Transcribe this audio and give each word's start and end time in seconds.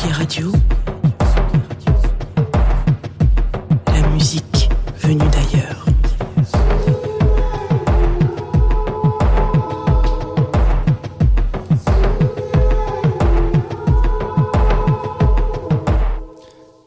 Tsugi 0.00 0.12
Radio. 0.12 0.52
La 3.86 4.08
musique 4.08 4.70
venue 4.98 5.18
d'ailleurs. 5.18 5.84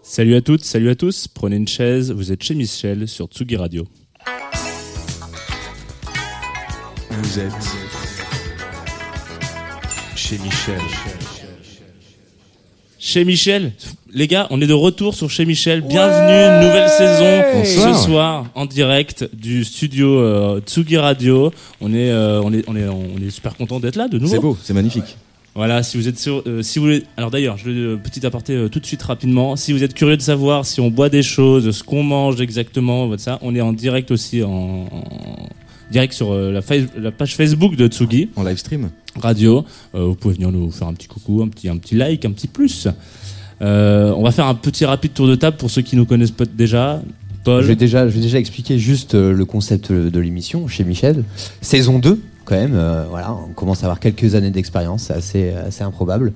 Salut 0.01 0.33
à 0.33 0.41
toutes, 0.41 0.63
salut 0.63 0.89
à 0.89 0.95
tous. 0.95 1.27
Prenez 1.27 1.57
une 1.57 1.67
chaise, 1.67 2.11
vous 2.11 2.31
êtes 2.31 2.41
chez 2.41 2.55
Michel 2.55 3.07
sur 3.07 3.27
Tsugi 3.27 3.57
Radio. 3.57 3.85
Vous 7.11 7.39
êtes 7.39 7.53
chez 10.15 10.39
Michel. 10.39 10.81
Chez 13.05 13.25
Michel, 13.25 13.73
les 14.13 14.27
gars, 14.27 14.47
on 14.49 14.61
est 14.61 14.65
de 14.65 14.71
retour 14.71 15.13
sur 15.13 15.29
Chez 15.29 15.43
Michel. 15.43 15.81
Bienvenue, 15.81 16.65
nouvelle 16.65 16.87
saison 16.87 17.43
Bonsoir. 17.53 17.97
ce 17.97 18.05
soir 18.05 18.45
en 18.55 18.65
direct 18.65 19.29
du 19.33 19.65
studio 19.65 20.19
euh, 20.19 20.61
Tsugi 20.61 20.95
Radio. 20.95 21.51
On 21.81 21.93
est, 21.93 22.09
euh, 22.11 22.41
on 22.41 22.53
est, 22.53 22.63
on 22.69 22.77
est, 22.77 22.87
on 22.87 23.21
est 23.21 23.29
super 23.29 23.57
content 23.57 23.81
d'être 23.81 23.97
là 23.97 24.07
de 24.07 24.17
nouveau. 24.17 24.33
C'est 24.33 24.39
beau, 24.39 24.57
c'est 24.63 24.73
magnifique. 24.73 25.17
Voilà, 25.53 25.83
si 25.83 25.97
vous 25.97 26.07
êtes 26.07 26.17
sur, 26.17 26.43
euh, 26.47 26.61
si 26.61 26.79
vous 26.79 26.85
voulez, 26.85 27.03
alors 27.17 27.29
d'ailleurs, 27.29 27.57
je 27.57 27.69
le 27.69 27.97
petit 27.97 28.25
aparté 28.25 28.53
euh, 28.53 28.69
tout 28.69 28.79
de 28.79 28.85
suite 28.85 29.03
rapidement. 29.03 29.57
Si 29.57 29.73
vous 29.73 29.83
êtes 29.83 29.93
curieux 29.95 30.15
de 30.15 30.21
savoir 30.21 30.65
si 30.65 30.79
on 30.79 30.89
boit 30.89 31.09
des 31.09 31.23
choses, 31.23 31.71
ce 31.71 31.83
qu'on 31.83 32.03
mange 32.03 32.39
exactement, 32.39 33.17
ça, 33.17 33.37
on 33.41 33.53
est 33.53 33.59
en 33.59 33.73
direct 33.73 34.11
aussi 34.11 34.43
en, 34.43 34.49
en 34.49 35.03
direct 35.93 36.13
sur 36.13 36.33
euh, 36.33 36.51
la, 36.51 37.11
page 37.11 37.35
Facebook 37.37 37.77
de 37.77 37.87
Tsugi 37.87 38.29
En 38.35 38.43
live 38.43 38.57
stream. 38.57 38.89
Radio. 39.21 39.63
Euh, 39.95 40.07
vous 40.07 40.15
pouvez 40.15 40.33
venir 40.33 40.51
nous 40.51 40.71
faire 40.71 40.87
un 40.87 40.93
petit 40.93 41.07
coucou, 41.07 41.41
un 41.41 41.47
petit, 41.47 41.69
un 41.69 41.77
petit 41.77 41.95
like, 41.95 42.25
un 42.25 42.31
petit 42.31 42.47
plus. 42.47 42.87
Euh, 43.61 44.11
on 44.17 44.23
va 44.23 44.31
faire 44.31 44.47
un 44.47 44.55
petit 44.55 44.83
rapide 44.83 45.13
tour 45.13 45.27
de 45.27 45.35
table 45.35 45.55
pour 45.55 45.69
ceux 45.69 45.83
qui 45.83 45.95
nous 45.95 46.05
connaissent 46.05 46.31
peut-être 46.31 46.55
déjà. 46.55 47.01
Paul. 47.45 47.61
Je 47.61 47.67
vais 47.67 47.75
déjà, 47.75 48.07
je 48.07 48.13
vais 48.13 48.21
déjà 48.21 48.39
expliquer 48.39 48.79
juste 48.79 49.15
le 49.15 49.43
concept 49.43 49.91
de 49.91 50.19
l'émission 50.19 50.67
chez 50.69 50.85
Michel. 50.85 51.25
Saison 51.61 51.99
2, 51.99 52.19
quand 52.45 52.55
même. 52.55 52.75
euh, 52.75 53.05
voilà, 53.09 53.33
on 53.33 53.53
commence 53.53 53.83
à 53.83 53.85
avoir 53.85 53.99
quelques 53.99 54.35
années 54.35 54.51
d'expérience, 54.51 55.03
c'est 55.03 55.13
assez, 55.13 55.49
assez 55.51 55.83
improbable. 55.83 56.33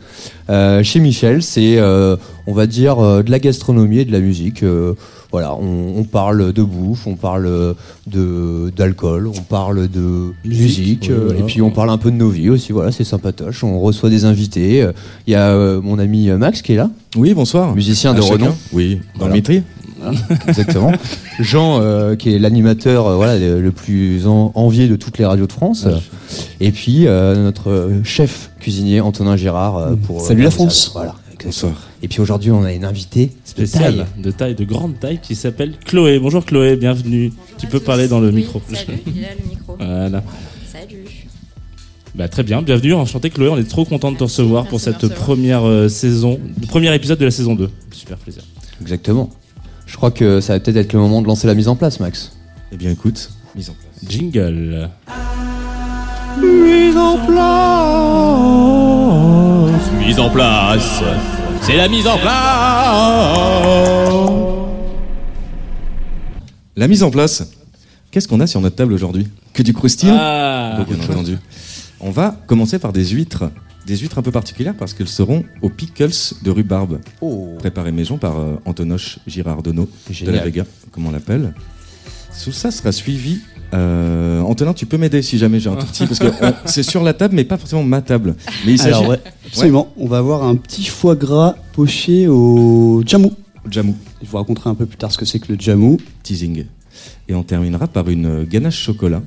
Euh, 0.49 0.83
chez 0.83 0.99
Michel, 0.99 1.43
c'est, 1.43 1.77
euh, 1.77 2.15
on 2.45 2.53
va 2.53 2.67
dire, 2.67 2.99
euh, 2.99 3.23
de 3.23 3.31
la 3.31 3.39
gastronomie 3.39 3.99
et 3.99 4.05
de 4.05 4.11
la 4.11 4.19
musique. 4.19 4.63
Voilà, 5.31 5.53
on, 5.55 5.93
on 5.97 6.03
parle 6.03 6.53
de 6.53 6.63
bouffe, 6.63 7.05
on 7.07 7.15
parle 7.15 7.75
de 8.07 8.71
d'alcool, 8.75 9.27
on 9.27 9.41
parle 9.41 9.87
de 9.89 10.31
Musique, 10.45 10.79
musique, 10.79 11.09
euh, 11.09 11.23
voilà. 11.25 11.39
et 11.39 11.43
puis 11.43 11.61
on 11.61 11.69
parle 11.71 11.89
un 11.89 11.97
peu 11.97 12.11
de 12.11 12.15
nos 12.15 12.29
vies 12.29 12.49
aussi. 12.49 12.71
Voilà, 12.71 12.91
c'est 12.91 13.03
sympatoche. 13.03 13.63
On 13.63 13.79
reçoit 13.79 14.09
des 14.09 14.25
invités. 14.25 14.87
Il 15.27 15.31
y 15.31 15.35
a 15.35 15.49
euh, 15.49 15.81
mon 15.81 15.99
ami 15.99 16.29
Max 16.29 16.61
qui 16.61 16.73
est 16.73 16.77
là, 16.77 16.89
Oui, 17.15 17.33
bonsoir. 17.33 17.75
musicien 17.75 18.13
de 18.13 18.19
À 18.19 18.21
chacun. 18.21 18.45
renom. 18.45 18.55
Oui, 18.73 18.95
dans 19.15 19.19
Voilà. 19.19 19.33
le 19.35 19.37
métier. 19.39 19.63
Exactement. 20.47 20.91
Jean, 21.39 21.79
euh, 21.81 22.15
qui 22.15 22.33
est 22.33 22.39
l'animateur 22.39 23.07
euh, 23.07 23.15
voilà, 23.15 23.37
le, 23.37 23.59
le 23.61 23.71
plus 23.71 24.27
en- 24.27 24.51
envié 24.55 24.87
de 24.87 24.95
toutes 24.95 25.17
les 25.17 25.25
radios 25.25 25.47
de 25.47 25.51
France. 25.51 25.87
Et 26.59 26.71
puis 26.71 27.05
notre 27.05 27.91
chef 28.03 28.51
cuisinier 28.59 29.01
Antonin 29.01 29.35
Girard 29.35 29.77
euh, 29.77 29.95
pour. 29.95 30.21
Salut 30.21 30.43
la. 30.43 30.51
France. 30.51 30.91
Voilà. 30.93 31.15
Bonsoir. 31.43 31.73
Et 32.03 32.07
puis 32.07 32.21
aujourd'hui, 32.21 32.51
on 32.51 32.63
a 32.63 32.73
une 32.73 32.85
invitée 32.85 33.31
spécial 33.43 33.93
spéciale. 33.93 34.07
de 34.21 34.31
taille, 34.31 34.55
de 34.55 34.63
grande 34.65 34.99
taille, 34.99 35.19
qui 35.21 35.33
s'appelle 35.35 35.73
Chloé. 35.83 36.19
Bonjour 36.19 36.45
Chloé, 36.45 36.75
bienvenue. 36.75 37.33
tu 37.57 37.65
peux 37.67 37.79
tous. 37.79 37.85
parler 37.85 38.07
dans 38.07 38.19
le 38.19 38.27
Oui, 38.29 38.35
micro. 38.35 38.61
Salut, 38.71 38.99
il 39.07 39.17
est 39.17 39.21
là 39.21 39.27
le 39.41 39.49
micro. 39.49 39.75
Voilà. 39.79 40.23
Salut. 40.71 41.05
Bah, 42.13 42.27
très 42.27 42.43
bien, 42.43 42.61
bienvenue, 42.61 42.93
enchanté 42.93 43.29
Chloé, 43.31 43.49
on 43.49 43.57
est 43.57 43.67
trop 43.69 43.83
content 43.85 44.11
de 44.11 44.17
te 44.17 44.23
recevoir 44.23 44.63
Merci 44.63 44.69
pour 44.69 44.79
cette 44.79 44.95
recevoir. 44.95 45.19
première 45.19 45.63
euh, 45.67 45.87
saison, 45.87 46.39
le 46.59 46.67
premier 46.67 46.93
épisode 46.95 47.17
de 47.19 47.25
la 47.25 47.31
saison 47.31 47.55
2. 47.55 47.69
Super 47.91 48.17
plaisir. 48.17 48.43
Exactement. 48.81 49.29
Je 49.87 49.95
crois 49.97 50.11
que 50.11 50.39
ça 50.41 50.53
va 50.53 50.59
peut-être 50.59 50.77
être 50.77 50.93
le 50.93 50.99
moment 50.99 51.21
de 51.23 51.27
lancer 51.27 51.47
la 51.47 51.55
mise 51.55 51.67
en 51.67 51.75
place, 51.75 51.99
Max. 51.99 52.37
Eh 52.71 52.77
bien, 52.77 52.91
écoute, 52.91 53.29
mise 53.55 53.69
en 53.69 53.73
place. 53.73 53.87
Jingle. 54.11 54.89
Mise 56.41 56.97
en 56.97 57.17
place. 59.77 59.81
Mise 60.05 60.19
en 60.19 60.29
place. 60.29 61.01
C'est 61.67 61.75
la 61.75 61.89
mise 61.89 62.07
en 62.07 62.17
place. 62.17 62.33
La 66.77 66.87
mise 66.87 67.03
en 67.03 67.11
place. 67.11 67.43
Qu'est-ce 68.09 68.25
qu'on 68.25 68.39
a 68.39 68.47
sur 68.47 68.61
notre 68.61 68.77
table 68.77 68.93
aujourd'hui? 68.93 69.27
Que 69.53 69.63
du 69.63 69.73
croustillant 69.73 70.15
Ah, 70.17 70.85
bien 70.87 70.97
entendu. 71.03 71.37
On 71.99 72.09
va 72.09 72.39
commencer 72.47 72.79
par 72.79 72.93
des 72.93 73.03
huîtres. 73.07 73.51
Des 73.85 73.97
huîtres 73.97 74.17
un 74.17 74.21
peu 74.21 74.31
particulières 74.31 74.75
parce 74.79 74.93
qu'elles 74.93 75.09
seront 75.09 75.43
aux 75.61 75.69
pickles 75.69 76.13
de 76.41 76.51
rhubarbe. 76.51 77.01
Oh. 77.19 77.57
Préparées 77.59 77.91
maison 77.91 78.17
par 78.17 78.39
euh, 78.39 78.55
Antonoche 78.63 79.19
Girardonneau 79.27 79.89
de 80.21 80.31
la 80.31 80.45
Vega, 80.45 80.65
comme 80.93 81.05
on 81.05 81.11
l'appelle. 81.11 81.53
Tout 82.45 82.53
ça 82.53 82.71
sera 82.71 82.93
suivi. 82.93 83.41
Euh, 83.73 84.39
Antonin, 84.41 84.73
tu 84.73 84.85
peux 84.85 84.97
m'aider 84.97 85.21
si 85.21 85.37
jamais 85.37 85.59
j'ai 85.59 85.69
un 85.69 85.75
tout 85.75 85.85
petit, 85.87 86.05
parce 86.05 86.19
que 86.19 86.27
on- 86.41 86.53
c'est 86.65 86.83
sur 86.83 87.03
la 87.03 87.13
table, 87.13 87.35
mais 87.35 87.43
pas 87.43 87.57
forcément 87.57 87.83
ma 87.83 88.01
table. 88.01 88.35
Mais 88.65 88.73
il 88.73 88.77
s'agit 88.77 88.95
Alors, 88.95 89.09
ouais, 89.09 89.19
absolument. 89.45 89.91
On 89.97 90.07
va 90.07 90.19
avoir 90.19 90.43
un 90.43 90.55
petit 90.55 90.85
foie 90.85 91.15
gras 91.15 91.55
poché 91.73 92.27
au 92.27 93.03
jamou. 93.05 93.33
Jamou, 93.69 93.95
Je 94.21 94.27
vous 94.29 94.37
raconterai 94.37 94.69
un 94.69 94.75
peu 94.75 94.85
plus 94.85 94.97
tard 94.97 95.11
ce 95.11 95.17
que 95.17 95.25
c'est 95.25 95.39
que 95.39 95.51
le 95.51 95.59
jamou. 95.59 95.97
teasing. 96.23 96.65
Et 97.27 97.35
on 97.35 97.43
terminera 97.43 97.87
par 97.87 98.09
une 98.09 98.43
ganache 98.45 98.79
chocolat 98.81 99.21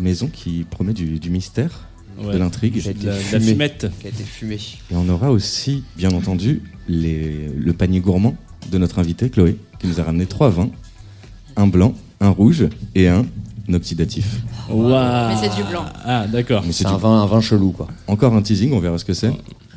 maison 0.00 0.28
qui 0.32 0.64
promet 0.68 0.92
du, 0.94 1.18
du 1.20 1.30
mystère, 1.30 1.88
Ouais. 2.22 2.32
de 2.32 2.38
l'intrigue. 2.38 2.82
De 3.00 3.06
la, 3.06 3.12
fumette. 3.40 3.86
Qui 4.00 4.06
a 4.06 4.10
été 4.10 4.22
fumé. 4.24 4.54
Et 4.90 4.94
on 4.96 5.08
aura 5.08 5.30
aussi, 5.30 5.84
bien 5.96 6.10
entendu, 6.12 6.62
les- 6.88 7.48
le 7.56 7.72
panier 7.74 8.00
gourmand 8.00 8.34
de 8.72 8.78
notre 8.78 8.98
invité 8.98 9.28
Chloé, 9.28 9.56
qui 9.78 9.86
nous 9.88 10.00
a 10.00 10.04
ramené 10.04 10.24
trois 10.26 10.48
vins, 10.48 10.70
un 11.56 11.66
blanc, 11.66 11.94
un 12.20 12.30
rouge 12.30 12.66
et 12.94 13.08
un 13.08 13.26
oxydatif. 13.72 14.40
Waouh. 14.68 15.28
Mais 15.28 15.36
c'est 15.40 15.54
du 15.56 15.62
blanc. 15.68 15.84
Ah, 16.04 16.26
d'accord. 16.26 16.62
Mais 16.66 16.72
C'est 16.72 16.86
un 16.86 16.94
du- 16.96 17.00
vin, 17.00 17.22
un 17.22 17.26
vin 17.26 17.40
chelou, 17.40 17.70
quoi. 17.72 17.86
encore 18.08 18.34
un 18.34 18.42
teasing, 18.42 18.72
on 18.72 18.80
verra 18.80 18.98
ce 18.98 19.04
que 19.04 19.14
c'est. 19.14 19.32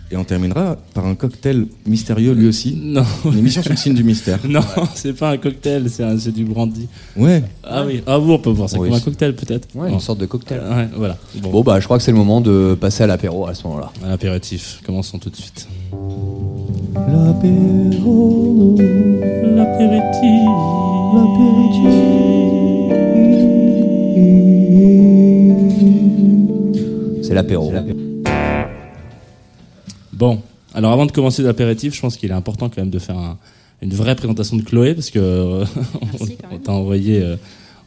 Et 0.09 0.15
on 0.15 0.23
terminera 0.23 0.77
par 0.93 1.05
un 1.05 1.15
cocktail 1.15 1.65
mystérieux 1.85 2.31
lui 2.31 2.47
aussi. 2.47 2.79
Non, 2.81 3.03
Une 3.25 3.39
émission 3.39 3.61
sur 3.61 3.71
le 3.71 3.77
signe 3.77 3.93
du 3.93 4.05
mystère. 4.05 4.39
non, 4.47 4.61
c'est 4.95 5.11
pas 5.11 5.31
un 5.31 5.37
cocktail, 5.37 5.89
c'est 5.89 6.31
du 6.31 6.45
brandy. 6.45 6.87
Ouais, 7.17 7.43
Ah 7.61 7.83
oui, 7.85 8.01
ah 8.07 8.17
bon, 8.17 8.35
on 8.35 8.39
peut 8.39 8.49
voir 8.49 8.69
ça 8.69 8.79
Oui, 8.79 8.87
comme 8.87 8.97
un 8.97 9.01
cocktail 9.01 9.35
peut-être. 9.35 9.67
Ouais, 9.75 9.89
Non. 9.89 9.95
une 9.95 9.99
sorte 9.99 10.19
de 10.19 10.25
cocktail. 10.25 10.61
Ouais, 10.61 10.87
voilà. 10.95 11.17
Bon, 11.41 11.49
Bon, 11.51 11.61
bah, 11.61 11.81
je 11.81 11.85
crois 11.85 11.97
que 11.97 12.03
c'est 12.05 12.13
le 12.13 12.17
moment 12.17 12.39
de 12.39 12.77
passer 12.79 13.03
à 13.03 13.07
l'apéro 13.07 13.47
à 13.47 13.53
ce 13.53 13.67
moment-là. 13.67 13.91
un 14.05 14.11
apéritif. 14.11 14.79
Commençons 14.85 15.19
tout 15.19 15.29
de 15.29 15.35
suite. 15.35 15.67
L'apéritif. 19.57 22.26
C'est 27.23 27.33
l'apéro. 27.33 27.73
Bon, 30.13 30.41
alors 30.73 30.91
avant 30.93 31.05
de 31.05 31.11
commencer 31.11 31.43
l'apéritif, 31.43 31.93
je 31.95 32.01
pense 32.01 32.17
qu'il 32.17 32.29
est 32.29 32.33
important 32.33 32.69
quand 32.69 32.77
même 32.81 32.89
de 32.89 32.99
faire 32.99 33.17
un- 33.17 33.37
une 33.81 33.93
vraie 33.93 34.15
présentation 34.15 34.57
de 34.57 34.63
Chloé 34.63 34.93
parce 34.95 35.09
que 35.11 35.19
euh, 35.19 35.65
Merci, 36.19 36.37
on 36.51 36.57
t'a 36.57 36.71
envoyé 36.71 37.21
euh, 37.21 37.35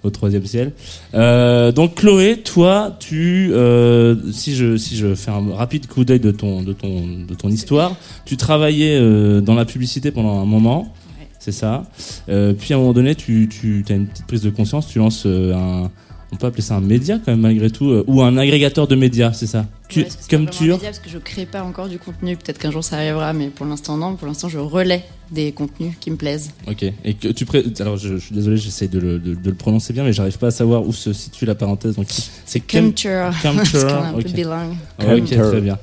au 0.04 0.10
troisième 0.10 0.44
ciel. 0.46 0.72
Euh, 1.14 1.72
donc 1.72 1.96
Chloé, 1.96 2.36
toi, 2.42 2.96
tu, 3.00 3.50
euh, 3.52 4.14
si 4.32 4.54
je 4.54 4.76
si 4.76 4.96
je 4.96 5.14
fais 5.14 5.30
un 5.32 5.52
rapide 5.54 5.86
coup 5.88 6.04
d'œil 6.04 6.20
de 6.20 6.30
ton 6.30 6.62
de 6.62 6.72
ton 6.72 7.02
de 7.28 7.34
ton 7.34 7.48
histoire, 7.48 7.96
tu 8.24 8.36
travaillais 8.36 8.96
euh, 9.00 9.40
dans 9.40 9.54
la 9.54 9.64
publicité 9.64 10.10
pendant 10.12 10.38
un 10.40 10.44
moment. 10.46 10.82
Ouais. 11.18 11.26
C'est 11.40 11.52
ça. 11.52 11.84
Euh, 12.28 12.52
puis 12.52 12.72
à 12.72 12.76
un 12.76 12.80
moment 12.80 12.92
donné, 12.92 13.14
tu, 13.16 13.48
tu 13.48 13.84
as 13.88 13.94
une 13.94 14.06
petite 14.06 14.26
prise 14.26 14.42
de 14.42 14.50
conscience, 14.50 14.86
tu 14.86 14.98
lances 15.00 15.24
euh, 15.26 15.54
un, 15.54 15.90
on 16.32 16.36
peut 16.36 16.46
appeler 16.46 16.62
ça 16.62 16.76
un 16.76 16.80
média 16.80 17.18
quand 17.18 17.32
même 17.32 17.40
malgré 17.40 17.70
tout, 17.70 17.90
euh, 17.90 18.04
ou 18.06 18.22
un 18.22 18.36
agrégateur 18.36 18.86
de 18.86 18.94
médias, 18.94 19.32
c'est 19.32 19.46
ça. 19.46 19.66
Ouais, 19.96 20.06
comme 20.28 20.48
tu. 20.48 20.64
média, 20.64 20.78
parce 20.82 21.00
que 21.00 21.10
je 21.10 21.18
crée 21.18 21.46
pas 21.46 21.62
encore 21.62 21.88
du 21.88 21.98
contenu. 21.98 22.36
Peut-être 22.36 22.58
qu'un 22.58 22.70
jour 22.70 22.84
ça 22.84 22.96
arrivera, 22.96 23.32
mais 23.32 23.48
pour 23.48 23.66
l'instant 23.66 23.96
non. 23.96 24.14
Pour 24.14 24.28
l'instant, 24.28 24.48
je 24.48 24.58
relais 24.58 25.04
des 25.32 25.50
contenus 25.52 25.94
qui 25.98 26.10
me 26.10 26.16
plaisent. 26.16 26.50
Ok. 26.68 26.84
Et 27.04 27.14
que 27.14 27.28
tu 27.28 27.44
pré... 27.44 27.64
alors 27.80 27.96
je, 27.96 28.16
je 28.16 28.24
suis 28.26 28.34
désolé, 28.34 28.56
j'essaie 28.56 28.88
de 28.88 28.98
le, 29.00 29.18
de, 29.18 29.34
de 29.34 29.50
le 29.50 29.56
prononcer 29.56 29.92
bien, 29.92 30.04
mais 30.04 30.12
j'arrive 30.12 30.38
pas 30.38 30.48
à 30.48 30.52
savoir 30.52 30.86
où 30.86 30.92
se 30.92 31.12
situe 31.12 31.44
la 31.46 31.54
parenthèse. 31.56 31.96
Donc 31.96 32.06
c'est 32.44 32.60
qu'on 32.70 32.78
est 32.78 33.06
un 33.06 34.14
ok. 34.14 34.22
peu 34.22 34.28
bilingue. 34.30 34.76
Ok, 35.00 35.06
Culture. 35.16 35.48
très 35.50 35.60
bien. 35.60 35.78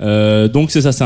Euh, 0.00 0.48
donc 0.48 0.70
c'est 0.70 0.80
ça, 0.80 0.92
c'est 0.92 1.04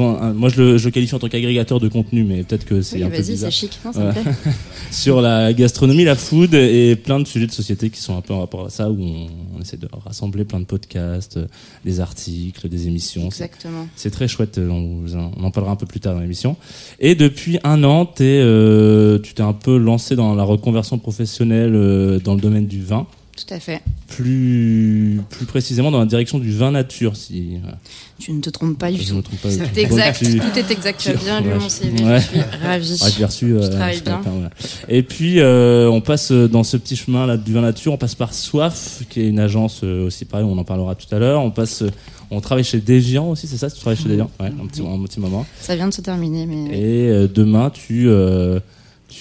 un, 0.00 0.04
un- 0.04 0.32
moi 0.32 0.48
je 0.48 0.62
le, 0.62 0.78
je 0.78 0.84
le 0.84 0.90
qualifie 0.92 1.14
en 1.14 1.18
tant 1.18 1.28
qu'agrégateur 1.28 1.80
de 1.80 1.88
contenu, 1.88 2.22
mais 2.22 2.44
peut-être 2.44 2.64
que 2.64 2.82
c'est 2.82 2.96
Oui, 2.98 3.02
un 3.02 3.10
peu 3.10 3.16
vas-y, 3.16 3.30
bizarre. 3.32 3.52
c'est 3.52 3.58
chic. 3.58 3.78
Non, 3.84 3.92
ça 3.92 4.00
Ouais. 4.00 4.06
me 4.06 4.12
plaît. 4.12 4.32
Sur 4.92 5.20
la 5.20 5.52
gastronomie, 5.52 6.04
la 6.04 6.14
food 6.14 6.54
et 6.54 6.94
plein 6.96 7.18
de 7.20 7.26
sujets 7.26 7.46
de 7.46 7.52
société 7.52 7.90
qui 7.90 8.00
sont 8.00 8.16
un 8.16 8.20
peu 8.20 8.32
en 8.34 8.40
rapport 8.40 8.66
à 8.66 8.70
ça, 8.70 8.90
où 8.90 8.96
on, 9.00 9.26
on 9.56 9.60
essaie 9.60 9.76
de 9.76 9.88
rassembler 10.06 10.44
plein 10.44 10.60
de 10.60 10.64
podcasts, 10.64 11.38
des 11.84 12.00
articles, 12.00 12.68
des 12.68 12.86
émissions. 12.86 13.26
Exactement. 13.26 13.86
C'est 13.96 14.10
très 14.10 14.28
chouette, 14.28 14.58
euh, 14.58 14.68
on, 14.70 15.04
en- 15.18 15.32
on 15.36 15.44
en 15.44 15.50
parlera 15.50 15.72
un 15.72 15.76
peu 15.76 15.86
plus 15.86 16.00
tard 16.00 16.14
dans 16.14 16.20
l'émission. 16.20 16.56
Et 17.00 17.14
depuis 17.16 17.58
un 17.64 17.82
an, 17.84 18.06
t'es, 18.06 18.24
euh, 18.42 19.18
tu 19.18 19.34
t'es 19.34 19.42
un 19.42 19.52
peu 19.52 19.76
lancé 19.76 20.14
dans 20.16 20.34
la 20.34 20.44
reconversion 20.44 20.98
professionnelle 20.98 21.74
euh, 21.74 22.18
dans 22.20 22.34
le 22.34 22.40
domaine 22.40 22.66
du 22.66 22.82
vin. 22.82 23.06
Tout 23.46 23.54
à 23.54 23.60
fait. 23.60 23.80
plus, 24.08 25.20
plus 25.30 25.46
précisément 25.46 25.90
dans 25.90 26.00
la 26.00 26.06
direction 26.06 26.38
du 26.38 26.50
vin 26.52 26.70
nature, 26.72 27.16
si 27.16 27.58
voilà, 27.62 27.78
Tu 28.18 28.32
ne 28.32 28.40
te 28.40 28.50
trompes 28.50 28.76
pas 28.78 28.90
du 28.90 29.00
je 29.00 29.08
tout. 29.10 29.14
me 29.16 29.22
trompe 29.22 29.38
pas. 29.40 29.50
C'est 29.50 29.78
exact. 29.78 30.18
Tu- 30.18 30.38
Tout 30.38 30.58
est 30.58 30.70
exact. 30.70 31.00
Tu 31.00 31.08
as 31.10 31.14
bien 31.14 31.40
lu 31.40 31.48
Ouais. 31.50 31.58
mon 31.58 31.68
CV. 31.68 32.04
Ouais. 32.04 32.20
Je 32.20 32.26
suis 32.26 32.40
ravie. 32.62 32.92
Ouais, 33.02 33.10
je 33.14 33.18
l'ai 33.18 33.24
reçu. 33.24 33.52
euh, 33.54 33.68
travaille 33.68 33.98
ce 33.98 34.02
bien. 34.02 34.20
voilà. 34.24 34.50
Et 34.88 35.02
puis, 35.02 35.40
euh, 35.40 35.88
on 35.90 36.00
passe 36.00 36.32
euh, 36.32 36.48
dans 36.48 36.64
ce 36.64 36.76
petit 36.76 36.96
chemin 36.96 37.26
là 37.26 37.36
du 37.36 37.52
vin 37.52 37.60
nature. 37.60 37.92
On 37.92 37.96
passe 37.98 38.14
par 38.14 38.34
Soif, 38.34 39.02
qui 39.08 39.20
est 39.20 39.28
une 39.28 39.38
agence 39.38 39.80
euh, 39.84 40.06
aussi 40.06 40.24
pareil. 40.24 40.46
On 40.48 40.58
en 40.58 40.64
parlera 40.64 40.94
tout 40.94 41.12
à 41.14 41.18
l'heure. 41.18 41.40
On 41.42 41.50
passe, 41.50 41.82
euh, 41.82 41.90
on 42.30 42.40
travaille 42.40 42.64
chez 42.64 42.80
Deviant 42.80 43.30
aussi, 43.30 43.46
c'est 43.46 43.56
ça? 43.56 43.70
Tu 43.70 43.78
travailles 43.78 43.98
chez 44.02 44.08
Deviant? 44.08 44.30
Ouais, 44.40 44.46
un 44.48 44.66
petit, 44.66 44.80
un 44.82 45.02
petit 45.04 45.20
moment. 45.20 45.46
Ça 45.60 45.76
vient 45.76 45.88
de 45.88 45.94
se 45.94 46.00
terminer, 46.00 46.46
mais 46.46 46.76
Et 46.78 47.08
euh, 47.08 47.28
demain, 47.32 47.70
tu, 47.70 48.08
euh, 48.08 48.58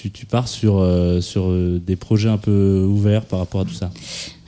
tu, 0.01 0.11
tu 0.11 0.25
pars 0.25 0.47
sur, 0.47 0.77
euh, 0.79 1.21
sur 1.21 1.49
euh, 1.49 1.81
des 1.85 1.95
projets 1.95 2.29
un 2.29 2.37
peu 2.37 2.85
ouverts 2.87 3.25
par 3.25 3.39
rapport 3.39 3.61
à 3.61 3.65
tout 3.65 3.73
ça. 3.73 3.91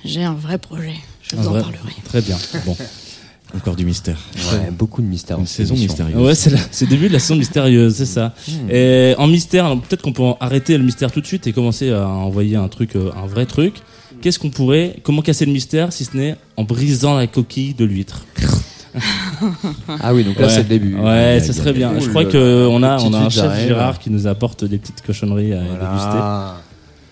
j'ai 0.05 0.23
un 0.23 0.33
vrai 0.33 0.57
projet. 0.57 0.93
Je 1.23 1.35
Un 1.35 1.41
vous 1.41 1.47
en 1.47 1.51
vrai- 1.51 1.61
parlerai. 1.61 1.93
Très 2.05 2.21
bien. 2.21 2.37
Bon. 2.65 2.75
Encore 3.55 3.75
du 3.75 3.83
mystère. 3.83 4.19
Ouais, 4.53 4.69
beaucoup 4.69 5.01
de 5.01 5.07
mystères. 5.07 5.39
Une 5.39 5.47
saison 5.47 5.73
mystérieuse. 5.73 6.15
Ouais, 6.21 6.35
c'est 6.35 6.51
le 6.51 6.87
début 6.87 7.07
de 7.07 7.13
la 7.13 7.19
saison 7.19 7.35
mystérieuse, 7.35 7.95
c'est 7.95 8.05
ça. 8.05 8.35
Et 8.69 9.15
en 9.17 9.25
mystère, 9.25 9.75
peut-être 9.81 10.03
qu'on 10.03 10.13
peut 10.13 10.23
arrêter 10.39 10.77
le 10.77 10.83
mystère 10.83 11.11
tout 11.11 11.19
de 11.19 11.25
suite 11.25 11.47
et 11.47 11.51
commencer 11.53 11.89
à 11.91 12.07
envoyer 12.07 12.57
un 12.57 12.67
truc, 12.67 12.95
euh, 12.95 13.09
un 13.17 13.25
vrai 13.25 13.47
truc. 13.47 13.73
Qu'est-ce 14.21 14.37
qu'on 14.37 14.51
pourrait, 14.51 14.97
comment 15.01 15.23
casser 15.23 15.45
le 15.47 15.51
mystère 15.51 15.91
si 15.93 16.05
ce 16.05 16.15
n'est 16.15 16.35
en 16.57 16.63
brisant 16.63 17.15
la 17.15 17.25
coquille 17.25 17.73
de 17.73 17.85
l'huître? 17.85 18.23
Ah 20.01 20.13
oui, 20.13 20.23
donc 20.23 20.37
là 20.39 20.47
Ouais. 20.47 20.51
c'est 20.53 20.59
le 20.63 20.69
début. 20.69 20.95
Ouais, 20.95 21.09
aïe, 21.09 21.53
serait 21.53 21.73
bien. 21.73 21.93
Je 21.99 22.09
crois 22.09 22.23
là 22.23 22.29
que 22.29 22.67
on 22.69 22.81
a, 22.83 22.97
on 22.99 23.13
a 23.13 23.17
un 23.19 23.29
chef 23.29 23.57
Gérard 23.67 23.99
qui 23.99 24.09
nous 24.09 24.27
apporte 24.27 24.63
des 24.65 24.77
petites 24.77 25.01
cochonneries 25.05 25.53
à 25.53 25.61
déguster. 25.61 26.19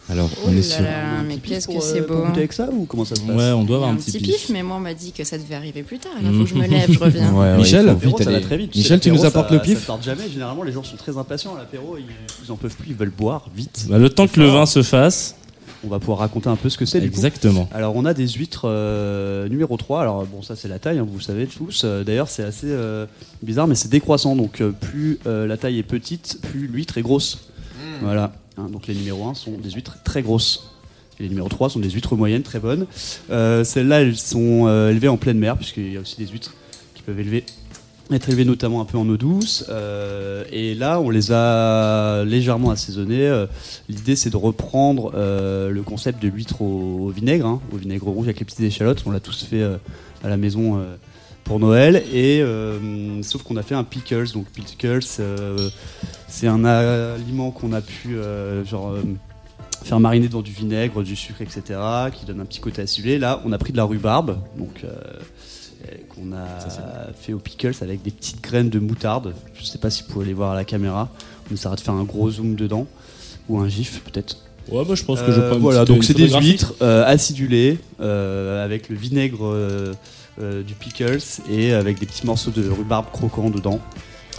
Alors, 0.10 0.30
Oh 0.38 0.48
on 0.48 0.56
est 0.56 0.62
sur. 0.62 0.82
là, 0.84 1.22
mais 1.28 1.36
qu'est-ce 1.36 1.68
que 1.68 1.82
c'est 1.82 2.00
euh, 2.00 2.08
beau. 2.08 2.24
goûter 2.26 2.38
avec 2.40 2.54
ça 2.54 2.70
ou 2.72 2.86
comment 2.86 3.04
ça 3.04 3.16
se 3.16 3.22
passe 3.22 3.36
Ouais, 3.36 3.52
on 3.52 3.66
doit 3.66 3.76
Il 3.76 3.76
avoir 3.76 3.90
un 3.90 3.94
un 3.94 3.96
petit 3.98 4.14
petit 4.14 4.24
pif, 4.24 4.36
pif. 4.38 4.50
mais 4.54 4.64
moi 4.64 4.78
on 4.78 4.80
m'a 4.80 4.94
dit 4.94 5.12
que 5.12 5.26
ça 5.26 5.38
devait 5.38 5.56
arriver 5.56 5.84
plus 5.84 5.98
tard. 6.00 6.14
Là, 6.24 6.30
faut 6.30 6.36
Mhm. 6.36 6.44
que 6.46 6.50
je 6.50 6.56
me 6.56 6.66
lève, 6.66 6.90
je 6.90 6.98
reviens. 6.98 7.30
Ouais, 7.34 7.40
ouais, 7.52 7.58
Michel 7.58 7.86
il 7.88 7.92
faut 8.10 8.16
vite 8.16 8.24
ça 8.24 8.32
va 8.32 8.40
très 8.40 8.56
vite. 8.58 8.74
Michel, 8.74 9.02
tu 9.02 9.12
nous 9.12 9.26
apportes 9.26 9.50
ça- 9.50 9.56
le 9.56 9.62
pif 9.62 9.82
Ça 9.82 9.88
tarde 9.88 10.04
jamais. 10.04 10.30
Généralement, 10.32 10.64
les 10.64 10.72
gens 10.72 10.84
sont 10.84 10.96
très 10.96 11.18
impatients 11.18 11.56
à 11.56 11.60
l'apéro. 11.60 11.98
Ils, 12.00 12.06
ils 12.46 12.50
en 12.50 12.56
peuvent 12.56 12.74
plus. 12.74 12.88
Ils 12.92 12.96
veulent 12.96 13.12
boire 13.16 13.48
vite. 13.54 13.86
Bah, 13.90 13.98
le 13.98 14.10
temps 14.10 14.28
que 14.28 14.40
le 14.40 14.48
vin 14.48 14.66
se 14.66 14.82
fasse. 14.82 15.36
On 15.84 15.90
va 15.90 16.00
pouvoir 16.00 16.20
raconter 16.20 16.50
un 16.50 16.56
peu 16.56 16.70
ce 16.70 16.78
que 16.78 16.86
c'est. 16.86 17.00
du 17.00 17.10
coup. 17.10 17.16
Exactement. 17.16 17.70
Alors 17.74 17.96
on 17.96 18.06
a 18.06 18.14
des 18.14 18.28
huîtres 18.28 18.64
euh, 18.66 19.48
numéro 19.48 19.78
3, 19.78 20.02
alors 20.02 20.26
bon 20.26 20.42
ça 20.42 20.56
c'est 20.56 20.68
la 20.68 20.80
taille, 20.80 20.98
hein, 20.98 21.06
vous 21.10 21.18
le 21.18 21.24
savez 21.24 21.46
tous, 21.48 21.84
Euh, 21.84 22.04
d'ailleurs 22.04 22.30
c'est 22.30 22.44
assez 22.44 22.68
euh, 22.70 23.06
bizarre 23.44 23.68
mais 23.68 23.76
c'est 23.76 23.90
décroissant, 23.90 24.36
donc 24.36 24.62
euh, 24.62 24.72
plus 24.72 25.20
euh, 25.28 25.46
la 25.46 25.56
taille 25.58 25.78
est 25.78 25.84
petite, 25.84 26.40
plus 26.42 26.68
l'huître 26.68 26.98
est 26.98 27.04
grosse. 27.04 27.48
Voilà, 28.02 28.34
Hein, 28.58 28.70
donc 28.72 28.88
les 28.88 28.96
numéros 28.96 29.28
1 29.28 29.36
sont 29.36 29.52
des 29.58 29.70
huîtres 29.70 29.98
très 30.04 30.22
grosses. 30.24 30.72
Et 31.20 31.24
les 31.24 31.30
numéros 31.30 31.50
3 31.50 31.70
sont 31.70 31.80
des 31.80 31.90
huîtres 31.92 32.16
moyennes, 32.16 32.42
très 32.44 32.60
bonnes. 32.60 32.86
Euh, 33.30 33.64
Celles-là 33.64 34.02
elles 34.02 34.18
sont 34.18 34.66
euh, 34.68 34.90
élevées 34.92 35.08
en 35.08 35.18
pleine 35.18 35.38
mer, 35.38 35.58
puisqu'il 35.58 35.94
y 35.94 35.98
a 35.98 36.00
aussi 36.00 36.16
des 36.18 36.26
huîtres 36.28 36.54
qui 36.96 37.02
peuvent 37.04 37.20
élever, 37.20 37.44
être 38.16 38.30
élevées 38.30 38.46
notamment 38.46 38.82
un 38.82 38.86
peu 38.86 38.98
en 38.98 39.08
eau 39.10 39.18
douce. 39.18 39.66
Euh, 39.70 40.44
et 40.52 40.76
là 40.76 41.00
on 41.00 41.10
les 41.10 41.32
a 41.32 42.24
légèrement 42.24 42.72
assaisonnées. 42.72 43.28
Euh, 43.28 43.48
L'idée, 43.90 44.16
c'est 44.16 44.30
de 44.30 44.38
reprendre 44.38 45.12
euh, 45.16 45.70
le 45.70 45.82
concept 45.84 46.22
de 46.22 46.28
l'huître 46.28 46.62
au, 46.62 47.10
vinaigre, 47.10 47.46
hein, 47.46 47.62
au 47.72 47.78
vinaigre 47.78 48.08
rouge 48.08 48.28
avec 48.28 48.40
les 48.40 48.46
petites 48.46 48.62
échalotes. 48.62 49.04
On 49.06 49.12
l'a 49.12 49.20
tous 49.20 49.44
fait 49.44 49.64
à 50.24 50.30
la 50.30 50.38
maison 50.38 50.84
pour 51.44 51.60
Noël. 51.60 52.04
Et 52.14 52.44
sauf 53.24 53.44
qu'on 53.44 53.58
a 53.58 53.64
fait 53.64 53.76
un 53.76 53.84
pickles. 53.84 54.32
Donc 54.34 54.48
pickles, 54.48 55.04
c'est 56.28 56.48
un 56.48 56.66
aliment 56.66 57.52
qu'on 57.52 57.74
a 57.74 57.82
pu 57.82 58.18
genre 58.66 58.96
faire 59.84 60.00
mariner 60.00 60.28
dans 60.28 60.42
du 60.42 60.52
vinaigre, 60.52 61.04
du 61.04 61.16
sucre, 61.16 61.42
etc., 61.42 61.80
qui 62.14 62.26
donne 62.26 62.42
un 62.42 62.46
petit 62.46 62.60
côté 62.60 62.82
acidulé. 62.82 63.20
Là, 63.20 63.42
on 63.46 63.52
a 63.52 63.58
pris 63.58 63.72
de 63.72 63.78
la 63.78 63.84
rhubarbe, 63.84 64.40
donc 64.58 64.84
qu'on 66.10 66.34
a 66.34 67.12
fait 67.20 67.34
au 67.34 67.40
pickles 67.40 67.76
avec 67.82 68.02
des 68.02 68.12
petites 68.12 68.42
graines 68.42 68.70
de 68.70 68.80
moutarde. 68.80 69.34
Je 69.56 69.66
sais 69.66 69.78
pas 69.78 69.90
si 69.90 70.04
vous 70.04 70.10
pouvez 70.10 70.26
les 70.26 70.34
voir 70.34 70.52
à 70.52 70.56
la 70.56 70.66
caméra. 70.66 71.10
On 71.50 71.54
essaiera 71.54 71.76
de 71.76 71.82
faire 71.82 71.94
un 71.94 72.04
gros 72.04 72.30
zoom 72.30 72.56
dedans 72.56 72.88
ou 73.50 73.60
un 73.60 73.68
gif 73.68 74.02
peut-être. 74.04 74.38
Ouais, 74.72 74.84
bah, 74.84 74.96
je 74.96 75.04
pense 75.04 75.22
que 75.22 75.32
je 75.32 75.40
Euh, 75.40 75.54
voilà, 75.54 75.86
donc 75.86 76.04
c'est 76.04 76.14
des 76.14 76.30
huîtres 76.30 76.74
euh, 76.82 77.06
acidulées 77.06 77.80
euh, 78.02 78.64
avec 78.64 78.90
le 78.90 78.96
vinaigre 78.96 79.46
euh, 79.46 79.94
du 80.64 80.74
pickles 80.74 81.20
et 81.50 81.74
avec 81.74 82.00
des 82.00 82.06
petits 82.06 82.26
morceaux 82.26 82.52
de 82.52 82.68
rhubarbe 82.70 83.08
croquants 83.12 83.50
dedans. 83.50 83.80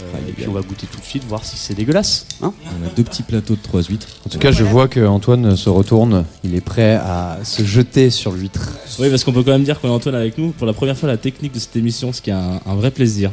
Euh, 0.01 0.29
et 0.29 0.31
puis 0.31 0.47
on 0.47 0.53
va 0.53 0.61
goûter 0.61 0.87
tout 0.87 0.99
de 0.99 1.05
suite, 1.05 1.23
voir 1.25 1.43
si 1.43 1.57
c'est 1.57 1.73
dégueulasse. 1.73 2.25
Hein 2.41 2.53
On 2.65 2.87
a 2.87 2.89
deux 2.95 3.03
petits 3.03 3.23
plateaux 3.23 3.55
de 3.55 3.61
trois 3.61 3.83
huîtres. 3.83 4.07
En 4.25 4.29
tout 4.29 4.39
cas, 4.39 4.51
je 4.51 4.63
vois 4.63 4.87
que 4.87 5.05
Antoine 5.05 5.55
se 5.55 5.69
retourne. 5.69 6.25
Il 6.43 6.55
est 6.55 6.61
prêt 6.61 6.95
à 6.95 7.39
se 7.43 7.63
jeter 7.63 8.09
sur 8.09 8.31
l'huître. 8.31 8.71
Oui, 8.99 9.09
parce 9.09 9.23
qu'on 9.23 9.33
peut 9.33 9.43
quand 9.43 9.51
même 9.51 9.63
dire 9.63 9.79
qu'on 9.79 9.89
a 9.89 9.91
Antoine 9.91 10.15
avec 10.15 10.37
nous 10.37 10.51
pour 10.51 10.67
la 10.67 10.73
première 10.73 10.97
fois 10.97 11.07
la 11.09 11.17
technique 11.17 11.53
de 11.53 11.59
cette 11.59 11.75
émission, 11.75 12.13
ce 12.13 12.21
qui 12.21 12.29
est 12.29 12.33
un, 12.33 12.59
un 12.65 12.75
vrai 12.75 12.91
plaisir. 12.91 13.31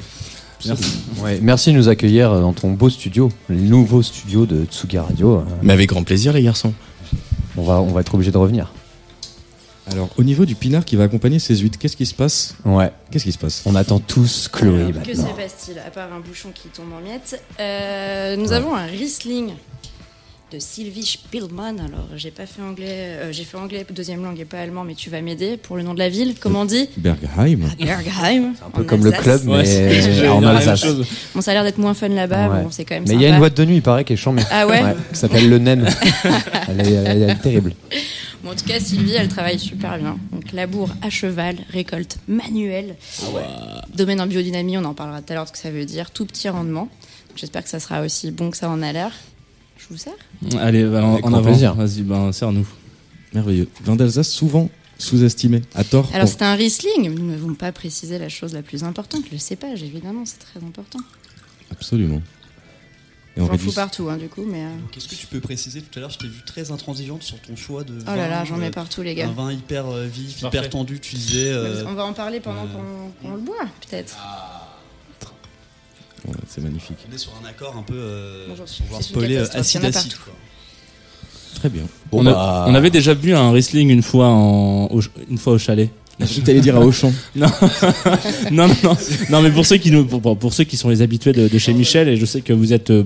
Merci. 0.66 0.98
Ouais, 1.22 1.38
merci 1.42 1.70
de 1.72 1.76
nous 1.76 1.88
accueillir 1.88 2.40
dans 2.40 2.52
ton 2.52 2.70
beau 2.72 2.88
studio, 2.88 3.30
le 3.48 3.56
nouveau 3.56 4.02
studio 4.02 4.46
de 4.46 4.64
Tsuga 4.64 5.02
Radio. 5.02 5.42
Mais 5.62 5.72
avec 5.72 5.90
grand 5.90 6.02
plaisir, 6.02 6.32
les 6.32 6.42
garçons. 6.42 6.72
On 7.56 7.62
va, 7.62 7.80
on 7.80 7.92
va 7.92 8.00
être 8.00 8.14
obligé 8.14 8.32
de 8.32 8.38
revenir. 8.38 8.72
Alors, 9.90 10.08
au 10.16 10.24
niveau 10.24 10.44
du 10.44 10.54
pinard 10.56 10.84
qui 10.84 10.96
va 10.96 11.04
accompagner 11.04 11.38
ces 11.38 11.56
huîtres, 11.58 11.78
qu'est-ce 11.78 11.96
qui 11.96 12.06
se 12.06 12.14
passe 12.14 12.54
Ouais, 12.64 12.90
Qu'est-ce 13.10 13.24
qui 13.24 13.32
se 13.32 13.38
passe 13.38 13.62
on 13.66 13.74
attend 13.76 14.00
tous 14.00 14.48
Chloé 14.52 14.86
Alors, 14.90 15.02
que 15.02 15.14
se 15.14 15.20
passe-t-il 15.22 15.78
À 15.78 15.90
part 15.90 16.12
un 16.12 16.20
bouchon 16.20 16.48
qui 16.52 16.68
tombe 16.68 16.92
en 16.96 17.00
miettes, 17.00 17.40
Euh, 17.60 18.36
nous 18.36 18.52
avons 18.52 18.74
un 18.74 18.86
Riesling 18.86 19.50
de 20.52 20.58
Sylvie 20.58 21.04
Spielmann. 21.06 21.78
Alors, 21.80 22.06
j'ai 22.16 22.30
pas 22.32 22.46
fait 22.46 22.62
anglais, 22.62 22.86
euh, 22.90 23.32
j'ai 23.32 23.44
fait 23.44 23.56
anglais 23.56 23.84
deuxième 23.90 24.22
langue 24.24 24.38
et 24.40 24.44
pas 24.44 24.58
allemand, 24.58 24.82
mais 24.84 24.94
tu 24.94 25.08
vas 25.10 25.20
m'aider 25.20 25.56
pour 25.56 25.76
le 25.76 25.82
nom 25.84 25.94
de 25.94 25.98
la 26.00 26.08
ville. 26.08 26.34
Comment 26.40 26.60
on 26.62 26.64
dit 26.64 26.88
Bergheim. 26.96 27.68
Bergheim. 27.78 28.54
Un 28.66 28.70
peu 28.70 28.82
comme 28.84 29.04
le 29.04 29.10
club, 29.12 29.46
Ouais, 29.48 29.64
c'est- 29.64 29.82
mais 29.88 30.02
j'ai 30.02 30.28
en 30.28 30.40
la 30.40 30.48
même 30.48 30.56
Alsace. 30.58 30.80
chose. 30.82 31.06
Bon, 31.34 31.40
ça 31.40 31.50
a 31.52 31.54
l'air 31.54 31.62
d'être 31.64 31.78
moins 31.78 31.94
fun 31.94 32.08
là-bas. 32.08 32.48
Ouais. 32.48 32.62
Bon, 32.62 32.68
c'est 32.72 32.84
quand 32.84 32.94
même 32.96 33.04
Mais 33.08 33.14
il 33.14 33.20
y 33.22 33.26
a 33.26 33.28
une 33.28 33.38
boîte 33.38 33.56
de 33.56 33.64
nuit, 33.64 33.76
il 33.76 33.82
paraît, 33.82 34.04
qui 34.04 34.12
est 34.14 34.16
chambée. 34.16 34.42
Ah 34.50 34.66
ouais, 34.66 34.82
qui 35.12 35.18
s'appelle 35.18 35.48
le 35.48 35.58
Nen. 35.58 35.88
elle, 36.68 36.80
est, 36.80 36.92
elle 36.92 36.92
est- 36.92 37.20
elle 37.22 37.30
est 37.30 37.34
terrible. 37.36 37.72
Bon, 38.46 38.52
en 38.52 38.54
tout 38.54 38.64
cas, 38.64 38.78
Sylvie, 38.78 39.14
elle 39.14 39.26
travaille 39.26 39.58
super 39.58 39.98
bien. 39.98 40.16
Donc, 40.30 40.52
labour 40.52 40.88
à 41.02 41.10
cheval, 41.10 41.56
récolte 41.70 42.18
manuelle. 42.28 42.94
Domaine 43.96 44.20
en 44.20 44.28
biodynamie, 44.28 44.78
on 44.78 44.84
en 44.84 44.94
parlera 44.94 45.20
tout 45.20 45.32
à 45.32 45.34
l'heure 45.34 45.42
de 45.44 45.48
ce 45.48 45.52
que 45.52 45.58
ça 45.58 45.72
veut 45.72 45.84
dire. 45.84 46.12
Tout 46.12 46.26
petit 46.26 46.48
rendement. 46.48 46.88
J'espère 47.34 47.64
que 47.64 47.68
ça 47.68 47.80
sera 47.80 48.02
aussi 48.02 48.30
bon 48.30 48.52
que 48.52 48.56
ça 48.56 48.70
en 48.70 48.82
a 48.82 48.92
l'air. 48.92 49.10
Je 49.78 49.86
vous 49.90 49.96
sers? 49.96 50.12
Allez, 50.60 50.84
bah, 50.84 51.04
en, 51.04 51.14
Avec 51.14 51.26
en 51.26 51.30
grand 51.30 51.38
avant. 51.38 51.48
plaisir. 51.50 51.74
Vas-y, 51.74 52.02
ben, 52.02 52.30
serre-nous. 52.30 52.68
Merveilleux. 53.34 53.66
Vin 53.84 53.96
d'Alsace, 53.96 54.28
souvent 54.30 54.70
sous-estimé, 54.96 55.62
à 55.74 55.82
tort. 55.82 56.08
Alors, 56.14 56.26
Bon, 56.26 56.32
c'est 56.32 56.42
un 56.44 56.54
Riesling. 56.54 57.12
Nous 57.12 57.28
n'avons 57.32 57.54
pas 57.54 57.72
précisé 57.72 58.16
la 58.18 58.28
chose 58.28 58.54
la 58.54 58.62
plus 58.62 58.84
importante, 58.84 59.24
le 59.32 59.38
cépage, 59.38 59.82
évidemment, 59.82 60.22
c'est 60.24 60.38
très 60.38 60.64
important. 60.64 61.00
Absolument. 61.72 62.22
Et 63.36 63.40
on 63.42 63.46
J'en 63.46 63.52
réduit- 63.52 63.66
fous 63.68 63.74
partout, 63.74 64.08
hein, 64.08 64.16
du 64.16 64.28
coup, 64.28 64.44
mais. 64.46 64.64
euh, 64.64 64.68
Qu'est-ce 64.92 65.08
que 65.08 65.14
tu 65.14 65.26
peux 65.26 65.40
préciser 65.40 65.82
Tout 65.82 65.98
à 65.98 66.00
l'heure, 66.00 66.10
je 66.10 66.18
t'ai 66.18 66.26
vu 66.26 66.42
très 66.46 66.70
intransigeante 66.70 67.22
sur 67.22 67.38
ton 67.40 67.54
choix 67.54 67.84
de. 67.84 67.92
Oh 68.00 68.16
là 68.16 68.28
là, 68.28 68.44
j'en 68.46 68.54
euh, 68.54 68.58
mets 68.60 68.70
partout, 68.70 69.02
les 69.02 69.14
gars. 69.14 69.28
Un 69.28 69.32
vin 69.32 69.52
hyper 69.52 69.86
euh, 69.88 70.06
vif, 70.06 70.40
Parfait. 70.40 70.56
hyper 70.58 70.70
tendu, 70.70 71.00
tu 71.00 71.16
disais. 71.16 71.48
euh, 71.50 71.84
On 71.86 71.92
va 71.92 72.06
en 72.06 72.14
parler 72.14 72.40
pendant 72.40 72.64
euh, 72.64 73.08
qu'on 73.22 73.32
le 73.34 73.40
boit, 73.40 73.66
peut-être. 73.88 74.16
Ouais, 76.26 76.34
c'est 76.48 76.60
magnifique. 76.62 76.96
on 77.10 77.14
est 77.14 77.18
sur 77.18 77.32
un 77.42 77.46
accord 77.46 77.76
un 77.76 77.82
peu. 77.82 77.94
euh, 77.94 78.46
Bonjour, 78.48 78.66
spoiler, 79.00 79.36
euh, 79.36 79.46
catastrophe, 79.46 79.74
il 79.74 79.76
y 79.76 79.80
en 79.80 79.84
a 79.84 79.86
acide 79.88 79.96
acide. 79.98 80.10
partout. 80.16 80.24
quoi. 80.24 80.34
Très 81.56 81.68
bien. 81.68 81.82
Bon, 82.10 82.22
on, 82.22 82.26
a- 82.26 82.32
bah, 82.32 82.64
on 82.68 82.74
avait 82.74 82.90
déjà 82.90 83.14
bu 83.14 83.34
un 83.34 83.52
Riesling 83.52 83.90
une 83.90 84.02
fois, 84.02 84.28
en, 84.28 84.86
au, 84.86 85.00
une 85.28 85.38
fois 85.38 85.52
au 85.52 85.58
chalet. 85.58 85.90
Je 86.20 86.40
t'allais 86.40 86.60
dire 86.60 86.76
à 86.76 86.80
Auchan. 86.80 87.12
Non, 87.36 87.46
non, 88.50 88.68
non, 88.82 88.96
non, 89.30 89.42
mais 89.42 89.50
pour 89.50 89.66
ceux 89.66 89.76
qui 89.76 89.90
nous, 89.90 90.04
pour, 90.04 90.36
pour- 90.38 90.54
ceux 90.54 90.64
qui 90.64 90.76
sont 90.76 90.88
les 90.88 91.02
habitués 91.02 91.32
de, 91.32 91.48
de 91.48 91.58
chez 91.58 91.74
Michel, 91.74 92.08
et 92.08 92.16
je 92.16 92.24
sais 92.24 92.40
que 92.40 92.52
vous 92.54 92.72
êtes 92.72 92.90
euh, 92.90 93.04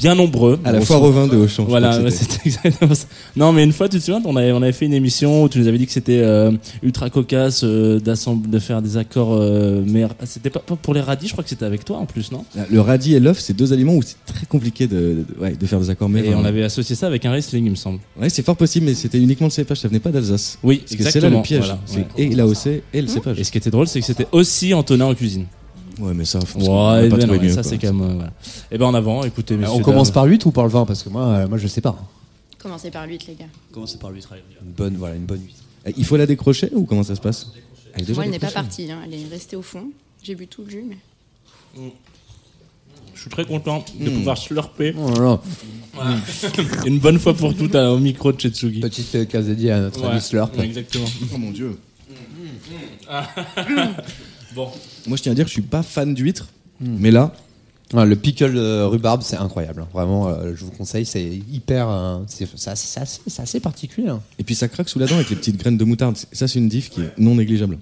bien 0.00 0.14
nombreux. 0.14 0.58
À 0.64 0.72
la 0.72 0.80
foire 0.80 1.02
au 1.02 1.10
vin 1.10 1.26
de 1.26 1.36
Auchan. 1.36 1.64
Voilà, 1.68 1.92
c'était. 2.10 2.38
exactement 2.46 2.94
ça. 2.94 3.06
Non, 3.36 3.52
mais 3.52 3.64
une 3.64 3.72
fois, 3.72 3.88
tu 3.88 3.98
te 3.98 4.02
souviens, 4.04 4.20
on 4.24 4.36
avait, 4.36 4.52
on 4.52 4.62
avait 4.62 4.72
fait 4.72 4.86
une 4.86 4.94
émission 4.94 5.42
où 5.44 5.48
tu 5.48 5.58
nous 5.58 5.66
avais 5.68 5.78
dit 5.78 5.86
que 5.86 5.92
c'était 5.92 6.20
euh, 6.22 6.50
ultra 6.82 7.10
cocasse 7.10 7.62
euh, 7.64 8.00
de 8.00 8.58
faire 8.58 8.82
des 8.82 8.96
accords. 8.96 9.34
Euh, 9.34 9.82
mais 9.86 10.06
c'était 10.24 10.50
pas, 10.50 10.60
pas 10.60 10.76
pour 10.76 10.94
les 10.94 11.00
radis, 11.00 11.26
je 11.28 11.32
crois 11.32 11.44
que 11.44 11.50
c'était 11.50 11.64
avec 11.64 11.84
toi 11.84 11.98
en 11.98 12.06
plus, 12.06 12.32
non? 12.32 12.44
Le 12.70 12.80
radis 12.80 13.14
et 13.14 13.20
l'œuf, 13.20 13.38
c'est 13.40 13.54
deux 13.56 13.72
aliments 13.72 13.94
où 13.94 14.02
c'est 14.02 14.16
très 14.26 14.46
compliqué 14.46 14.86
de, 14.86 14.96
de- 14.96 15.40
ouais, 15.40 15.54
de 15.54 15.66
faire 15.66 15.80
des 15.80 15.90
accords 15.90 16.08
Et 16.08 16.12
mériens. 16.12 16.38
on 16.38 16.44
avait 16.44 16.62
associé 16.64 16.94
ça 16.96 17.06
avec 17.06 17.24
un 17.24 17.32
Riesling, 17.32 17.64
il 17.66 17.70
me 17.70 17.76
semble. 17.76 18.00
Ouais, 18.20 18.28
c'est 18.28 18.44
fort 18.44 18.56
possible, 18.56 18.86
mais 18.86 18.94
c'était 18.94 19.18
uniquement 19.18 19.46
le 19.46 19.52
cépage, 19.52 19.78
ça 19.78 19.88
venait 19.88 20.00
pas 20.00 20.10
d'Alsace. 20.10 20.58
Oui, 20.62 20.78
Parce 20.84 20.96
que 20.96 21.10
c'est 21.10 21.20
là 21.20 21.28
le 21.30 21.42
piège. 21.42 21.60
Voilà, 21.60 21.78
ouais. 21.96 22.06
et 22.18 22.28
l'AOC 22.34 22.82
et 22.92 23.02
le 23.02 23.08
cépage. 23.08 23.38
Et 23.38 23.44
ce 23.44 23.50
qui 23.52 23.58
était 23.58 23.70
drôle, 23.70 23.86
c'est 23.86 24.00
que 24.00 24.06
c'était 24.06 24.26
aussi 24.32 24.74
Antonin 24.74 25.06
en 25.06 25.14
cuisine. 25.14 25.46
Ouais, 26.00 26.14
mais 26.14 26.24
ça, 26.24 26.38
Ouais, 26.56 27.08
ben 27.08 27.26
non, 27.26 27.40
mieux. 27.40 27.48
ça 27.52 27.62
c'est 27.62 27.78
quand 27.78 27.92
même. 27.92 28.00
euh, 28.10 28.14
voilà. 28.14 28.32
Et 28.70 28.78
ben 28.78 28.86
en 28.86 28.94
avant, 28.94 29.22
écoutez, 29.24 29.56
messieurs. 29.56 29.74
on 29.74 29.80
commence 29.82 30.10
par 30.10 30.26
l'huître 30.26 30.46
ou 30.46 30.50
par 30.50 30.64
le 30.64 30.70
vin 30.70 30.84
Parce 30.86 31.02
que 31.02 31.08
moi, 31.10 31.24
euh, 31.26 31.48
moi 31.48 31.58
je 31.58 31.66
sais 31.66 31.80
pas. 31.80 31.96
Commencez 32.58 32.90
par 32.90 33.06
l'huître, 33.06 33.26
les 33.28 33.34
gars. 33.34 33.46
Commencez 33.72 33.98
par 33.98 34.10
l'huître. 34.10 34.32
Une 34.64 34.72
bonne, 34.72 34.96
voilà, 34.96 35.14
une 35.16 35.24
bonne 35.26 35.40
huître. 35.42 35.58
Eh, 35.86 35.94
Il 35.96 36.04
faut 36.04 36.16
la 36.16 36.26
décrocher 36.26 36.68
ou 36.72 36.84
comment 36.84 37.02
ça 37.02 37.14
se 37.14 37.20
passe? 37.20 37.48
Elle 37.94 38.04
Moi, 38.14 38.24
elle 38.24 38.30
n'est 38.30 38.38
pas 38.38 38.50
partie, 38.50 38.90
hein, 38.90 39.00
elle 39.04 39.14
est 39.14 39.26
restée 39.30 39.56
au 39.56 39.62
fond. 39.62 39.90
J'ai 40.22 40.34
bu 40.34 40.46
tout 40.46 40.62
le 40.64 40.70
jus, 40.70 40.84
mais. 40.88 40.98
Je 43.14 43.20
suis 43.20 43.30
très 43.30 43.44
content 43.44 43.84
de 43.98 44.08
Mm. 44.10 44.14
pouvoir 44.14 44.38
slurper 44.38 44.94
Oh 44.98 45.10
là 45.10 45.20
là. 45.20 46.16
une 46.86 46.98
bonne 46.98 47.18
fois 47.18 47.34
pour 47.34 47.54
toutes 47.54 47.74
à- 47.74 47.92
au 47.92 47.98
micro 47.98 48.32
de 48.32 48.40
Chetsugi. 48.40 48.80
Petite 48.80 49.14
euh, 49.14 49.24
case 49.26 49.46
dédiée 49.46 49.72
à 49.72 49.80
notre 49.80 50.00
Ouais, 50.02 50.08
ami 50.12 50.20
Slurp. 50.20 50.50
Exactement. 50.58 51.04
Oh 51.34 51.38
mon 51.38 51.50
dieu. 51.50 51.78
Bon. 54.54 54.70
Moi, 55.06 55.16
je 55.16 55.22
tiens 55.22 55.32
à 55.32 55.34
dire, 55.34 55.46
je 55.46 55.52
suis 55.52 55.62
pas 55.62 55.82
fan 55.82 56.14
d'huîtres, 56.14 56.48
mais 56.80 57.10
là, 57.10 57.32
Ouais, 57.92 58.06
le 58.06 58.14
pickle 58.14 58.56
euh, 58.56 58.86
rhubarbe, 58.86 59.22
c'est 59.22 59.34
incroyable. 59.36 59.82
hein. 59.82 59.88
Vraiment, 59.92 60.28
euh, 60.28 60.54
je 60.54 60.64
vous 60.64 60.70
conseille, 60.70 61.04
c'est 61.04 61.24
hyper. 61.50 61.88
euh, 61.88 62.20
c'est 62.28 62.68
assez, 63.40 63.58
particulier. 63.58 64.08
hein. 64.10 64.22
et 64.38 64.44
puis 64.44 64.54
ça 64.54 64.68
craque 64.68 64.88
sous 64.88 65.00
la 65.00 65.06
dent 65.06 65.16
avec 65.16 65.28
les 65.28 65.34
petites 65.34 65.56
graines 65.56 65.76
de 65.76 65.82
moutarde. 65.84 66.16
Ça, 66.30 66.46
c'est 66.46 66.60
une 66.60 66.68
diff 66.68 66.88
qui 66.90 67.00
est 67.02 67.18
non 67.18 67.34
négligeable. 67.34 67.80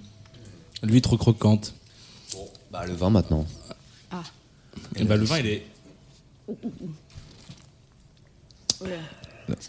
L'huître 0.82 1.14
croquante. 1.18 1.74
Bah, 2.72 2.86
le 2.86 2.94
vin 2.94 3.10
maintenant. 3.10 3.46
Et 4.96 5.04
bah, 5.04 5.16
le 5.16 5.24
vin, 5.26 5.38
il 5.40 5.46
est. 5.46 5.66
Là, 8.80 8.96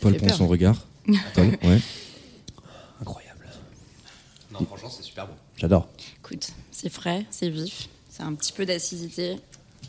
Paul 0.02 0.16
prend 0.16 0.28
peur. 0.28 0.38
son 0.38 0.48
regard. 0.48 0.86
Paul, 1.36 1.48
ouais. 1.64 1.82
Incroyable. 3.02 3.46
Non, 4.54 4.66
franchement, 4.66 4.90
c'est 4.90 5.04
super 5.04 5.28
bon. 5.28 5.34
J'adore. 5.58 5.90
Écoute, 6.24 6.52
c'est 6.82 6.90
frais, 6.90 7.26
c'est 7.30 7.50
vif, 7.50 7.90
c'est 8.10 8.24
un 8.24 8.34
petit 8.34 8.54
peu 8.54 8.66
d'acidité, 8.66 9.36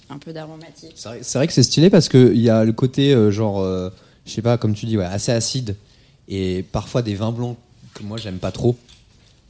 un 0.08 0.18
peu 0.18 0.32
d'aromatique. 0.32 0.92
C'est 0.96 1.34
vrai, 1.34 1.46
que 1.46 1.52
c'est 1.52 1.62
stylé 1.62 1.88
parce 1.88 2.08
qu'il 2.08 2.40
y 2.40 2.50
a 2.50 2.64
le 2.64 2.72
côté, 2.72 3.14
euh, 3.14 3.30
genre, 3.30 3.60
euh, 3.60 3.90
je 4.26 4.32
sais 4.32 4.42
pas, 4.42 4.58
comme 4.58 4.74
tu 4.74 4.86
dis, 4.86 4.98
assez 4.98 5.30
acide. 5.30 5.76
Et 6.26 6.64
parfois 6.72 7.02
des 7.02 7.14
vins 7.14 7.30
blancs 7.30 7.56
que 7.94 8.02
moi, 8.02 8.18
j'aime 8.18 8.38
pas 8.38 8.50
trop. 8.50 8.76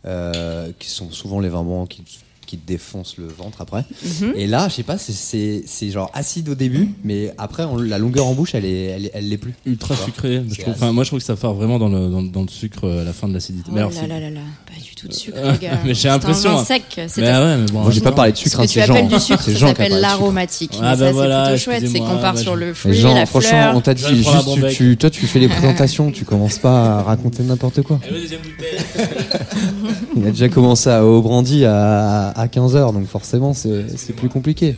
euh, 0.07 0.71
qui 0.79 0.89
sont 0.89 1.11
souvent 1.11 1.41
les 1.41 1.49
vins 1.51 1.63
blancs 1.63 1.89
qui, 1.89 2.03
qui 2.51 2.59
te 2.59 2.67
défoncent 2.67 3.17
le 3.17 3.29
ventre 3.29 3.61
après. 3.61 3.85
Mhm. 4.23 4.33
Et 4.35 4.47
là, 4.49 4.67
je 4.69 4.75
sais 4.75 4.83
pas, 4.83 4.99
c'est- 4.99 5.91
genre 5.91 6.11
acide 6.15 6.49
au 6.49 6.55
début, 6.57 6.89
mais 7.05 7.33
après, 7.39 7.63
on- 7.65 7.77
la 7.77 7.99
longueur 7.99 8.27
en 8.27 8.35
bouche, 8.35 8.55
elle 8.57 8.65
est, 8.65 8.85
elle, 8.87 9.07
est- 9.07 9.11
elle 9.15 9.29
l'est 9.29 9.37
plus. 9.39 9.55
Ultra 9.67 9.95
sucré. 9.97 10.43
Je 10.49 10.55
C'est 10.57 10.63
trouve, 10.63 10.75
enfin, 10.75 10.93
moi, 10.93 11.05
je 11.05 11.11
trouve 11.11 11.21
que 11.21 11.25
ça 11.25 11.37
part 11.37 11.55
vraiment 11.55 11.79
dans 11.79 11.89
le, 11.89 12.09
dans, 12.09 12.23
dans 12.23 12.43
le 12.43 12.49
sucre 12.49 12.85
euh, 12.89 13.03
à 13.03 13.05
la 13.05 13.13
fin 13.13 13.29
de 13.29 13.35
l'acidité. 13.35 13.67
Oh 13.69 13.73
Mais 13.75 13.81
alors, 13.83 13.93
là 13.93 13.97
c'est- 14.01 14.07
là 14.09 14.19
là 14.21 14.31
là, 14.31 14.41
pas 14.67 14.83
du 14.83 14.95
tout 14.97 15.07
de 15.07 15.13
sucre, 15.13 15.39
Euh, 15.41 15.53
les 15.53 15.59
gars. 15.59 15.79
mais 15.85 15.95
j'ai 15.95 16.09
l'impression, 16.09 16.59
hein. 16.59 16.65
sec. 16.65 16.83
C'est 17.07 17.21
Mais 17.21 17.29
un- 17.29 17.41
ah 17.41 17.45
ouais, 17.45 17.57
mais 17.63 17.67
bon. 17.73 17.81
Moi, 17.83 17.91
j'ai 17.93 18.01
pas 18.01 18.11
parlé 18.13 18.33
de 18.33 18.37
sucre, 18.37 18.57
Ce 18.57 18.61
hein, 18.63 18.67
que 18.67 18.71
tu 18.73 18.81
appelles 18.81 19.09
du 19.09 19.21
sucre, 19.21 19.43
C'est 19.45 19.53
ça 19.55 19.67
s'appelle 19.69 19.93
sucre. 19.93 20.01
l'aromatique. 20.03 20.73
Ah 20.83 20.97
Mais 20.97 21.01
bah 21.05 21.13
voilà, 21.13 21.45
c'est 21.45 21.51
plutôt 21.53 21.65
chouette, 21.65 21.89
c'est 21.93 21.99
qu'on 22.01 22.19
part 22.19 22.35
bah, 22.35 22.41
sur 22.41 22.57
le 22.57 22.67
Mais 22.67 22.75
fruit, 22.75 22.95
Jean, 22.95 23.15
la 23.15 23.27
franchement, 23.27 23.51
fleur. 23.51 23.77
on 23.77 23.81
t'a 23.81 23.95
dit 23.95 24.05
juste, 24.25 24.99
toi, 24.99 25.11
tu 25.11 25.27
fais 25.27 25.39
les 25.39 25.49
présentations, 25.49 26.11
tu 26.11 26.25
commences 26.25 26.59
pas 26.59 26.99
à 26.99 27.03
raconter 27.03 27.43
n'importe 27.45 27.83
quoi. 27.83 28.01
Il 30.17 30.27
a 30.27 30.31
déjà 30.31 30.49
commencé 30.49 30.91
à, 30.91 31.05
au 31.05 31.23
brandy 31.23 31.65
à, 31.65 32.31
à 32.31 32.47
15h, 32.47 32.93
donc 32.93 33.07
forcément, 33.07 33.55
c'est 33.55 34.15
plus 34.17 34.29
compliqué. 34.29 34.77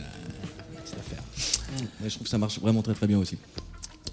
Ouais, 2.01 2.09
je 2.09 2.15
trouve 2.15 2.23
que 2.25 2.29
ça 2.29 2.37
marche 2.37 2.59
vraiment 2.59 2.81
très 2.81 2.93
très 2.93 3.07
bien 3.07 3.17
aussi. 3.17 3.37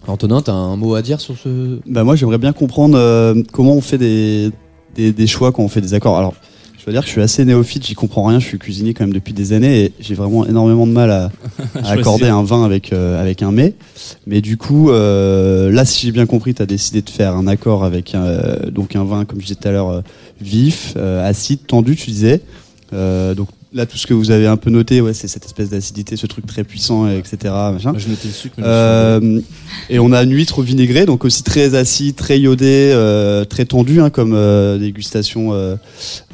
Antonin, 0.06 0.40
t'as 0.40 0.52
un 0.52 0.76
mot 0.76 0.94
à 0.94 1.02
dire 1.02 1.20
sur 1.20 1.36
ce. 1.36 1.80
Bah 1.86 2.04
moi 2.04 2.16
j'aimerais 2.16 2.38
bien 2.38 2.52
comprendre 2.52 2.96
euh, 2.96 3.42
comment 3.52 3.74
on 3.74 3.80
fait 3.80 3.98
des, 3.98 4.50
des, 4.94 5.12
des 5.12 5.26
choix 5.26 5.52
quand 5.52 5.62
on 5.62 5.68
fait 5.68 5.80
des 5.80 5.92
accords. 5.92 6.16
Alors 6.16 6.34
je 6.80 6.86
veux 6.86 6.92
dire 6.92 7.02
que 7.02 7.08
je 7.08 7.12
suis 7.12 7.20
assez 7.20 7.44
néophyte, 7.44 7.84
j'y 7.84 7.94
comprends 7.94 8.24
rien, 8.24 8.38
je 8.38 8.46
suis 8.46 8.58
cuisinier 8.58 8.94
quand 8.94 9.04
même 9.04 9.12
depuis 9.12 9.34
des 9.34 9.52
années 9.52 9.84
et 9.84 9.92
j'ai 10.00 10.14
vraiment 10.14 10.46
énormément 10.46 10.86
de 10.86 10.92
mal 10.92 11.10
à, 11.10 11.30
accorder 11.84 12.28
un 12.28 12.42
vin 12.42 12.64
avec, 12.64 12.94
euh, 12.94 13.20
avec 13.20 13.42
un 13.42 13.52
mets. 13.52 13.74
Mais 14.26 14.40
du 14.40 14.56
coup, 14.56 14.90
euh, 14.90 15.70
là 15.70 15.84
si 15.84 16.06
j'ai 16.06 16.12
bien 16.12 16.24
compris, 16.24 16.54
tu 16.54 16.62
as 16.62 16.66
décidé 16.66 17.02
de 17.02 17.10
faire 17.10 17.36
un 17.36 17.46
accord 17.46 17.84
avec 17.84 18.14
un, 18.14 18.22
euh, 18.22 18.70
donc 18.70 18.96
un 18.96 19.04
vin, 19.04 19.26
comme 19.26 19.40
je 19.40 19.46
disais 19.46 19.58
tout 19.60 19.68
à 19.68 19.72
l'heure, 19.72 19.90
euh, 19.90 20.00
vif, 20.40 20.94
euh, 20.96 21.28
acide, 21.28 21.66
tendu, 21.66 21.96
tu 21.96 22.10
disais. 22.10 22.40
Euh, 22.92 23.34
donc 23.34 23.48
là 23.72 23.86
tout 23.86 23.96
ce 23.96 24.06
que 24.06 24.14
vous 24.14 24.30
avez 24.30 24.46
un 24.46 24.56
peu 24.56 24.70
noté, 24.70 25.00
ouais, 25.00 25.14
c'est 25.14 25.28
cette 25.28 25.44
espèce 25.44 25.70
d'acidité, 25.70 26.16
ce 26.16 26.26
truc 26.26 26.46
très 26.46 26.64
puissant, 26.64 27.08
etc. 27.08 27.38
Machin. 27.44 27.92
Je 27.96 28.08
notais 28.08 28.26
le 28.28 28.32
sucre. 28.32 28.56
Euh, 28.58 29.40
et 29.88 29.98
on 29.98 30.12
a 30.12 30.22
une 30.24 30.32
huître 30.32 30.58
au 30.58 30.62
vinaigré, 30.62 31.06
donc 31.06 31.24
aussi 31.24 31.42
très 31.42 31.74
acide, 31.74 32.16
très 32.16 32.40
iodé, 32.40 32.90
euh, 32.92 33.44
très 33.44 33.64
tendu 33.64 34.00
hein, 34.00 34.10
comme 34.10 34.34
euh, 34.34 34.78
dégustation. 34.78 35.52
euh, 35.52 35.76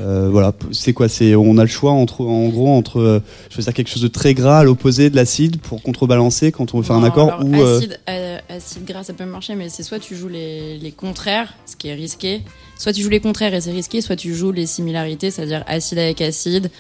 euh, 0.01 0.29
voilà, 0.31 0.53
c'est 0.73 0.93
quoi 0.95 1.09
C'est 1.09 1.35
on 1.35 1.59
a 1.59 1.63
le 1.63 1.69
choix 1.69 1.93
entre, 1.93 2.23
en 2.23 2.49
gros, 2.49 2.75
entre 2.75 3.21
choisir 3.51 3.75
quelque 3.75 3.91
chose 3.91 4.03
de 4.03 4.09
très 4.09 4.33
gras 4.35 4.61
à 4.61 4.65
l'opposé 4.65 5.11
de 5.11 5.17
l'acide 5.17 5.59
pour 5.59 5.83
contrebalancer 5.83 6.53
quand 6.53 6.75
on 6.75 6.79
veut 6.79 6.85
faire 6.85 6.97
un 6.97 7.05
accord 7.05 7.29
alors, 7.35 7.45
ou 7.45 7.55
euh, 7.55 7.79
acide, 7.79 7.99
euh, 8.09 8.39
acide 8.49 8.85
gras, 8.87 9.05
ça 9.05 9.13
peut 9.13 9.27
marcher, 9.27 9.55
mais 9.55 9.69
c'est 9.69 9.83
soit 9.83 9.99
tu 9.99 10.17
joues 10.17 10.29
les, 10.29 10.79
les 10.79 10.91
contraires, 10.93 11.53
ce 11.67 11.77
qui 11.77 11.89
est 11.89 11.95
risqué, 11.95 12.43
soit 12.79 12.93
tu 12.95 13.03
joues 13.03 13.11
les 13.11 13.21
contraires 13.21 13.53
et 13.53 13.61
c'est 13.61 13.73
risqué, 13.73 14.01
soit 14.01 14.17
tu 14.17 14.35
joues 14.35 14.53
les 14.53 14.67
similarités, 14.67 15.31
c'est-à-dire 15.31 15.65
acide 15.67 15.99
avec 15.99 16.21
acide, 16.23 16.71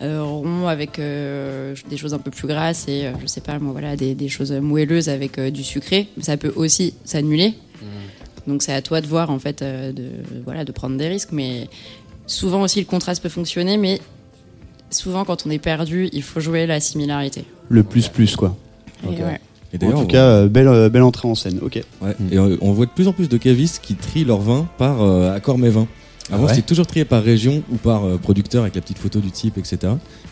rond 0.00 0.66
avec 0.66 0.98
euh, 0.98 1.74
des 1.88 1.96
choses 1.96 2.14
un 2.14 2.18
peu 2.18 2.30
plus 2.30 2.48
grasses 2.48 2.86
et 2.88 3.06
euh, 3.06 3.12
je 3.22 3.26
sais 3.26 3.40
pas 3.40 3.58
moi 3.58 3.72
voilà 3.72 3.96
des, 3.96 4.14
des 4.14 4.28
choses 4.28 4.52
moelleuses 4.52 5.08
avec 5.08 5.38
euh, 5.38 5.50
du 5.50 5.62
sucré. 5.64 6.08
Ça 6.20 6.36
peut 6.36 6.52
aussi 6.56 6.94
s'annuler. 7.04 7.54
Donc 8.46 8.62
c'est 8.62 8.72
à 8.74 8.82
toi 8.82 9.00
de 9.00 9.06
voir 9.06 9.30
en 9.30 9.38
fait 9.38 9.62
euh, 9.62 9.92
de 9.92 10.04
voilà 10.44 10.64
de 10.64 10.72
prendre 10.72 10.98
des 10.98 11.08
risques, 11.08 11.30
mais 11.32 11.68
souvent 12.26 12.62
aussi 12.62 12.78
le 12.80 12.86
contraste 12.86 13.22
peut 13.22 13.28
fonctionner, 13.30 13.76
mais 13.78 14.00
souvent 14.90 15.24
quand 15.24 15.46
on 15.46 15.50
est 15.50 15.58
perdu, 15.58 16.08
il 16.12 16.22
faut 16.22 16.40
jouer 16.40 16.66
la 16.66 16.78
similarité. 16.80 17.44
le 17.68 17.82
plus 17.82 18.08
plus 18.08 18.36
quoi. 18.36 18.54
Et 19.04 19.08
Ok. 19.08 19.18
ouais. 19.20 19.40
Et 19.72 19.84
En 19.86 19.90
tout 19.92 19.96
on- 19.98 20.06
cas, 20.06 20.24
euh, 20.26 20.48
belle 20.48 20.68
euh, 20.68 20.88
belle 20.88 21.02
entrée 21.02 21.26
en 21.26 21.34
scène. 21.34 21.58
Ok. 21.62 21.82
Ouais, 22.02 22.14
et 22.30 22.36
euh, 22.38 22.56
on 22.60 22.72
voit 22.72 22.86
de 22.86 22.90
plus 22.92 23.08
en 23.08 23.12
plus 23.12 23.28
de 23.28 23.36
cavistes 23.38 23.80
qui 23.82 23.94
trient 23.96 24.24
leur 24.24 24.38
vin 24.40 24.68
par 24.78 25.02
euh, 25.02 25.34
accord 25.34 25.58
mes 25.58 25.70
vins. 25.70 25.88
Avant, 26.32 26.44
ouais 26.44 26.54
c'était 26.54 26.62
toujours 26.66 26.86
trié 26.86 27.04
par 27.04 27.22
région 27.22 27.62
ou 27.70 27.76
par 27.76 28.04
euh, 28.04 28.16
producteur 28.18 28.62
avec 28.62 28.74
la 28.74 28.80
petite 28.80 28.98
photo 28.98 29.20
du 29.20 29.30
type, 29.30 29.58
etc. 29.58 29.78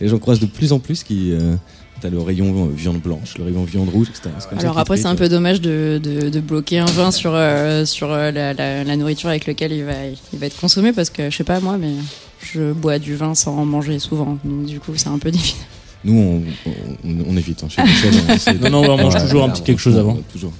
Et 0.00 0.08
j'en 0.08 0.18
croise 0.18 0.40
de 0.40 0.46
plus 0.46 0.72
en 0.72 0.78
plus 0.78 1.02
qui. 1.04 1.32
euh, 1.32 1.54
T'as 2.00 2.10
le 2.10 2.20
rayon 2.20 2.66
euh, 2.66 2.68
viande 2.74 3.00
blanche, 3.00 3.38
le 3.38 3.44
rayon 3.44 3.62
viande 3.62 3.88
rouge, 3.88 4.08
etc. 4.10 4.30
Comme 4.50 4.58
Alors 4.58 4.76
après, 4.76 4.96
c'est 4.96 5.06
un 5.06 5.14
peu 5.14 5.28
dommage 5.28 5.60
de, 5.60 6.00
de, 6.02 6.30
de 6.30 6.40
bloquer 6.40 6.80
un 6.80 6.84
vin 6.86 7.12
sur, 7.12 7.30
euh, 7.32 7.84
sur 7.84 8.10
euh, 8.10 8.32
la, 8.32 8.54
la, 8.54 8.82
la 8.82 8.96
nourriture 8.96 9.28
avec 9.28 9.46
laquelle 9.46 9.70
il 9.70 9.84
va, 9.84 9.92
il 10.32 10.38
va 10.40 10.46
être 10.46 10.58
consommé 10.58 10.92
parce 10.92 11.10
que 11.10 11.30
je 11.30 11.36
sais 11.36 11.44
pas 11.44 11.60
moi, 11.60 11.76
mais 11.78 11.92
je 12.40 12.72
bois 12.72 12.98
du 12.98 13.14
vin 13.14 13.36
sans 13.36 13.56
en 13.56 13.64
manger 13.64 14.00
souvent. 14.00 14.36
Donc 14.44 14.64
du 14.66 14.80
coup, 14.80 14.90
c'est 14.96 15.10
un 15.10 15.18
peu 15.18 15.30
difficile. 15.30 15.60
Nous, 16.04 16.42
on, 16.66 16.70
on, 17.06 17.16
on 17.28 17.36
évite. 17.36 17.62
hein, 17.62 17.68
chez 17.68 17.82
Michel, 17.84 18.12
on 18.28 18.32
essaie 18.32 18.54
de- 18.54 18.66
Non, 18.68 18.82
non, 18.82 18.94
on 18.94 18.96
mange 18.96 19.14
Ouais, 19.14 19.20
toujours 19.22 19.44
un 19.44 19.50
petit 19.50 19.62
quelque 19.62 19.78
chose 19.78 19.96
avant. 19.96 20.18
Toujours. 20.32 20.52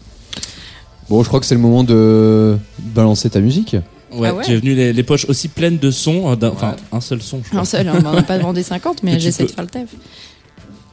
Bon, 1.09 1.25
je 1.25 1.29
crois 1.29 1.41
que 1.41 1.47
c'est 1.47 1.57
le 1.57 1.61
moment 1.61 1.83
de 1.83 2.57
balancer 2.79 3.29
ta 3.31 3.41
musique. 3.41 3.75
Ouais, 4.14 4.28
Ah 4.31 4.35
ouais 4.35 4.45
j'ai 4.47 4.57
venu 4.57 4.75
les, 4.75 4.92
les 4.92 5.02
poches 5.02 5.25
aussi 5.26 5.49
pleines 5.49 5.78
de 5.78 5.90
sons, 5.90 6.35
d'un- 6.37 6.50
enfin 6.50 6.76
un 6.92 7.00
seul 7.00 7.23
son, 7.23 7.40
je 7.42 7.49
crois, 7.49 7.61
Un 7.61 7.64
seul, 7.64 7.88
hein, 7.88 7.99
on 8.04 8.12
n'a 8.12 8.23
pas 8.23 8.38
demandé 8.38 8.62
50, 8.64 9.02
mais 9.02 9.19
j'essaie 9.21 9.45
peux- 9.45 9.50
de 9.50 9.54
faire 9.54 9.64
le 9.64 9.71
taf. 9.71 9.88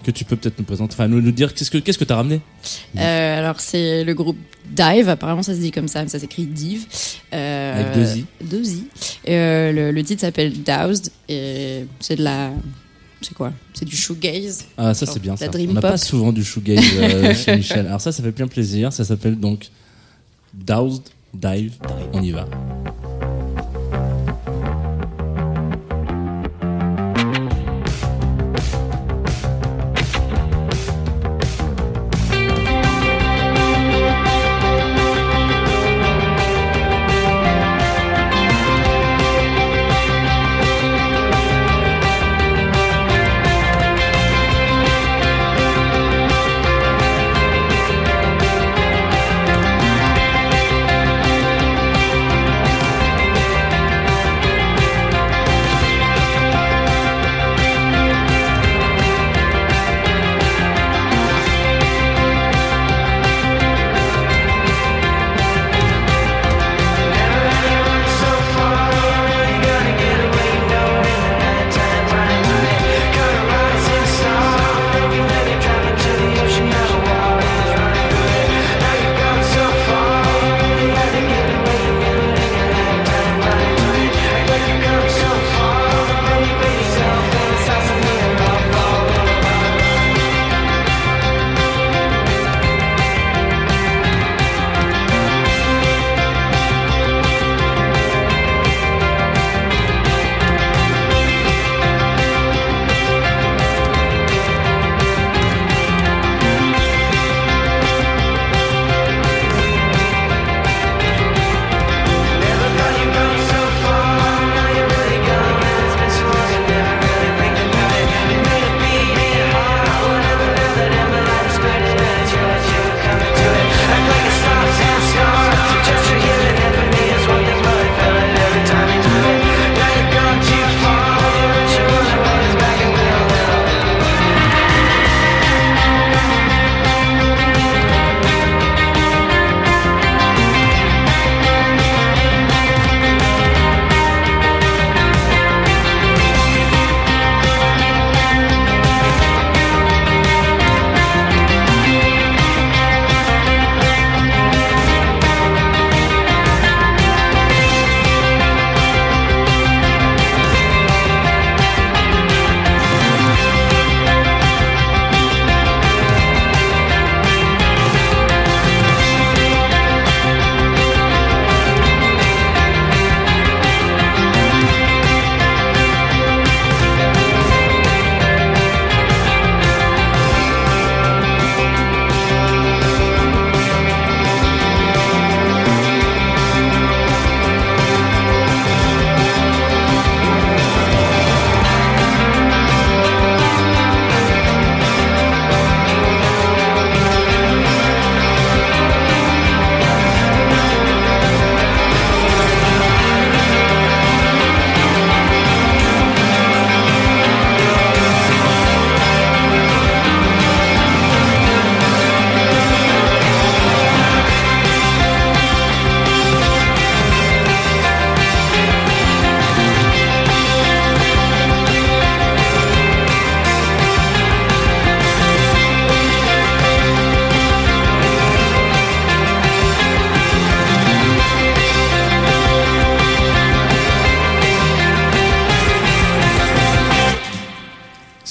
que 0.03 0.11
tu 0.11 0.23
peux 0.25 0.35
peut-être 0.38 0.57
nous 0.57 0.65
présenter, 0.65 0.93
enfin 0.93 1.07
nous, 1.07 1.21
nous 1.21 1.31
dire 1.31 1.53
qu'est-ce 1.53 1.69
que 1.71 1.77
qu'est-ce 1.77 1.97
que 1.97 2.05
t'as 2.05 2.15
ramené? 2.15 2.41
Euh, 2.97 3.38
alors 3.39 3.59
c'est 3.59 4.03
le 4.03 4.13
groupe 4.13 4.38
Dive, 4.71 5.09
apparemment 5.09 5.41
ça 5.43 5.53
se 5.55 5.59
dit 5.59 5.71
comme 5.71 5.88
ça, 5.88 6.03
mais 6.03 6.09
ça 6.09 6.19
s'écrit 6.19 6.45
Dive. 6.45 6.85
Euh, 7.33 7.81
Avec 7.81 7.93
deux 7.95 8.17
i. 8.19 8.25
Deux 8.43 8.69
i. 8.71 8.83
Et, 9.25 9.35
euh, 9.35 9.71
le, 9.71 9.91
le 9.91 10.03
titre 10.03 10.21
s'appelle 10.21 10.53
Doused 10.53 11.09
et 11.27 11.85
c'est 11.99 12.15
de 12.15 12.23
la... 12.23 12.51
C'est 13.21 13.33
quoi? 13.33 13.51
C'est 13.73 13.83
du 13.83 13.97
shoegaze. 13.97 14.63
Ah 14.77 14.93
ça 14.93 15.05
c'est 15.05 15.19
bien 15.19 15.35
ça. 15.35 15.47
On 15.53 15.73
n'a 15.73 15.81
pas 15.81 15.97
souvent 15.97 16.31
du 16.31 16.41
shoegaze 16.43 16.79
euh, 16.97 17.33
chez 17.33 17.55
Michel. 17.57 17.85
Alors 17.88 17.99
ça 17.99 18.13
ça 18.13 18.23
fait 18.23 18.31
bien 18.31 18.47
plaisir. 18.47 18.93
Ça 18.93 19.03
s'appelle 19.03 19.38
donc 19.38 19.67
Doused 20.53 21.01
Dive. 21.33 21.77
On 22.13 22.24
y 22.24 22.31
va. 22.31 22.45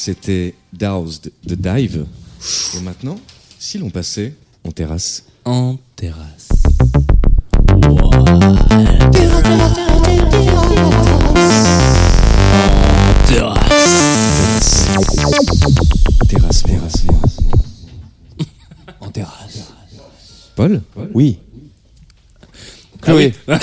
C'était 0.09 0.55
Doused 0.73 1.31
de 1.45 1.55
Dive. 1.55 2.07
Et 2.75 2.81
maintenant, 2.81 3.21
si 3.59 3.77
l'on 3.77 3.91
passait 3.91 4.33
en 4.65 4.73
terrasse. 4.73 5.23
En 5.45 5.77
terrasse. 5.97 6.49
Terrasse, 16.27 16.63
terrasse. 16.63 17.07
En 19.03 19.11
terrasse. 19.11 19.73
Paul? 20.57 20.81
Oui. 21.13 21.39
Chloé. 23.03 23.33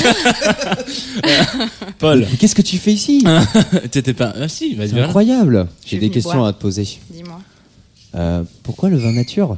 Paul. 1.99 2.25
Mais 2.31 2.37
qu'est-ce 2.37 2.55
que 2.55 2.61
tu 2.61 2.77
fais 2.77 2.93
ici? 2.93 3.23
T'étais 3.91 4.13
pas. 4.13 4.33
Ah 4.39 4.47
si, 4.47 4.75
vas-y, 4.75 4.87
C'est 4.87 4.91
voilà. 4.93 5.07
incroyable. 5.07 5.67
J'ai 5.85 5.97
des 5.97 6.09
questions 6.09 6.35
boire. 6.39 6.47
à 6.47 6.53
te 6.53 6.61
poser. 6.61 6.87
Dis-moi. 7.09 7.39
Euh, 8.15 8.43
pourquoi 8.63 8.89
le 8.89 8.97
vin 8.97 9.11
nature? 9.11 9.57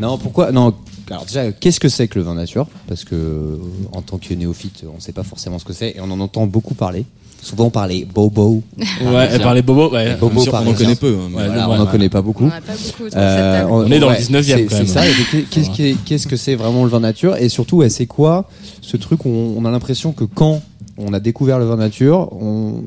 Non, 0.00 0.18
pourquoi 0.18 0.52
Non. 0.52 0.74
Alors 1.10 1.24
déjà, 1.24 1.50
qu'est-ce 1.52 1.80
que 1.80 1.88
c'est 1.88 2.08
que 2.08 2.18
le 2.18 2.24
vin 2.24 2.34
nature? 2.34 2.66
Parce 2.86 3.04
que 3.04 3.14
euh, 3.14 3.56
en 3.92 4.02
tant 4.02 4.18
que 4.18 4.32
néophyte, 4.34 4.84
on 4.90 4.96
ne 4.96 5.00
sait 5.00 5.12
pas 5.12 5.24
forcément 5.24 5.58
ce 5.58 5.64
que 5.64 5.72
c'est 5.72 5.90
et 5.96 6.00
on 6.00 6.10
en 6.10 6.20
entend 6.20 6.46
beaucoup 6.46 6.74
parler. 6.74 7.04
Souvent 7.42 7.70
parler 7.70 8.06
bobo. 8.12 8.62
Ouais, 8.78 9.28
elle 9.32 9.40
parlait 9.42 9.62
bobo, 9.62 9.90
ouais. 9.92 10.14
Bobo 10.14 10.34
Bien 10.34 10.42
sûr 10.44 10.52
qu'on 10.52 10.58
en 10.58 10.62
parisien. 10.62 10.86
connaît 10.86 10.94
peu. 10.96 11.08
hein, 11.20 11.28
mais- 11.28 11.36
Ouais, 11.38 11.46
Voilà, 11.48 11.68
ouais, 11.68 11.74
on 11.74 11.78
n'en 11.78 11.84
ouais. 11.86 11.90
connaît 11.90 12.08
pas 12.08 12.20
On 12.20 12.22
beaucoup. 12.22 12.46
a 12.46 12.60
pas 12.60 12.72
beaucoup 12.72 13.10
Euh. 13.16 13.64
On 13.68 13.90
est 13.90 13.98
dans 13.98 14.10
le 14.10 14.16
19e 14.16 14.42
c'est- 14.58 14.64
quand 14.66 14.76
même. 14.76 14.86
C'est 14.86 15.64
ça. 15.64 15.92
Qu'est-ce 16.04 16.26
que 16.28 16.36
c'est 16.36 16.54
vraiment 16.54 16.84
le 16.84 16.90
vin 16.90 17.00
nature? 17.00 17.36
Et 17.36 17.48
surtout, 17.48 17.78
ouais, 17.78 17.88
c'est 17.90 18.06
quoi 18.06 18.48
ce 18.80 18.96
truc 18.96 19.24
où 19.24 19.28
on, 19.28 19.54
on 19.58 19.64
a 19.64 19.70
l'impression 19.72 20.12
que 20.12 20.22
quand 20.24 20.62
on 20.98 21.12
a 21.14 21.20
découvert 21.20 21.58
le 21.58 21.64
vin 21.64 21.76
nature, 21.76 22.28
on, 22.32 22.82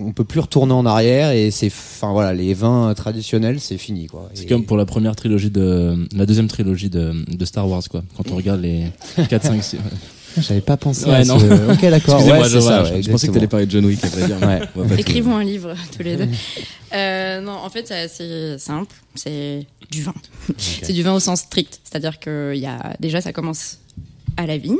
on 0.00 0.12
peut 0.12 0.24
plus 0.24 0.40
retourner 0.40 0.72
en 0.72 0.86
arrière 0.86 1.32
et 1.32 1.50
c'est, 1.50 1.66
enfin 1.66 2.12
voilà, 2.12 2.32
les 2.32 2.54
vins 2.54 2.94
traditionnels, 2.94 3.58
c'est 3.60 3.76
fini 3.78 4.06
quoi. 4.06 4.30
C'est 4.32 4.44
Et- 4.44 4.46
comme 4.46 4.64
pour 4.64 4.76
la 4.78 4.86
première 4.86 5.14
trilogie 5.16 5.50
de. 5.50 5.96
La 6.16 6.24
deuxième 6.24 6.46
trilogie 6.48 6.88
de, 6.88 7.12
de 7.28 7.44
Star 7.44 7.68
Wars, 7.68 7.82
quoi. 7.90 8.02
Quand 8.16 8.30
on 8.32 8.36
regarde 8.36 8.62
les 8.62 8.84
4, 9.28 9.44
5, 9.44 9.62
6. 9.62 9.76
J'avais 10.38 10.60
pas 10.60 10.76
pensé 10.76 11.06
Ouais, 11.06 11.14
à 11.16 11.24
non. 11.24 11.38
ce. 11.38 11.72
Ok, 11.72 11.80
d'accord. 11.82 12.20
Ouais, 12.26 12.38
je- 12.44 12.48
c'est 12.48 12.60
ça. 12.60 12.80
voilà, 12.82 12.94
ouais, 12.94 13.02
Je 13.02 13.10
pensais 13.10 13.28
que 13.28 13.32
t'allais 13.32 13.46
parler 13.48 13.66
de 13.66 13.70
John 13.70 13.84
Wick, 13.84 14.00
dire. 14.00 14.38
Écrivons 14.98 15.36
un 15.36 15.44
livre 15.44 15.74
tous 15.96 16.02
les 16.02 16.16
deux. 16.16 16.28
Euh, 16.94 17.40
non, 17.40 17.52
en 17.52 17.70
fait, 17.70 17.88
c'est 17.88 17.98
assez 18.00 18.58
simple. 18.58 18.94
C'est 19.14 19.66
du 19.90 20.02
vin. 20.02 20.14
C'est 20.58 20.92
du 20.92 21.02
vin 21.02 21.12
au 21.14 21.20
sens 21.20 21.40
strict. 21.40 21.80
C'est-à-dire 21.84 22.18
que 22.20 22.52
il 22.54 22.60
y 22.60 22.66
a, 22.66 22.94
déjà, 23.00 23.20
ça 23.20 23.32
commence 23.32 23.78
à 24.36 24.46
la 24.46 24.58
vigne. 24.58 24.78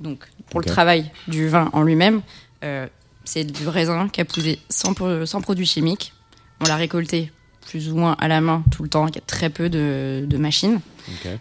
Donc, 0.00 0.24
pour 0.50 0.60
le 0.60 0.66
travail 0.66 1.10
du 1.28 1.48
vin 1.48 1.70
en 1.72 1.82
lui-même, 1.82 2.20
euh, 2.64 2.86
c'est 3.24 3.44
du 3.44 3.68
raisin 3.68 4.08
qui 4.08 4.20
a 4.20 4.24
poussé 4.24 4.58
sans, 4.68 4.92
pro- 4.94 5.24
sans 5.26 5.40
produits 5.40 5.66
chimiques. 5.66 6.12
On 6.60 6.64
l'a 6.66 6.76
récolté 6.76 7.32
plus 7.68 7.90
ou 7.90 7.96
moins 7.96 8.16
à 8.20 8.28
la 8.28 8.40
main 8.40 8.62
tout 8.70 8.82
le 8.82 8.88
temps. 8.88 9.06
Il 9.08 9.14
y 9.14 9.18
a 9.18 9.22
très 9.26 9.50
peu 9.50 9.68
de, 9.68 10.24
de 10.26 10.36
machines. 10.36 10.80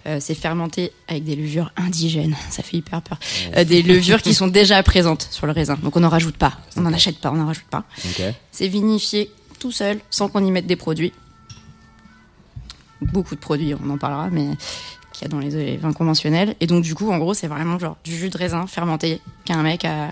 Euh, 0.06 0.18
c'est 0.20 0.36
fermenté 0.36 0.92
avec 1.08 1.24
des 1.24 1.36
levures 1.36 1.72
indigènes. 1.78 2.36
Ça 2.50 2.64
fait 2.64 2.78
hyper 2.78 3.02
peur. 3.02 3.20
Euh, 3.56 3.64
des 3.64 3.82
levures 3.82 4.22
qui 4.22 4.34
sont 4.34 4.48
déjà 4.48 4.82
présentes 4.84 5.28
sur 5.32 5.46
le 5.46 5.52
raisin. 5.52 5.78
Donc 5.82 5.96
on 5.96 6.02
n'en 6.02 6.10
rajoute 6.10 6.38
pas. 6.38 6.58
On 6.78 6.82
n'en 6.82 6.94
achète 6.94 7.20
pas, 7.20 7.32
on 7.32 7.36
n'en 7.36 7.48
rajoute 7.48 7.66
pas. 7.66 7.84
C'est 8.52 8.68
vinifié 8.68 9.32
tout 9.60 9.72
seul, 9.72 10.00
sans 10.10 10.28
qu'on 10.28 10.46
y 10.46 10.52
mette 10.52 10.68
des 10.68 10.76
produits. 10.76 11.14
Beaucoup 13.02 13.36
de 13.36 13.40
produits, 13.40 13.74
on 13.74 13.90
en 13.90 13.98
parlera, 13.98 14.30
mais 14.30 14.48
qu'il 15.14 15.24
y 15.24 15.26
a 15.26 15.28
dans 15.30 15.40
les 15.40 15.78
vins 15.78 15.94
conventionnels. 15.94 16.56
Et 16.60 16.68
donc, 16.68 16.84
du 16.84 16.96
coup, 16.96 17.12
en 17.12 17.18
gros, 17.18 17.34
c'est 17.34 17.48
vraiment 17.48 17.78
genre 17.80 17.98
du 18.04 18.16
jus 18.16 18.30
de 18.30 18.38
raisin 18.38 18.68
fermenté 18.68 19.22
qu'un 19.46 19.62
mec 19.62 19.86
a 19.86 20.12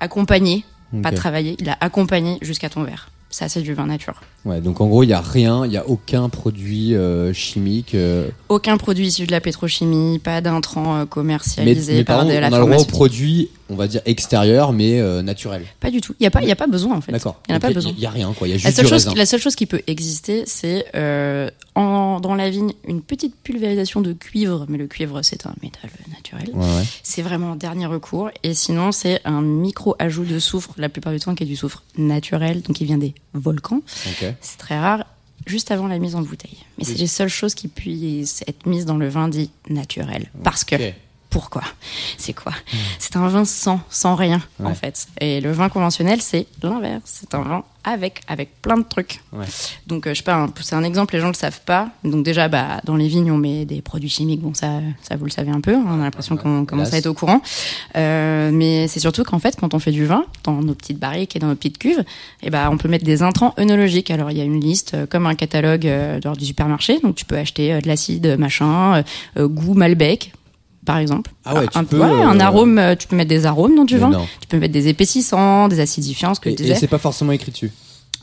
accompagné, 0.00 0.64
pas 1.02 1.12
travaillé, 1.12 1.56
il 1.58 1.68
a 1.68 1.76
accompagné 1.80 2.38
jusqu'à 2.42 2.68
ton 2.68 2.82
verre. 2.82 3.10
Ça, 3.30 3.48
c'est 3.48 3.62
du 3.62 3.74
vin 3.74 3.86
nature. 3.86 4.20
Ouais, 4.46 4.62
donc 4.62 4.80
en 4.80 4.86
gros, 4.86 5.02
il 5.02 5.10
y 5.10 5.12
a 5.12 5.20
rien, 5.20 5.66
il 5.66 5.72
y 5.72 5.76
a 5.76 5.86
aucun 5.86 6.30
produit 6.30 6.94
euh, 6.94 7.32
chimique. 7.34 7.94
euh, 7.94 8.28
Aucun 8.48 8.78
produit 8.78 9.06
issu 9.08 9.26
de 9.26 9.32
la 9.32 9.40
pétrochimie, 9.42 10.18
pas 10.18 10.40
d'intrants 10.40 10.96
euh, 11.00 11.04
commercialisés 11.04 11.92
mais 11.94 12.04
par 12.04 12.16
par 12.16 12.24
contre, 12.24 12.32
de 12.34 12.38
on 12.38 12.40
la 12.40 12.46
a 12.46 12.50
le 12.50 12.64
droit 12.66 12.76
aux 12.78 12.84
produits, 12.86 13.50
on 13.68 13.74
va 13.76 13.86
dire 13.86 14.00
extérieurs, 14.06 14.72
mais 14.72 14.98
naturels. 15.22 15.64
Pas 15.78 15.90
du 15.90 16.00
tout. 16.00 16.14
Il 16.18 16.22
n'y 16.22 16.26
a, 16.26 16.30
pas- 16.30 16.40
il 16.40 16.48
y 16.48 16.52
a 16.52 16.56
pas 16.56 16.66
besoin, 16.68 16.96
en 16.96 17.00
fait. 17.02 17.12
D'accord. 17.12 17.38
Il 17.48 17.52
n'y 17.52 17.56
a 17.56 17.60
pas 17.60 17.70
besoin. 17.70 17.92
Il 17.94 18.02
y 18.02 18.06
a 18.06 18.10
rien, 18.10 18.32
quoi. 18.32 18.48
Il 18.48 18.52
y 18.52 18.54
a 18.54 18.56
La 18.56 18.60
juste 18.62 18.76
seule, 18.76 18.84
du 18.86 18.90
chose, 18.90 19.04
raisin. 19.04 19.14
la 19.18 19.26
seule 19.26 19.40
chose 19.40 19.54
qui 19.56 19.66
peut 19.66 19.82
exister, 19.86 20.44
c'est 20.46 20.86
dans 22.22 22.34
la 22.34 22.50
vigne 22.50 22.72
une 22.86 23.00
petite 23.02 23.34
pulvérisation 23.42 24.00
de 24.00 24.12
cuivre, 24.12 24.66
mais 24.68 24.78
le 24.78 24.86
cuivre 24.86 25.20
c'est 25.22 25.46
un 25.46 25.54
métal 25.62 25.90
naturel. 26.14 26.48
Ouais, 26.54 26.60
ouais. 26.64 26.84
C'est 27.02 27.22
vraiment 27.22 27.56
dernier 27.56 27.86
recours. 27.86 28.30
Et 28.42 28.54
sinon, 28.54 28.92
c'est 28.92 29.20
un 29.24 29.40
micro 29.42 29.94
ajout 29.98 30.24
de 30.24 30.38
soufre, 30.38 30.70
la 30.78 30.88
plupart 30.88 31.12
du 31.12 31.20
temps 31.20 31.34
qui 31.34 31.44
est 31.44 31.46
du 31.46 31.56
soufre 31.56 31.82
naturel, 31.98 32.62
donc 32.62 32.76
qui 32.76 32.84
vient 32.84 32.98
des 32.98 33.14
volcans. 33.34 33.80
C'est 34.40 34.58
très 34.58 34.78
rare, 34.78 35.06
juste 35.46 35.70
avant 35.70 35.86
la 35.86 35.98
mise 35.98 36.14
en 36.14 36.22
bouteille. 36.22 36.58
Mais 36.78 36.84
c'est 36.84 36.98
les 36.98 37.06
seules 37.06 37.28
choses 37.28 37.54
qui 37.54 37.68
puissent 37.68 38.42
être 38.46 38.66
mises 38.66 38.86
dans 38.86 38.96
le 38.96 39.08
vin 39.08 39.28
dit 39.28 39.50
naturel. 39.68 40.30
Parce 40.42 40.64
que. 40.64 40.76
Pourquoi 41.30 41.62
C'est 42.18 42.32
quoi 42.32 42.52
C'est 42.98 43.16
un 43.16 43.28
vin 43.28 43.44
sans, 43.44 43.80
sans 43.88 44.14
rien, 44.16 44.40
en 44.62 44.74
fait. 44.74 45.06
Et 45.20 45.40
le 45.40 45.52
vin 45.52 45.68
conventionnel, 45.68 46.20
c'est 46.20 46.46
l'inverse. 46.62 47.02
C'est 47.04 47.34
un 47.34 47.42
vin 47.42 47.64
avec, 47.82 48.20
avec 48.28 48.60
plein 48.60 48.76
de 48.76 48.82
trucs. 48.82 49.20
Ouais. 49.32 49.46
Donc, 49.86 50.06
euh, 50.06 50.10
je 50.12 50.18
sais 50.18 50.22
pas, 50.22 50.46
c'est 50.60 50.74
un 50.74 50.82
exemple, 50.82 51.14
les 51.14 51.20
gens 51.20 51.28
le 51.28 51.34
savent 51.34 51.62
pas. 51.64 51.88
Donc, 52.04 52.24
déjà, 52.24 52.48
bah, 52.48 52.80
dans 52.84 52.94
les 52.96 53.08
vignes, 53.08 53.30
on 53.30 53.38
met 53.38 53.64
des 53.64 53.80
produits 53.80 54.10
chimiques. 54.10 54.40
Bon, 54.42 54.52
ça, 54.52 54.80
ça 55.02 55.16
vous 55.16 55.24
le 55.24 55.30
savez 55.30 55.50
un 55.50 55.62
peu. 55.62 55.74
hein, 55.74 55.84
On 55.86 55.94
a 56.00 56.04
l'impression 56.04 56.36
qu'on 56.36 56.66
commence 56.66 56.92
à 56.92 56.98
être 56.98 57.06
au 57.06 57.14
courant. 57.14 57.40
Euh, 57.96 58.50
mais 58.52 58.86
c'est 58.88 59.00
surtout 59.00 59.24
qu'en 59.24 59.38
fait, 59.38 59.56
quand 59.58 59.72
on 59.72 59.78
fait 59.78 59.92
du 59.92 60.04
vin, 60.04 60.26
dans 60.44 60.60
nos 60.60 60.74
petites 60.74 60.98
barriques 60.98 61.36
et 61.36 61.38
dans 61.38 61.46
nos 61.46 61.54
petites 61.54 61.78
cuves, 61.78 62.04
eh 62.42 62.50
ben, 62.50 62.68
on 62.70 62.76
peut 62.76 62.88
mettre 62.88 63.04
des 63.06 63.22
intrants 63.22 63.54
œnologiques. 63.58 64.10
Alors, 64.10 64.30
il 64.30 64.36
y 64.36 64.40
a 64.42 64.44
une 64.44 64.60
liste, 64.60 64.92
euh, 64.94 65.06
comme 65.06 65.26
un 65.26 65.34
catalogue 65.34 65.86
euh, 65.86 66.20
genre 66.20 66.36
du 66.36 66.44
supermarché. 66.44 66.98
Donc, 67.00 67.14
tu 67.14 67.24
peux 67.24 67.38
acheter 67.38 67.72
euh, 67.72 67.80
de 67.80 67.88
l'acide, 67.88 68.36
machin, 68.38 68.96
euh, 68.96 69.02
euh, 69.38 69.48
goût 69.48 69.72
Malbec, 69.72 70.32
par 70.90 70.98
exemple. 70.98 71.30
Ah 71.44 71.54
ouais, 71.54 71.68
tu 71.68 71.78
un, 71.78 71.84
peux, 71.84 72.00
ouais, 72.00 72.04
un 72.04 72.40
euh, 72.40 72.42
arôme, 72.42 72.76
euh, 72.78 72.96
tu 72.96 73.06
peux 73.06 73.14
mettre 73.14 73.28
des 73.28 73.46
arômes 73.46 73.76
dans 73.76 73.84
du 73.84 73.94
Mais 73.94 74.00
vin. 74.00 74.10
non. 74.10 74.26
Tu 74.40 74.48
peux 74.48 74.58
mettre 74.58 74.72
des 74.72 74.88
épaississants, 74.88 75.68
des 75.68 75.78
acidifiants, 75.78 76.34
ce 76.34 76.40
que 76.40 76.48
Et, 76.48 76.56
je 76.56 76.62
et 76.62 76.62
disais. 76.64 76.74
c'est 76.74 76.88
pas 76.88 76.98
forcément 76.98 77.30
écrit 77.30 77.52
dessus. 77.52 77.70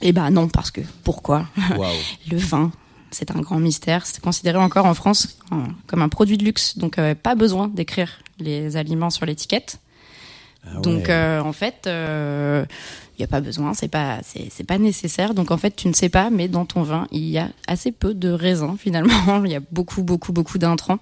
Eh 0.01 0.11
ben 0.11 0.29
non, 0.31 0.49
parce 0.49 0.69
que 0.69 0.81
pourquoi. 1.05 1.45
Le 2.29 2.37
vin, 2.37 2.71
c'est 3.09 3.31
un 3.31 3.39
grand 3.39 3.59
mystère. 3.59 4.05
C'est 4.05 4.19
considéré 4.19 4.57
encore 4.57 4.85
en 4.85 4.93
France 4.93 5.37
comme 5.87 6.01
un 6.01 6.09
produit 6.09 6.37
de 6.37 6.43
luxe, 6.43 6.77
donc 6.77 6.97
euh, 6.99 7.15
pas 7.15 7.35
besoin 7.35 7.69
d'écrire 7.69 8.09
les 8.39 8.75
aliments 8.75 9.11
sur 9.11 9.25
l'étiquette. 9.25 9.79
Ah 10.65 10.81
donc 10.81 11.07
euh, 11.07 11.39
en 11.39 11.53
fait, 11.53 11.83
il 11.85 13.21
n'y 13.21 13.23
a 13.23 13.27
pas 13.27 13.39
besoin, 13.39 13.73
c'est 13.73 13.87
pas, 13.87 14.19
c'est 14.23 14.49
c'est 14.51 14.65
pas 14.65 14.77
nécessaire. 14.77 15.33
Donc 15.33 15.51
en 15.51 15.57
fait, 15.57 15.73
tu 15.73 15.87
ne 15.87 15.93
sais 15.93 16.09
pas, 16.09 16.29
mais 16.29 16.49
dans 16.49 16.65
ton 16.65 16.83
vin, 16.83 17.07
il 17.13 17.29
y 17.29 17.37
a 17.37 17.47
assez 17.65 17.93
peu 17.93 18.13
de 18.13 18.29
raisins 18.29 18.75
finalement. 18.77 19.41
Il 19.45 19.51
y 19.51 19.55
a 19.55 19.61
beaucoup, 19.71 20.03
beaucoup, 20.03 20.33
beaucoup 20.33 20.57
d'intrants. 20.57 20.99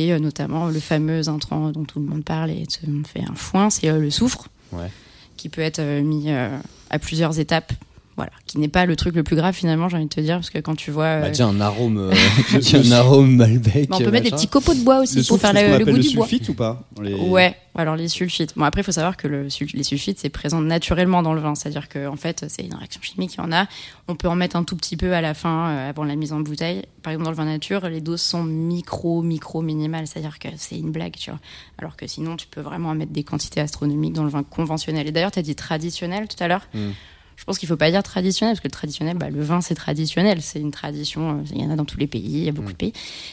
Et 0.00 0.12
euh, 0.14 0.18
notamment 0.18 0.68
le 0.68 0.80
fameux 0.80 1.28
intrant 1.28 1.70
dont 1.72 1.84
tout 1.84 2.00
le 2.00 2.06
monde 2.06 2.24
parle 2.24 2.50
et 2.50 2.66
tout 2.66 2.86
le 2.86 2.92
monde 2.94 3.06
fait 3.06 3.20
un 3.28 3.34
foin, 3.34 3.68
c'est 3.68 3.88
euh, 3.90 3.98
le 3.98 4.10
soufre 4.10 4.48
Ouais. 4.72 4.90
qui 5.36 5.48
peut 5.50 5.60
être 5.60 5.80
euh, 5.80 6.00
mis 6.00 6.30
à 6.30 6.98
plusieurs 6.98 7.38
étapes. 7.38 7.72
Voilà, 8.20 8.32
qui 8.44 8.58
n'est 8.58 8.68
pas 8.68 8.84
le 8.84 8.96
truc 8.96 9.14
le 9.14 9.22
plus 9.22 9.36
grave 9.36 9.54
finalement, 9.54 9.88
j'ai 9.88 9.96
envie 9.96 10.04
de 10.04 10.10
te 10.14 10.20
dire, 10.20 10.34
parce 10.36 10.50
que 10.50 10.58
quand 10.58 10.74
tu 10.74 10.90
vois. 10.90 11.04
euh, 11.04 11.20
Bah, 11.22 11.28
déjà 11.28 11.46
un 11.46 11.58
arôme, 11.60 11.96
euh, 11.96 12.12
un 12.74 12.92
arôme 12.92 13.36
Malbec. 13.36 13.88
bah, 13.88 13.96
on 13.98 14.04
peut 14.04 14.10
mettre 14.10 14.24
des 14.24 14.30
petits 14.30 14.48
copeaux 14.48 14.74
de 14.74 14.80
bois 14.80 14.98
aussi 15.00 15.16
Le 15.16 15.20
pour 15.22 15.38
soufre, 15.38 15.40
faire 15.52 15.56
ce 15.58 15.78
le, 15.78 15.84
goût 15.86 15.92
le 15.96 16.02
du 16.02 16.14
bois. 16.16 16.26
sulfite 16.26 16.48
ou 16.50 16.54
pas 16.54 16.82
les- 17.02 17.14
Ouais, 17.14 17.56
alors 17.74 17.96
les 17.96 18.08
sulfites. 18.08 18.52
Bon, 18.56 18.64
après, 18.64 18.82
il 18.82 18.84
faut 18.84 18.92
savoir 18.92 19.16
que 19.16 19.26
le 19.26 19.48
les 19.72 19.82
sulfites, 19.84 20.18
c'est 20.18 20.28
présent 20.28 20.60
naturellement 20.60 21.22
dans 21.22 21.32
le 21.32 21.40
vin. 21.40 21.54
C'est-à-dire 21.54 21.88
que, 21.88 22.06
en 22.08 22.16
fait, 22.16 22.44
c'est 22.48 22.62
une 22.62 22.74
réaction 22.74 23.00
chimique, 23.00 23.34
il 23.34 23.38
y 23.38 23.40
en 23.40 23.52
a. 23.52 23.66
On 24.08 24.16
peut 24.16 24.28
en 24.28 24.36
mettre 24.36 24.56
un 24.56 24.64
tout 24.64 24.76
petit 24.76 24.96
peu 24.98 25.14
à 25.14 25.20
la 25.22 25.32
fin, 25.34 25.70
euh, 25.70 25.88
avant 25.90 26.04
la 26.04 26.14
mise 26.16 26.32
en 26.34 26.40
bouteille. 26.40 26.82
Par 27.02 27.12
exemple, 27.12 27.24
dans 27.24 27.30
le 27.30 27.36
vin 27.36 27.44
nature, 27.46 27.88
les 27.88 28.02
doses 28.02 28.20
sont 28.20 28.42
micro, 28.42 29.22
micro 29.22 29.62
minimales. 29.62 30.06
C'est-à-dire 30.06 30.38
que 30.38 30.48
c'est 30.58 30.76
une 30.78 30.90
blague, 30.90 31.14
tu 31.16 31.30
vois. 31.30 31.40
Alors 31.78 31.96
que 31.96 32.06
sinon, 32.06 32.36
tu 32.36 32.46
peux 32.48 32.60
vraiment 32.60 32.90
en 32.90 32.94
mettre 32.94 33.12
des 33.12 33.22
quantités 33.24 33.60
astronomiques 33.60 34.12
dans 34.12 34.24
le 34.24 34.30
vin 34.30 34.42
conventionnel. 34.42 35.06
Et 35.06 35.12
d'ailleurs, 35.12 35.30
tu 35.30 35.38
as 35.38 35.42
dit 35.42 35.54
traditionnel 35.54 36.28
tout 36.28 36.42
à 36.42 36.48
l'heure. 36.48 36.66
Mm. 36.74 36.90
Je 37.40 37.44
pense 37.46 37.58
qu'il 37.58 37.66
faut 37.68 37.76
pas 37.76 37.90
dire 37.90 38.02
traditionnel, 38.02 38.52
parce 38.54 38.60
que 38.60 38.68
le 38.68 38.72
traditionnel, 38.72 39.16
bah, 39.16 39.30
le 39.30 39.42
vin, 39.42 39.62
c'est 39.62 39.74
traditionnel. 39.74 40.42
C'est 40.42 40.60
une 40.60 40.70
tradition, 40.70 41.38
euh, 41.38 41.42
il 41.54 41.62
y 41.62 41.64
en 41.64 41.70
a 41.70 41.74
dans 41.76 41.86
tous 41.86 41.98
les 41.98 42.06
pays, 42.06 42.22
il 42.22 42.44
y 42.44 42.48
a 42.48 42.52
beaucoup 42.52 42.70
de 42.72 42.76
pays. 42.76 42.92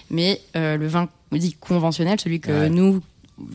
Mais 0.09 0.41
euh, 0.55 0.77
le 0.77 0.87
vin 0.87 1.09
dit 1.33 1.53
conventionnel, 1.59 2.19
celui 2.19 2.39
que 2.39 2.51
Ouais. 2.51 2.69
nous, 2.69 3.01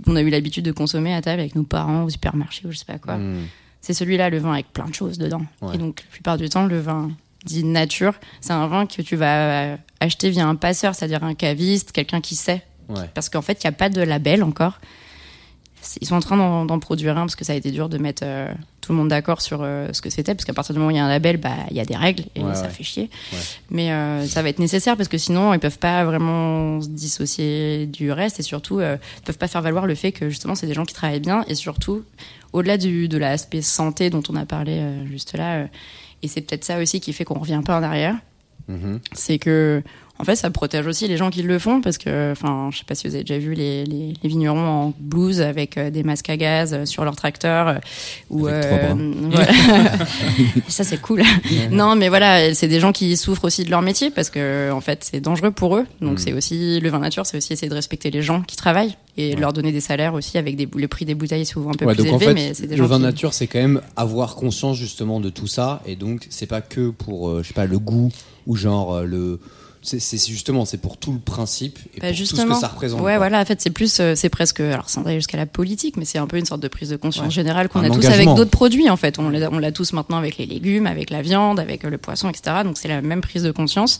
on 0.06 0.14
a 0.14 0.20
eu 0.20 0.28
l'habitude 0.28 0.64
de 0.64 0.70
consommer 0.72 1.14
à 1.14 1.22
table 1.22 1.40
avec 1.40 1.54
nos 1.54 1.62
parents 1.64 2.04
au 2.04 2.10
supermarché 2.10 2.62
ou 2.66 2.70
je 2.70 2.76
sais 2.78 2.84
pas 2.84 2.98
quoi, 2.98 3.16
Hmm. 3.16 3.46
c'est 3.80 3.94
celui-là, 3.94 4.28
le 4.30 4.38
vin 4.38 4.52
avec 4.52 4.70
plein 4.72 4.86
de 4.86 4.94
choses 4.94 5.16
dedans. 5.18 5.42
Ouais. 5.62 5.74
Et 5.74 5.78
donc, 5.78 6.02
la 6.04 6.10
plupart 6.12 6.36
du 6.36 6.48
temps, 6.50 6.66
le 6.66 6.78
vin 6.80 7.10
dit 7.46 7.64
nature, 7.64 8.12
c'est 8.42 8.52
un 8.52 8.66
vin 8.68 8.86
que 8.86 9.00
tu 9.02 9.16
vas 9.16 9.72
euh, 9.72 9.76
acheter 10.00 10.28
via 10.30 10.46
un 10.46 10.54
passeur, 10.54 10.94
c'est-à-dire 10.94 11.24
un 11.24 11.34
caviste, 11.34 11.92
quelqu'un 11.92 12.20
qui 12.20 12.36
sait. 12.36 12.62
Ouais. 12.90 13.08
Parce 13.14 13.28
qu'en 13.30 13.42
fait, 13.42 13.64
il 13.64 13.66
n'y 13.66 13.70
a 13.70 13.72
pas 13.76 13.88
de 13.88 14.02
label 14.02 14.42
encore. 14.44 14.78
Ils 16.00 16.06
sont 16.06 16.14
en 16.14 16.20
train 16.20 16.36
d'en 16.64 16.78
produire 16.78 17.16
un 17.18 17.22
parce 17.22 17.36
que 17.36 17.44
ça 17.44 17.52
a 17.52 17.56
été 17.56 17.70
dur 17.70 17.88
de 17.88 17.98
mettre 17.98 18.22
euh, 18.24 18.52
tout 18.80 18.92
le 18.92 18.98
monde 18.98 19.08
d'accord 19.08 19.40
sur 19.40 19.60
euh, 19.62 19.88
ce 19.92 20.00
que 20.00 20.10
c'était. 20.10 20.34
Parce 20.34 20.44
qu'à 20.44 20.52
partir 20.52 20.74
du 20.74 20.78
moment 20.78 20.88
où 20.88 20.90
il 20.92 20.96
y 20.96 21.00
a 21.00 21.04
un 21.04 21.08
label, 21.08 21.38
bah, 21.38 21.50
il 21.70 21.76
y 21.76 21.80
a 21.80 21.84
des 21.84 21.96
règles 21.96 22.24
et 22.36 22.40
Ouais, 22.42 22.54
ça 22.54 22.62
ouais. 22.62 22.68
fait 22.70 22.84
chier. 22.84 23.10
Ouais. 23.32 23.38
Mais 23.70 23.90
euh, 23.92 24.24
ça 24.26 24.42
va 24.42 24.48
être 24.48 24.58
nécessaire 24.60 24.96
parce 24.96 25.08
que 25.08 25.18
sinon, 25.18 25.52
ils 25.54 25.58
peuvent 25.60 25.78
pas 25.78 26.04
vraiment 26.04 26.80
se 26.80 26.88
dissocier 26.88 27.86
du 27.86 28.12
reste 28.12 28.38
et 28.40 28.42
surtout, 28.42 28.80
ils 28.80 28.98
peuvent 29.24 29.38
pas 29.38 29.48
faire 29.48 29.62
valoir 29.62 29.86
le 29.86 29.94
fait 29.94 30.12
que 30.12 30.28
justement, 30.30 30.54
c'est 30.54 30.66
des 30.66 30.74
gens 30.74 30.84
qui 30.84 30.94
travaillent 30.94 31.20
bien 31.20 31.44
et 31.48 31.54
surtout, 31.54 32.04
au-delà 32.52 32.76
du- 32.78 33.08
de 33.08 33.18
l'aspect 33.18 33.62
santé 33.62 34.08
dont 34.10 34.22
on 34.28 34.36
a 34.36 34.46
parlé 34.46 34.82
juste 35.10 35.36
là, 35.36 35.66
Et 36.22 36.28
c'est 36.28 36.42
peut-être 36.42 36.64
ça 36.64 36.78
aussi 36.78 37.00
qui 37.00 37.12
fait 37.12 37.24
qu'on 37.24 37.38
revient 37.40 37.62
pas 37.64 37.76
en 37.76 37.82
arrière. 37.82 38.14
Mhm. 38.68 39.00
C'est 39.12 39.38
que, 39.40 39.82
en 40.22 40.24
fait, 40.24 40.36
ça 40.36 40.50
protège 40.50 40.86
aussi 40.86 41.08
les 41.08 41.16
gens 41.16 41.30
qui 41.30 41.42
le 41.42 41.58
font 41.58 41.80
parce 41.80 41.98
que, 41.98 42.30
enfin, 42.30 42.68
je 42.72 42.78
sais 42.78 42.84
pas 42.84 42.94
si 42.94 43.08
vous 43.08 43.14
avez 43.16 43.24
déjà 43.24 43.38
vu 43.40 43.54
les, 43.54 43.84
les, 43.84 44.14
les 44.22 44.28
vignerons 44.28 44.60
en 44.60 44.94
blouse 45.00 45.40
avec 45.40 45.76
euh, 45.76 45.90
des 45.90 46.04
masques 46.04 46.30
à 46.30 46.36
gaz 46.36 46.72
euh, 46.72 46.86
sur 46.86 47.04
leur 47.04 47.16
tracteur 47.16 47.66
euh, 47.68 47.74
ou 48.30 48.38
voilà. 48.42 48.62
ça 50.68 50.84
c'est 50.84 51.00
cool. 51.00 51.22
non, 51.70 51.96
mais 51.96 52.08
voilà, 52.08 52.54
c'est 52.54 52.68
des 52.68 52.80
gens 52.80 52.92
qui 52.92 53.16
souffrent 53.16 53.44
aussi 53.44 53.64
de 53.64 53.70
leur 53.70 53.82
métier 53.82 54.10
parce 54.10 54.30
que, 54.30 54.70
en 54.70 54.80
fait, 54.80 55.04
c'est 55.10 55.20
dangereux 55.20 55.50
pour 55.50 55.76
eux. 55.76 55.86
Donc, 56.00 56.14
Mm. 56.14 56.18
c'est 56.18 56.32
aussi 56.32 56.80
le 56.80 56.88
vin 56.88 56.98
nature, 57.00 57.26
c'est 57.26 57.36
aussi 57.36 57.52
essayer 57.52 57.68
de 57.68 57.74
respecter 57.74 58.10
les 58.10 58.22
gens 58.22 58.42
qui 58.42 58.56
travaillent 58.56 58.96
et 59.16 59.34
leur 59.36 59.52
donner 59.52 59.72
des 59.72 59.80
salaires 59.80 60.14
aussi 60.14 60.38
avec 60.38 60.56
des, 60.56 60.68
le 60.74 60.88
prix 60.88 61.04
des 61.04 61.14
bouteilles 61.14 61.44
souvent 61.46 61.70
un 61.70 61.74
peu 61.74 61.84
Ouais, 61.84 61.94
plus 61.94 62.04
donc 62.04 62.14
en 62.14 62.18
élevé, 62.18 62.26
fait, 62.26 62.34
mais 62.48 62.54
c'est 62.54 62.66
des 62.66 62.76
le 62.76 62.82
gens 62.84 62.88
vin 62.88 62.96
qui- 62.96 63.02
nature, 63.02 63.34
c'est 63.34 63.46
quand 63.46 63.58
même 63.58 63.80
avoir 63.96 64.36
conscience 64.36 64.76
justement 64.76 65.20
de 65.20 65.28
tout 65.30 65.46
ça, 65.48 65.82
et 65.84 65.96
donc 65.96 66.26
c'est 66.30 66.46
pas 66.46 66.60
que 66.60 66.90
pour, 66.90 67.28
euh, 67.28 67.42
je 67.42 67.48
sais 67.48 67.54
pas, 67.54 67.66
le 67.66 67.78
goût 67.78 68.10
ou 68.46 68.56
genre 68.56 68.94
euh, 68.94 69.04
le, 69.04 69.40
c'est 69.82 70.00
justement, 70.28 70.64
c'est 70.64 70.78
pour 70.78 70.96
tout 70.96 71.12
le 71.12 71.18
principe 71.18 71.78
et 71.96 72.00
Bah, 72.00 72.06
pour 72.08 72.16
justement. 72.16 72.42
tout 72.44 72.48
ce 72.50 72.54
que 72.54 72.60
ça 72.60 72.68
représente. 72.68 73.00
Ouais, 73.00 73.12
quoi. 73.12 73.18
voilà. 73.18 73.40
En 73.40 73.44
fait, 73.44 73.60
c'est 73.60 73.70
plus, 73.70 73.98
euh, 74.00 74.14
c'est 74.14 74.28
presque, 74.28 74.60
alors 74.60 74.88
sans 74.88 75.02
aller 75.04 75.16
jusqu'à 75.16 75.36
la 75.36 75.46
politique, 75.46 75.96
mais 75.96 76.04
c'est 76.04 76.18
un 76.18 76.26
peu 76.26 76.36
une 76.38 76.44
sorte 76.46 76.60
de 76.62 76.68
prise 76.68 76.90
de 76.90 76.96
conscience 76.96 77.26
Ouais. 77.26 77.30
générale 77.32 77.68
qu'on 77.68 77.82
a 77.82 77.90
tous 77.90 78.06
avec 78.06 78.26
d'autres 78.28 78.50
produits. 78.50 78.88
En 78.90 78.96
fait, 78.96 79.18
on 79.18 79.28
l'a, 79.30 79.72
tous 79.72 79.92
maintenant 79.92 80.18
avec 80.18 80.38
les 80.38 80.46
légumes, 80.46 80.86
avec 80.86 81.10
la 81.10 81.20
viande, 81.22 81.58
avec 81.58 81.82
le 81.82 81.98
poisson, 81.98 82.28
etc. 82.28 82.58
Donc 82.64 82.78
c'est 82.78 82.88
la 82.88 83.02
même 83.02 83.20
prise 83.22 83.42
de 83.42 83.50
conscience. 83.50 83.98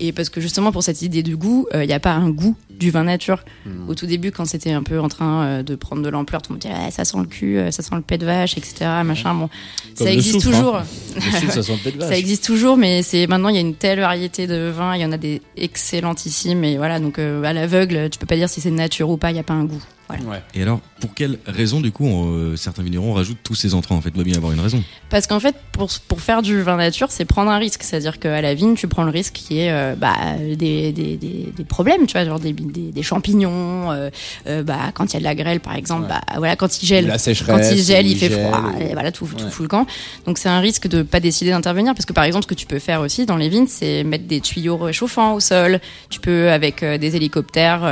Et 0.00 0.12
parce 0.12 0.28
que 0.28 0.40
justement 0.40 0.72
pour 0.72 0.82
cette 0.82 1.02
idée 1.02 1.22
de 1.22 1.34
goût, 1.34 1.66
il 1.74 1.86
n'y 1.86 1.92
a 1.92 2.00
pas 2.00 2.12
un 2.12 2.30
goût 2.30 2.56
du 2.70 2.90
vin 2.90 3.04
nature. 3.04 3.44
Hmm. 3.64 3.88
Au 3.88 3.94
tout 3.94 4.06
début, 4.06 4.32
quand 4.32 4.44
c'était 4.44 4.72
un 4.72 4.82
peu 4.82 4.98
en 4.98 5.08
train 5.08 5.44
euh, 5.44 5.62
de 5.62 5.76
prendre 5.76 6.02
de 6.02 6.08
l'ampleur, 6.08 6.42
tout 6.42 6.50
le 6.50 6.54
monde 6.54 6.62
disait 6.62 6.74
Ah, 6.76 6.90
ça 6.90 7.04
sent 7.04 7.18
le 7.18 7.26
cul, 7.26 7.56
euh, 7.58 7.70
ça 7.70 7.82
sent 7.82 7.94
le 7.94 8.00
pet 8.00 8.18
de 8.18 8.26
vache, 8.26 8.56
etc. 8.58 8.74
Machin. 9.04 9.34
Bon, 9.34 9.48
Comme 9.96 10.06
ça 10.06 10.12
existe 10.12 10.42
toujours. 10.42 10.76
hein. 10.78 10.84
Soufre, 11.20 11.52
ça 11.52 11.62
sent 11.62 11.72
le 11.76 11.78
pet 11.84 11.92
de 11.92 11.98
vache. 12.00 12.08
Ça 12.08 12.18
existe 12.18 12.44
toujours, 12.44 12.76
mais 12.76 13.02
c'est 13.02 13.26
maintenant 13.28 13.50
il 13.50 13.54
y 13.54 13.58
a 13.58 13.60
une 13.60 13.74
telle 13.76 14.00
variété 14.00 14.48
de 14.48 14.68
vins, 14.68 14.96
il 14.96 15.02
y 15.02 15.04
en 15.04 15.12
a 15.12 15.16
des 15.18 15.40
excellentissimes 15.56 16.64
et 16.64 16.76
voilà 16.76 16.98
donc 16.98 17.18
euh, 17.18 17.42
à 17.44 17.52
l'aveugle, 17.52 18.08
tu 18.10 18.18
peux 18.18 18.26
pas 18.26 18.36
dire 18.36 18.48
si 18.48 18.60
c'est 18.60 18.70
nature 18.70 19.10
ou 19.10 19.16
pas, 19.16 19.30
il 19.30 19.36
y 19.36 19.40
a 19.40 19.44
pas 19.44 19.54
un 19.54 19.64
goût. 19.64 19.82
Voilà. 20.22 20.42
Et 20.54 20.62
alors, 20.62 20.80
pour 21.00 21.14
quelle 21.14 21.38
raison, 21.46 21.80
du 21.80 21.90
coup, 21.92 22.06
on, 22.06 22.32
euh, 22.32 22.56
certains 22.56 22.82
vignerons 22.82 23.12
rajoutent 23.14 23.42
tous 23.42 23.54
ces 23.54 23.74
entrants 23.74 23.96
En 23.96 24.00
fait, 24.00 24.10
il 24.10 24.14
doit 24.14 24.24
bien 24.24 24.34
y 24.34 24.36
avoir 24.36 24.52
une 24.52 24.60
raison. 24.60 24.82
Parce 25.10 25.26
qu'en 25.26 25.40
fait, 25.40 25.54
pour, 25.72 25.88
pour 26.08 26.20
faire 26.20 26.42
du 26.42 26.60
vin 26.62 26.76
nature, 26.76 27.08
c'est 27.10 27.24
prendre 27.24 27.50
un 27.50 27.58
risque. 27.58 27.82
C'est-à-dire 27.82 28.18
qu'à 28.18 28.40
la 28.40 28.54
vigne, 28.54 28.74
tu 28.74 28.88
prends 28.88 29.04
le 29.04 29.10
risque 29.10 29.34
qui 29.34 29.58
est 29.60 29.70
euh, 29.72 29.94
bah, 29.96 30.14
des, 30.56 30.92
des, 30.92 31.16
des, 31.16 31.52
des 31.56 31.64
problèmes, 31.64 32.06
tu 32.06 32.12
vois, 32.12 32.24
genre 32.24 32.40
des, 32.40 32.52
des, 32.52 32.92
des 32.92 33.02
champignons. 33.02 33.90
euh, 33.92 34.10
euh, 34.46 34.62
bah, 34.62 34.90
quand 34.94 35.10
il 35.12 35.14
y 35.14 35.16
a 35.16 35.20
de 35.20 35.24
la 35.24 35.34
grêle, 35.34 35.60
par 35.60 35.74
exemple, 35.74 36.02
Ouais. 36.02 36.08
bah, 36.08 36.20
voilà, 36.36 36.56
quand 36.56 36.82
il 36.82 36.86
gèle. 36.86 37.06
la 37.06 37.18
Quand 37.18 37.58
il 37.72 37.82
gèle, 37.82 38.06
il 38.06 38.16
fait 38.16 38.28
gèle, 38.30 38.46
froid, 38.46 38.62
ou- 38.76 38.80
et 38.82 38.92
voilà, 38.92 39.12
tout, 39.12 39.26
tout 39.26 39.44
Ouais. 39.44 39.50
fout 39.50 39.62
le 39.62 39.68
camp. 39.68 39.86
Donc 40.26 40.38
c'est 40.38 40.48
un 40.48 40.60
risque 40.60 40.86
de 40.88 41.02
pas 41.02 41.20
décider 41.20 41.50
d'intervenir, 41.50 41.94
parce 41.94 42.06
que 42.06 42.12
par 42.12 42.24
exemple, 42.24 42.44
ce 42.44 42.48
que 42.48 42.54
tu 42.54 42.66
peux 42.66 42.78
faire 42.78 43.00
aussi 43.00 43.26
dans 43.26 43.36
les 43.36 43.48
vignes, 43.48 43.66
c'est 43.68 44.04
mettre 44.04 44.24
des 44.26 44.40
tuyaux 44.40 44.76
réchauffants 44.76 45.34
au 45.34 45.40
sol. 45.40 45.80
Tu 46.10 46.20
peux, 46.20 46.50
avec 46.50 46.82
euh, 46.82 46.98
des 46.98 47.16
hélicoptères, 47.16 47.82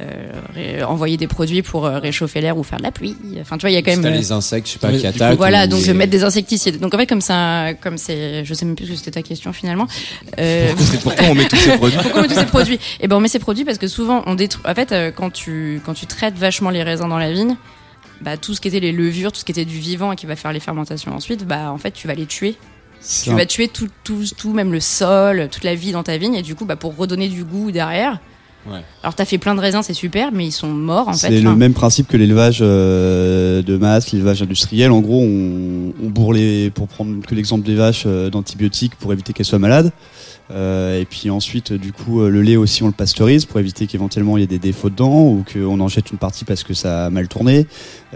euh, 0.00 0.82
envoyer 0.84 1.16
des 1.16 1.26
produits 1.26 1.62
pour 1.62 1.86
euh, 1.86 1.98
réchauffer 1.98 2.40
l'air 2.40 2.56
ou 2.58 2.62
faire 2.62 2.78
de 2.78 2.82
la 2.84 2.90
pluie. 2.90 3.16
Enfin, 3.40 3.56
tu 3.58 3.62
vois, 3.62 3.70
il 3.70 3.74
y 3.74 3.76
a 3.76 3.82
quand 3.82 3.90
même. 3.90 4.04
euh, 4.06 4.10
les 4.10 4.32
insectes, 4.32 4.66
je 4.68 4.72
sais 4.72 4.78
pas, 4.78 4.92
qui 4.92 5.06
attaquent. 5.06 5.36
voilà, 5.36 5.66
donc 5.66 5.84
les- 5.84 5.92
mettre 5.94 6.10
des 6.12 6.24
insecticides. 6.24 6.78
Donc 6.80 6.94
en 6.94 6.98
fait, 6.98 7.06
comme 7.06 7.20
ça, 7.20 7.74
comme 7.80 7.98
c'est, 7.98 8.44
je 8.44 8.54
sais 8.54 8.64
même 8.64 8.76
plus 8.76 8.86
ce 8.86 8.90
que 8.92 8.96
c'était 8.96 9.10
ta 9.10 9.22
question 9.22 9.52
finalement. 9.52 9.86
Euh, 10.38 10.72
pourquoi 11.02 11.24
on 11.30 11.34
met 11.34 11.46
tous 11.48 11.56
ces 11.56 11.76
produits 11.76 11.98
pourquoi 12.02 12.18
on 12.20 12.22
met 12.22 12.28
tous 12.28 12.34
ces 12.40 12.46
produits? 12.46 12.78
Eh 13.00 13.08
ben, 13.08 13.16
on 13.16 13.20
met 13.20 13.28
ces 13.28 13.38
produits 13.38 13.64
parce 13.64 13.78
que 13.78 13.88
souvent, 13.88 14.22
on 14.26 14.34
détruit. 14.34 14.62
En 14.66 14.74
fait, 14.74 14.94
quand 15.16 15.30
tu 15.30 15.80
quand 15.84 15.94
tu 15.94 16.06
traites 16.06 16.36
vachement 16.36 16.70
les 16.70 16.82
raisins 16.82 17.08
dans 17.08 17.18
la 17.18 17.32
vigne, 17.32 17.56
bah 18.20 18.36
tout 18.36 18.54
ce 18.54 18.60
qui 18.60 18.68
était 18.68 18.80
les 18.80 18.92
levures, 18.92 19.32
tout 19.32 19.40
ce 19.40 19.44
qui 19.44 19.52
était 19.52 19.64
du 19.64 19.78
vivant 19.78 20.12
et 20.12 20.16
qui 20.16 20.26
va 20.26 20.36
faire 20.36 20.52
les 20.52 20.60
fermentations 20.60 21.14
ensuite, 21.14 21.46
bah 21.46 21.70
en 21.72 21.78
fait, 21.78 21.90
tu 21.92 22.06
vas 22.06 22.14
les 22.14 22.26
tuer. 22.26 22.56
Tu 23.24 23.30
vas 23.30 23.46
tuer 23.46 23.66
tout, 23.68 23.88
tout, 24.04 24.24
tout, 24.36 24.52
même 24.52 24.72
le 24.72 24.80
sol, 24.80 25.48
toute 25.50 25.64
la 25.64 25.74
vie 25.74 25.90
dans 25.92 26.02
ta 26.02 26.18
vigne, 26.18 26.34
et 26.34 26.42
du 26.42 26.54
coup, 26.54 26.66
bah, 26.66 26.76
pour 26.76 26.94
redonner 26.96 27.28
du 27.28 27.44
goût 27.44 27.70
derrière. 27.70 28.18
Ouais. 28.66 28.82
Alors, 29.02 29.14
t'as 29.14 29.24
fait 29.24 29.38
plein 29.38 29.54
de 29.54 29.60
raisins, 29.60 29.80
c'est 29.82 29.94
super, 29.94 30.32
mais 30.32 30.46
ils 30.46 30.52
sont 30.52 30.68
morts 30.68 31.08
en 31.08 31.12
fait. 31.12 31.28
C'est 31.28 31.40
le 31.40 31.56
même 31.56 31.72
principe 31.72 32.08
que 32.08 32.16
l'élevage 32.16 32.58
euh, 32.60 33.62
de 33.62 33.76
masse, 33.76 34.12
l'élevage 34.12 34.42
industriel. 34.42 34.90
En 34.92 35.00
gros, 35.00 35.22
on, 35.22 35.92
on 36.02 36.08
bourre 36.10 36.34
les, 36.34 36.70
pour 36.70 36.86
prendre 36.88 37.24
que 37.26 37.34
l'exemple 37.34 37.64
des 37.64 37.74
vaches 37.74 38.04
euh, 38.06 38.28
d'antibiotiques 38.28 38.94
pour 38.96 39.12
éviter 39.12 39.32
qu'elles 39.32 39.46
soient 39.46 39.58
malades. 39.58 39.92
Euh, 40.50 41.00
et 41.00 41.04
puis 41.04 41.30
ensuite, 41.30 41.72
du 41.72 41.92
coup, 41.92 42.20
euh, 42.22 42.28
le 42.28 42.42
lait 42.42 42.56
aussi, 42.56 42.82
on 42.82 42.86
le 42.86 42.92
pasteurise 42.92 43.44
pour 43.44 43.60
éviter 43.60 43.86
qu'éventuellement 43.86 44.36
il 44.36 44.40
y 44.40 44.44
ait 44.44 44.48
des 44.48 44.58
défauts 44.58 44.90
dedans 44.90 45.26
ou 45.28 45.44
qu'on 45.52 45.78
en 45.78 45.88
jette 45.88 46.10
une 46.10 46.18
partie 46.18 46.44
parce 46.44 46.64
que 46.64 46.74
ça 46.74 47.06
a 47.06 47.10
mal 47.10 47.28
tourné. 47.28 47.66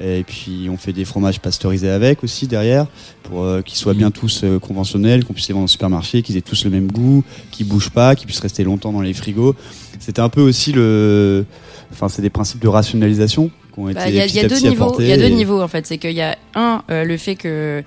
Et 0.03 0.25
puis, 0.27 0.69
on 0.71 0.77
fait 0.77 0.93
des 0.93 1.05
fromages 1.05 1.41
pasteurisés 1.41 1.91
avec 1.91 2.25
aussi 2.25 2.47
derrière 2.47 2.87
pour 3.23 3.45
euh, 3.45 3.63
qu'ils 3.63 3.79
soient 3.79 3.95
bien 3.95 4.11
tous 4.11 4.43
euh, 4.43 4.59
conventionnels, 4.59 5.25
qu'on 5.25 5.33
puisse 5.33 5.49
les 5.49 5.55
vendre 5.55 5.67
au 5.67 5.69
supermarché, 5.69 6.23
qu'ils 6.23 6.37
aient 6.37 6.41
tous 6.43 6.65
le 6.65 6.71
même 6.71 6.91
goût, 6.91 7.23
qu'ils 7.51 7.69
bougent 7.69 7.91
pas, 7.91 8.17
qu'ils 8.17 8.27
puissent 8.27 8.41
rester 8.41 8.65
longtemps 8.65 8.93
dans 8.93 9.01
les 9.01 9.15
frigos. 9.15 9.55
C'était 10.01 10.21
un 10.21 10.29
peu 10.29 10.41
aussi 10.41 10.73
le, 10.73 11.45
enfin, 11.93 12.09
c'est 12.09 12.23
des 12.23 12.31
principes 12.31 12.61
de 12.61 12.69
rationalisation 12.69 13.51
été 13.89 13.95
Bah, 13.95 14.09
Il 14.09 14.15
y 14.15 14.21
a, 14.21 14.27
il 14.27 14.35
y 14.35 14.41
a 14.41 14.49
deux 14.49 14.59
niveaux. 14.61 14.97
Il 14.99 15.07
y 15.07 15.13
a 15.13 15.17
deux 15.17 15.25
et- 15.25 15.31
niveaux 15.31 15.61
en 15.61 15.69
fait. 15.69 15.87
C'est 15.87 15.99
qu'il 15.99 16.13
y 16.13 16.23
a 16.23 16.37
un 16.55 16.83
euh, 16.91 17.05
le 17.05 17.17
fait 17.17 17.37
que 17.37 17.83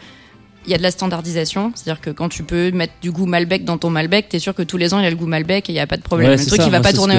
il 0.67 0.71
y 0.71 0.73
a 0.73 0.77
de 0.77 0.83
la 0.83 0.91
standardisation, 0.91 1.71
c'est-à-dire 1.73 2.01
que 2.01 2.09
quand 2.09 2.29
tu 2.29 2.43
peux 2.43 2.71
mettre 2.71 2.93
du 3.01 3.11
goût 3.11 3.25
Malbec 3.25 3.63
dans 3.63 3.77
ton 3.77 3.89
Malbec, 3.89 4.27
t'es 4.29 4.39
sûr 4.39 4.53
que 4.53 4.61
tous 4.61 4.77
les 4.77 4.93
ans 4.93 4.99
il 4.99 5.03
y 5.03 5.07
a 5.07 5.09
le 5.09 5.15
goût 5.15 5.25
Malbec 5.25 5.69
et 5.69 5.73
il 5.73 5.75
y 5.75 5.79
a 5.79 5.87
pas 5.87 5.97
de 5.97 6.01
problème. 6.01 6.29
Ouais, 6.29 6.37
le 6.37 6.45
truc 6.45 6.61
ça, 6.61 6.67
il 6.67 6.71
va 6.71 6.81
pas 6.81 6.93
tourner. 6.93 7.15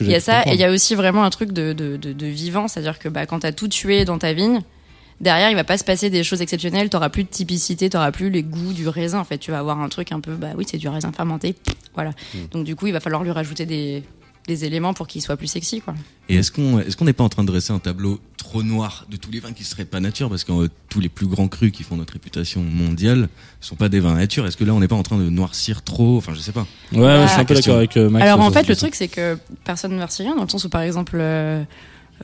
Il 0.00 0.10
y 0.10 0.14
a 0.14 0.20
ça 0.20 0.42
et 0.44 0.52
il 0.52 0.60
y 0.60 0.64
a 0.64 0.70
aussi 0.70 0.94
vraiment 0.94 1.24
un 1.24 1.30
truc 1.30 1.52
de, 1.52 1.72
de, 1.72 1.96
de, 1.96 2.12
de 2.12 2.26
vivant, 2.26 2.68
c'est-à-dire 2.68 2.98
que 2.98 3.08
bah, 3.08 3.26
quand 3.26 3.40
t'as 3.40 3.52
tout 3.52 3.68
tué 3.68 4.04
dans 4.04 4.18
ta 4.18 4.32
vigne. 4.32 4.60
Derrière, 5.20 5.50
il 5.50 5.56
va 5.56 5.64
pas 5.64 5.76
se 5.76 5.82
passer 5.82 6.10
des 6.10 6.22
choses 6.22 6.42
exceptionnelles. 6.42 6.90
T'auras 6.90 7.08
plus 7.08 7.24
de 7.24 7.28
typicité, 7.28 7.90
t'auras 7.90 8.12
plus 8.12 8.30
les 8.30 8.44
goûts 8.44 8.72
du 8.72 8.86
raisin. 8.86 9.18
En 9.18 9.24
fait, 9.24 9.38
tu 9.38 9.50
vas 9.50 9.58
avoir 9.58 9.80
un 9.80 9.88
truc 9.88 10.12
un 10.12 10.20
peu, 10.20 10.34
bah 10.34 10.50
oui, 10.56 10.64
c'est 10.70 10.78
du 10.78 10.86
raisin 10.88 11.10
fermenté. 11.10 11.56
Voilà. 11.94 12.10
Hmm. 12.32 12.46
Donc 12.52 12.64
du 12.64 12.76
coup, 12.76 12.86
il 12.86 12.92
va 12.92 13.00
falloir 13.00 13.24
lui 13.24 13.32
rajouter 13.32 13.66
des, 13.66 14.04
des 14.48 14.64
éléments 14.64 14.94
pour 14.94 15.06
qu'il 15.06 15.22
soit 15.22 15.36
plus 15.36 15.46
sexy, 15.46 15.80
quoi. 15.80 15.94
Et 16.28 16.34
est-ce 16.36 16.50
qu'on 16.50 16.80
est-ce 16.80 16.96
qu'on 16.96 17.04
n'est 17.04 17.12
pas 17.12 17.22
en 17.22 17.28
train 17.28 17.42
de 17.44 17.48
dresser 17.48 17.72
un 17.72 17.78
tableau 17.78 18.18
trop 18.36 18.64
noir 18.64 19.06
de 19.08 19.16
tous 19.16 19.30
les 19.30 19.38
vins 19.38 19.52
qui 19.52 19.62
seraient 19.62 19.84
pas 19.84 20.00
nature? 20.00 20.28
Parce 20.28 20.42
que 20.42 20.50
euh, 20.52 20.68
tous 20.88 20.98
les 20.98 21.08
plus 21.08 21.26
grands 21.28 21.46
crus 21.46 21.70
qui 21.70 21.84
font 21.84 21.94
notre 21.96 22.14
réputation 22.14 22.62
mondiale 22.62 23.28
sont 23.60 23.76
pas 23.76 23.88
des 23.88 24.00
vins 24.00 24.14
nature. 24.14 24.46
Est-ce 24.46 24.56
que 24.56 24.64
là, 24.64 24.74
on 24.74 24.80
n'est 24.80 24.88
pas 24.88 24.96
en 24.96 25.02
train 25.04 25.18
de 25.18 25.28
noircir 25.30 25.82
trop? 25.82 26.16
Enfin, 26.16 26.32
je 26.34 26.40
sais 26.40 26.52
pas. 26.52 26.66
Ouais, 26.92 26.98
ouais, 27.00 27.22
je 27.26 27.32
suis 27.32 27.40
un 27.40 27.44
peu 27.44 27.54
d'accord 27.54 27.76
avec 27.76 27.96
euh, 27.96 28.10
Max. 28.10 28.24
Alors 28.24 28.40
en 28.40 28.50
fait, 28.50 28.66
le 28.66 28.74
truc, 28.74 28.94
c'est 28.96 29.08
que 29.08 29.38
personne 29.64 29.92
ne 29.92 29.98
verse 29.98 30.16
rien, 30.20 30.34
dans 30.34 30.42
le 30.42 30.48
sens 30.48 30.64
où, 30.64 30.68
par 30.68 30.80
exemple, 30.80 31.16
euh, 31.20 31.62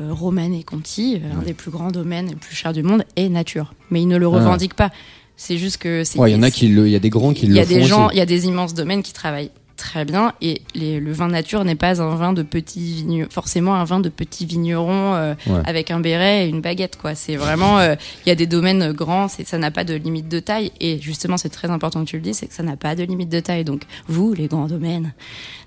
euh, 0.01 0.13
Roman 0.13 0.53
et 0.53 0.65
Conti, 0.65 1.21
un 1.39 1.43
des 1.45 1.55
plus 1.55 1.71
grands 1.71 1.91
domaines 1.93 2.29
les 2.31 2.37
plus 2.37 2.57
chers 2.57 2.73
du 2.73 2.83
monde, 2.83 3.05
est 3.17 3.29
nature. 3.29 3.75
Mais 3.91 4.03
ils 4.03 4.09
ne 4.09 4.17
le 4.17 4.27
Ah. 4.27 4.31
revendiquent 4.31 4.75
pas. 4.75 4.91
C'est 5.37 5.59
juste 5.59 5.79
que 5.79 6.05
c'est. 6.05 6.19
Ouais, 6.19 6.31
il 6.31 6.35
y 6.35 6.37
en 6.37 6.43
a 6.43 6.51
qui 6.51 6.69
le, 6.69 6.87
il 6.87 6.93
y 6.93 6.97
a 6.97 7.01
des 7.01 7.11
grands 7.11 7.33
qui 7.35 7.47
Il 7.47 7.51
le 7.51 7.57
y 7.57 7.61
a 7.61 7.65
font 7.67 7.75
des 7.75 7.83
gens, 7.85 8.11
il 8.11 8.19
y 8.19 8.21
a 8.21 8.27
des 8.27 8.47
immenses 8.47 8.73
domaines 8.73 9.03
qui 9.03 9.13
travaillent 9.13 9.51
très 9.77 10.05
bien 10.05 10.33
et 10.41 10.63
les- 10.75 11.01
le 11.01 11.13
vin 11.13 11.29
nature 11.29 11.65
n'est 11.65 11.75
pas 11.75 12.01
un 12.01 12.15
vin 12.15 12.33
de 12.33 12.43
petits 12.43 12.95
vignerons, 12.95 13.29
forcément 13.31 13.75
un 13.75 13.85
vin 13.85 14.01
de 14.01 14.09
petits 14.09 14.47
vignerons 14.47 15.15
euh, 15.15 15.35
Ouais. 15.47 15.61
avec 15.67 15.91
un 15.91 16.01
béret 16.01 16.47
et 16.47 16.49
une 16.49 16.61
baguette 16.61 16.97
quoi. 16.97 17.15
C'est 17.15 17.37
vraiment, 17.37 17.79
euh, 17.79 17.95
il 18.25 18.29
y 18.29 18.33
a 18.33 18.35
des 18.35 18.47
domaines 18.47 18.93
grands, 18.93 19.29
c'est 19.29 19.47
ça 19.47 19.59
n'a 19.59 19.71
pas 19.71 19.85
de 19.85 19.95
limite 19.95 20.29
de 20.29 20.39
taille 20.41 20.71
et 20.81 20.99
justement 21.01 21.37
c'est 21.37 21.49
très 21.49 21.71
important 21.71 22.05
que 22.05 22.11
tu 22.11 22.17
le 22.17 22.23
dis, 22.23 22.35
c'est 22.35 22.47
que 22.47 22.55
ça 22.55 22.63
n'a 22.63 22.77
pas 22.77 22.95
de 22.95 23.03
limite 23.05 23.29
de 23.31 23.41
taille. 23.41 23.65
Donc 23.65 23.83
vous 24.07 24.33
les 24.33 24.47
grands 24.47 24.67
domaines, 24.67 25.13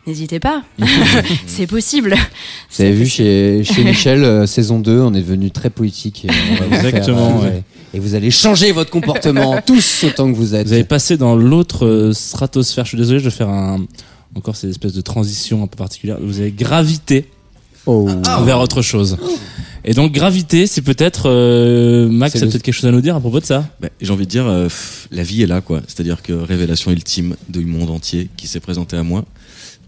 n'hésitez 0.06 0.40
pas, 0.40 0.64
c'est 1.46 1.68
possible. 1.68 2.16
Vous 2.72 2.82
avez 2.82 2.94
vu 2.94 3.06
chez, 3.06 3.64
chez 3.64 3.84
Michel, 3.86 4.24
euh, 4.24 4.46
saison 4.46 4.80
2, 4.80 5.02
on 5.02 5.14
est 5.14 5.22
devenu 5.22 5.52
très 5.52 5.70
politique. 5.70 6.28
Exactement, 6.72 7.40
ouais. 7.42 7.64
Allez- 7.94 7.98
Et 7.98 8.00
vous 8.00 8.16
allez 8.16 8.32
changer 8.32 8.72
votre 8.72 8.90
comportement, 8.92 9.62
tous 9.66 10.04
autant 10.06 10.32
que 10.32 10.36
vous 10.38 10.56
êtes. 10.56 10.68
Vous 10.68 10.74
avez 10.74 10.84
passé 10.84 11.18
dans 11.18 11.36
l'autre 11.36 11.86
euh, 11.86 12.14
stratosphère. 12.14 12.86
Je 12.86 12.90
suis 12.90 12.98
désolé, 12.98 13.20
je 13.20 13.26
vais 13.26 13.30
faire 13.32 13.50
un 13.50 13.86
encore 14.36 14.56
ces 14.56 14.70
espèces 14.70 14.94
de 14.94 15.02
transition 15.02 15.64
un 15.64 15.68
peu 15.68 15.78
particulière. 15.78 16.18
Vous 16.22 16.40
avez 16.40 16.52
gravité 16.52 17.26
Oh. 17.90 18.10
vers 18.44 18.60
autre 18.60 18.82
chose. 18.82 19.18
Et 19.86 19.94
donc 19.94 20.12
gravité, 20.12 20.68
c'est 20.68 20.82
peut-être 20.82 21.30
euh, 21.30 22.10
Max 22.10 22.34
C'est 22.34 22.40
a 22.40 22.42
le- 22.46 22.52
peut-être 22.52 22.62
quelque 22.64 22.74
chose 22.76 22.86
à 22.86 22.92
nous 22.92 23.00
dire 23.00 23.16
à 23.16 23.22
propos 23.22 23.40
de 23.40 23.46
ça? 23.46 23.66
Bah, 23.80 23.88
J'ai 24.02 24.12
envie 24.12 24.26
de 24.26 24.30
dire, 24.30 24.46
euh, 24.46 24.66
pff, 24.66 25.08
la 25.10 25.24
vie 25.24 25.42
est 25.44 25.48
là, 25.48 25.62
quoi. 25.62 25.82
C'est-à-dire 25.88 26.22
que 26.22 26.34
révélation 26.34 26.92
ultime 26.92 27.38
du 27.48 27.66
monde 27.66 27.90
entier 27.90 28.28
qui 28.36 28.48
s'est 28.48 28.60
présentée 28.60 28.98
à 28.98 29.04
moi. 29.04 29.24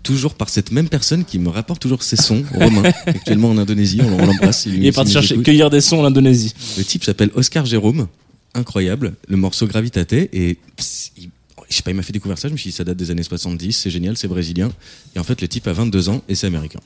Toujours 0.03 0.33
par 0.35 0.49
cette 0.49 0.71
même 0.71 0.87
personne 0.89 1.25
qui 1.25 1.39
me 1.39 1.49
rapporte 1.49 1.81
toujours 1.81 2.03
ses 2.03 2.15
sons, 2.15 2.43
Romain, 2.53 2.83
actuellement 3.05 3.49
en 3.51 3.57
Indonésie, 3.57 3.99
on 4.01 4.17
l'embrasse. 4.25 4.65
Il 4.65 4.85
est 4.85 4.91
parti 4.91 5.11
chercher 5.11 5.37
cueillir 5.41 5.69
des 5.69 5.81
sons 5.81 5.99
en 5.99 6.05
Indonésie. 6.05 6.53
Le 6.77 6.83
type 6.83 7.03
s'appelle 7.03 7.29
Oscar 7.35 7.65
Jérôme, 7.65 8.07
incroyable, 8.53 9.13
le 9.27 9.37
morceau 9.37 9.67
Gravitate, 9.67 10.13
et 10.13 10.57
pss, 10.75 11.11
il- 11.17 11.29
je 11.69 11.75
sais 11.75 11.83
pas, 11.83 11.91
il 11.91 11.95
m'a 11.97 12.01
fait 12.01 12.13
découvrir 12.13 12.37
ça, 12.39 12.47
je 12.47 12.53
me 12.53 12.57
suis 12.57 12.71
dit 12.71 12.75
ça 12.75 12.83
date 12.83 12.97
des 12.97 13.11
années 13.11 13.21
70, 13.23 13.73
c'est 13.73 13.91
génial, 13.91 14.17
c'est 14.17 14.27
brésilien, 14.27 14.71
et 15.15 15.19
en 15.19 15.23
fait 15.23 15.39
le 15.41 15.47
type 15.47 15.67
a 15.67 15.73
22 15.73 16.09
ans 16.09 16.21
et 16.27 16.33
c'est 16.33 16.47
américain. 16.47 16.79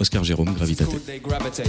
Oscar 0.00 0.24
Jérôme, 0.24 0.52
Gravitate. 0.54 0.88
Gravitate 1.22 1.68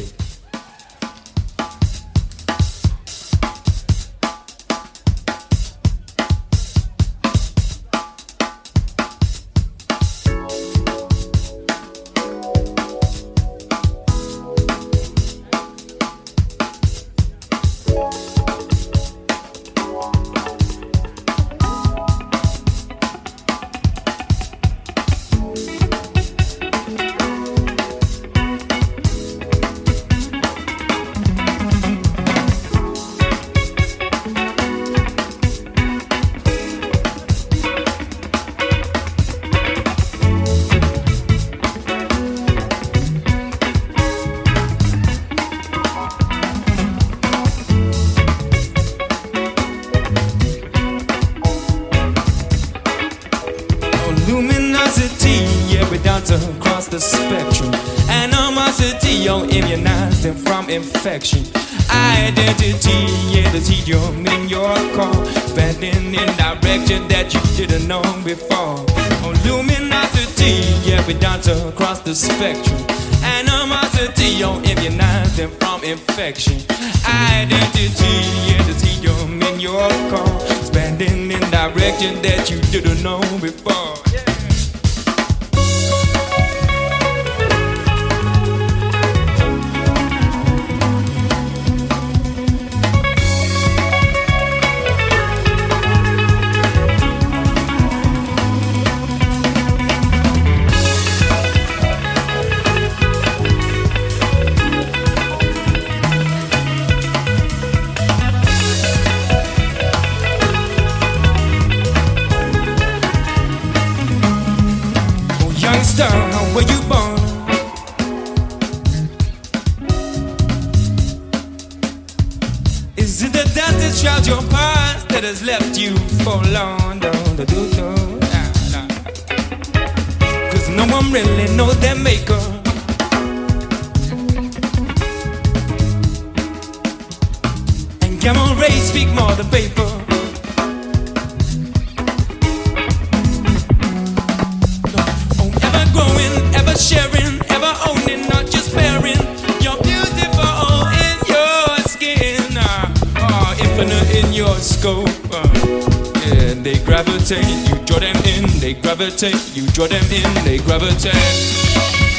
they 159.01 159.09
gravitate, 159.09 159.55
you 159.55 159.65
draw 159.67 159.87
them 159.87 160.03
in, 160.11 160.45
they 160.45 160.59
gravitate. 160.59 162.10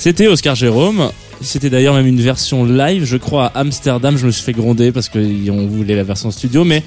C'était 0.00 0.28
Oscar 0.28 0.54
Jérôme. 0.54 1.10
C'était 1.42 1.68
d'ailleurs 1.68 1.92
même 1.92 2.06
une 2.06 2.22
version 2.22 2.64
live, 2.64 3.04
je 3.04 3.18
crois, 3.18 3.48
à 3.48 3.58
Amsterdam. 3.60 4.16
Je 4.16 4.24
me 4.24 4.30
suis 4.30 4.42
fait 4.42 4.54
gronder 4.54 4.92
parce 4.92 5.10
qu'on 5.10 5.66
voulait 5.66 5.94
la 5.94 6.04
version 6.04 6.30
studio, 6.30 6.64
mais 6.64 6.82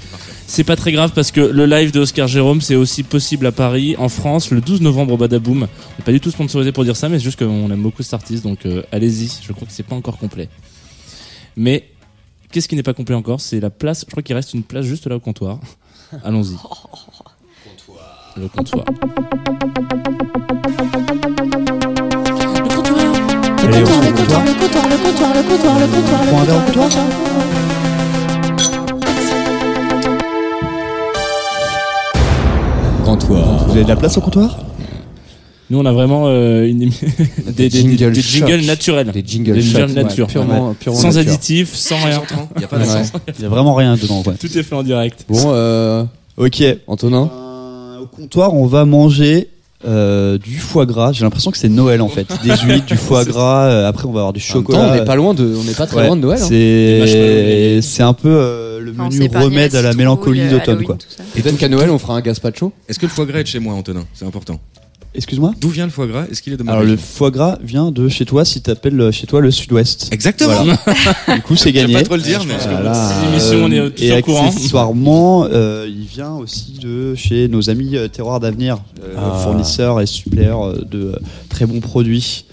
c'est 0.47 0.63
pas 0.63 0.76
très 0.76 0.91
grave 0.91 1.12
parce 1.13 1.30
que 1.30 1.39
le 1.39 1.67
live 1.67 1.91
de 1.91 1.99
Oscar 1.99 2.28
Jérôme, 2.28 2.60
c'est 2.62 2.73
aussi 2.73 3.04
possible 3.04 3.45
à 3.45 3.52
Paris, 3.52 3.95
en 3.99 4.10
France, 4.10 4.49
le 4.49 4.62
12 4.62 4.82
novembre 4.82 5.13
au 5.13 5.17
Badaboom. 5.17 5.62
On 5.62 5.62
n'est 5.62 6.04
pas 6.04 6.12
du 6.12 6.19
tout 6.19 6.32
sponsorisé 6.32 6.71
pour 6.71 6.86
dire 6.86 6.95
ça, 6.95 7.08
mais 7.08 7.19
c'est 7.19 7.26
juste 7.26 7.38
qu'on 7.38 7.69
aime 7.69 7.84
beaucoup 7.84 8.02
cet 8.02 8.15
artiste, 8.15 8.41
donc 8.41 8.65
euh, 8.65 8.82
allez-y. 8.91 9.30
Je 9.43 9.54
crois 9.54 9.67
que 9.67 9.73
c'est 9.73 9.86
pas 9.86 9.95
encore 9.95 10.17
complet. 10.17 10.49
Mais 11.56 11.88
qu'est-ce 12.52 12.67
qui 12.67 12.76
n'est 12.76 12.82
pas 12.82 12.95
complet 12.95 13.13
encore? 13.15 13.41
C'est 13.41 13.60
la 13.60 13.69
place. 13.69 14.06
Je 14.08 14.10
crois 14.10 14.23
qu'il 14.23 14.36
reste 14.36 14.56
une 14.56 14.63
place 14.63 14.86
juste 14.86 15.06
là 15.06 15.17
au 15.17 15.19
comptoir. 15.19 15.60
Allons-y. 16.23 16.56
Le 18.41 18.47
comptoir. 18.47 18.86
Comptoir. 24.34 24.46
Le 24.46 24.54
comptoir, 24.54 24.89
le 24.89 24.98
comptoir, 24.98 25.34
le 25.36 25.43
comptoir, 25.43 25.80
le 25.80 25.88
comptoir, 25.88 26.24
le 26.24 26.32
comptoir, 26.32 26.56
le 26.56 26.89
comptoir. 26.89 28.04
comptoir. 33.06 33.65
Vous 33.65 33.72
avez 33.72 33.84
de 33.84 33.89
la 33.89 33.96
place 33.96 34.17
au 34.17 34.22
comptoir? 34.22 34.58
Nous, 35.69 35.80
on 35.80 35.86
a 35.86 35.91
vraiment 35.91 36.26
euh, 36.28 36.67
une, 36.67 36.80
des, 36.89 36.89
des- 37.52 37.69
des- 37.69 37.69
jingles 37.69 38.12
des 38.12 38.22
chocs. 38.22 38.48
jingles 38.48 38.65
naturels. 38.65 39.12
Des 39.12 39.24
jingles 39.26 39.54
Des 39.54 39.62
shots, 39.62 39.78
ouais, 39.80 40.26
purement, 40.28 40.74
purement 40.80 41.00
sans 41.00 41.13
nature. 41.15 41.32
additifs, 41.32 41.74
sans 41.74 41.96
rien. 42.04 42.22
Il 42.56 42.60
n'y 42.60 42.65
a 42.65 42.67
pas 42.67 42.78
Ouais. 42.78 42.86
Il 43.38 43.43
y 43.43 43.46
a 43.46 43.50
vraiment 43.50 43.74
rien 43.74 43.96
dedans. 43.96 44.22
Ouais. 44.26 44.36
Tout 44.39 44.56
est 44.58 44.63
fait 44.63 44.76
en 44.76 44.84
direct. 44.84 45.26
Bon, 45.30 45.38
euh, 45.48 46.04
Ok. 46.38 46.63
Antonin 46.88 47.30
Euh, 47.34 48.00
au 48.02 48.08
comptoir, 48.08 48.54
on 48.54 48.65
va 48.65 48.86
manger 48.86 49.50
euh, 49.86 50.38
du 50.38 50.58
foie 50.60 50.86
gras. 50.86 51.12
J'ai 51.12 51.24
l'impression 51.24 51.52
que 51.52 51.58
c'est 51.58 51.69
Noël 51.69 52.02
en 52.02 52.08
fait. 52.10 52.28
Des 52.43 52.56
huîtres, 52.65 52.86
du 52.86 52.96
foie 52.98 53.26
gras. 53.26 53.65
euh, 53.65 53.88
après, 53.88 54.06
on 54.06 54.12
va 54.12 54.19
avoir 54.22 54.34
du 54.34 54.39
temps, 54.41 54.46
chocolat. 54.54 54.89
on 54.91 54.96
n'est 54.96 55.06
pas 55.06 55.15
loin 55.15 55.34
de, 55.34 55.43
on 55.60 55.63
n'est 55.63 55.74
pas 55.74 55.86
très 55.88 55.98
Ouais, 55.98 56.08
loin 56.08 56.15
de 56.15 56.22
Noël. 56.22 56.39
hein. 56.41 56.46
C'est 56.48 57.80
c'est 57.82 58.04
un 58.04 58.13
peu 58.13 58.30
euh, 58.30 58.80
le 58.80 58.91
Enfin, 58.91 59.08
on 59.12 59.13
menu 59.13 59.30
remède 59.36 59.76
à 59.76 59.82
la 59.82 59.89
citrouille, 59.89 59.98
mélancolie 59.98 60.41
euh, 60.41 60.50
d'automne 60.52 60.63
Halloween, 60.69 60.86
quoi. 60.86 60.96
tout 60.98 61.08
ça. 61.10 61.24
Peut-être 61.34 61.58
qu'à 61.58 61.69
Noël, 61.69 61.89
on 61.89 61.98
fera 61.98 62.15
un 62.15 62.22
gazpacho? 62.22 62.72
Est-ce 62.88 63.00
que 63.00 63.06
le 63.08 63.12
foie 63.12 63.26
gras 63.26 63.39
est 63.39 63.43
de 63.43 63.48
chez 63.48 63.60
moi, 63.60 63.74
Antonin? 63.74 64.04
C'est 64.13 64.26
important. 64.26 64.60
Excuse-moi. 65.15 65.54
D'où 65.62 65.69
vient 65.69 65.86
le 65.86 65.91
foie 65.91 66.08
gras? 66.08 66.26
Est-ce 66.32 66.41
qu'il 66.41 66.54
est 66.54 66.58
de 66.58 66.63
ma 66.63 66.71
Alors 66.71 66.84
le 66.84 66.97
foie 66.97 67.30
gras 67.30 67.60
vient 67.63 67.91
de 67.91 68.10
chez 68.10 68.26
toi 68.26 68.43
si 68.45 68.62
t'appelles 68.62 68.99
euh, 68.99 69.12
chez 69.12 69.28
toi 69.28 69.41
le 69.41 69.52
Sud-Ouest. 69.52 70.10
Exactement. 70.12 70.63
Voilà. 70.63 70.80
du 71.36 71.41
coup, 71.43 71.56
c'est 71.56 71.71
J'aime 71.71 71.84
gagné. 71.84 71.93
pas 71.93 72.04
trop 72.04 72.15
le 72.15 72.21
dire, 72.23 72.41
mais 72.47 72.56
Voilà. 72.58 73.12
L'émission, 73.30 73.58
on 73.65 73.71
est 73.71 73.89
tous 73.91 74.04
et 74.04 74.17
au 74.17 74.21
courant. 74.21 74.47
accessoirement, 74.47 75.47
euh, 75.52 75.88
il 75.88 76.06
vient 76.06 76.34
aussi 76.34 76.80
de 76.82 77.13
chez 77.15 77.47
nos 77.47 77.69
amis 77.69 77.95
euh, 77.95 78.08
Terroir 78.08 78.39
d'Avenir, 78.39 78.78
euh, 79.04 79.13
Ah. 79.17 79.39
fournisseurs 79.43 80.02
et 80.02 80.06
suppléeurs 80.08 80.63
euh, 80.67 80.82
de 80.89 80.99
euh, 81.04 81.15
très 81.49 81.65
bons 81.67 81.80
produits. 81.80 82.45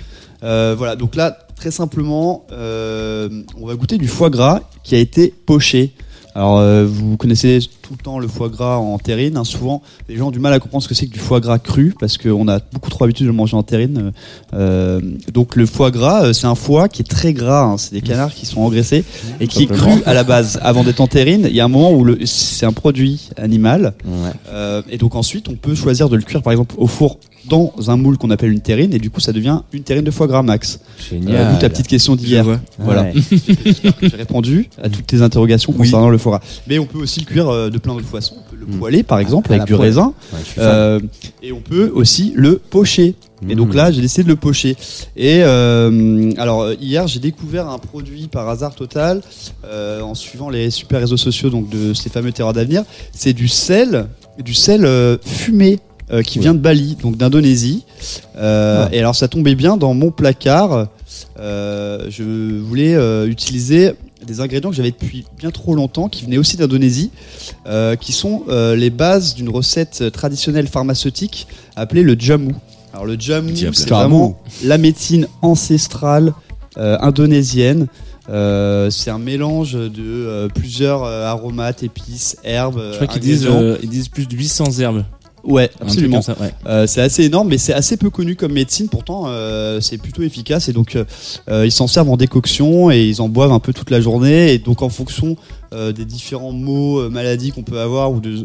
Euh, 0.42 0.74
voilà, 0.76 0.96
donc 0.96 1.16
là, 1.16 1.36
très 1.56 1.70
simplement, 1.70 2.46
euh, 2.52 3.28
on 3.58 3.66
va 3.66 3.74
goûter 3.74 3.96
du 3.98 4.08
foie 4.08 4.28
gras 4.30 4.60
qui 4.84 4.94
a 4.94 4.98
été 4.98 5.32
poché. 5.46 5.92
Alors, 6.34 6.58
euh, 6.58 6.86
vous 6.86 7.16
connaissez 7.16 7.58
tout 7.82 7.94
le 7.98 8.02
temps 8.04 8.18
le 8.20 8.28
foie 8.28 8.48
gras 8.48 8.76
en 8.76 8.98
terrine. 8.98 9.36
hein. 9.36 9.42
Souvent, 9.44 9.82
les 10.08 10.16
gens 10.16 10.28
ont 10.28 10.30
du 10.30 10.38
mal 10.38 10.52
à 10.52 10.60
comprendre 10.60 10.82
ce 10.84 10.88
que 10.88 10.94
c'est 10.94 11.06
que 11.06 11.12
du 11.12 11.18
foie 11.18 11.40
gras 11.40 11.58
cru 11.58 11.92
parce 11.98 12.18
qu'on 12.18 12.46
a 12.46 12.60
beaucoup 12.72 12.88
trop 12.88 13.04
l'habitude 13.04 13.26
de 13.26 13.30
le 13.32 13.36
manger 13.36 13.56
en 13.56 13.64
terrine. 13.64 14.12
Euh, 14.54 15.00
donc, 15.32 15.56
le 15.56 15.66
foie 15.66 15.90
gras, 15.90 16.26
euh, 16.26 16.32
c'est 16.32 16.46
un 16.46 16.54
foie 16.54 16.88
qui 16.88 17.02
est 17.02 17.04
très 17.04 17.32
gras. 17.32 17.62
hein. 17.64 17.78
C'est 17.78 17.92
des 17.92 18.00
canards 18.00 18.32
qui 18.32 18.46
sont 18.46 18.60
engraissés 18.60 19.04
et 19.40 19.48
qui 19.48 19.64
est 19.64 19.66
cru 19.66 19.90
à 20.06 20.14
la 20.14 20.22
base. 20.22 20.58
Avant 20.62 20.84
d'être 20.84 21.00
en 21.00 21.08
terrine, 21.08 21.46
il 21.50 21.54
y 21.56 21.60
a 21.60 21.64
un 21.64 21.68
moment 21.68 21.92
où 21.92 22.06
c'est 22.26 22.64
un 22.66 22.72
produit 22.72 23.28
animal. 23.36 23.94
Ouais. 24.04 24.30
Euh, 24.50 24.82
et 24.88 24.98
donc 24.98 25.16
ensuite, 25.16 25.48
on 25.48 25.54
peut 25.56 25.74
choisir 25.74 26.08
de 26.08 26.16
le 26.16 26.22
cuire 26.22 26.42
par 26.42 26.52
exemple 26.52 26.74
au 26.78 26.86
four 26.86 27.18
dans 27.50 27.72
un 27.88 27.96
moule 27.96 28.16
qu'on 28.16 28.30
appelle 28.30 28.50
une 28.52 28.60
terrine. 28.62 28.94
Et 28.94 28.98
du 28.98 29.10
coup, 29.10 29.20
ça 29.20 29.32
devient 29.32 29.60
une 29.74 29.82
terrine 29.82 30.04
de 30.04 30.10
foie 30.10 30.26
gras 30.26 30.42
max. 30.42 30.80
Génial. 31.10 31.34
Euh, 31.36 31.52
D'où 31.52 31.58
ta 31.60 31.68
petite 31.68 31.88
question 31.88 32.16
d'hier. 32.16 32.46
Voilà. 32.78 33.02
Ouais. 33.02 33.12
J'espère 33.64 33.98
que 33.98 34.08
J'ai 34.08 34.16
répondu 34.16 34.70
à 34.82 34.88
toutes 34.88 35.06
tes 35.06 35.20
interrogations 35.20 35.72
Oui. 35.72 35.78
concernant 35.78 36.08
le 36.08 36.16
foie 36.18 36.38
gras. 36.38 36.46
Mais 36.68 36.78
on 36.78 36.86
peut 36.86 36.98
aussi 36.98 37.20
le 37.20 37.26
cuire 37.26 37.48
euh, 37.48 37.68
de 37.68 37.76
plein 37.78 37.92
d'autres 37.94 38.06
façons. 38.06 38.36
On 38.38 38.50
peut 38.50 38.56
le 38.58 38.66
Mm. 38.66 38.78
poêler 38.78 39.02
par 39.02 39.18
exemple 39.18 39.50
À 39.52 39.56
avec 39.56 39.66
du 39.66 39.72
poêle. 39.74 39.88
raisin. 39.88 40.14
Euh, 40.58 41.00
et 41.42 41.50
on 41.52 41.60
peut 41.60 41.90
aussi 41.94 42.32
le 42.36 42.56
pocher. 42.56 43.14
Et 43.48 43.54
donc 43.54 43.72
Mm. 43.72 43.76
là, 43.76 43.90
j'ai 43.90 44.00
décidé 44.02 44.22
de 44.24 44.28
le 44.28 44.36
pocher. 44.36 44.76
Et 45.16 45.40
euh, 45.42 46.30
alors 46.36 46.60
euh, 46.62 46.74
hier, 46.80 47.06
j'ai 47.08 47.20
découvert 47.20 47.68
un 47.68 47.78
produit 47.78 48.28
par 48.28 48.48
hasard 48.48 48.74
total 48.74 49.22
euh, 49.64 50.02
en 50.02 50.14
suivant 50.14 50.50
les 50.50 50.70
super 50.70 51.00
réseaux 51.00 51.16
sociaux 51.16 51.48
donc 51.50 51.68
de 51.70 51.94
ces 51.94 52.10
fameux 52.10 52.32
terroirs 52.32 52.52
d'avenir. 52.54 52.84
C'est 53.12 53.32
du 53.32 53.48
sel, 53.48 54.06
du 54.44 54.54
sel 54.54 54.84
euh, 54.84 55.16
fumé. 55.24 55.78
Euh, 56.12 56.22
qui 56.22 56.38
vient 56.38 56.54
de 56.54 56.58
Bali, 56.58 56.96
donc 57.02 57.16
d'Indonésie. 57.16 57.84
Euh, 58.36 58.88
Et 58.92 58.98
alors 58.98 59.14
ça 59.14 59.28
tombait 59.28 59.54
bien 59.54 59.76
dans 59.76 59.94
mon 59.94 60.10
placard. 60.10 60.88
Euh, 61.38 62.06
je 62.08 62.58
voulais 62.60 62.94
euh, 62.94 63.26
utiliser 63.26 63.92
des 64.26 64.40
ingrédients 64.40 64.70
que 64.70 64.76
j'avais 64.76 64.90
depuis 64.90 65.24
bien 65.38 65.50
trop 65.50 65.74
longtemps, 65.74 66.08
qui 66.08 66.24
venaient 66.24 66.36
aussi 66.38 66.56
d'Indonésie, 66.56 67.10
euh, 67.66 67.96
qui 67.96 68.12
sont 68.12 68.42
euh, 68.48 68.76
les 68.76 68.90
bases 68.90 69.34
d'une 69.34 69.48
recette 69.48 70.12
traditionnelle 70.12 70.66
pharmaceutique 70.66 71.46
appelée 71.76 72.02
le 72.02 72.16
jamu. 72.18 72.54
Alors 72.92 73.06
le 73.06 73.16
jamu, 73.18 73.52
c'est 73.56 73.88
vraiment 73.88 74.40
la 74.64 74.76
médecine 74.76 75.26
ancestrale 75.42 76.34
euh, 76.76 76.98
indonésienne. 77.00 77.86
Euh, 78.28 78.90
c'est 78.90 79.10
un 79.10 79.18
mélange 79.18 79.72
de 79.72 79.90
euh, 79.98 80.48
plusieurs 80.48 81.02
euh, 81.04 81.24
aromates, 81.26 81.82
épices, 81.82 82.36
herbes. 82.44 82.80
Je 82.92 82.96
crois 82.96 83.06
qu'ils 83.06 83.22
disent, 83.22 83.46
euh, 83.46 83.78
ils 83.82 83.88
disent 83.88 84.08
plus 84.08 84.26
de 84.28 84.36
800 84.36 84.78
herbes. 84.80 85.04
Ouais, 85.44 85.70
absolument. 85.80 86.20
comme 86.20 86.34
ça, 86.34 86.40
ouais. 86.40 86.52
Euh, 86.66 86.86
c'est 86.86 87.00
assez 87.00 87.24
énorme, 87.24 87.48
mais 87.48 87.58
c'est 87.58 87.72
assez 87.72 87.96
peu 87.96 88.10
connu 88.10 88.36
comme 88.36 88.52
médecine. 88.52 88.88
Pourtant, 88.88 89.24
euh, 89.26 89.80
c'est 89.80 89.98
plutôt 89.98 90.22
efficace. 90.22 90.68
Et 90.68 90.72
donc, 90.72 90.96
euh, 90.96 91.64
ils 91.64 91.72
s'en 91.72 91.86
servent 91.86 92.10
en 92.10 92.16
décoction 92.16 92.90
et 92.90 93.02
ils 93.02 93.22
en 93.22 93.28
boivent 93.28 93.52
un 93.52 93.60
peu 93.60 93.72
toute 93.72 93.90
la 93.90 94.00
journée. 94.00 94.52
Et 94.52 94.58
donc, 94.58 94.82
en 94.82 94.88
fonction 94.88 95.36
des 95.72 96.04
différents 96.04 96.50
maux, 96.50 97.08
maladies 97.10 97.52
qu'on 97.52 97.62
peut 97.62 97.78
avoir 97.78 98.10
ou 98.10 98.18
de 98.20 98.44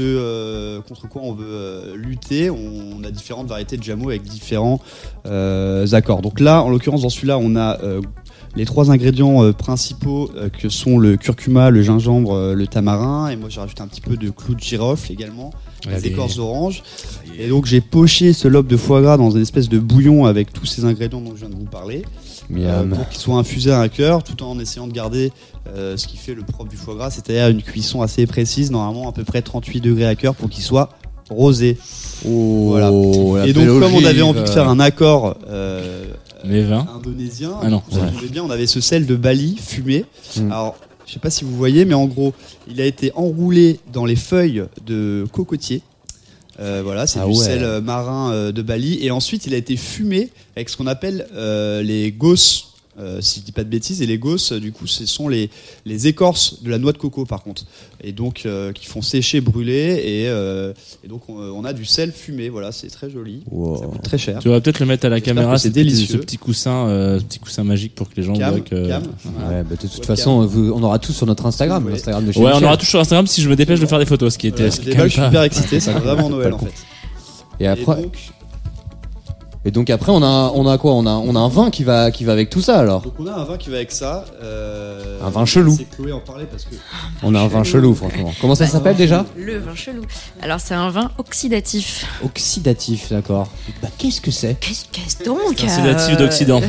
euh, 0.00 0.80
contre 0.80 1.08
quoi 1.08 1.22
on 1.22 1.32
veut 1.32 1.94
lutter, 1.94 2.50
on, 2.50 3.04
a 3.04 3.12
différentes 3.12 3.46
variétés 3.46 3.76
de 3.76 3.82
jamu 3.84 4.06
avec 4.06 4.22
différents 4.22 4.80
accords. 5.24 6.20
Donc 6.20 6.40
là, 6.40 6.62
en 6.62 6.70
l'occurrence, 6.70 7.02
dans 7.02 7.10
celui-là, 7.10 7.38
on 7.38 7.54
a 7.54 7.78
les 8.56 8.64
trois 8.64 8.90
ingrédients 8.90 9.42
euh, 9.42 9.52
principaux 9.52 10.30
euh, 10.36 10.48
que 10.48 10.68
sont 10.68 10.98
le 10.98 11.16
curcuma, 11.16 11.70
le 11.70 11.82
gingembre, 11.82 12.34
euh, 12.34 12.54
le 12.54 12.66
tamarin. 12.66 13.28
Et 13.28 13.36
moi, 13.36 13.48
j'ai 13.48 13.60
rajouté 13.60 13.82
un 13.82 13.88
petit 13.88 14.00
peu 14.00 14.16
de 14.16 14.30
clou 14.30 14.54
de 14.54 14.60
girofle 14.60 15.12
également, 15.12 15.50
des 15.86 16.06
écorces 16.06 16.36
d'orange. 16.36 16.82
Et 17.38 17.48
donc 17.48 17.66
j'ai 17.66 17.80
poché 17.80 18.32
ce 18.32 18.48
lobe 18.48 18.66
de 18.66 18.76
foie 18.76 19.02
gras 19.02 19.16
dans 19.16 19.30
une 19.30 19.42
espèce 19.42 19.68
de 19.68 19.78
bouillon 19.78 20.26
avec 20.26 20.52
tous 20.52 20.66
ces 20.66 20.84
ingrédients 20.84 21.20
dont 21.20 21.32
je 21.34 21.40
viens 21.40 21.48
de 21.48 21.56
vous 21.56 21.64
parler, 21.64 22.04
euh, 22.54 22.84
pour 22.84 23.08
qu'ils 23.08 23.20
soient 23.20 23.36
infusés 23.36 23.72
à 23.72 23.80
un 23.80 23.88
cœur, 23.88 24.22
tout 24.22 24.42
en 24.42 24.58
essayant 24.58 24.86
de 24.86 24.92
garder 24.92 25.32
euh, 25.68 25.96
ce 25.96 26.06
qui 26.06 26.16
fait 26.16 26.34
le 26.34 26.42
propre 26.42 26.70
du 26.70 26.76
foie 26.76 26.94
gras, 26.94 27.10
c'est-à-dire 27.10 27.48
une 27.48 27.62
cuisson 27.62 28.02
assez 28.02 28.26
précise, 28.26 28.70
normalement 28.70 29.08
à 29.08 29.12
peu 29.12 29.24
près 29.24 29.42
38 29.42 29.80
degrés 29.80 30.06
à 30.06 30.14
cœur 30.14 30.34
pour 30.34 30.48
qu'il 30.48 30.62
soit 30.62 30.90
rosé. 31.28 31.76
Oh, 32.26 32.66
Voilà. 32.68 32.88
Et 33.46 33.52
donc 33.52 33.66
comme 33.80 33.94
on 33.94 34.04
avait 34.04 34.22
envie 34.22 34.42
de 34.42 34.48
faire 34.48 34.68
un 34.68 34.78
accord 34.78 35.36
euh, 35.48 36.04
Les 36.44 36.62
vins. 36.62 36.86
indonésien, 36.96 37.52
Ah 37.62 37.68
non, 37.70 37.82
ouais. 37.92 37.98
tombait 38.12 38.28
bien, 38.28 38.42
on 38.44 38.50
avait 38.50 38.66
ce 38.66 38.80
sel 38.80 39.06
de 39.06 39.16
Bali 39.16 39.56
fumé. 39.56 40.04
Mm. 40.36 40.50
Alors 40.52 40.76
je 41.06 41.12
sais 41.12 41.18
pas 41.20 41.30
si 41.30 41.44
vous 41.44 41.54
voyez, 41.56 41.84
mais 41.84 41.94
en 41.94 42.06
gros, 42.06 42.32
il 42.68 42.80
a 42.80 42.86
été 42.86 43.12
enroulé 43.14 43.78
dans 43.92 44.04
les 44.06 44.16
feuilles 44.16 44.64
de 44.86 45.26
cocotier. 45.32 45.82
Euh, 46.60 46.82
voilà, 46.84 47.06
c'est 47.06 47.18
Ah 47.20 47.24
du 47.26 47.30
ouais. 47.30 47.44
sel 47.44 47.64
euh, 47.64 47.80
marin 47.80 48.32
euh, 48.32 48.52
de 48.52 48.62
Bali. 48.62 48.98
Et 49.02 49.10
ensuite, 49.10 49.46
il 49.46 49.54
a 49.54 49.56
été 49.56 49.76
fumé 49.76 50.30
avec 50.56 50.68
ce 50.68 50.76
qu'on 50.76 50.86
appelle 50.86 51.26
euh, 51.34 51.82
les 51.82 52.12
gosses. 52.12 52.73
Euh, 52.96 53.20
si 53.20 53.40
je 53.40 53.44
dis 53.44 53.50
pas 53.50 53.64
de 53.64 53.68
bêtises, 53.68 54.02
et 54.02 54.06
les 54.06 54.18
gosses, 54.18 54.52
euh, 54.52 54.60
du 54.60 54.70
coup, 54.70 54.86
ce 54.86 55.04
sont 55.04 55.26
les, 55.28 55.50
les 55.84 56.06
écorces 56.06 56.62
de 56.62 56.70
la 56.70 56.78
noix 56.78 56.92
de 56.92 56.98
coco, 56.98 57.24
par 57.24 57.42
contre, 57.42 57.64
et 58.02 58.12
donc 58.12 58.42
euh, 58.46 58.70
qui 58.72 58.86
font 58.86 59.02
sécher, 59.02 59.40
brûler, 59.40 60.00
et, 60.04 60.28
euh, 60.28 60.72
et 61.02 61.08
donc 61.08 61.28
on, 61.28 61.34
on 61.34 61.64
a 61.64 61.72
du 61.72 61.84
sel 61.84 62.12
fumé. 62.12 62.48
Voilà, 62.50 62.70
c'est 62.70 62.86
très 62.86 63.10
joli, 63.10 63.42
Wow. 63.50 63.78
ça 63.80 63.86
coûte 63.86 64.02
très 64.02 64.16
cher. 64.18 64.38
Tu 64.38 64.48
vas 64.48 64.60
peut-être 64.60 64.78
le 64.78 64.86
mettre 64.86 65.06
à 65.06 65.08
la 65.08 65.20
caméra, 65.20 65.58
c'est 65.58 65.68
ce 65.68 65.72
petit- 65.72 65.84
délicieux. 65.84 66.06
ce 66.18 66.22
petit 66.22 66.38
coussin, 66.38 66.86
euh, 66.86 67.18
ce 67.18 67.24
petit 67.24 67.40
coussin 67.40 67.64
magique 67.64 67.96
pour 67.96 68.08
que 68.08 68.14
les 68.16 68.22
gens 68.22 68.34
Cam, 68.34 68.50
voient 68.52 68.60
que. 68.60 68.86
cam. 68.88 69.02
Ouais, 69.02 69.64
bah, 69.64 69.70
de 69.70 69.76
toute 69.76 69.98
Ouais, 69.98 70.06
façon, 70.06 70.46
vous- 70.46 70.70
on 70.72 70.82
aura 70.84 71.00
tout 71.00 71.12
sur 71.12 71.26
notre 71.26 71.46
Instagram, 71.46 71.84
Ouais. 71.84 71.92
l'Instagram 71.92 72.24
de 72.24 72.30
chez 72.30 72.38
Ouais, 72.38 72.52
on 72.54 72.62
aura 72.62 72.76
tout 72.76 72.86
sur 72.86 73.00
Instagram 73.00 73.26
si 73.26 73.42
je 73.42 73.48
me 73.50 73.56
dépêche 73.56 73.80
de 73.80 73.86
faire 73.86 73.98
des 73.98 74.06
photos, 74.06 74.34
ce 74.34 74.38
qui 74.38 74.46
était. 74.46 74.68
Voilà, 74.68 74.70
ce 74.70 74.80
qui 74.80 74.90
est 74.90 74.96
je 74.96 75.08
suis 75.08 75.20
super 75.20 75.42
excité, 75.42 75.80
c'est 75.80 75.92
vraiment 75.94 76.28
Noël 76.30 76.52
en 76.52 76.58
fait. 76.58 76.72
Et 77.58 77.66
après, 77.66 78.02
donc, 78.02 78.16
et 79.64 79.70
donc 79.70 79.90
après, 79.90 80.12
on 80.12 80.22
a, 80.22 80.52
on 80.54 80.66
a 80.66 80.78
quoi? 80.78 80.92
On 80.92 81.06
a, 81.06 81.10
on 81.12 81.34
a 81.36 81.38
un 81.38 81.48
vin 81.48 81.70
qui 81.70 81.84
va, 81.84 82.10
qui 82.10 82.24
va 82.24 82.32
avec 82.32 82.50
tout 82.50 82.60
ça 82.60 82.78
alors. 82.78 83.00
donc 83.02 83.14
on 83.18 83.26
a 83.26 83.32
un 83.32 83.44
vin 83.44 83.56
qui 83.56 83.70
va 83.70 83.76
avec 83.76 83.92
ça. 83.92 84.24
euh, 84.42 85.18
Un 85.24 85.30
vin 85.30 85.44
chelou. 85.44 85.74
C'est 85.76 85.88
Chloé 85.96 86.12
en 86.12 86.20
parlait 86.20 86.46
parce 86.46 86.64
que 86.64 86.74
On 87.22 87.34
a 87.34 87.40
un 87.40 87.48
vin 87.48 87.64
chelou, 87.64 87.94
franchement. 87.94 88.32
Comment 88.40 88.54
ça 88.54 88.66
s'appelle 88.66 88.96
déjà? 88.96 89.24
Le 89.36 89.58
vin 89.58 89.74
chelou. 89.74 90.02
Alors, 90.42 90.60
c'est 90.60 90.74
un 90.74 90.90
vin 90.90 91.10
oxydatif. 91.18 92.06
Oxydatif, 92.24 93.10
d'accord. 93.10 93.48
Bah, 93.82 93.88
qu'est-ce 93.96 94.20
que 94.20 94.30
c'est? 94.30 94.58
Qu'est-ce 94.60 94.84
qu'est-ce 94.92 95.24
donc 95.24 95.58
sédatif 95.58 96.16
d'Occident. 96.16 96.60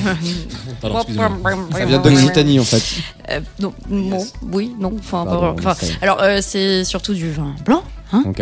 Pardon, 0.81 0.97
excusez-moi. 0.97 1.31
Ça 1.71 1.85
vient 1.85 1.99
d'Occitanie 1.99 2.59
en 2.59 2.63
fait. 2.63 2.83
Euh, 3.29 3.39
non, 3.59 3.73
oui, 4.51 4.75
non. 4.79 4.93
Enfin, 4.99 5.25
alors, 6.01 6.21
euh, 6.21 6.39
c'est 6.41 6.83
surtout 6.83 7.13
du 7.13 7.31
vin 7.31 7.53
blanc. 7.65 7.83
Hein, 8.13 8.23
Ok. 8.27 8.41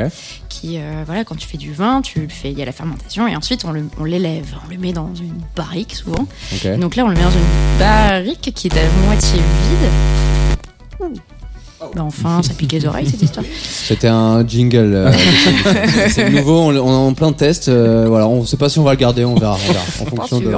qui, 0.49 0.77
euh, 0.77 1.03
voilà, 1.05 1.23
quand 1.23 1.35
tu 1.35 1.47
fais 1.47 1.57
du 1.57 1.71
vin, 1.73 2.01
tu 2.01 2.19
le 2.21 2.27
fais, 2.27 2.51
il 2.51 2.59
y 2.59 2.61
a 2.61 2.65
la 2.65 2.71
fermentation 2.73 3.27
et 3.27 3.35
ensuite 3.35 3.63
on 3.65 3.71
le- 3.71 3.87
on 3.99 4.03
l'élève, 4.03 4.45
on 4.65 4.69
le 4.69 4.77
met 4.77 4.91
dans 4.93 5.09
une 5.15 5.39
barrique 5.55 5.95
souvent. 5.95 6.27
Donc 6.79 6.95
là, 6.97 7.05
on 7.05 7.07
le 7.07 7.15
met 7.15 7.23
dans 7.23 7.31
une 7.31 7.79
barrique 7.79 8.51
qui 8.53 8.67
est 8.67 8.77
à 8.77 9.05
moitié 9.05 9.37
vide. 9.39 9.89
Ouh. 10.99 11.13
Bah, 11.95 12.03
enfin, 12.03 12.41
ça 12.41 12.53
pique 12.53 12.71
les 12.71 12.85
oreilles 12.85 13.09
cette 13.09 13.21
histoire. 13.21 13.45
C'était 13.63 14.07
un 14.07 14.45
jingle. 14.47 14.93
euh, 14.93 15.11
c'est- 15.11 16.09
c'est 16.09 16.29
nouveau, 16.29 16.59
on, 16.59 16.67
on 16.69 16.73
est 16.91 17.09
en 17.09 17.13
plein 17.13 17.33
test. 17.33 17.67
euh, 17.67 18.05
voilà, 18.07 18.27
on 18.27 18.45
sait 18.45 18.57
pas 18.57 18.69
si 18.69 18.79
on 18.79 18.83
va 18.83 18.91
le 18.91 18.97
garder, 18.97 19.25
on 19.25 19.35
verra. 19.35 19.55
on 19.55 19.71
verra, 19.71 19.83
en 20.01 20.05
fonction 20.15 20.39
de. 20.39 20.57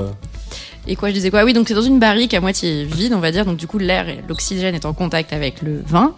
Et 0.88 0.96
quoi, 0.96 1.10
je 1.10 1.16
disais 1.16 1.32
quoi? 1.32 1.44
Oui, 1.44 1.54
donc 1.54 1.68
c'est 1.68 1.74
dans 1.74 1.82
une 1.82 1.98
barrique 1.98 2.36
à 2.36 2.42
moitié 2.42 2.84
vide, 2.86 3.14
on 3.16 3.20
va 3.20 3.32
dire. 3.32 3.44
Donc 3.44 3.58
du 3.58 3.66
coup, 3.66 3.80
l'air 3.80 4.08
et 4.08 4.24
l'oxygène 4.28 4.76
est 4.76 4.86
en 4.86 4.94
contact 4.94 5.34
avec 5.34 5.64
le 5.64 5.82
vin. 5.88 6.14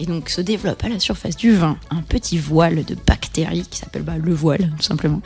Et 0.00 0.06
donc 0.06 0.30
se 0.30 0.40
développe 0.40 0.82
à 0.82 0.88
la 0.88 0.98
surface 0.98 1.36
du 1.36 1.54
vin 1.54 1.76
un 1.90 2.00
petit 2.00 2.38
voile 2.38 2.84
de 2.84 2.96
bactéries 3.06 3.66
qui 3.70 3.78
s'appelle 3.78 4.02
bah, 4.02 4.16
le 4.16 4.32
voile, 4.32 4.72
tout 4.78 4.82
simplement. 4.82 5.20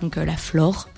Donc 0.00 0.16
euh, 0.16 0.24
la 0.24 0.36
flore. 0.36 0.88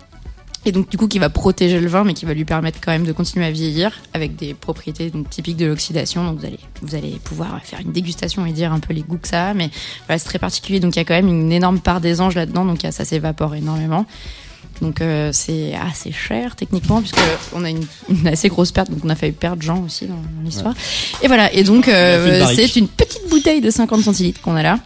Et 0.67 0.73
donc 0.73 0.91
du 0.91 0.99
coup 0.99 1.09
qui 1.09 1.19
va 1.19 1.31
protéger 1.31 1.81
le 1.81 1.87
vin 1.87 2.03
mais 2.03 2.13
qui 2.13 2.27
va 2.27 2.35
lui 2.35 2.45
permettre 2.45 2.81
quand 2.81 2.91
même 2.91 3.05
de 3.05 3.13
continuer 3.13 3.47
à 3.47 3.53
vieillir 3.53 3.93
avec 4.15 4.35
des 4.35 4.53
propriétés 4.53 5.11
donc, 5.11 5.31
typiques 5.31 5.57
de 5.57 5.65
l'oxydation. 5.65 6.25
Donc 6.25 6.41
vous 6.41 6.45
allez, 6.45 6.59
vous 6.83 6.95
allez 6.95 7.19
pouvoir 7.25 7.59
faire 7.63 7.81
une 7.81 7.93
dégustation 7.93 8.45
et 8.45 8.53
dire 8.53 8.73
un 8.73 8.81
peu 8.81 8.93
les 8.93 9.03
goûts 9.03 9.19
que 9.19 9.29
ça 9.29 9.47
a. 9.47 9.55
Mais 9.55 9.71
voilà, 10.07 10.19
c'est 10.19 10.27
très 10.29 10.39
particulier. 10.39 10.79
Donc 10.79 10.95
il 10.97 10.99
y 10.99 11.03
a 11.03 11.05
quand 11.05 11.15
même 11.15 11.29
une 11.29 11.53
énorme 11.53 11.81
part 11.81 12.03
des 12.03 12.21
anges 12.21 12.35
là-dedans. 12.35 12.67
Donc 12.67 12.81
ça 12.91 13.05
s'évapore 13.05 13.55
énormément. 13.55 14.05
Donc 14.81 15.01
euh, 15.01 15.31
c'est 15.33 15.75
assez 15.75 16.13
cher 16.13 16.57
techniquement 16.57 17.01
puisque 17.01 17.19
on 17.55 17.65
a 17.65 17.71
une, 17.71 17.87
une 18.09 18.29
assez 18.29 18.49
grosse 18.49 18.73
perte. 18.73 18.91
Donc 18.91 19.01
on 19.05 19.09
a 19.09 19.15
failli 19.15 19.33
perdre 19.33 19.63
Jean 19.63 19.85
aussi 19.85 20.07
dans, 20.07 20.15
l'histoire. 20.45 20.75
Et 21.23 21.27
voilà. 21.27 21.53
Et 21.53 21.65
donc 21.65 21.89
euh, 21.89 22.47
c'est 22.55 22.77
une 22.77 22.89
petite 22.89 23.29
bouteille 23.29 23.61
de 23.61 23.71
50 23.71 24.03
centilitres 24.03 24.41
qu'on 24.41 24.57
a 24.57 24.63
là. 24.63 24.79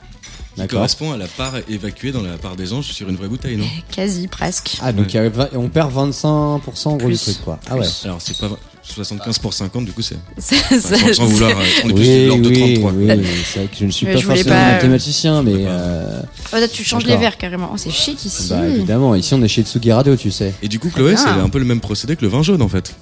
Qui 0.56 0.66
correspond 0.66 1.12
à 1.12 1.16
la 1.16 1.26
part 1.26 1.54
évacuée 1.68 2.12
dans 2.12 2.22
la 2.22 2.36
part 2.36 2.54
des 2.54 2.72
anges 2.72 2.86
sur 2.86 3.08
une 3.08 3.16
vraie 3.16 3.28
bouteille, 3.28 3.56
non? 3.56 3.64
Quasi 3.90 4.28
presque. 4.28 4.76
Ah, 4.82 4.92
donc 4.92 5.16
on 5.54 5.68
perd 5.68 5.92
25% 5.94 6.00
en 6.00 6.96
gros 6.96 6.96
du 6.98 7.04
Plus. 7.06 7.22
truc, 7.22 7.40
quoi. 7.44 7.58
Ah 7.70 7.76
ouais. 7.76 7.86
Alors 8.04 8.20
c'est 8.20 8.36
pas 8.36 8.50
75 8.82 9.38
pour 9.38 9.52
50, 9.54 9.84
du 9.84 9.92
coup 9.92 10.02
c'est. 10.02 10.16
C'est- 10.38 10.56
Enfin, 10.74 11.12
sans, 11.12 11.24
vouloir. 11.26 11.50
euh, 11.50 11.64
on 11.84 11.88
est 11.90 11.92
plus 11.94 12.02
Oui, 12.02 12.22
de 12.22 12.26
l'ordre 12.28 12.42
de 12.42 12.48
oui, 12.48 12.74
33. 12.80 12.92
oui, 12.92 13.06
c'est 13.44 13.58
vrai 13.60 13.68
que 13.68 13.76
je 13.78 13.84
ne 13.84 13.90
suis 13.90 14.06
Mais 14.06 14.14
pas 14.14 14.20
forcément 14.20 14.50
pas- 14.50 14.72
mathématicien, 14.72 15.42
mais 15.42 15.52
euh, 15.66 16.20
Oh, 16.52 16.56
là, 16.56 16.66
tu 16.68 16.82
changes 16.84 17.04
les 17.04 17.16
verres 17.16 17.36
carrément. 17.36 17.70
Oh, 17.72 17.76
c'est 17.76 17.90
chic 17.90 18.24
ici. 18.24 18.48
bah 18.50 18.66
évidemment, 18.66 19.14
ici 19.14 19.34
on 19.34 19.42
est 19.42 19.48
chez 19.48 19.62
Tsugi 19.62 19.92
Radio, 19.92 20.16
tu 20.16 20.30
sais. 20.30 20.54
Et 20.62 20.68
du 20.68 20.78
coup, 20.78 20.88
Chloé, 20.90 21.14
Ah. 21.16 21.20
c'est 21.22 21.28
un 21.28 21.48
peu 21.48 21.58
le 21.58 21.64
même 21.66 21.80
procédé 21.80 22.16
que 22.16 22.22
le 22.22 22.28
vin 22.28 22.42
jaune 22.42 22.62
en 22.62 22.68
fait. 22.68 22.94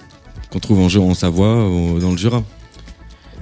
Qu'on 0.51 0.59
trouve 0.61 0.81
en, 0.81 0.89
jeu 0.89 1.01
en 1.01 1.14
Savoie, 1.14 1.68
ou 1.68 1.99
dans 2.01 2.11
le 2.11 2.16
Jura. 2.16 2.43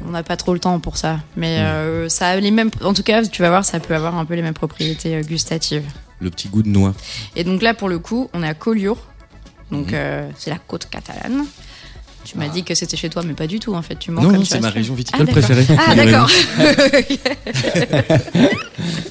On 0.07 0.11
n'a 0.11 0.23
pas 0.23 0.37
trop 0.37 0.53
le 0.53 0.59
temps 0.61 0.79
pour 0.79 0.97
ça, 0.99 1.15
Hmm. 1.15 1.21
mais 1.37 1.59
euh, 1.61 2.09
ça 2.09 2.29
a 2.29 2.37
les 2.41 2.51
mêmes. 2.51 2.71
En 2.85 2.93
tout 2.93 3.03
cas, 3.03 3.23
tu 3.25 3.41
vas 3.43 3.49
voir, 3.49 3.65
ça 3.65 3.81
peut 3.81 3.95
avoir 3.95 4.17
un 4.17 4.25
peu 4.25 4.35
les 4.35 4.43
mêmes 4.43 4.55
propriétés 4.55 5.15
euh, 5.17 5.21
gustatives. 5.23 5.85
Le 6.21 6.31
petit 6.31 6.49
goût 6.49 6.63
de 6.63 6.69
noix. 6.69 6.95
Et 7.35 7.45
donc 7.45 7.63
là, 7.63 7.75
pour 7.75 7.89
le 7.89 7.99
coup, 7.99 8.29
on 8.35 8.43
est 8.43 8.49
à 8.49 8.55
Collioure, 8.55 8.99
donc 9.71 9.93
euh, 9.93 10.29
c'est 10.39 10.51
la 10.51 10.59
côte 10.59 10.89
catalane. 10.91 11.45
Tu 12.27 12.37
m'as 12.39 12.49
dit 12.49 12.65
que 12.65 12.75
c'était 12.75 12.97
chez 12.97 13.09
toi, 13.09 13.23
mais 13.25 13.35
pas 13.35 13.47
du 13.47 13.61
tout 13.61 13.75
en 13.75 13.83
fait. 13.83 13.97
Tu 13.99 14.11
mens 14.11 14.23
non, 14.23 14.45
c'est 14.45 14.61
ma 14.61 14.71
région 14.71 14.95
Ah, 14.95 14.97
viticole 14.97 15.27
d'accord. 15.27 15.43
préférée. 15.45 15.79
Ah 15.79 15.95
d'accord. 15.95 16.29
Ouais, 16.59 17.07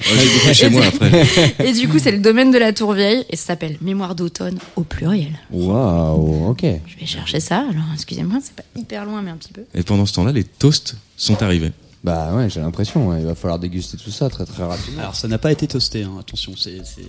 J'ai 0.00 0.28
beaucoup 0.28 0.54
chez 0.54 0.68
moi 0.70 0.84
après. 0.86 1.26
et 1.64 1.72
du 1.72 1.88
coup, 1.88 1.98
c'est 1.98 2.12
le 2.12 2.18
domaine 2.18 2.50
de 2.50 2.58
la 2.58 2.72
Tour 2.72 2.92
Vieille 2.92 3.24
et 3.30 3.36
ça 3.36 3.46
s'appelle 3.46 3.76
Mémoire 3.80 4.14
d'automne 4.14 4.58
au 4.76 4.82
pluriel. 4.82 5.32
Waouh, 5.50 6.50
ok. 6.50 6.62
Je 6.86 7.00
vais 7.00 7.06
chercher 7.06 7.40
ça. 7.40 7.58
Alors, 7.70 7.84
excusez-moi, 7.94 8.38
c'est 8.42 8.54
pas 8.54 8.62
hyper 8.76 9.04
loin, 9.04 9.22
mais 9.22 9.30
un 9.30 9.36
petit 9.36 9.52
peu. 9.52 9.62
Et 9.74 9.82
pendant 9.82 10.06
ce 10.06 10.12
temps-là, 10.14 10.32
les 10.32 10.44
toasts 10.44 10.96
sont 11.16 11.42
arrivés. 11.42 11.72
Bah 12.06 12.30
ouais, 12.34 12.48
j'ai 12.48 12.60
l'impression, 12.60 13.08
ouais, 13.08 13.16
il 13.20 13.26
va 13.26 13.34
falloir 13.34 13.58
déguster 13.58 13.96
tout 13.96 14.12
ça 14.12 14.30
très 14.30 14.44
très 14.46 14.62
rapidement. 14.62 15.00
Alors 15.02 15.16
ça 15.16 15.26
n'a 15.26 15.38
pas 15.38 15.50
été 15.50 15.66
toasté, 15.66 16.04
hein, 16.04 16.12
attention, 16.20 16.52
c'est 16.56 16.80
c'est- 16.84 17.02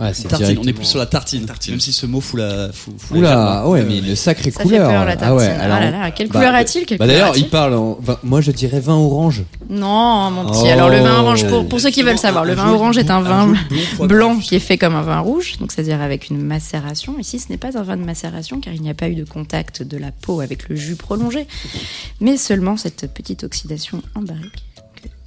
Ouais, 0.00 0.14
c'est 0.14 0.28
tartine. 0.28 0.46
On 0.46 0.50
est 0.50 0.52
directement- 0.52 0.72
plus 0.76 0.84
sur 0.86 0.98
la 1.00 1.06
tartine, 1.06 1.44
Tartine. 1.46 1.72
même 1.72 1.80
si 1.80 1.92
ce 1.92 2.06
mot 2.06 2.20
fout 2.20 2.38
la 2.38 2.70
fout, 2.72 2.94
fout 2.96 3.16
la 3.16 3.18
Oula, 3.18 3.28
gerbe. 3.56 3.68
ouais, 3.72 3.80
Euh, 3.80 3.84
mais 3.88 3.98
une 3.98 4.14
sacrée 4.14 4.52
Ça 4.52 4.62
couleur. 4.62 4.86
fait 4.88 4.94
peur 4.94 5.04
la 5.04 5.16
ah 5.20 5.34
ouais, 5.34 5.46
tartine. 5.46 5.60
alors. 5.62 5.76
Ah 5.76 5.80
là 5.80 5.90
là, 5.90 6.10
quelle 6.12 6.28
bah, 6.28 6.38
couleur 6.38 6.54
a-t-il 6.54 6.86
Quelle 6.86 6.98
Bah 6.98 7.06
couleur 7.06 7.16
d'ailleurs, 7.18 7.30
a-t-il 7.32 7.44
il 7.46 7.50
parle 7.50 7.74
en. 7.74 7.98
vin- 8.00 8.18
Moi 8.22 8.40
je 8.40 8.52
dirais 8.52 8.78
vin 8.78 8.94
orange. 8.94 9.42
Non, 9.68 10.30
mon 10.30 10.46
petit. 10.48 10.60
Oh. 10.62 10.68
Alors 10.68 10.90
le 10.90 10.98
vin 10.98 11.18
orange, 11.22 11.46
pour, 11.48 11.68
pour 11.68 11.80
ceux 11.80 11.90
qui 11.90 12.02
veulent 12.04 12.16
savoir, 12.18 12.44
le 12.44 12.54
vin 12.54 12.70
orange 12.72 12.98
est 12.98 13.10
un 13.10 13.20
vin 13.20 13.52
blanc 13.98 14.38
qui 14.38 14.54
est 14.54 14.60
fait 14.60 14.78
comme 14.78 14.94
un 14.94 15.02
vin 15.02 15.18
rouge, 15.18 15.58
donc 15.58 15.72
c'est-à-dire 15.72 16.00
avec 16.00 16.30
une 16.30 16.40
macération. 16.40 17.18
Ici, 17.18 17.40
ce 17.40 17.48
n'est 17.50 17.58
pas 17.58 17.76
un 17.76 17.82
vin 17.82 17.96
de 17.96 18.04
macération 18.04 18.60
car 18.60 18.72
il 18.72 18.80
n'y 18.82 18.90
a 18.90 18.94
pas 18.94 19.08
eu 19.08 19.16
de 19.16 19.24
contact 19.24 19.82
de 19.82 19.96
la 19.98 20.12
peau 20.12 20.40
avec 20.40 20.68
le 20.68 20.76
jus 20.76 20.94
prolongé, 20.94 21.48
mais 22.20 22.36
seulement 22.36 22.76
cette 22.76 23.12
petite 23.12 23.42
oxydation 23.42 24.02
en 24.20 24.24
barrique. 24.24 24.64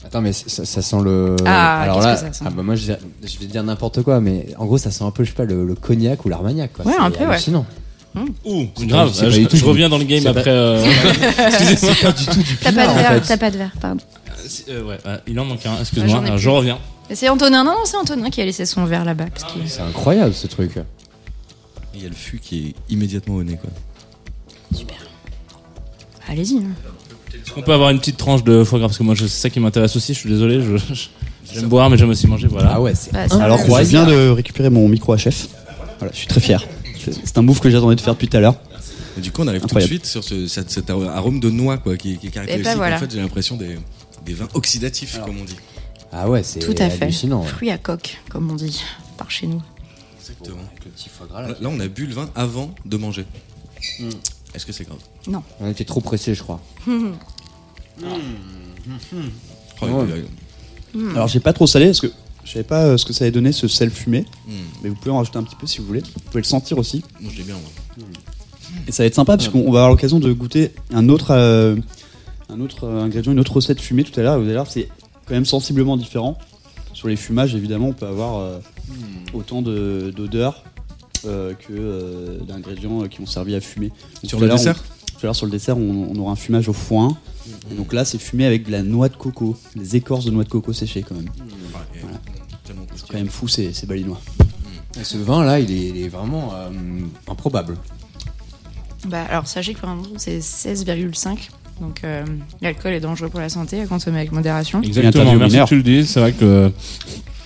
Attends, 0.05 0.21
mais 0.21 0.33
ça, 0.33 0.65
ça 0.65 0.81
sent 0.81 0.97
le. 1.03 1.35
Ah, 1.45 1.81
alors 1.81 2.01
là, 2.01 2.13
que 2.15 2.19
ça 2.19 2.33
sent 2.33 2.43
ah 2.45 2.49
bah 2.49 2.61
moi 2.61 2.75
je, 2.75 2.83
dirais- 2.83 2.99
je 3.23 3.39
vais 3.39 3.45
dire 3.45 3.63
n'importe 3.63 4.01
quoi, 4.03 4.19
mais 4.19 4.47
en 4.57 4.65
gros 4.65 4.77
ça 4.77 4.91
sent 4.91 5.03
un 5.03 5.11
peu, 5.11 5.23
je 5.23 5.29
sais 5.29 5.35
pas, 5.35 5.45
le, 5.45 5.65
le 5.65 5.75
cognac 5.75 6.25
ou 6.25 6.29
l'armagnac. 6.29 6.73
Quoi. 6.73 6.85
Ouais, 6.85 6.93
C'est 6.95 7.01
un 7.01 7.09
peu, 7.11 7.23
ouais. 7.23 7.29
hallucinant. 7.31 7.65
Ouh, 8.45 8.67
C'est 8.77 8.85
grave. 8.85 9.11
pas- 9.17 9.25
euh, 9.25 9.31
je, 9.31 9.41
tout 9.47 9.65
reviens 9.65 9.89
dans 9.89 9.97
le 9.97 10.03
game 10.03 10.19
c'est 10.21 10.33
pas- 10.33 10.39
après. 10.41 10.51
euh, 10.51 10.85
Excusez-moi. 11.47 11.93
Pas 12.01 12.11
du 12.11 12.25
tout 12.25 12.43
du 12.43 12.57
T'as 12.57 12.71
pas 12.73 12.85
de 12.85 12.91
en 12.91 12.95
verre, 12.95 13.11
fait. 13.13 13.21
t'as 13.21 13.37
pas 13.37 13.51
de 13.51 13.57
verre, 13.57 13.71
pardon. 13.81 14.03
Euh, 14.69 14.83
ouais, 14.83 14.97
euh, 15.07 15.17
il 15.25 15.39
en 15.39 15.45
manque 15.45 15.65
un. 15.65 15.71
Ah, 15.77 15.81
Excuse-moi. 15.81 16.21
plus. 16.21 16.37
je 16.37 16.49
reviens. 16.49 16.77
C'est 17.11 17.29
Antonin, 17.29 17.63
non, 17.63 17.71
non, 17.71 17.85
c'est 17.85 17.97
Antonin 17.97 18.29
qui 18.29 18.41
a 18.41 18.45
laissé 18.45 18.65
son 18.65 18.85
verre 18.85 19.05
là-bas. 19.05 19.25
Parce 19.33 19.51
qu'il- 19.51 19.67
C'est 19.69 19.81
incroyable 19.81 20.33
ce 20.33 20.47
truc. 20.47 20.73
Il 21.95 22.03
y 22.03 22.05
a 22.05 22.09
le 22.09 22.15
fût 22.15 22.39
qui 22.39 22.67
est 22.67 22.93
immédiatement 22.93 23.35
au 23.35 23.43
nez. 23.43 23.57
Quoi. 23.57 23.69
Super. 24.77 24.97
Allez-y. 26.29 26.57
hein. 26.57 26.61
Est-ce 27.33 27.51
qu'on 27.51 27.61
peut 27.61 27.73
avoir 27.73 27.89
une 27.89 27.99
petite 27.99 28.17
tranche 28.17 28.43
de 28.43 28.63
foie 28.63 28.79
gras? 28.79 28.87
Parce 28.87 28.97
que 28.97 29.03
moi, 29.03 29.15
c'est 29.17 29.27
ça 29.27 29.49
qui 29.49 29.59
m'intéresse 29.59 29.95
aussi. 29.95 30.13
Je 30.13 30.19
suis 30.19 30.29
désolé. 30.29 30.61
Je, 30.61 30.77
je- 30.77 31.07
j'aime 31.53 31.67
boire, 31.67 31.89
mais 31.89 31.97
j'aime 31.97 32.09
aussi 32.09 32.27
manger. 32.27 32.47
Voilà. 32.47 32.73
Ah 32.75 32.81
ouais, 32.81 32.93
c'est. 32.95 33.11
C'est 33.11 33.33
Alors, 33.33 33.59
je 33.59 33.83
viens 33.83 34.05
de 34.05 34.29
récupérer 34.29 34.69
mon 34.69 34.87
micro 34.87 35.15
HF. 35.15 35.47
Voilà, 35.99 36.11
je 36.13 36.17
suis 36.17 36.27
très 36.27 36.39
fier. 36.41 36.63
C'est 37.03 37.13
c'est 37.13 37.37
un 37.37 37.41
move 37.41 37.59
que 37.59 37.69
j'attendais 37.69 37.95
de 37.95 38.01
faire 38.01 38.13
depuis 38.13 38.27
tout 38.27 38.37
à 38.37 38.39
l'heure. 38.39 38.55
Et 39.17 39.21
du 39.21 39.31
coup, 39.31 39.41
on 39.43 39.47
arrive 39.47 39.63
Incroyable. 39.63 39.89
tout 39.93 39.99
de 39.99 40.05
suite 40.05 40.11
sur 40.11 40.23
ce, 40.23 40.47
cet, 40.47 40.71
cet 40.71 40.89
arôme 40.89 41.39
de 41.39 41.49
noix 41.51 41.77
quoi, 41.77 41.97
qui, 41.97 42.17
qui 42.17 42.27
est 42.27 42.29
caractéristique. 42.31 42.65
ben 42.71 42.77
voilà. 42.77 42.95
En 42.95 42.99
fait, 42.99 43.11
j'ai 43.11 43.19
l'impression 43.19 43.57
des, 43.57 43.77
des 44.25 44.33
vins 44.33 44.47
oxydatifs, 44.55 45.19
comme 45.23 45.37
on 45.39 45.43
dit. 45.45 45.55
Ah 46.11 46.29
ouais, 46.29 46.41
c'est 46.43 46.59
Tout 46.59 46.73
à 46.79 46.89
fait. 46.89 47.03
hallucinant. 47.05 47.41
ouais. 47.41 47.47
Fruit 47.47 47.69
à 47.71 47.77
coque, 47.77 48.17
comme 48.29 48.49
on 48.51 48.55
dit 48.55 48.81
par 49.17 49.29
chez 49.29 49.45
nous. 49.47 49.61
Exactement. 50.19 50.57
Avec 50.71 50.85
le 50.85 50.91
petit 50.91 51.09
foie 51.09 51.27
gras, 51.27 51.41
Là, 51.43 51.49
là. 51.49 51.55
là, 51.61 51.69
on 51.71 51.79
a 51.79 51.87
bu 51.87 52.05
le 52.07 52.13
vin 52.13 52.29
avant 52.35 52.73
de 52.85 52.97
manger. 52.97 53.25
Hmm. 53.99 54.09
Est-ce 54.55 54.65
que 54.65 54.71
c'est 54.71 54.85
grave 54.85 54.99
On 55.59 55.69
était 55.69 55.85
trop 55.85 55.99
pressés, 56.01 56.35
je 56.35 56.43
crois. 56.43 56.59
Oh, 59.81 59.85
Ouais. 59.85 60.05
il 60.95 61.01
y 61.01 61.07
a- 61.07 61.11
Alors, 61.11 61.27
j'ai 61.27 61.39
pas 61.39 61.53
trop 61.53 61.67
salé 61.67 61.87
parce 61.87 61.99
que 62.01 62.07
je 62.45 62.51
savais 62.51 62.63
pas 62.63 62.83
euh, 62.85 62.97
ce 62.97 63.05
que 63.05 63.13
ça 63.13 63.23
allait 63.25 63.31
donner 63.31 63.51
ce 63.51 63.67
sel 63.67 63.89
fumé, 63.89 64.25
Hmm. 64.47 64.51
mais 64.83 64.89
vous 64.89 64.95
pouvez 64.95 65.11
en 65.11 65.17
rajouter 65.17 65.37
un 65.37 65.43
petit 65.43 65.55
peu 65.55 65.67
si 65.67 65.79
vous 65.79 65.85
voulez. 65.87 66.01
Vous 66.01 66.19
pouvez 66.25 66.41
le 66.41 66.45
sentir 66.47 66.77
aussi. 66.77 67.03
Moi, 67.19 67.31
je 67.33 67.37
l'ai 67.39 67.43
bien. 67.43 67.55
moi. 67.55 68.07
Et 68.87 68.91
ça 68.91 69.03
va 69.03 69.07
être 69.07 69.15
sympa 69.15 69.37
parce 69.37 69.49
qu'on 69.49 69.61
va 69.63 69.79
avoir 69.79 69.89
l'occasion 69.89 70.19
de 70.19 70.31
goûter 70.33 70.71
un 70.93 71.09
autre, 71.09 71.31
euh, 71.31 71.75
un 72.49 72.59
autre 72.61 72.85
euh, 72.85 73.03
ingrédient, 73.03 73.31
une 73.31 73.39
autre 73.39 73.53
recette 73.53 73.79
fumée 73.81 74.03
tout 74.03 74.17
à 74.19 74.23
l'heure. 74.23 74.37
Vous 74.37 74.45
allez 74.45 74.53
voir, 74.53 74.69
c'est 74.69 74.87
quand 75.25 75.33
même 75.33 75.45
sensiblement 75.45 75.97
différent. 75.97 76.37
Sur 76.93 77.07
les 77.07 77.15
fumages, 77.15 77.55
évidemment, 77.55 77.87
on 77.89 77.93
peut 77.93 78.07
avoir 78.07 78.37
euh, 78.39 78.59
autant 79.33 79.61
de- 79.61 80.13
d'odeurs 80.15 80.63
que 81.23 81.71
euh, 81.71 82.37
d'ingrédients 82.47 83.03
euh, 83.03 83.07
qui 83.07 83.21
ont 83.21 83.25
servi 83.25 83.55
à 83.55 83.61
fumer. 83.61 83.89
Donc, 83.89 84.29
Sur 84.29 84.39
le 84.39 84.49
dessert 84.49 84.75
on- 84.81 85.11
Tout 85.13 85.19
à 85.21 85.25
l'heure, 85.27 85.35
sur 85.35 85.45
le 85.45 85.51
dessert, 85.51 85.77
on, 85.77 86.07
on 86.11 86.15
aura 86.19 86.31
un 86.33 86.35
fumage 86.35 86.67
au 86.69 86.73
foin. 86.73 87.17
Et 87.71 87.75
donc 87.75 87.93
là, 87.93 88.05
c'est 88.05 88.17
fumé 88.19 88.45
avec 88.45 88.65
de 88.65 88.71
la 88.71 88.83
noix 88.83 89.09
de 89.09 89.15
coco, 89.15 89.57
les 89.75 89.95
écorces 89.95 90.25
de 90.25 90.31
noix 90.31 90.43
de 90.43 90.49
coco 90.49 90.71
séchées 90.73 91.03
quand 91.07 91.15
même. 91.15 91.25
Ouais, 91.25 92.01
tellement 92.65 92.83
C'est 92.95 93.07
quand 93.07 93.17
même 93.17 93.27
fou, 93.29 93.47
ces, 93.47 93.73
ces 93.73 93.85
balinois. 93.85 94.19
Et 94.99 95.03
ce 95.03 95.17
vin 95.17 95.43
là, 95.43 95.59
il 95.59 95.71
est, 95.71 95.89
il 95.89 95.97
est 96.03 96.07
vraiment 96.07 96.51
euh, 96.53 96.69
improbable. 97.29 97.77
Bah, 99.07 99.23
alors 99.29 99.47
sachez 99.47 99.73
que 99.73 99.79
par 99.81 99.91
exemple, 99.97 100.15
c'est 100.17 100.39
16,5. 100.39 101.49
Donc 101.81 102.01
euh, 102.03 102.23
l'alcool 102.61 102.93
est 102.93 102.99
dangereux 102.99 103.29
pour 103.29 103.39
la 103.39 103.49
santé 103.49 103.81
à 103.81 103.87
consommer 103.87 104.17
avec 104.19 104.31
modération. 104.31 104.81
Exactement. 104.81 105.35
Merci 105.35 105.57
que 105.59 105.65
tu 105.65 105.75
le 105.77 105.83
dises. 105.83 106.09
C'est 106.11 106.19
vrai 106.19 106.31
que 106.33 106.71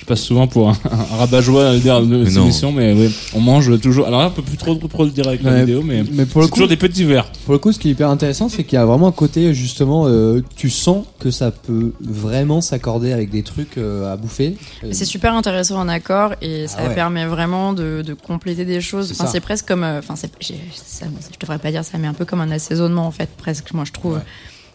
passe 0.08 0.22
souvent 0.22 0.48
pour 0.48 0.70
un, 0.70 0.78
un 0.92 1.16
rabat-joie 1.18 1.74
de 1.76 2.26
cette 2.26 2.38
émission, 2.38 2.72
mais 2.72 2.94
oui, 2.94 3.14
on 3.36 3.40
mange 3.42 3.80
toujours. 3.82 4.08
Alors 4.08 4.22
là, 4.22 4.28
on 4.28 4.32
peut 4.32 4.42
plus 4.42 4.58
trop 4.58 4.76
dire 5.06 5.28
avec 5.28 5.44
la 5.44 5.52
Ouais, 5.52 5.60
vidéo, 5.62 5.82
mais 5.84 6.04
mais 6.12 6.26
pour 6.26 6.42
le 6.42 6.48
c'est 6.48 6.52
coup, 6.52 6.56
toujours 6.56 6.68
des 6.70 6.78
petits 6.78 7.04
verres. 7.04 7.30
Pour 7.46 7.54
le 7.54 7.60
coup, 7.60 7.72
ce 7.72 7.78
qui 7.80 7.90
est 7.90 7.92
hyper 7.92 8.10
intéressant, 8.10 8.50
c'est 8.50 8.64
qu'il 8.64 8.78
y 8.78 8.82
a 8.82 8.86
vraiment 8.86 9.08
un 9.08 9.12
côté 9.12 9.54
justement, 9.54 10.06
euh, 10.08 10.42
tu 10.56 10.70
sens 10.70 11.06
que 11.20 11.30
ça 11.30 11.52
peut 11.52 11.92
vraiment 12.02 12.62
s'accorder 12.62 13.12
avec 13.12 13.30
des 13.30 13.44
trucs 13.44 13.78
euh, 13.78 14.12
à 14.12 14.18
bouffer. 14.18 14.56
Euh, 14.84 14.88
C'est 14.92 15.06
super 15.06 15.34
intéressant 15.36 15.78
en 15.80 15.88
accord 15.90 16.34
et 16.42 16.68
ça 16.68 16.78
Ah 16.80 16.88
ouais. 16.88 16.96
permet 16.96 17.26
vraiment 17.26 17.74
de, 17.74 18.02
de 18.06 18.14
compléter 18.14 18.66
des 18.66 18.82
choses. 18.82 19.08
C'est 19.08 19.14
Enfin, 19.14 19.26
ça. 19.26 19.32
c'est 19.34 19.42
presque 19.42 19.68
comme. 19.68 19.84
euh, 19.84 20.00
Enfin, 20.00 20.16
ça- 20.16 20.28
je 20.40 21.40
devrais 21.40 21.60
pas 21.60 21.72
dire 21.72 21.84
ça, 21.84 21.98
mais 21.98 22.08
un 22.08 22.14
peu 22.14 22.26
comme 22.26 22.42
un 22.42 22.52
assaisonnement 22.52 23.06
en 23.08 23.12
fait, 23.12 23.30
presque. 23.38 23.74
Moi, 23.74 23.84
je 23.86 23.92
trouve. 23.92 24.14
Ouais. 24.16 24.22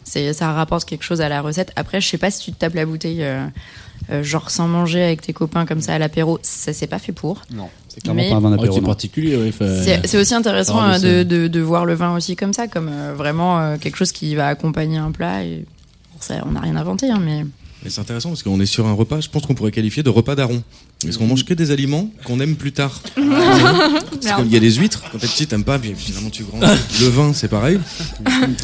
C'est, 0.05 0.33
ça 0.33 0.53
rapporte 0.53 0.85
quelque 0.85 1.05
chose 1.05 1.21
à 1.21 1.29
la 1.29 1.41
recette. 1.41 1.71
Après, 1.77 2.01
je 2.01 2.09
sais 2.09 2.19
pas 2.19 2.31
si 2.31 2.43
tu 2.45 2.53
te 2.53 2.59
tapes 2.59 2.75
la 2.75 2.85
bouteille, 2.85 3.23
euh, 3.23 3.47
euh, 4.11 4.23
genre 4.23 4.51
sans 4.51 4.69
manger 4.69 5.03
avec 5.03 5.23
tes 5.23 5.33
copains 5.33 5.67
comme 5.67 5.81
ça 5.81 5.95
à 5.95 5.99
l'apéro. 5.99 6.39
Ça, 6.43 6.73
c'est 6.73 6.87
pas 6.87 6.99
fait 6.99 7.13
pour. 7.13 7.43
Non. 7.53 7.69
C'est 7.89 8.01
clairement 8.03 8.23
Mais- 8.23 8.31
pas 8.31 8.37
un 8.37 8.41
vin 8.41 8.57
Oh, 8.71 8.81
particulier, 8.81 9.53
fait- 9.53 10.01
C'est, 10.07 10.19
aussi 10.19 10.35
intéressant 10.35 10.79
Ah, 10.81 10.99
mais 10.99 11.05
euh, 11.09 11.25
de, 11.25 11.43
de, 11.43 11.49
de 11.49 11.61
voir 11.61 11.85
le 11.85 11.95
vin 11.95 12.15
aussi 12.17 12.37
comme 12.37 12.53
ça, 12.55 12.67
comme 12.67 12.89
euh, 12.91 13.13
vraiment 13.15 13.61
euh, 13.61 13.77
quelque 13.79 13.97
chose 13.97 14.13
qui 14.13 14.35
va 14.35 14.47
accompagner 14.49 14.97
un 14.99 15.11
plat. 15.13 15.45
Et 15.45 15.65
ça, 16.21 16.37
on 16.47 16.53
n'a 16.53 16.61
rien 16.61 16.77
inventé, 16.77 17.11
hein, 17.11 17.21
mais 17.23 17.45
Et 17.85 17.91
c'est 17.91 18.01
intéressant 18.01 18.31
parce 18.31 18.43
qu'on 18.43 18.61
est 18.61 18.67
sur 18.67 18.87
un 18.87 18.93
repas, 18.95 19.21
je 19.21 19.29
pense 19.29 19.45
qu'on 19.45 19.55
pourrait 19.55 19.73
qualifier 19.73 20.03
de 20.03 20.09
repas 20.09 20.35
d'aron. 20.35 20.63
Parce 21.05 21.17
qu'on 21.17 21.27
mange 21.27 21.45
que 21.45 21.55
des 21.55 21.71
aliments 21.71 22.09
qu'on 22.25 22.39
aime 22.41 22.55
plus 22.57 22.73
tard. 22.73 23.01
C'est 24.21 24.35
comme 24.35 24.47
il 24.47 24.53
y 24.53 24.57
a 24.57 24.61
des 24.61 24.73
huîtres, 24.73 25.03
quand 25.11 25.19
t'es 25.19 25.27
petit, 25.27 25.47
t'aimes 25.47 25.65
pas, 25.65 25.79
puis 25.79 25.93
finalement 25.97 26.31
tu 26.31 26.45
grandis. 26.45 26.67
Le 27.01 27.07
vin, 27.09 27.33
c'est 27.35 27.49
pareil. 27.49 27.79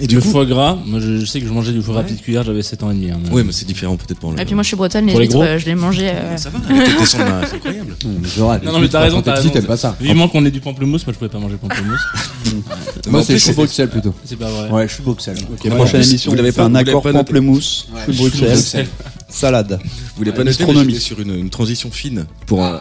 Et 0.01 0.07
du 0.07 0.17
le 0.17 0.21
coup, 0.21 0.31
foie 0.31 0.47
gras, 0.47 0.79
moi 0.87 1.01
je, 1.01 1.19
je 1.19 1.25
sais 1.25 1.41
que 1.41 1.47
je 1.47 1.53
mangeais 1.53 1.73
du 1.73 1.83
foie 1.83 1.95
gras 1.95 2.03
petite 2.05 2.23
cuillère, 2.23 2.45
j'avais 2.45 2.63
7 2.63 2.83
ans 2.85 2.91
et 2.91 2.95
demi. 2.95 3.11
hein, 3.11 3.19
mais- 3.25 3.31
ouais, 3.31 3.45
mais 3.45 3.53
c'est 3.53 3.65
différent 3.67 3.97
peut-être 3.97 4.21
pour 4.21 4.33
le. 4.33 4.41
Et 4.41 4.45
puis 4.45 4.55
moi, 4.55 4.63
je 4.63 4.69
suis 4.69 4.77
bretonne, 4.77 5.07
les 5.07 5.13
Pour 5.13 5.21
les 5.21 5.27
huîtres, 5.27 5.37
gros 5.39 5.45
euh, 5.47 5.59
je 5.59 5.67
les 5.67 5.75
mangeais. 5.75 6.13
euh, 6.15 6.37
Ça 6.37 6.51
va, 6.51 6.59
bah, 6.59 6.67
c'est 7.05 7.57
incroyable. 7.57 7.97
Non, 8.05 8.73
non, 8.73 8.79
mais 8.81 8.89
t'as 8.89 9.01
raison, 9.01 9.21
t'as 9.23 9.35
raison. 9.35 9.49
t'aimes 9.51 9.65
pas 9.67 9.77
ça. 9.77 9.97
Vivement 10.01 10.29
qu'on 10.29 10.45
ait 10.45 10.51
du 10.51 10.61
pamplemousse, 10.61 11.07
moi 11.07 11.13
je 11.13 11.19
pouvais 11.19 11.31
pas 11.31 11.39
manger 11.39 11.57
pamplemousse. 11.57 12.01
Moi, 13.11 13.23
c'est 13.25 13.39
chou 13.39 13.53
Bruxelles 13.55 13.89
plutôt. 13.89 14.15
C'est 14.25 14.37
pas 14.37 14.49
vrai. 14.51 14.71
Ouais, 14.71 14.89
je 14.89 14.95
suis 14.95 15.03
Bruxelles. 15.03 15.37
Ouais, 15.65 15.71
prochaine 15.71 16.03
émission, 16.03 16.33
vous 16.33 16.39
fait 16.39 16.53
pas- 16.53 16.65
un 16.65 16.75
accord 16.75 17.03
pamplemousse, 17.03 17.89
Ouais, 17.93 18.01
chou 18.07 18.13
chou 18.13 18.19
Bruxelles, 18.39 18.87
salade. 19.29 19.79
Vous 19.83 19.89
voulez 20.17 20.33
pas 20.33 20.39
Ouais, 20.39 20.45
noter, 20.45 20.65
mais 20.67 20.85
j'étais 20.93 21.01
sur 21.01 21.21
une, 21.21 21.35
une 21.35 21.51
transition 21.51 21.91
fine 21.91 22.27
pour. 22.47 22.65
euh, 22.65 22.79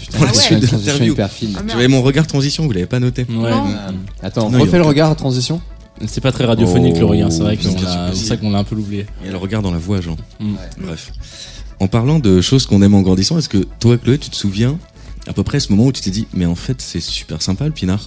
putain, 0.00 0.18
Pour 0.18 0.26
la 0.26 0.32
Ah 0.32 0.36
ouais. 0.36 0.42
suite 0.42 0.60
de 0.60 0.66
l'interview. 0.66 1.16
fine. 1.30 1.56
Ah. 1.58 1.62
J'avais 1.68 1.88
mon 1.88 2.02
regard 2.02 2.26
transition, 2.26 2.64
vous 2.64 2.72
l'avez 2.72 2.86
pas 2.86 3.00
noté. 3.00 3.26
Ouais. 3.28 3.50
Non. 3.50 3.64
Attends, 4.22 4.50
Non, 4.50 4.58
il 4.58 4.58
y 4.58 4.62
a 4.62 4.64
refais 4.64 4.76
le 4.76 4.82
aucun- 4.82 4.88
regard 4.88 5.10
à 5.10 5.14
transition. 5.14 5.60
C'est 6.06 6.20
pas 6.20 6.32
très 6.32 6.44
radiophonique 6.44 6.94
Oh, 6.96 7.00
le 7.00 7.04
regard, 7.06 7.30
c'est 7.32 7.40
vrai 7.42 7.56
qu'on 7.56 7.62
sûr, 7.70 7.74
l'a- 7.82 8.06
bien 8.10 8.14
c'est 8.14 8.26
ça 8.26 8.36
qu'on 8.36 8.50
l'a 8.50 8.58
un 8.58 8.64
peu 8.64 8.74
oublié. 8.74 9.06
Et 9.24 9.30
le 9.30 9.36
regard 9.36 9.62
dans 9.62 9.70
la 9.70 9.78
voix, 9.78 10.00
Jean. 10.00 10.16
Mm. 10.40 10.54
Bref. 10.80 11.12
En 11.78 11.86
parlant 11.86 12.18
de 12.18 12.40
choses 12.40 12.66
qu'on 12.66 12.82
aime 12.82 12.94
en 12.94 13.02
grandissant, 13.02 13.38
est-ce 13.38 13.48
que 13.48 13.58
toi, 13.78 13.96
Chloé, 13.96 14.18
tu 14.18 14.28
te 14.30 14.34
souviens 14.36 14.76
à 15.28 15.32
peu 15.32 15.42
près 15.44 15.60
ce 15.60 15.70
moment 15.70 15.86
où 15.86 15.92
tu 15.92 16.00
t'es 16.02 16.10
dit, 16.10 16.26
mais 16.34 16.46
en 16.46 16.54
fait, 16.56 16.80
c'est 16.82 17.00
super 17.00 17.40
sympa 17.42 17.64
le 17.66 17.70
pinard? 17.70 18.06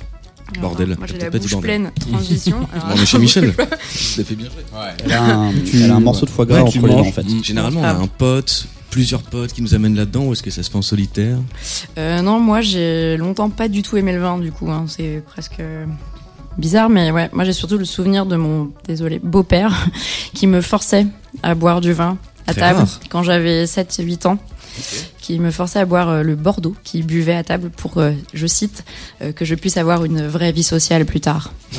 Bordel. 0.62 0.96
Moi 0.98 1.08
j'ai 1.08 1.18
la 1.18 1.30
pas 1.30 1.38
dit 1.38 1.44
bouche 1.44 1.52
bordel. 1.54 1.70
pleine, 1.82 1.92
transition. 2.12 2.68
Alors, 2.74 2.90
Non, 2.90 2.96
mais 2.98 3.06
chez 3.06 3.20
Michel. 3.20 3.54
Ça 3.90 4.24
fait 4.24 4.36
bien. 4.36 4.48
Elle 5.04 5.12
a 5.14 5.24
un, 5.24 5.52
elle 5.74 5.92
a 5.92 5.96
un 5.96 6.00
morceau 6.00 6.26
de 6.26 6.32
foie 6.32 6.46
gras 6.46 6.64
Ouais, 6.64 6.70
tu 6.72 6.78
entre 6.80 6.88
les 6.88 6.94
dents 6.94 7.00
manges. 7.00 7.08
en 7.08 7.12
fait. 7.12 7.26
Généralement, 7.44 7.82
on 7.82 7.84
a 7.84 7.90
Ah. 7.90 8.00
un 8.02 8.08
pote, 8.08 8.68
plusieurs 8.90 9.22
potes 9.24 9.54
qui 9.54 9.62
nous 9.62 9.76
amènent 9.76 9.96
là-dedans, 9.96 10.24
ou 10.26 10.34
est-ce 10.34 10.44
que 10.44 10.50
ça 10.52 10.64
se 10.64 10.70
fait 10.72 10.78
en 10.78 10.82
solitaire 10.82 11.38
Euh, 11.98 12.22
non, 12.22 12.40
moi 12.40 12.62
j'ai 12.62 13.18
longtemps 13.18 13.50
pas 13.50 13.68
du 13.68 13.82
tout 13.84 13.98
aimé 13.98 14.14
le 14.14 14.20
vin, 14.22 14.38
du 14.38 14.52
coup, 14.52 14.72
hein, 14.72 14.86
c'est 14.88 15.22
presque 15.26 15.62
bizarre, 16.58 16.90
mais 16.90 17.12
ouais, 17.12 17.30
moi 17.34 17.44
j'ai 17.44 17.54
surtout 17.54 17.78
le 17.78 17.86
souvenir 17.86 18.26
de 18.26 18.36
mon, 18.36 18.72
désolé, 18.88 19.20
beau-père 19.20 19.88
qui 20.34 20.48
me 20.48 20.62
forçait 20.62 21.06
à 21.44 21.54
boire 21.56 21.82
du 21.82 21.94
vin 21.94 22.18
à 22.48 22.54
Très 22.54 22.62
table 22.62 22.80
rare. 22.80 23.00
quand 23.10 23.24
j'avais 23.24 23.66
7-8 23.66 24.26
ans. 24.28 24.40
Qui 25.22 25.40
me 25.40 25.52
forçait 25.52 25.80
à 25.80 25.86
boire 25.86 26.10
euh, 26.10 26.24
le 26.24 26.36
Bordeaux, 26.36 26.76
qui 26.84 27.04
buvait 27.04 27.36
à 27.36 27.44
table 27.44 27.70
pour, 27.76 27.98
euh, 27.98 28.12
je 28.34 28.48
cite, 28.48 28.84
euh, 29.22 29.32
que 29.32 29.44
je 29.46 29.56
puisse 29.56 29.78
avoir 29.78 30.06
une 30.06 30.26
vraie 30.26 30.52
vie 30.52 30.64
sociale 30.64 31.06
plus 31.06 31.20
tard. 31.22 31.52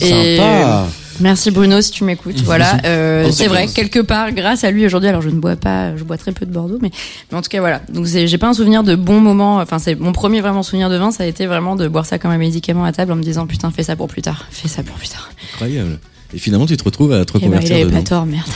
Et- 0.00 0.36
Sympa. 0.36 0.86
Merci 1.18 1.50
Bruno 1.50 1.80
si 1.80 1.92
tu 1.92 2.04
m'écoutes. 2.04 2.42
Voilà, 2.42 2.76
euh, 2.84 3.30
c'est 3.32 3.46
vrai 3.46 3.68
quelque 3.68 4.00
part 4.00 4.32
grâce 4.32 4.64
à 4.64 4.70
lui 4.70 4.84
aujourd'hui. 4.84 5.08
Alors 5.08 5.22
je 5.22 5.30
ne 5.30 5.40
bois 5.40 5.56
pas, 5.56 5.96
je 5.96 6.04
bois 6.04 6.18
très 6.18 6.32
peu 6.32 6.44
de 6.44 6.52
Bordeaux, 6.52 6.78
mais, 6.82 6.90
mais 7.32 7.38
en 7.38 7.40
tout 7.40 7.48
cas 7.48 7.60
voilà. 7.60 7.80
Donc 7.88 8.04
j'ai 8.04 8.36
pas 8.38 8.48
un 8.48 8.52
souvenir 8.52 8.82
de 8.82 8.94
bons 8.96 9.20
moments. 9.20 9.56
Enfin 9.56 9.78
c'est 9.78 9.94
mon 9.94 10.12
premier 10.12 10.42
vraiment 10.42 10.62
souvenir 10.62 10.90
de 10.90 10.96
vin, 10.96 11.10
ça 11.10 11.22
a 11.24 11.26
été 11.26 11.46
vraiment 11.46 11.74
de 11.74 11.88
boire 11.88 12.04
ça 12.04 12.18
comme 12.18 12.32
un 12.32 12.36
médicament 12.38 12.84
à 12.84 12.92
table 12.92 13.12
en 13.12 13.16
me 13.16 13.22
disant 13.22 13.46
putain 13.46 13.70
fais 13.70 13.82
ça 13.82 13.96
pour 13.96 14.08
plus 14.08 14.20
tard, 14.20 14.44
fais 14.50 14.68
ça 14.68 14.82
pour 14.82 14.96
plus 14.96 15.08
tard. 15.08 15.30
Incroyable. 15.54 15.98
Et 16.34 16.38
finalement, 16.38 16.66
tu 16.66 16.76
te 16.76 16.84
retrouves 16.84 17.12
à 17.12 17.24
te 17.24 17.30
Et 17.30 17.32
bah, 17.34 17.38
il 17.40 17.44
reconvertir 17.44 17.76
avait 17.76 17.90
pas 17.90 18.02
tort 18.02 18.26
merde. 18.26 18.48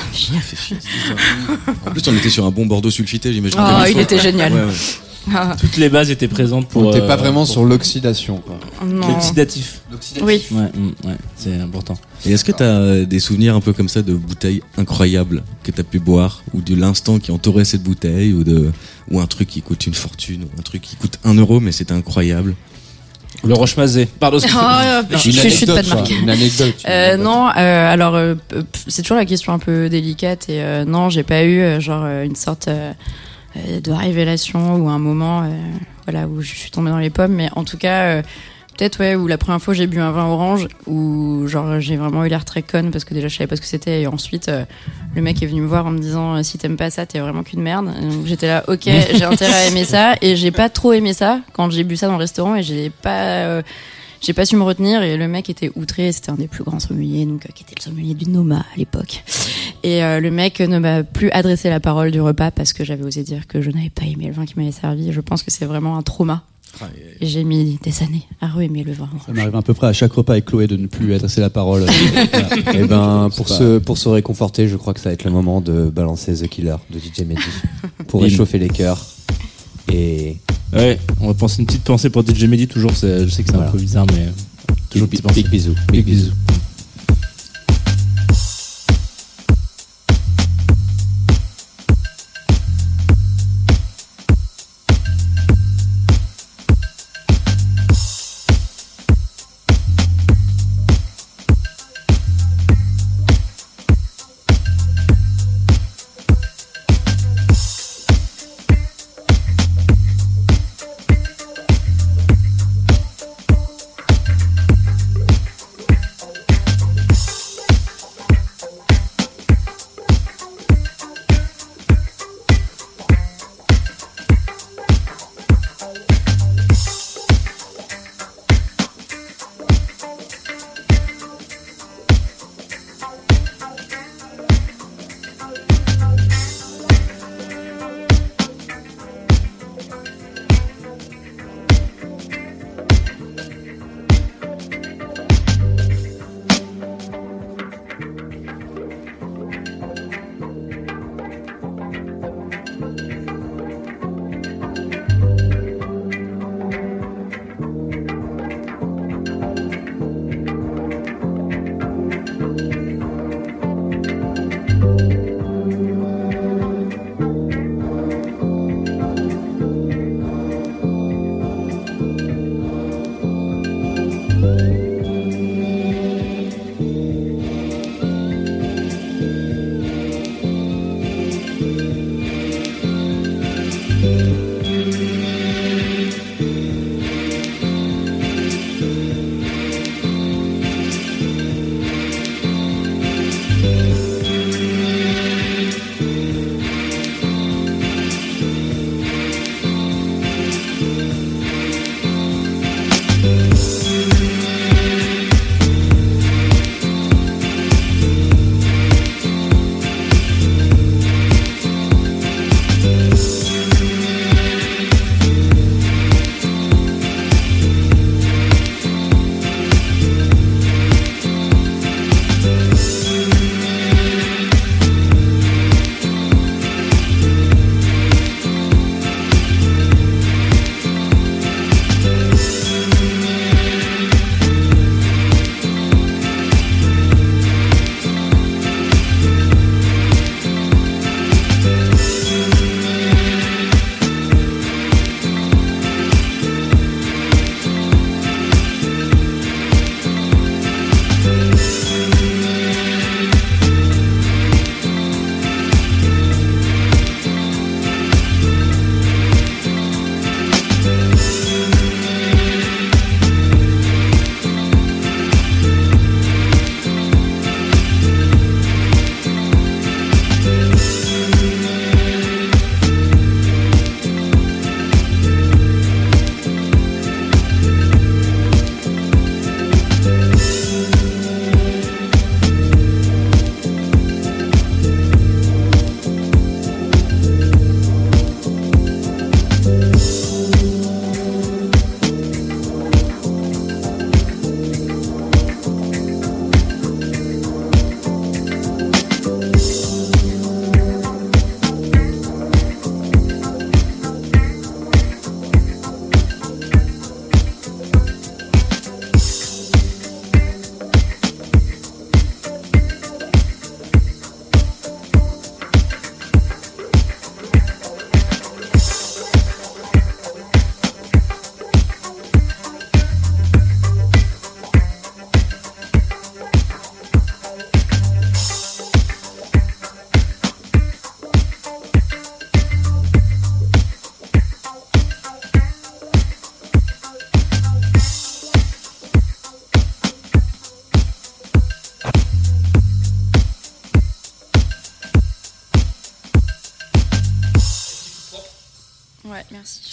En 1.87 1.91
plus, 1.91 2.03
on 2.09 2.15
était 2.17 2.31
sur 2.31 2.45
un 2.45 2.51
bon 2.51 2.67
Bordeaux 2.67 2.91
sulfité, 2.91 3.33
j'imagine. 3.33 3.59
Oh, 3.61 3.85
il 3.91 3.99
était 3.99 4.19
génial. 4.19 4.53
Ouais, 4.53 4.61
ouais. 4.65 4.73
Ah, 5.35 5.55
Toutes 5.61 5.77
les 5.77 5.91
bases 5.91 6.11
étaient 6.11 6.29
présentes 6.29 6.69
pour. 6.69 6.87
On 6.87 6.91
t'es 6.93 7.01
pas 7.01 7.13
euh, 7.13 7.17
vraiment 7.17 7.45
pour- 7.45 7.53
sur 7.53 7.65
l'oxydation. 7.65 8.43
L'oxydatif. 8.83 9.83
Oui. 10.23 10.43
Ouais, 10.51 10.63
mm, 10.75 11.07
ouais, 11.07 11.17
c'est 11.37 11.61
important. 11.61 11.99
Et 12.25 12.33
est-ce 12.33 12.45
que 12.45 12.53
tu 12.53 12.63
as 12.63 13.05
des 13.05 13.21
souvenirs 13.21 13.55
un 13.55 13.61
peu 13.61 13.73
comme 13.75 13.89
ça 13.89 14.01
de 14.03 14.15
bouteilles 14.15 14.63
incroyables 14.79 15.43
que 15.63 15.71
tu 15.73 15.81
as 15.81 15.85
pu 15.85 15.99
boire 15.99 16.43
ou 16.55 16.63
de 16.63 16.75
l'instant 16.75 17.19
qui 17.19 17.33
entourait 17.33 17.67
cette 17.67 17.83
bouteille 17.83 18.33
ou 18.33 18.45
de 18.45 18.71
ou 19.11 19.21
un 19.21 19.27
truc 19.27 19.49
qui 19.49 19.61
coûte 19.61 19.87
une 19.87 19.95
fortune 19.95 20.45
ou 20.45 20.59
un 20.59 20.63
truc 20.63 20.81
qui 20.83 20.97
coûte 20.97 21.19
un 21.25 21.35
euro 21.35 21.61
mais 21.61 21.73
c'était 21.73 21.93
incroyable? 21.95 22.55
Le 23.45 23.55
Roche-Mazé. 23.55 24.07
Pardon. 24.19 24.39
Oh, 24.55 25.03
je, 25.13 25.17
je, 25.19 25.31
je 25.31 25.49
chute 25.49 25.73
pas 25.73 25.83
de 25.83 25.89
marque. 25.89 26.11
Une 26.11 26.29
anecdote. 26.31 26.75
Euh, 26.89 27.17
non, 27.17 27.49
euh, 27.49 27.93
alors 27.93 28.15
euh, 28.15 28.35
c'est 28.87 29.03
toujours 29.03 29.17
la 29.17 29.25
question 29.25 29.53
un 29.53 29.59
peu 29.59 29.89
délicate 29.89 30.49
et 30.49 30.63
euh, 30.63 30.85
non, 30.85 31.09
j'ai 31.09 31.23
pas 31.23 31.43
eu 31.45 31.61
euh, 31.61 31.81
genre 31.81 32.03
euh, 32.05 32.25
une 32.25 32.37
sorte 32.37 32.69
euh, 32.69 32.93
euh, 33.57 33.81
de 33.81 33.93
révélation 33.93 34.77
ou 34.77 34.89
un 34.89 34.99
moment, 34.99 35.43
euh, 35.43 35.47
voilà, 36.07 36.27
où 36.27 36.43
je 36.43 36.55
suis 36.55 36.71
tombée 36.71 36.91
dans 36.91 36.99
les 36.99 37.11
pommes, 37.11 37.33
mais 37.33 37.49
en 37.57 37.65
tout 37.65 37.79
cas. 37.79 38.23
Peut-être 38.81 38.99
ouais, 39.01 39.15
où 39.15 39.27
la 39.27 39.37
première 39.37 39.61
fois 39.61 39.75
j'ai 39.75 39.87
bu 39.87 40.01
un 40.01 40.11
vin 40.11 40.25
orange, 40.25 40.67
où 40.87 41.47
genre 41.47 41.81
j'ai 41.81 41.99
vraiment 41.99 42.25
eu 42.25 42.31
l'air 42.31 42.47
très 42.47 42.63
conne 42.63 42.91
parce 42.91 43.05
que 43.05 43.13
déjà 43.13 43.29
je 43.29 43.37
savais 43.37 43.47
pas 43.47 43.57
ce 43.57 43.61
que 43.61 43.67
c'était 43.67 44.01
et 44.01 44.07
ensuite 44.07 44.49
euh, 44.49 44.65
le 45.15 45.21
mec 45.21 45.43
est 45.43 45.47
venu 45.47 45.61
me 45.61 45.67
voir 45.67 45.85
en 45.85 45.91
me 45.91 45.99
disant 45.99 46.37
euh, 46.37 46.43
si 46.43 46.57
t'aimes 46.57 46.79
pas 46.79 46.89
ça 46.89 47.05
t'es 47.05 47.19
vraiment 47.19 47.43
qu'une 47.43 47.61
merde. 47.61 47.93
Et 48.01 48.07
donc 48.07 48.25
j'étais 48.25 48.47
là 48.47 48.65
ok 48.69 48.85
j'ai 48.85 49.25
intérêt 49.25 49.53
à 49.53 49.67
aimer 49.67 49.85
ça 49.85 50.15
et 50.23 50.35
j'ai 50.35 50.51
pas 50.51 50.71
trop 50.71 50.95
aimé 50.95 51.13
ça 51.13 51.41
quand 51.53 51.69
j'ai 51.69 51.85
bu 51.85 51.95
ça 51.99 52.07
dans 52.07 52.15
le 52.15 52.21
restaurant 52.21 52.57
et 52.57 52.63
j'ai 52.63 52.89
pas 52.89 53.21
euh, 53.21 53.63
j'ai 54.21 54.35
pas 54.35 54.45
su 54.45 54.57
me 54.57 54.63
retenir 54.63 55.03
et 55.03 55.17
le 55.17 55.29
mec 55.29 55.49
était 55.49 55.71
outré, 55.77 56.13
c'était 56.13 56.31
un 56.31 56.35
des 56.35 56.47
plus 56.47 56.63
grands 56.63 56.79
sommeliers, 56.79 57.25
donc 57.25 57.47
euh, 57.47 57.49
qui 57.55 57.65
était 57.65 57.75
le 57.77 57.83
sommelier 57.83 58.13
du 58.13 58.29
Noma 58.29 58.59
à 58.59 58.77
l'époque. 58.77 59.25
Et 59.83 60.05
euh, 60.05 60.21
le 60.21 60.31
mec 60.31 60.61
ne 60.61 60.79
m'a 60.79 61.03
plus 61.05 61.31
adressé 61.31 61.71
la 61.71 61.81
parole 61.81 62.11
du 62.11 62.21
repas 62.21 62.51
parce 62.51 62.75
que 62.75 62.85
j'avais 62.85 63.03
osé 63.03 63.23
dire 63.23 63.47
que 63.47 63.63
je 63.63 63.71
n'avais 63.71 63.89
pas 63.89 64.05
aimé 64.05 64.27
le 64.27 64.33
vin 64.33 64.45
qui 64.45 64.55
m'avait 64.59 64.73
servi. 64.73 65.13
Je 65.13 65.21
pense 65.23 65.43
que 65.43 65.51
c'est 65.51 65.65
vraiment 65.65 65.97
un 65.97 66.03
trauma. 66.03 66.45
J'ai 67.21 67.45
mis 67.45 67.79
des 67.83 68.03
années 68.03 68.27
à 68.41 68.49
re-aimer 68.49 68.85
le 68.85 68.93
vin. 68.93 69.09
Ça 69.27 69.33
m'arrive 69.33 69.55
à 69.57 69.63
peu 69.63 69.75
près 69.75 69.89
à 69.89 69.93
chaque 69.93 70.13
repas 70.13 70.33
avec 70.35 70.47
Chloé 70.47 70.67
de 70.67 70.77
ne 70.77 70.87
plus 70.87 71.07
lui 71.07 71.15
adresser 71.15 71.41
la 71.41 71.51
parole. 71.51 71.85
Et 72.75 72.85
ben, 72.85 73.29
pour 73.37 73.49
C'est 73.49 73.59
se, 73.59 73.79
pour 73.79 73.99
se 73.99 74.09
réconforter, 74.09 74.69
je 74.69 74.77
crois 74.77 74.95
que 74.95 75.01
ça 75.01 75.11
va 75.11 75.13
être 75.15 75.25
le 75.25 75.31
moment 75.31 75.61
de 75.61 75.91
balancer 75.91 76.33
The 76.35 76.49
Killer 76.49 76.77
de 76.91 76.99
DJ 76.99 77.21
Mehdi 77.27 77.41
pour 78.09 78.23
réchauffer 78.23 78.59
les 78.59 78.69
cœurs. 78.69 79.05
Et 79.93 80.37
Ouais, 80.73 80.99
on 81.21 81.27
va 81.27 81.35
penser 81.35 81.61
une 81.61 81.67
petite 81.67 81.83
pensée 81.83 82.11
pour 82.11 82.25
DJ 82.25 82.45
Mehdi 82.45 82.69
toujours. 82.69 82.93
Je 82.93 83.27
sais 83.29 83.43
que 83.43 83.49
c'est 83.49 83.53
Voilà. 83.53 83.69
un 83.69 83.73
peu 83.73 83.79
bizarre, 83.79 84.07
mais 84.13 84.21
euh, 84.27 84.31
toujours 84.89 85.07
une 85.07 85.11
big, 85.11 85.21
petite 85.21 85.23
pensée. 85.23 85.43
big 85.43 85.51
bisous. 85.51 85.75
Big 85.91 86.05
bisous. 86.05 86.31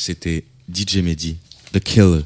C'était 0.07 0.45
DJ 0.73 0.99
Mehdi, 0.99 1.35
The 1.73 1.81
Killer. 1.81 2.21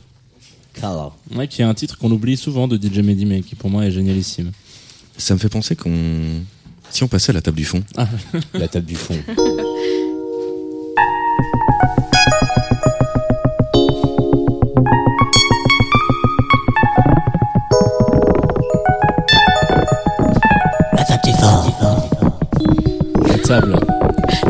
Ouais, 1.33 1.47
qui 1.47 1.63
est 1.63 1.65
un 1.65 1.73
titre 1.73 1.97
qu'on 1.97 2.11
oublie 2.11 2.37
souvent 2.37 2.67
de 2.67 2.77
DJ 2.77 2.99
Mehdi, 2.99 3.25
mais 3.25 3.41
qui 3.41 3.55
pour 3.55 3.71
moi 3.71 3.85
est 3.85 3.91
génialissime. 3.91 4.51
Ça 5.17 5.33
me 5.33 5.39
fait 5.39 5.49
penser 5.49 5.75
qu'on. 5.75 6.43
Si 6.91 7.01
on 7.01 7.07
passait 7.07 7.31
à 7.31 7.33
la 7.33 7.41
table 7.41 7.57
du 7.57 7.65
fond. 7.65 7.83
La 8.53 8.67
table 8.67 8.85
du 8.85 8.93
fond. 8.93 9.17
La 20.93 21.03
table 21.03 21.21
du 21.25 21.33
fond. 21.33 21.57
La 23.27 23.37
table. 23.39 23.79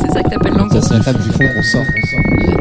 C'est 0.01 0.11
ça 0.11 0.21
que 0.21 0.29
t'appelles 0.29 0.51
Ça, 0.51 0.57
l'angoisse. 0.59 0.87
c'est 0.89 0.93
la 0.95 1.03
table 1.05 1.23
du 1.23 1.29
fond 1.29 1.47
qu'on 1.55 1.63
sort. 1.63 1.85
La 1.85 2.60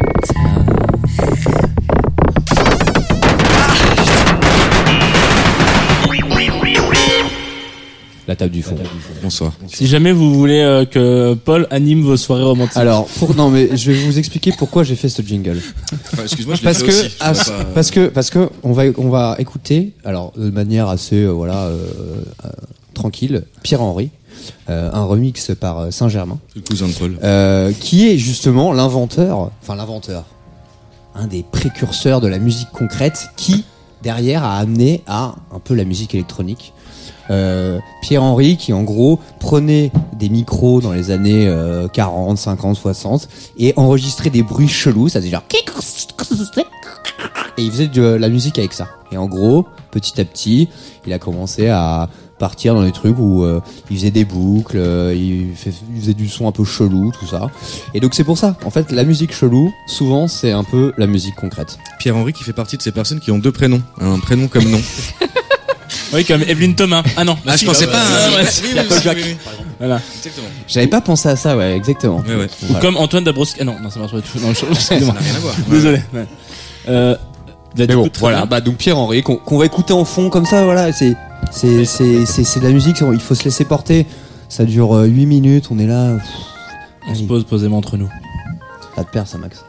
table 8.40 8.52
du 8.52 8.62
fond. 8.62 8.76
Bonsoir. 9.22 9.52
Si 9.68 9.86
jamais 9.86 10.12
vous 10.12 10.32
voulez 10.34 10.60
euh, 10.60 10.84
que 10.86 11.34
Paul 11.34 11.66
anime 11.70 12.02
vos 12.02 12.16
soirées 12.16 12.42
romantiques. 12.44 12.76
Alors, 12.76 13.04
pour, 13.06 13.34
non, 13.36 13.50
mais 13.50 13.76
je 13.76 13.92
vais 13.92 14.02
vous 14.04 14.18
expliquer 14.18 14.52
pourquoi 14.56 14.82
j'ai 14.82 14.96
fait 14.96 15.08
ce 15.10 15.20
jingle. 15.22 15.60
Enfin, 16.12 16.22
Excuse-moi, 16.22 16.54
je 16.54 16.60
l'ai 16.62 16.64
Parce 16.64 16.78
fait 16.78 16.86
que, 16.86 16.90
aussi. 16.90 17.10
Je 17.20 17.24
vois 17.24 17.44
pas- 17.56 17.64
parce 17.74 17.90
que, 17.90 18.06
parce 18.08 18.30
que, 18.30 18.48
on 18.62 18.72
va, 18.72 18.84
on 18.96 19.08
va 19.10 19.36
écouter, 19.38 19.92
alors, 20.04 20.32
de 20.36 20.50
manière 20.50 20.88
assez, 20.88 21.16
euh, 21.22 21.28
voilà, 21.30 21.64
euh, 21.66 21.76
euh, 22.44 22.48
tranquille, 22.94 23.44
Pierre 23.62 23.82
Henry, 23.82 24.10
euh, 24.70 24.90
un 24.92 25.04
remix 25.04 25.50
par 25.60 25.78
euh, 25.80 25.90
Saint-Germain, 25.90 26.38
Le 26.56 26.62
cousin 26.62 26.88
de 26.88 26.92
Paul. 26.92 27.18
euh, 27.22 27.72
qui 27.78 28.08
est 28.08 28.16
justement 28.18 28.72
l'inventeur, 28.72 29.50
enfin 29.62 29.76
l'inventeur, 29.76 30.24
un 31.14 31.26
des 31.26 31.42
précurseurs 31.42 32.20
de 32.22 32.26
la 32.28 32.38
musique 32.38 32.70
concrète, 32.72 33.28
qui 33.36 33.64
derrière 34.02 34.44
a 34.44 34.56
amené 34.56 35.02
à 35.06 35.34
un 35.54 35.58
peu 35.58 35.74
la 35.74 35.84
musique 35.84 36.14
électronique. 36.14 36.72
Euh, 37.30 37.78
Pierre 38.02 38.22
Henry 38.22 38.56
qui 38.56 38.72
en 38.72 38.82
gros 38.82 39.20
prenait 39.38 39.92
des 40.14 40.28
micros 40.28 40.80
dans 40.80 40.92
les 40.92 41.10
années 41.10 41.46
euh, 41.46 41.86
40, 41.88 42.36
50, 42.38 42.76
60 42.76 43.28
et 43.58 43.72
enregistrait 43.76 44.30
des 44.30 44.42
bruits 44.42 44.68
chelous, 44.68 45.08
ça 45.08 45.20
faisait 45.20 45.30
genre 45.30 45.44
et 47.58 47.62
il 47.62 47.70
faisait 47.70 47.88
de 47.88 48.02
la 48.02 48.28
musique 48.28 48.58
avec 48.58 48.72
ça. 48.72 48.88
Et 49.12 49.16
en 49.16 49.26
gros, 49.26 49.66
petit 49.90 50.20
à 50.20 50.24
petit, 50.24 50.68
il 51.06 51.12
a 51.12 51.18
commencé 51.18 51.68
à 51.68 52.08
partir 52.38 52.74
dans 52.74 52.82
des 52.84 52.92
trucs 52.92 53.18
où 53.18 53.44
euh, 53.44 53.60
il 53.90 53.96
faisait 53.98 54.10
des 54.10 54.24
boucles, 54.24 54.78
euh, 54.78 55.14
il, 55.14 55.54
fait- 55.54 55.72
il 55.94 56.00
faisait 56.00 56.14
du 56.14 56.28
son 56.28 56.48
un 56.48 56.52
peu 56.52 56.64
chelou, 56.64 57.12
tout 57.18 57.26
ça. 57.26 57.50
Et 57.92 58.00
donc 58.00 58.14
c'est 58.14 58.24
pour 58.24 58.38
ça. 58.38 58.56
En 58.64 58.70
fait, 58.70 58.90
la 58.92 59.04
musique 59.04 59.34
chelou, 59.34 59.70
souvent, 59.86 60.26
c'est 60.26 60.52
un 60.52 60.64
peu 60.64 60.92
la 60.96 61.06
musique 61.06 61.34
concrète. 61.34 61.78
Pierre-Henri 61.98 62.32
qui 62.32 62.44
fait 62.44 62.52
partie 62.54 62.76
de 62.78 62.82
ces 62.82 62.92
personnes 62.92 63.20
qui 63.20 63.30
ont 63.30 63.38
deux 63.38 63.52
prénoms. 63.52 63.82
Un 64.00 64.18
prénom 64.20 64.48
comme 64.48 64.64
nom. 64.70 64.80
Oui, 66.12 66.24
comme 66.24 66.42
Evelyne 66.42 66.74
Thomas. 66.74 67.02
Ah 67.16 67.24
non. 67.24 67.36
Ah, 67.46 67.56
je 67.56 67.64
pensais 67.64 67.86
pas. 67.86 67.98
Ah. 67.98 68.28
Voilà. 69.78 70.00
Exactement. 70.16 70.46
J'avais 70.66 70.86
pas 70.88 71.00
pensé 71.00 71.28
à 71.28 71.36
ça, 71.36 71.56
ouais, 71.56 71.76
exactement. 71.76 72.18
Ouais, 72.26 72.34
ouais. 72.34 72.44
Ou 72.46 72.66
Voilà. 72.66 72.80
comme 72.80 72.96
Antoine 72.96 73.24
Dabrowski. 73.24 73.58
Ah 73.60 73.64
non, 73.64 73.76
non, 73.80 73.90
ça 73.90 74.00
marche 74.00 74.12
pas 74.12 74.20
du 74.20 74.28
tout. 74.28 74.38
Non, 74.40 74.52
je- 74.52 74.58
Ça 74.58 74.66
excusez-moi. 74.96 75.14
n'a 75.14 75.20
rien 75.20 75.34
à 75.34 75.38
voir. 75.38 75.54
Désolé. 75.68 76.00
Ouais. 76.12 76.26
Euh, 76.88 77.14
bah, 77.14 77.20
Mais 77.78 77.86
du 77.86 77.94
bon, 77.96 78.02
coup, 78.04 78.08
très 78.08 78.20
voilà. 78.20 78.36
bien. 78.38 78.46
Bah 78.46 78.60
donc 78.60 78.76
Pierre 78.76 78.98
Henry 78.98 79.22
qu'on 79.22 79.36
qu'on 79.36 79.58
va 79.58 79.66
écouter 79.66 79.92
en 79.92 80.04
fond 80.04 80.28
comme 80.30 80.46
ça, 80.46 80.64
voilà. 80.64 80.92
C'est 80.92 81.14
c'est 81.52 81.84
c'est 81.84 82.26
c'est 82.26 82.44
c'est 82.44 82.60
de 82.60 82.64
la 82.66 82.72
musique. 82.72 82.96
Il 83.12 83.20
faut 83.20 83.34
se 83.34 83.44
laisser 83.44 83.64
porter. 83.64 84.06
Ça 84.48 84.64
dure 84.64 84.96
euh, 84.96 85.04
8 85.06 85.26
minutes. 85.26 85.66
On 85.70 85.78
est 85.78 85.86
là. 85.86 86.14
pff, 86.16 86.24
On 87.06 87.14
se 87.14 87.18
allez, 87.20 87.26
pose 87.28 87.44
posément 87.44 87.78
entre 87.78 87.96
nous. 87.96 88.08
Pas 88.96 89.04
de 89.04 89.08
perdre 89.08 89.28
ça, 89.28 89.38
Max. 89.38 89.64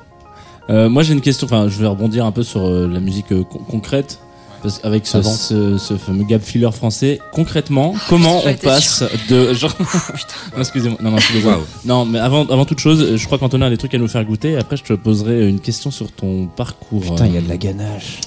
Euh, 0.69 0.89
moi 0.89 1.03
j'ai 1.03 1.13
une 1.13 1.21
question, 1.21 1.45
enfin 1.45 1.67
je 1.69 1.77
vais 1.79 1.87
rebondir 1.87 2.25
un 2.25 2.31
peu 2.31 2.43
sur 2.43 2.65
euh, 2.65 2.87
la 2.91 2.99
musique 2.99 3.31
euh, 3.31 3.43
con- 3.43 3.59
concrète. 3.69 4.19
Parce 4.61 4.79
qu'avec 4.79 5.07
ce, 5.07 5.17
Avant. 5.17 5.31
ce, 5.31 5.77
ce 5.77 5.95
fameux 5.97 6.23
gap 6.23 6.41
filler 6.43 6.71
français, 6.71 7.19
concrètement, 7.33 7.95
comment 8.09 8.39
j'aurais 8.41 8.57
on 8.61 8.65
passe 8.65 9.03
de 9.29 9.53
genre, 9.55 9.73
non, 10.53 10.59
excusez-moi, 10.59 10.97
non, 11.01 11.11
non, 11.11 11.17
je 11.17 11.25
suis. 11.25 11.43
Waouh. 11.43 11.61
non, 11.85 12.05
mais 12.05 12.19
avant, 12.19 12.45
avant 12.47 12.65
toute 12.65 12.79
chose, 12.79 13.15
je 13.15 13.25
crois 13.25 13.37
qu'Antonin 13.37 13.65
a 13.67 13.69
des 13.69 13.77
trucs 13.77 13.93
à 13.95 13.97
nous 13.97 14.07
faire 14.07 14.23
goûter. 14.25 14.57
Après, 14.57 14.77
je 14.77 14.83
te 14.83 14.93
poserai 14.93 15.47
une 15.49 15.59
question 15.59 15.89
sur 15.91 16.11
ton 16.11 16.47
parcours. 16.47 17.01
Putain, 17.01 17.25
il 17.27 17.33
y 17.33 17.37
a 17.37 17.39
euh, 17.39 17.43
de 17.43 17.49
la 17.49 17.57
ganache. 17.57 18.19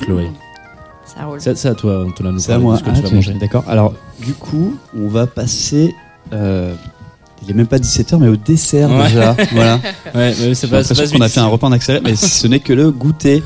Chloé. 0.00 0.28
Ça 1.04 1.24
roule. 1.24 1.40
C'est 1.40 1.66
à 1.66 1.74
toi, 1.74 2.04
Antonin. 2.04 2.36
C'est 2.38 2.50
à 2.52 2.54
parler 2.58 2.64
moi. 2.64 2.74
de 2.74 2.78
ce 2.80 2.84
que 2.84 2.90
Ah, 2.90 2.94
tu 2.96 3.02
vas 3.02 3.08
tu- 3.08 3.14
manger. 3.14 3.34
D'accord. 3.34 3.64
Alors, 3.68 3.94
du 4.24 4.34
coup, 4.34 4.76
on 4.98 5.06
va 5.08 5.26
passer. 5.26 5.94
euh, 6.32 6.74
il 7.42 7.50
est 7.50 7.54
même 7.54 7.66
pas 7.66 7.78
17h, 7.78 8.18
mais 8.18 8.28
au 8.28 8.36
dessert 8.36 8.90
Ouais. 8.90 9.08
déjà. 9.08 9.36
voilà. 9.52 9.80
Ouais, 10.14 10.32
c'est 10.54 10.68
pas, 10.68 10.82
pas 10.82 11.06
qu'on 11.08 11.20
a 11.20 11.28
fait 11.28 11.40
un 11.40 11.46
repas 11.46 11.66
en 11.66 11.72
accéléré, 11.72 12.02
mais 12.04 12.16
ce 12.16 12.46
n'est 12.46 12.60
que 12.60 12.72
le 12.72 12.90
goûter. 12.90 13.42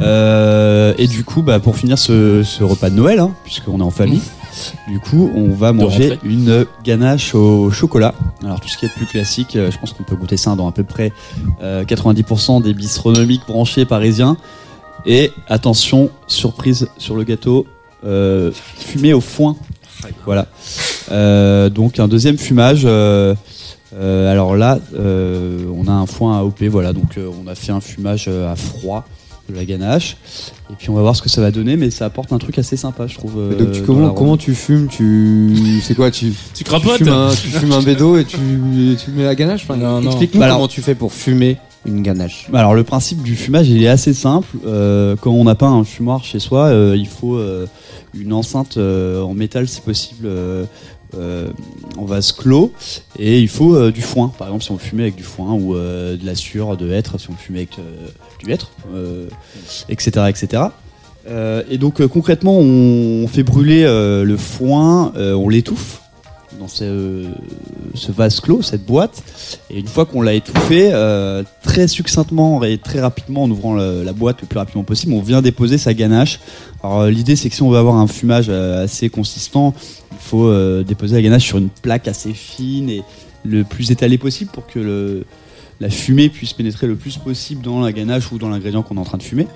Euh, 0.00 0.94
et 0.98 1.06
du 1.06 1.24
coup, 1.24 1.42
bah, 1.42 1.58
pour 1.60 1.76
finir 1.76 1.98
ce, 1.98 2.42
ce 2.42 2.62
repas 2.64 2.90
de 2.90 2.94
Noël, 2.94 3.18
hein, 3.18 3.32
puisqu'on 3.44 3.80
est 3.80 3.82
en 3.82 3.90
famille, 3.90 4.22
du 4.88 5.00
coup, 5.00 5.30
on 5.34 5.48
va 5.48 5.72
manger 5.72 6.18
une 6.24 6.66
ganache 6.84 7.34
au 7.34 7.70
chocolat. 7.70 8.14
Alors, 8.44 8.60
tout 8.60 8.68
ce 8.68 8.76
qui 8.76 8.86
est 8.86 8.92
plus 8.94 9.06
classique, 9.06 9.56
euh, 9.56 9.70
je 9.70 9.78
pense 9.78 9.92
qu'on 9.92 10.02
peut 10.04 10.16
goûter 10.16 10.36
ça 10.36 10.54
dans 10.54 10.68
à 10.68 10.72
peu 10.72 10.84
près 10.84 11.12
euh, 11.62 11.84
90% 11.84 12.62
des 12.62 12.74
bistronomiques 12.74 13.42
branchés 13.46 13.84
parisiens. 13.84 14.36
Et 15.06 15.32
attention, 15.48 16.10
surprise 16.28 16.88
sur 16.98 17.16
le 17.16 17.24
gâteau, 17.24 17.66
euh, 18.04 18.52
fumé 18.52 19.12
au 19.12 19.20
foin. 19.20 19.56
Voilà. 20.26 20.46
Euh, 21.12 21.68
donc 21.68 21.98
un 22.00 22.08
deuxième 22.08 22.38
fumage. 22.38 22.82
euh, 22.84 23.34
euh, 23.94 24.30
alors 24.32 24.56
là, 24.56 24.78
euh, 24.98 25.58
on 25.76 25.86
a 25.86 25.92
un 25.92 26.06
foin 26.06 26.38
à 26.38 26.42
OP, 26.42 26.62
voilà. 26.64 26.92
Donc 26.92 27.18
euh, 27.18 27.28
on 27.44 27.46
a 27.48 27.54
fait 27.54 27.72
un 27.72 27.80
fumage 27.80 28.28
à 28.28 28.56
froid 28.56 29.04
de 29.50 29.54
la 29.54 29.64
ganache. 29.64 30.16
Et 30.70 30.74
puis 30.78 30.88
on 30.88 30.94
va 30.94 31.02
voir 31.02 31.14
ce 31.16 31.20
que 31.20 31.28
ça 31.28 31.40
va 31.42 31.50
donner, 31.50 31.76
mais 31.76 31.90
ça 31.90 32.06
apporte 32.06 32.32
un 32.32 32.38
truc 32.38 32.58
assez 32.58 32.76
sympa, 32.76 33.06
je 33.06 33.16
trouve. 33.16 33.34
euh, 33.38 33.54
donc 33.58 33.72
tu, 33.72 33.82
comment 33.82 34.36
tu 34.38 34.54
fumes 34.54 34.88
Tu 34.88 35.80
c'est 35.82 35.94
quoi 35.94 36.10
tu 36.10 36.30
Tu 36.30 36.34
tu 36.54 36.64
crapotes 36.64 36.96
fumes, 36.98 37.08
un, 37.08 37.30
tu 37.30 37.48
fumes 37.48 37.72
un 37.72 37.82
bédo 37.82 38.16
et 38.16 38.24
tu 38.24 38.38
tu 39.04 39.10
mets 39.10 39.24
la 39.24 39.34
ganache. 39.34 39.64
Enfin, 39.64 39.76
Non, 39.76 40.00
non. 40.00 40.10
Explique-nous 40.10 40.40
Bah 40.40 40.46
alors- 40.46 40.56
comment 40.58 40.68
tu 40.68 40.80
fais 40.80 40.94
pour 40.94 41.12
fumer 41.12 41.58
une 41.84 42.02
ganache. 42.02 42.46
Bah 42.50 42.60
Alors 42.60 42.74
le 42.74 42.84
principe 42.84 43.22
du 43.22 43.34
fumage 43.34 43.68
il 43.68 43.82
est 43.82 43.88
assez 43.88 44.14
simple. 44.14 44.46
Euh, 44.64 45.16
quand 45.20 45.32
on 45.32 45.42
n'a 45.44 45.56
pas 45.56 45.66
un 45.66 45.82
fumoir 45.84 46.24
chez 46.24 46.38
soi, 46.38 46.66
euh, 46.66 46.94
il 46.96 47.08
faut 47.08 47.34
euh, 47.34 47.66
une 48.14 48.32
enceinte 48.32 48.76
euh, 48.76 49.20
en 49.22 49.34
métal 49.34 49.66
si 49.66 49.80
possible, 49.80 50.28
en 51.14 52.04
vase 52.04 52.32
clos, 52.32 52.72
et 53.18 53.40
il 53.40 53.48
faut 53.48 53.74
euh, 53.74 53.92
du 53.92 54.02
foin. 54.02 54.32
Par 54.36 54.48
exemple 54.48 54.64
si 54.64 54.70
on 54.70 54.78
fumait 54.78 55.04
avec 55.04 55.16
du 55.16 55.22
foin 55.22 55.52
ou 55.52 55.74
euh, 55.74 56.16
de 56.16 56.26
la 56.26 56.34
sure 56.34 56.76
de 56.76 56.90
hêtre, 56.90 57.18
si 57.18 57.28
on 57.30 57.34
fumait 57.34 57.60
avec 57.60 57.78
euh, 57.78 58.08
du 58.38 58.50
hêtre, 58.50 58.70
euh, 58.94 59.28
etc., 59.88 60.26
etc. 60.28 60.64
Euh, 61.28 61.62
et 61.70 61.78
donc 61.78 62.00
euh, 62.00 62.08
concrètement 62.08 62.58
on, 62.58 63.28
fait 63.28 63.44
brûler 63.44 63.84
euh, 63.84 64.24
le 64.24 64.36
foin, 64.36 65.12
euh, 65.16 65.34
on 65.34 65.48
l'étouffe 65.48 66.00
dans 66.58 66.68
ce, 66.68 67.26
vase 68.10 68.40
clos, 68.40 68.62
cette 68.62 68.84
boîte. 68.84 69.22
Et 69.70 69.78
une 69.78 69.86
fois 69.86 70.04
qu'on 70.04 70.22
l'a 70.22 70.34
étouffé, 70.34 70.90
euh, 70.92 71.42
très 71.62 71.88
succinctement 71.88 72.62
et 72.62 72.78
très 72.78 73.00
rapidement, 73.00 73.44
en 73.44 73.50
ouvrant 73.50 73.74
la 73.74 74.12
boîte 74.12 74.40
le 74.42 74.46
plus 74.46 74.58
rapidement 74.58 74.84
possible, 74.84 75.12
on 75.12 75.22
vient 75.22 75.42
déposer 75.42 75.78
sa 75.78 75.94
ganache. 75.94 76.40
Alors 76.82 77.02
euh, 77.02 77.10
l'idée 77.10 77.36
c'est 77.36 77.48
que 77.48 77.54
si 77.54 77.62
on 77.62 77.70
veut 77.70 77.78
avoir 77.78 77.96
un 77.96 78.06
fumage 78.06 78.46
euh, 78.48 78.84
assez 78.84 79.08
consistant, 79.08 79.74
faut 80.22 80.46
euh, 80.46 80.82
déposer 80.82 81.16
la 81.16 81.22
ganache 81.22 81.44
sur 81.44 81.58
une 81.58 81.68
plaque 81.68 82.08
assez 82.08 82.32
fine 82.32 82.88
et 82.90 83.02
le 83.44 83.64
plus 83.64 83.90
étalé 83.90 84.18
possible 84.18 84.50
pour 84.52 84.66
que 84.66 84.78
le, 84.78 85.24
la 85.80 85.90
fumée 85.90 86.28
puisse 86.28 86.52
pénétrer 86.52 86.86
le 86.86 86.94
plus 86.96 87.16
possible 87.18 87.62
dans 87.62 87.80
la 87.80 87.92
ganache 87.92 88.30
ou 88.32 88.38
dans 88.38 88.48
l'ingrédient 88.48 88.82
qu'on 88.82 88.96
est 88.96 89.00
en 89.00 89.04
train 89.04 89.18
de 89.18 89.22
fumer. 89.22 89.46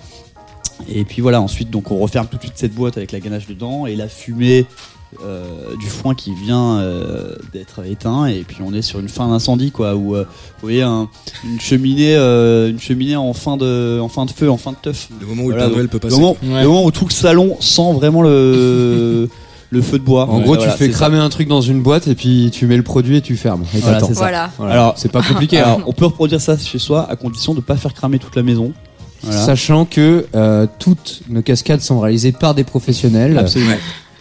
Et 0.92 1.04
puis 1.04 1.22
voilà, 1.22 1.40
ensuite 1.40 1.70
donc 1.70 1.90
on 1.90 1.98
referme 1.98 2.26
tout 2.26 2.36
de 2.36 2.42
suite 2.42 2.54
cette 2.56 2.74
boîte 2.74 2.96
avec 2.98 3.12
la 3.12 3.20
ganache 3.20 3.46
dedans 3.46 3.86
et 3.86 3.96
la 3.96 4.08
fumée 4.08 4.66
euh, 5.24 5.44
du 5.78 5.86
foin 5.86 6.14
qui 6.14 6.34
vient 6.34 6.78
euh, 6.80 7.34
d'être 7.54 7.86
éteint 7.86 8.26
et 8.26 8.40
puis 8.46 8.58
on 8.62 8.74
est 8.74 8.82
sur 8.82 8.98
une 8.98 9.08
fin 9.08 9.28
d'incendie 9.28 9.70
quoi 9.70 9.94
où 9.94 10.16
euh, 10.16 10.24
vous 10.24 10.60
voyez 10.62 10.82
un- 10.82 11.08
une 11.44 11.60
cheminée 11.60 12.16
une 12.16 12.78
cheminée 12.80 13.16
en 13.16 13.32
fin 13.32 13.56
de 13.56 13.98
en 14.02 14.08
fin 14.08 14.26
de 14.26 14.32
feu 14.32 14.50
en 14.50 14.56
fin 14.58 14.72
de 14.72 14.76
teuf 14.82 15.08
Le 15.18 15.26
moment 15.26 15.44
où 15.44 15.46
Voilà, 15.46 15.62
le 15.62 15.68
Père 15.70 15.76
Noël 15.76 15.88
peut 15.88 15.96
le 15.96 16.00
passer. 16.00 16.16
moment, 16.20 16.36
Ouais. 16.42 16.62
le 16.62 16.68
moment 16.68 16.84
où 16.84 16.90
tout 16.90 17.06
le 17.06 17.12
salon 17.12 17.56
sent 17.60 17.92
vraiment 17.94 18.20
le 18.20 19.28
le 19.70 19.82
feu 19.82 19.98
de 19.98 20.04
bois 20.04 20.24
En 20.28 20.36
Ouais, 20.38 20.44
gros, 20.44 20.54
voilà, 20.56 20.72
tu 20.72 20.78
fais 20.78 20.86
ça. 20.86 20.92
cramer 20.98 21.18
un 21.18 21.28
truc 21.28 21.48
dans 21.48 21.60
une 21.60 21.82
boîte 21.82 22.06
et 22.08 22.14
puis 22.14 22.50
tu 22.52 22.66
mets 22.66 22.76
le 22.76 22.82
produit 22.82 23.16
et 23.16 23.20
tu 23.20 23.36
fermes. 23.36 23.64
Et 23.74 23.78
Voilà, 23.78 23.96
t'attends. 23.98 24.06
c'est 24.08 24.14
ça. 24.14 24.20
Voilà. 24.20 24.50
Voilà. 24.58 24.72
Alors- 24.74 24.94
c'est 24.96 25.10
pas 25.10 25.22
compliqué. 25.22 25.58
hein. 25.60 25.64
Alors, 25.64 25.80
on 25.86 25.92
peut 25.92 26.06
reproduire 26.06 26.40
ça 26.40 26.56
chez 26.56 26.78
soi 26.78 27.06
à 27.10 27.16
condition 27.16 27.52
de 27.54 27.60
pas 27.60 27.76
faire 27.76 27.92
cramer 27.94 28.18
toute 28.18 28.36
la 28.36 28.42
maison 28.42 28.72
Voilà. 29.22 29.40
Sachant 29.44 29.84
que 29.84 30.26
euh, 30.34 30.66
toutes 30.78 31.22
nos 31.28 31.42
cascades 31.42 31.80
sont 31.80 31.98
réalisées 32.00 32.32
par 32.32 32.54
des 32.54 32.64
professionnels 32.64 33.36
Absolument. 33.38 33.76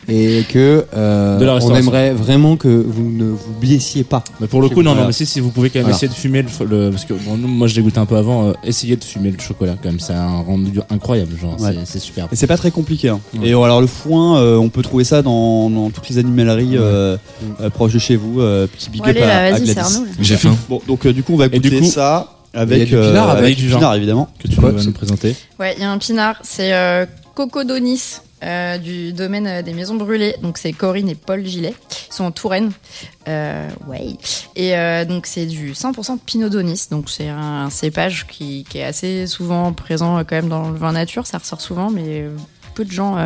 Et 0.08 0.44
que 0.50 0.86
euh, 0.96 1.58
on 1.62 1.76
aimerait 1.76 2.12
vraiment 2.14 2.58
que 2.58 2.68
vous 2.68 3.10
ne 3.10 3.26
vous 3.26 3.54
blessiez 3.60 4.04
pas. 4.04 4.24
Mais 4.40 4.48
pour 4.48 4.62
le 4.62 4.70
coup, 4.70 4.84
non, 4.84 4.96
non, 4.96 5.06
mais 5.08 5.12
si, 5.14 5.26
si 5.26 5.40
vous 5.40 5.50
pouvez 5.50 5.70
quand 5.70 5.80
même 5.80 5.84
Voilà. 5.86 5.96
essayer 5.98 6.08
de 6.10 6.14
fumer 6.14 6.42
le, 6.44 6.66
le- 6.66 6.92
parce 6.92 7.06
que 7.06 7.14
bon, 7.14 7.38
moi 7.38 7.68
je 7.68 7.76
l'ai 7.76 7.82
goûté 7.82 8.00
un 8.00 8.06
peu 8.06 8.16
avant, 8.18 8.48
euh, 8.50 8.54
essayez 8.64 8.96
de 8.96 9.04
fumer 9.04 9.32
le 9.32 9.40
chocolat 9.40 9.76
quand 9.82 9.90
même, 9.90 10.00
c'est 10.00 10.14
un 10.14 10.42
rendu 10.42 10.80
incroyable, 10.90 11.32
genre, 11.40 11.60
Ouais. 11.60 11.76
c'est- 11.86 12.00
super. 12.00 12.28
Et 12.32 12.36
c'est 12.36 12.48
pas 12.48 12.58
très 12.58 12.72
compliqué. 12.72 13.10
hein. 13.10 13.20
Ouais. 13.40 13.48
Et 13.50 13.54
alors 13.54 13.82
le 13.82 13.88
foin, 13.88 14.38
euh, 14.40 14.58
on 14.58 14.70
peut 14.70 14.82
trouver 14.82 15.04
ça 15.04 15.22
dans, 15.22 15.70
dans 15.70 15.90
toutes 15.90 16.08
les 16.10 16.18
animaleries 16.18 16.78
euh, 16.78 17.18
euh, 17.62 17.70
proches 17.70 17.94
de 17.94 18.00
chez 18.00 18.16
vous. 18.16 18.42
euh, 18.42 18.68
petit 18.68 18.90
big 18.90 19.02
up 19.02 19.08
allez, 19.08 19.22
à, 19.22 19.50
là, 19.52 19.56
à. 19.56 19.60
J'ai 20.22 20.38
faim. 20.38 20.56
Bon, 20.70 20.82
donc 20.88 21.06
euh, 21.06 21.14
du 21.14 21.24
coup 21.24 21.34
on 21.34 21.38
va 21.38 21.48
goûter 21.50 21.70
du 21.70 21.80
coup- 21.80 21.86
ça. 21.86 22.32
Avec, 22.58 22.78
Il 22.78 22.80
y 22.80 22.82
a 22.84 22.86
du 22.86 22.96
euh, 22.96 23.10
pinard, 23.10 23.30
avec 23.32 23.44
avec 23.44 23.58
du 23.58 23.68
pinard, 23.68 23.96
évidemment. 23.96 24.30
Que 24.40 24.48
tu 24.48 24.56
vas 24.62 24.72
nous 24.72 24.92
présenter. 24.94 25.36
Ouais, 25.60 25.74
il 25.76 25.82
y 25.82 25.84
a 25.84 25.92
un 25.92 25.98
pinard, 25.98 26.38
c'est 26.44 26.74
euh, 26.74 27.06
Coco 27.34 27.66
Donis 27.66 28.20
euh, 28.46 28.78
du 28.78 29.12
domaine 29.12 29.48
euh, 29.48 29.62
des 29.62 29.74
maisons 29.74 29.96
brûlées. 29.96 30.36
Donc 30.42 30.58
c'est 30.58 30.72
Corinne 30.72 31.10
et 31.10 31.16
Paul 31.16 31.44
Gillet. 31.44 31.74
Ils 32.10 32.14
sont 32.14 32.26
en 32.26 32.32
Touraine. 32.32 32.72
Euh, 33.28 33.68
ouais. 33.88 34.18
Et 34.56 34.76
donc 35.06 35.26
c'est 35.26 35.46
du 35.46 35.74
100% 35.74 36.20
Pinot 36.20 36.50
Donis. 36.50 36.88
Donc 36.92 37.10
c'est 37.10 37.30
un, 37.30 37.70
cépage 37.70 38.28
qui, 38.28 38.66
qui 38.70 38.78
est 38.78 38.84
assez 38.84 39.26
souvent 39.28 39.74
présent 39.74 40.20
quand 40.20 40.36
même 40.36 40.50
dans 40.50 40.70
le 40.70 40.78
vin 40.78 40.92
nature. 40.92 41.26
Ça 41.26 41.40
ressort 41.40 41.62
souvent, 41.62 41.90
mais 41.90 42.26
peu 42.76 42.86
de 42.86 42.92
gens 42.92 43.18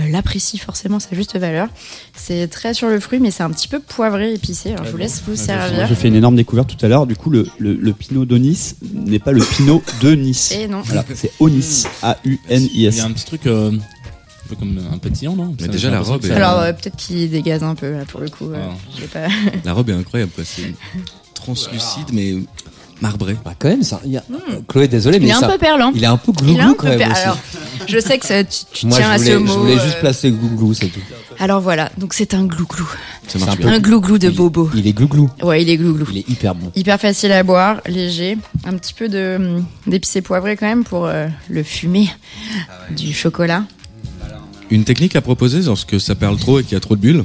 euh, 0.00 0.08
l'apprécient 0.10 0.58
forcément 0.58 0.98
sa 1.00 1.14
juste 1.14 1.36
valeur. 1.38 1.68
C'est 2.14 2.48
très 2.48 2.74
sur 2.74 2.88
le 2.88 2.98
fruit, 3.00 3.20
mais 3.20 3.30
c'est 3.30 3.42
un 3.42 3.50
petit 3.50 3.68
peu 3.68 3.80
poivré, 3.80 4.34
épicé. 4.34 4.72
Alors 4.72 4.84
je 4.84 4.90
vous 4.90 4.96
laisse 4.96 5.22
vous 5.26 5.36
servir. 5.36 5.86
J'ai 5.86 5.94
fait 5.94 6.08
une 6.08 6.14
énorme 6.16 6.36
découverte 6.36 6.76
tout 6.76 6.84
à 6.84 6.88
l'heure. 6.88 7.06
Du 7.06 7.16
coup, 7.16 7.30
le, 7.30 7.46
le, 7.58 7.74
le 7.74 7.92
Pinot 7.92 8.24
d'Onis 8.24 8.74
n'est 8.92 9.18
pas 9.18 9.32
le 9.32 9.42
Pinot 9.42 9.82
de 10.00 10.14
Nice. 10.14 10.52
Et 10.52 10.66
non. 10.68 10.82
Voilà, 10.82 11.04
c'est 11.14 11.32
Onis. 11.40 11.84
Il 12.24 12.32
y 12.32 12.36
A-U-N-I-S. 12.48 13.00
a 13.00 13.04
un 13.04 13.10
petit 13.12 13.24
truc 13.26 13.46
euh, 13.46 13.70
un 13.72 14.48
peu 14.48 14.56
comme 14.56 14.80
un 14.92 14.98
pétillant, 14.98 15.36
non? 15.36 15.54
Mais 15.58 15.66
Ça- 15.66 15.72
déjà, 15.72 15.90
la 15.90 16.00
robe 16.00 16.24
est- 16.24 16.30
Alors 16.32 16.58
euh, 16.60 16.72
peut-être 16.72 16.96
qu'il 16.96 17.30
dégaze 17.30 17.62
un 17.62 17.74
peu 17.74 17.90
là 17.92 18.04
pour 18.06 18.20
le 18.20 18.28
coup. 18.28 18.50
Ah. 18.54 18.74
pas... 19.12 19.28
La 19.64 19.72
robe 19.72 19.90
est 19.90 19.94
incroyable, 19.94 20.32
quoi. 20.34 20.44
C'est 20.44 20.74
translucide, 21.34 22.08
mais 22.12 22.34
marbré. 23.00 23.36
Bah, 23.44 23.54
quand 23.58 23.68
même, 23.68 23.82
ça. 23.82 24.00
il 24.04 24.12
y 24.12 24.16
a- 24.16 24.24
Chloé, 24.68 24.88
désolé, 24.88 25.16
Il 25.18 25.22
mais 25.24 25.28
est 25.28 25.32
un 25.32 25.40
ça. 25.40 25.48
peu 25.48 25.58
perlant. 25.58 25.92
Il 25.94 26.02
est 26.02 26.06
un 26.06 26.16
peu 26.16 26.32
Il 26.42 26.56
est 26.56 26.60
un 26.60 26.64
glouglou 26.66 26.74
peu 26.74 26.88
même 26.88 26.98
per- 26.98 27.10
aussi. 27.12 27.20
Alors, 27.22 27.38
je 27.88 27.98
sais 27.98 28.18
que 28.18 28.26
ça, 28.26 28.44
tu, 28.44 28.58
tu 28.72 28.86
Moi, 28.86 28.96
tiens 28.98 29.06
je 29.08 29.12
à 29.12 29.16
voulais, 29.18 29.26
ce 29.30 29.32
je 29.32 29.38
mot. 29.38 29.58
voulais 29.60 29.78
euh, 29.78 29.84
juste 29.84 29.98
placer 30.00 30.30
glouglou, 30.30 30.74
c'est 30.74 30.86
tout. 30.88 31.00
Alors 31.38 31.60
voilà, 31.60 31.90
donc 31.98 32.12
c'est 32.14 32.34
un 32.34 32.44
glouglou. 32.44 32.88
Ça 33.26 33.38
marche 33.38 33.52
un 33.52 33.56
bien. 33.56 33.68
Un 33.72 33.78
glouglou 33.78 34.18
de 34.18 34.28
Il- 34.28 34.34
bobo. 34.36 34.70
Il 34.74 34.86
est 34.86 34.92
glouglou. 34.92 35.30
Ouais, 35.42 35.62
il 35.62 35.70
est 35.70 35.76
glouglou. 35.76 36.06
Il 36.10 36.18
est 36.18 36.28
hyper 36.28 36.54
bon. 36.54 36.70
Hyper 36.76 37.00
facile 37.00 37.32
à 37.32 37.42
boire, 37.42 37.80
léger, 37.86 38.36
un 38.64 38.76
petit 38.76 38.92
peu 38.94 39.08
de 39.08 39.36
hum, 39.38 39.64
d'épicé 39.86 40.20
poivré 40.20 40.56
quand 40.56 40.66
même 40.66 40.84
pour 40.84 41.06
euh, 41.06 41.26
le 41.48 41.62
fumer 41.62 42.08
du 42.96 43.12
chocolat. 43.14 43.64
Une 44.70 44.84
technique 44.84 45.16
à 45.16 45.20
proposer 45.20 45.62
lorsque 45.62 46.00
ça 46.00 46.14
perle 46.14 46.36
trop 46.36 46.60
et 46.60 46.62
qu'il 46.62 46.74
y 46.74 46.76
a 46.76 46.80
trop 46.80 46.94
de 46.94 47.00
bulles? 47.00 47.24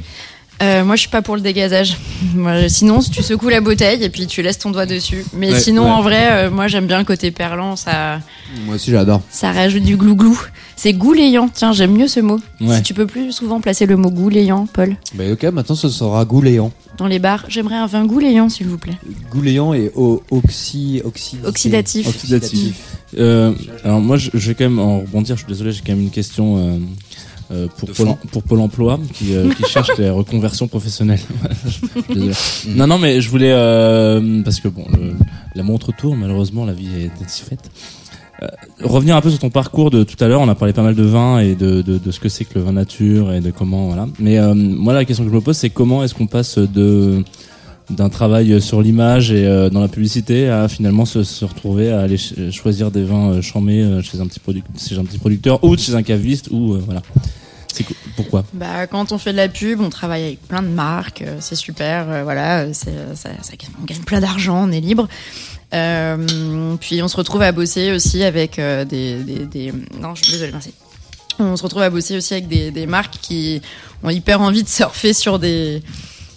Euh, 0.62 0.84
moi, 0.84 0.96
je 0.96 1.00
suis 1.00 1.10
pas 1.10 1.20
pour 1.22 1.36
le 1.36 1.42
dégazage. 1.42 1.96
Sinon, 2.68 3.00
tu 3.00 3.22
secoues 3.22 3.48
la 3.50 3.60
bouteille 3.60 4.02
et 4.02 4.08
puis 4.08 4.26
tu 4.26 4.40
laisses 4.42 4.58
ton 4.58 4.70
doigt 4.70 4.86
dessus. 4.86 5.24
Mais 5.34 5.52
Ouais, 5.52 5.60
sinon, 5.60 5.84
ouais. 5.84 5.90
en 5.90 6.00
vrai, 6.02 6.28
euh, 6.46 6.50
moi, 6.50 6.66
j'aime 6.66 6.86
bien 6.86 6.98
le 6.98 7.04
côté 7.04 7.30
perlant. 7.30 7.76
Ça, 7.76 8.20
Moi 8.64 8.76
aussi, 8.76 8.90
j'adore. 8.90 9.20
ça 9.30 9.52
rajoute 9.52 9.82
du 9.82 9.96
glouglou. 9.96 10.40
C'est 10.74 10.92
gouléant. 10.94 11.48
Tiens, 11.52 11.72
j'aime 11.72 11.92
mieux 11.92 12.08
ce 12.08 12.20
mot. 12.20 12.40
Ouais. 12.60 12.76
Si 12.76 12.82
tu 12.82 12.94
peux 12.94 13.06
plus 13.06 13.32
souvent 13.32 13.60
placer 13.60 13.84
le 13.86 13.96
mot 13.96 14.10
gouléant, 14.10 14.66
Paul, 14.66 14.96
Bah, 15.14 15.24
ok, 15.32 15.42
maintenant 15.44 15.74
ce 15.74 15.88
sera 15.90 16.24
gouléant. 16.24 16.70
dans 16.98 17.06
les 17.06 17.18
bars, 17.18 17.44
j'aimerais 17.48 17.76
un 17.76 17.86
vin 17.86 18.06
gouléant, 18.06 18.48
s'il 18.48 18.66
vous 18.66 18.78
plaît. 18.78 18.96
Gouléant 19.30 19.74
et 19.74 19.90
oxy, 20.30 21.02
oxy, 21.04 21.38
Oxydatif. 21.44 22.08
Oxydatif. 22.08 22.76
Euh, 23.18 23.52
alors 23.84 24.00
moi, 24.00 24.16
je, 24.16 24.30
je 24.34 24.48
vais 24.48 24.54
quand 24.54 24.64
même 24.64 24.78
en 24.78 25.00
rebondir. 25.00 25.36
Je 25.36 25.42
suis 25.44 25.48
désolé, 25.52 25.72
j'ai 25.72 25.80
quand 25.86 25.92
même 25.92 26.02
une 26.02 26.10
question 26.10 26.56
euh, 27.52 27.66
pour, 27.78 27.90
Pôle, 27.92 28.08
pour 28.32 28.42
Pôle 28.42 28.60
Emploi 28.60 28.98
qui, 29.14 29.34
euh, 29.34 29.52
qui 29.52 29.62
cherche 29.68 29.90
les 29.98 30.10
reconversions 30.10 30.66
professionnelles. 30.68 31.20
désolé. 32.08 32.32
Non, 32.68 32.86
non, 32.86 32.98
mais 32.98 33.20
je 33.20 33.30
voulais 33.30 33.52
euh, 33.52 34.42
parce 34.42 34.60
que 34.60 34.68
bon, 34.68 34.84
le- 34.92 35.14
la 35.54 35.62
montre 35.62 35.92
tourne. 35.96 36.18
Malheureusement, 36.20 36.64
la 36.64 36.72
vie 36.72 36.88
est 37.04 37.24
ainsi 37.24 37.42
faite. 37.44 37.70
Euh, 38.42 38.46
revenir 38.82 39.16
un 39.16 39.20
peu 39.22 39.30
sur 39.30 39.38
ton 39.38 39.48
parcours 39.48 39.90
de 39.90 40.04
tout 40.04 40.22
à 40.22 40.28
l'heure, 40.28 40.42
on 40.42 40.48
a 40.48 40.54
parlé 40.54 40.74
pas 40.74 40.82
mal 40.82 40.94
de 40.94 41.02
vin 41.04 41.38
et 41.38 41.54
de, 41.54 41.80
de, 41.80 41.96
de 41.96 42.10
ce 42.10 42.20
que 42.20 42.28
c'est 42.28 42.44
que 42.44 42.58
le 42.58 42.64
vin 42.64 42.72
nature 42.72 43.32
et 43.32 43.40
de 43.40 43.50
comment 43.50 43.86
voilà. 43.86 44.06
Mais 44.18 44.38
euh, 44.38 44.52
moi 44.54 44.92
la 44.92 45.06
question 45.06 45.24
que 45.24 45.30
je 45.30 45.34
me 45.34 45.40
pose 45.40 45.56
c'est 45.56 45.70
comment 45.70 46.04
est-ce 46.04 46.14
qu'on 46.14 46.26
passe 46.26 46.58
de 46.58 47.24
d'un 47.90 48.08
travail 48.08 48.60
sur 48.60 48.82
l'image 48.82 49.30
et 49.30 49.46
euh, 49.46 49.70
dans 49.70 49.80
la 49.80 49.88
publicité 49.88 50.48
à 50.48 50.66
finalement 50.68 51.04
se, 51.04 51.22
se 51.22 51.44
retrouver 51.44 51.92
à 51.92 52.00
aller 52.00 52.16
ch- 52.18 52.50
choisir 52.52 52.90
des 52.90 53.04
vins 53.04 53.30
euh, 53.34 53.42
chamés 53.42 53.82
euh, 53.82 54.02
chez 54.02 54.20
un 54.20 54.26
petit 54.26 54.40
chez 54.88 54.98
un 54.98 55.04
petit 55.04 55.18
producteur 55.18 55.62
ou 55.62 55.76
chez 55.76 55.94
un 55.94 56.02
caviste 56.02 56.48
ou 56.50 56.78
voilà. 56.78 57.02
Pourquoi? 58.16 58.44
Bah, 58.54 58.86
quand 58.86 59.12
on 59.12 59.18
fait 59.18 59.32
de 59.32 59.36
la 59.36 59.48
pub, 59.48 59.80
on 59.82 59.90
travaille 59.90 60.24
avec 60.24 60.40
plein 60.48 60.62
de 60.62 60.68
marques, 60.68 61.20
euh, 61.22 61.36
c'est 61.40 61.54
super, 61.56 62.06
euh, 62.10 62.22
voilà, 62.24 62.72
ça, 62.72 62.90
ça- 63.14 63.28
on 63.80 63.84
gagne 63.84 63.98
plein 64.00 64.20
d'argent, 64.20 64.66
on 64.66 64.72
est 64.72 64.80
libre. 64.80 65.06
Euh, 65.74 66.74
puis 66.80 67.02
on 67.02 67.08
se 67.08 67.16
retrouve 67.16 67.42
à 67.42 67.52
bosser 67.52 67.92
aussi 67.92 68.22
avec 68.24 68.56
des, 68.58 69.22
des, 69.22 69.46
des- 69.46 69.72
Non, 70.00 70.14
je 70.14 70.22
suis 70.22 70.32
désolée, 70.32 70.52
merci. 70.52 70.72
On 71.38 71.54
se 71.56 71.62
retrouve 71.62 71.82
à 71.82 71.90
bosser 71.90 72.16
aussi 72.16 72.32
avec 72.32 72.48
des, 72.48 72.70
des 72.70 72.86
marques 72.86 73.18
qui 73.20 73.60
ont 74.02 74.08
hyper 74.10 74.40
envie 74.40 74.62
de 74.62 74.68
surfer 74.68 75.12
sur 75.12 75.38
des, 75.38 75.82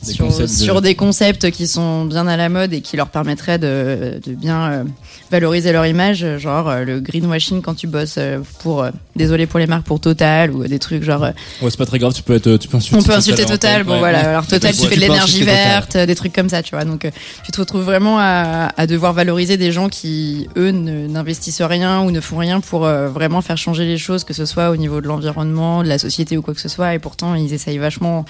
Des 0.05 0.13
sur, 0.13 0.25
concepts 0.25 0.49
de- 0.49 0.55
sur 0.55 0.81
des 0.81 0.95
concepts 0.95 1.51
qui 1.51 1.67
sont 1.67 2.05
bien 2.05 2.25
à 2.27 2.37
la 2.37 2.47
mode 2.49 2.71
et 2.73 2.81
qui 2.81 2.95
leur 2.97 3.09
permettraient 3.09 3.59
de, 3.59 4.19
de 4.25 4.33
bien 4.33 4.71
euh, 4.71 4.83
valoriser 5.31 5.71
leur 5.71 5.85
image, 5.85 6.25
genre 6.37 6.69
euh, 6.69 6.83
le 6.83 6.99
greenwashing 6.99 7.61
quand 7.61 7.75
tu 7.75 7.87
bosses 7.87 8.15
euh, 8.17 8.39
pour, 8.59 8.83
euh, 8.83 8.89
désolé 9.15 9.45
pour 9.47 9.59
les 9.59 9.67
marques, 9.67 9.85
pour 9.85 9.99
Total 9.99 10.51
ou 10.51 10.65
des 10.67 10.79
trucs 10.79 11.03
genre 11.03 11.21
Ouais, 11.61 11.69
c'est 11.69 11.77
pas 11.77 11.85
très 11.85 11.99
grave, 11.99 12.13
tu 12.13 12.23
peux 12.23 12.35
être 12.35 12.57
tu 12.57 12.67
peux 12.67 12.77
insulter 12.77 12.97
on 12.99 13.03
peut 13.03 13.13
insulter 13.13 13.45
Total, 13.45 13.83
bon 13.83 13.93
Ouais, 13.93 13.99
voilà. 13.99 14.19
ouais. 14.19 14.25
Alors 14.25 14.47
Total, 14.47 14.73
tu 14.75 14.87
fais 14.87 14.95
de 14.95 15.01
l'énergie 15.01 15.43
verte, 15.43 15.97
des 15.97 16.15
trucs 16.15 16.33
comme 16.33 16.49
ça, 16.49 16.63
tu 16.63 16.75
vois. 16.75 16.85
Donc 16.85 17.07
tu 17.45 17.51
te 17.51 17.59
retrouves 17.59 17.83
vraiment 17.83 18.17
à, 18.19 18.69
à 18.75 18.87
devoir 18.87 19.13
valoriser 19.13 19.57
des 19.57 19.71
gens 19.71 19.89
qui, 19.89 20.47
eux, 20.57 20.71
n'investissent 20.71 21.61
rien 21.61 22.01
ou 22.01 22.11
ne 22.11 22.21
font 22.21 22.37
rien 22.37 22.59
pour 22.61 22.85
euh, 22.85 23.07
vraiment 23.07 23.41
faire 23.41 23.57
changer 23.57 23.85
les 23.85 23.97
choses, 23.97 24.23
que 24.23 24.33
ce 24.33 24.45
soit 24.45 24.69
au 24.69 24.77
niveau 24.77 25.01
de 25.01 25.07
l'environnement, 25.07 25.83
de 25.83 25.87
la 25.87 25.97
société 25.97 26.37
ou 26.37 26.41
quoi 26.41 26.53
que 26.53 26.61
ce 26.61 26.69
soit. 26.69 26.93
Et 26.93 26.99
pourtant, 26.99 27.35
ils 27.35 27.53
essayent 27.53 27.77
vachement 27.77 28.25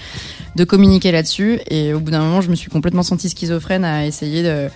de 0.55 0.63
communiquer 0.63 1.11
là-dessus. 1.11 1.59
Et 1.69 1.93
au 1.93 1.99
bout 1.99 2.11
d'un 2.11 2.19
moment, 2.21 2.41
je 2.41 2.49
me 2.49 2.55
suis 2.55 2.69
complètement 2.69 3.03
sentie 3.03 3.29
schizophrène 3.29 3.85
à 3.85 4.05
essayer 4.05 4.43
de 4.43 4.67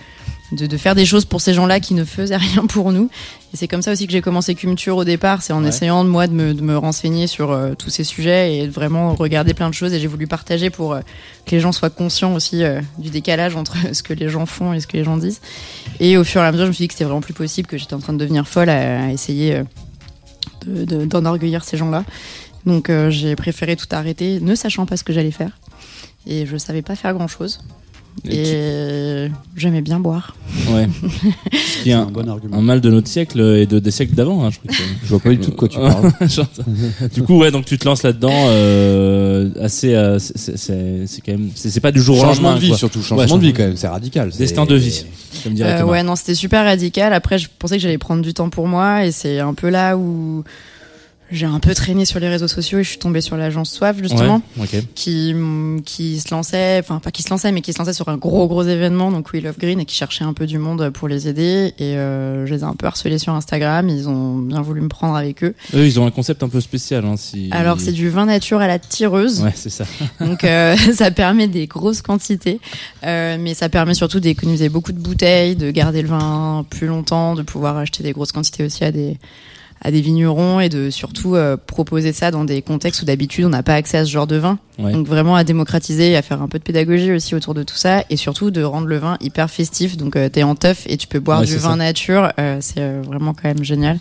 de, 0.52 0.66
de 0.66 0.76
faire 0.76 0.94
des 0.94 1.06
choses 1.06 1.24
pour 1.24 1.40
ces 1.40 1.54
gens-là 1.54 1.80
qui 1.80 1.94
ne 1.94 2.04
faisaient 2.04 2.36
rien 2.52 2.66
pour 2.66 2.92
nous. 2.92 3.08
Et 3.52 3.56
c'est 3.56 3.68
comme 3.68 3.82
ça 3.82 3.92
aussi 3.92 4.06
que 4.06 4.12
j'ai 4.12 4.20
commencé 4.20 4.54
Culture 4.54 4.96
au 4.96 5.04
départ, 5.04 5.42
c'est 5.42 5.52
en 5.52 5.62
Ouais. 5.62 5.68
essayant 5.68 6.04
de 6.04 6.08
moi 6.10 6.26
de 6.26 6.32
me, 6.32 6.54
de 6.54 6.60
me 6.62 6.76
renseigner 6.76 7.26
sur 7.26 7.50
euh, 7.52 7.74
tous 7.74 7.88
ces 7.90 8.04
sujets 8.04 8.56
et 8.58 8.66
de 8.66 8.70
vraiment 8.72 9.14
regarder 9.14 9.54
plein 9.54 9.68
de 9.68 9.74
choses. 9.74 9.92
Et 9.94 10.00
j'ai 10.00 10.06
voulu 10.06 10.26
partager 10.26 10.70
pour 10.70 10.92
euh, 10.94 11.00
que 11.46 11.52
les 11.52 11.60
gens 11.60 11.72
soient 11.72 11.90
conscients 11.90 12.34
aussi 12.34 12.62
euh, 12.62 12.80
du 12.98 13.10
décalage 13.10 13.56
entre 13.56 13.76
ce 13.94 14.02
que 14.02 14.12
les 14.12 14.28
gens 14.28 14.46
font 14.46 14.72
et 14.72 14.80
ce 14.80 14.86
que 14.86 14.96
les 14.96 15.04
gens 15.04 15.16
disent. 15.16 15.40
Et 16.00 16.16
au 16.16 16.24
fur 16.24 16.40
et 16.42 16.44
à 16.46 16.52
mesure, 16.52 16.64
je 16.66 16.70
me 16.70 16.74
suis 16.74 16.84
dit 16.84 16.88
que 16.88 16.94
c'était 16.94 17.04
vraiment 17.04 17.20
plus 17.20 17.34
possible, 17.34 17.66
que 17.68 17.78
j'étais 17.78 17.94
en 17.94 18.00
train 18.00 18.12
de 18.12 18.18
devenir 18.18 18.46
folle 18.46 18.68
à, 18.68 19.04
à 19.06 19.10
essayer 19.10 19.62
de- 20.66 20.84
de- 20.84 21.04
d'enorgueillir 21.06 21.64
ces 21.64 21.76
gens-là. 21.76 22.04
Donc 22.66 22.90
j'ai 23.10 23.36
préféré 23.36 23.76
tout 23.76 23.86
arrêter, 23.90 24.40
ne 24.40 24.54
sachant 24.54 24.86
pas 24.86 24.96
ce 24.96 25.04
que 25.04 25.12
j'allais 25.12 25.30
faire. 25.30 25.50
Et 26.26 26.46
je 26.46 26.56
savais 26.56 26.80
pas 26.80 26.96
faire 26.96 27.12
grand-chose. 27.12 27.60
Et 28.28 29.24
Et 29.26 29.30
j'aimais 29.56 29.82
bien 29.82 30.00
boire. 30.00 30.34
Ouais. 30.70 30.88
C'est 31.82 31.92
un, 31.92 32.02
un 32.02 32.04
bon 32.06 32.28
argument. 32.28 32.56
un 32.56 32.62
mal 32.62 32.80
de 32.80 32.90
notre 32.90 33.08
siècle 33.08 33.40
et 33.40 33.66
de, 33.66 33.78
des 33.78 33.90
siècles 33.90 34.14
d'avant, 34.14 34.44
hein, 34.44 34.50
je 34.50 34.58
crois. 34.58 34.70
que- 34.70 34.82
Je 35.02 35.08
vois 35.08 35.18
pas 35.20 35.30
du 35.30 35.38
tout 35.38 35.50
de 35.50 35.56
quoi 35.56 35.68
tu 35.68 35.78
parles. 35.78 36.12
Du 37.14 37.22
coup, 37.22 37.38
ouais, 37.38 37.50
donc 37.50 37.64
tu 37.66 37.76
te 37.76 37.84
lances 37.84 38.02
là-dedans, 38.02 38.30
euh, 38.32 39.50
assez, 39.60 39.94
euh, 39.94 40.18
c'est- 40.18 41.20
quand 41.24 41.32
même, 41.32 41.50
c'est 41.54 41.80
pas 41.80 41.92
du 41.92 42.00
jour 42.00 42.16
au 42.16 42.20
Changement 42.20 42.50
lendemain, 42.50 42.54
de 42.56 42.60
vie, 42.64 42.68
quoi. 42.70 42.78
surtout. 42.78 42.98
Ouais, 43.00 43.04
Changement 43.04 43.38
de 43.38 43.42
vie, 43.42 43.52
quand 43.52 43.64
même. 43.64 43.76
C'est 43.76 43.88
radical. 43.88 44.30
Destin 44.36 44.64
de 44.64 44.74
vie, 44.74 45.04
comme 45.42 45.54
dirait 45.54 45.72
Euh, 45.74 45.78
Thomas. 45.80 45.92
ouais, 45.92 46.02
non, 46.02 46.16
c'était 46.16 46.34
super 46.34 46.64
radical. 46.64 47.12
Après, 47.12 47.38
je 47.38 47.48
pensais 47.58 47.76
que 47.76 47.82
j'allais 47.82 47.98
prendre 47.98 48.22
du 48.22 48.32
temps 48.32 48.48
pour 48.48 48.68
moi 48.68 49.04
et 49.04 49.12
c'est 49.12 49.40
un 49.40 49.54
peu 49.54 49.68
là 49.68 49.96
où 49.96 50.44
j'ai 51.34 51.46
un 51.46 51.60
peu 51.60 51.74
traîné 51.74 52.04
sur 52.04 52.20
les 52.20 52.28
réseaux 52.28 52.48
sociaux 52.48 52.78
et 52.78 52.84
je 52.84 52.88
suis 52.88 52.98
tombée 52.98 53.20
sur 53.20 53.36
l'agence 53.36 53.70
Soif, 53.70 53.96
justement, 54.00 54.40
Ouais, 54.56 54.64
ok. 54.64 54.82
qui, 54.94 55.34
qui 55.84 56.20
se 56.20 56.30
lançait, 56.34 56.78
enfin, 56.80 57.00
pas 57.00 57.10
qui 57.10 57.22
se 57.22 57.30
lançait, 57.30 57.52
mais 57.52 57.60
qui 57.60 57.72
se 57.72 57.78
lançait 57.78 57.92
sur 57.92 58.08
un 58.08 58.16
gros, 58.16 58.46
gros 58.48 58.62
événement, 58.62 59.10
donc 59.10 59.32
We 59.32 59.42
Love 59.42 59.58
Green, 59.58 59.80
et 59.80 59.84
qui 59.84 59.94
cherchait 59.96 60.24
un 60.24 60.32
peu 60.32 60.46
du 60.46 60.58
monde 60.58 60.90
pour 60.90 61.08
les 61.08 61.28
aider. 61.28 61.74
Et 61.78 61.96
euh, 61.96 62.46
je 62.46 62.54
les 62.54 62.60
ai 62.60 62.64
un 62.64 62.74
peu 62.74 62.86
harcelés 62.86 63.18
sur 63.18 63.34
Instagram. 63.34 63.88
Ils 63.88 64.08
ont 64.08 64.36
bien 64.38 64.62
voulu 64.62 64.80
me 64.80 64.88
prendre 64.88 65.16
avec 65.16 65.42
eux. 65.44 65.54
Eux, 65.74 65.86
ils 65.86 65.98
ont 66.00 66.06
un 66.06 66.10
concept 66.10 66.42
un 66.42 66.48
peu 66.48 66.60
spécial, 66.60 67.04
hein, 67.04 67.16
si. 67.16 67.48
Alors, 67.50 67.80
c'est 67.80 67.92
du 67.92 68.08
vin 68.08 68.26
nature 68.26 68.60
à 68.60 68.66
la 68.66 68.78
tireuse. 68.78 69.42
Ouais, 69.42 69.52
c'est 69.54 69.70
ça. 69.70 69.84
Donc 70.20 70.44
euh, 70.44 70.76
ça 70.94 71.10
permet 71.10 71.48
des 71.48 71.66
grosses 71.66 72.02
quantités, 72.02 72.60
euh, 73.04 73.36
mais 73.40 73.54
ça 73.54 73.68
permet 73.68 73.94
surtout 73.94 74.20
d'économiser 74.20 74.68
beaucoup 74.68 74.92
de 74.92 74.98
bouteilles, 75.00 75.56
de 75.56 75.70
garder 75.70 76.02
le 76.02 76.08
vin 76.08 76.64
plus 76.70 76.86
longtemps, 76.86 77.34
de 77.34 77.42
pouvoir 77.42 77.76
acheter 77.76 78.02
des 78.02 78.12
grosses 78.12 78.32
quantités 78.32 78.64
aussi 78.64 78.84
à 78.84 78.92
des 78.92 79.18
à 79.84 79.90
des 79.90 80.00
vignerons 80.00 80.60
et 80.60 80.68
de 80.70 80.88
surtout 80.90 81.36
euh, 81.36 81.56
proposer 81.58 82.12
ça 82.14 82.30
dans 82.30 82.44
des 82.44 82.62
contextes 82.62 83.02
où 83.02 83.04
d'habitude 83.04 83.44
on 83.44 83.50
n'a 83.50 83.62
pas 83.62 83.74
accès 83.74 83.98
à 83.98 84.04
ce 84.06 84.10
genre 84.10 84.26
de 84.26 84.36
vin. 84.36 84.58
Ouais. 84.78 84.92
Donc 84.92 85.06
vraiment 85.06 85.36
à 85.36 85.44
démocratiser 85.44 86.12
et 86.12 86.16
à 86.16 86.22
faire 86.22 86.40
un 86.42 86.48
peu 86.48 86.58
de 86.58 86.64
pédagogie 86.64 87.12
aussi 87.12 87.34
autour 87.34 87.52
de 87.54 87.62
tout 87.62 87.76
ça 87.76 88.02
et 88.08 88.16
surtout 88.16 88.50
de 88.50 88.62
rendre 88.62 88.86
le 88.86 88.96
vin 88.96 89.18
hyper 89.20 89.50
festif. 89.50 89.96
Donc 89.98 90.16
euh, 90.16 90.28
t'es 90.30 90.42
en 90.42 90.54
teuf 90.54 90.84
et 90.88 90.96
tu 90.96 91.06
peux 91.06 91.20
boire 91.20 91.40
Ouais, 91.40 91.46
du 91.46 91.56
vin 91.56 91.70
ça. 91.70 91.76
nature, 91.76 92.32
euh, 92.40 92.56
c'est 92.60 92.80
euh, 92.80 93.02
vraiment 93.06 93.34
quand 93.34 93.44
même 93.48 93.62
génial. 93.62 93.98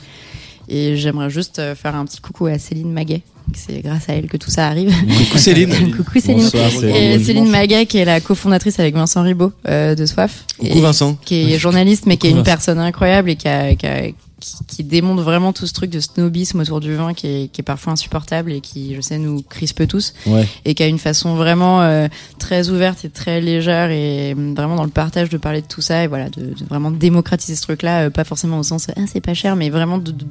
Et 0.69 0.95
j'aimerais 0.95 1.29
juste 1.29 1.59
euh, 1.59 1.75
faire 1.75 1.93
un 1.95 2.05
petit 2.05 2.21
coucou 2.21 2.45
à 2.45 2.57
Céline 2.57 2.91
Maguet. 2.91 3.21
C'est 3.53 3.81
grâce 3.81 4.07
à 4.07 4.13
elle 4.13 4.27
que 4.27 4.37
tout 4.37 4.49
ça 4.49 4.67
arrive. 4.69 4.89
Coucou 5.25 5.37
Céline. 5.37 5.91
coucou 5.93 6.17
Céline. 6.21 6.43
Bonsoir, 6.43 6.71
Et 6.85 7.19
Céline. 7.19 7.49
Maguet, 7.49 7.85
qui 7.85 7.97
est 7.97 8.05
la 8.05 8.21
cofondatrice 8.21 8.79
avec 8.79 8.95
Vincent 8.95 9.21
Ribot 9.21 9.51
euh, 9.67 9.95
de 9.95 10.05
Soif. 10.05 10.45
Coucou 10.57 10.71
Et 10.77 10.79
Vincent. 10.79 11.15
Qui 11.25 11.51
est 11.53 11.59
journaliste, 11.59 12.05
mais 12.05 12.15
qui 12.15 12.27
est 12.27 12.29
une 12.29 12.37
Vincent. 12.37 12.45
personne 12.45 12.79
incroyable 12.79 13.31
et 13.31 13.35
qui 13.35 13.49
a, 13.49 13.75
qui 13.75 13.85
a, 13.85 14.03
qui, 14.43 14.57
qui 14.67 14.83
démontre 14.83 15.23
vraiment 15.23 15.53
tout 15.53 15.65
ce 15.65 15.73
truc 15.73 15.89
de 15.89 15.99
snobisme 15.99 16.59
autour 16.59 16.81
du 16.81 16.93
vin 16.95 17.13
qui 17.13 17.27
est, 17.27 17.47
qui 17.47 17.61
est 17.61 17.63
parfois 17.63 17.93
insupportable 17.93 18.51
et 18.51 18.61
qui, 18.61 18.93
je 18.95 19.01
sais, 19.01 19.17
nous 19.17 19.41
crispe 19.41 19.87
tous. 19.87 20.13
Ouais. 20.25 20.47
Et 20.65 20.75
qui 20.75 20.83
a 20.83 20.87
une 20.87 20.99
façon 20.99 21.35
vraiment 21.35 21.81
euh, 21.81 22.07
très 22.39 22.69
ouverte 22.69 23.05
et 23.05 23.09
très 23.09 23.39
légère 23.39 23.89
et 23.89 24.33
hum, 24.33 24.53
vraiment 24.53 24.75
dans 24.75 24.83
le 24.83 24.89
partage 24.89 25.29
de 25.29 25.37
parler 25.37 25.61
de 25.61 25.67
tout 25.67 25.81
ça 25.81 26.03
et 26.03 26.07
voilà, 26.07 26.29
de, 26.29 26.41
de 26.41 26.65
vraiment 26.69 26.91
démocratiser 26.91 27.55
ce 27.55 27.61
truc-là, 27.61 28.05
euh, 28.05 28.09
pas 28.09 28.25
forcément 28.25 28.59
au 28.59 28.63
sens 28.63 28.87
ah, 28.95 29.01
c'est 29.07 29.21
pas 29.21 29.33
cher, 29.33 29.55
mais 29.55 29.69
vraiment 29.69 29.97
de, 29.97 30.11
de, 30.11 30.25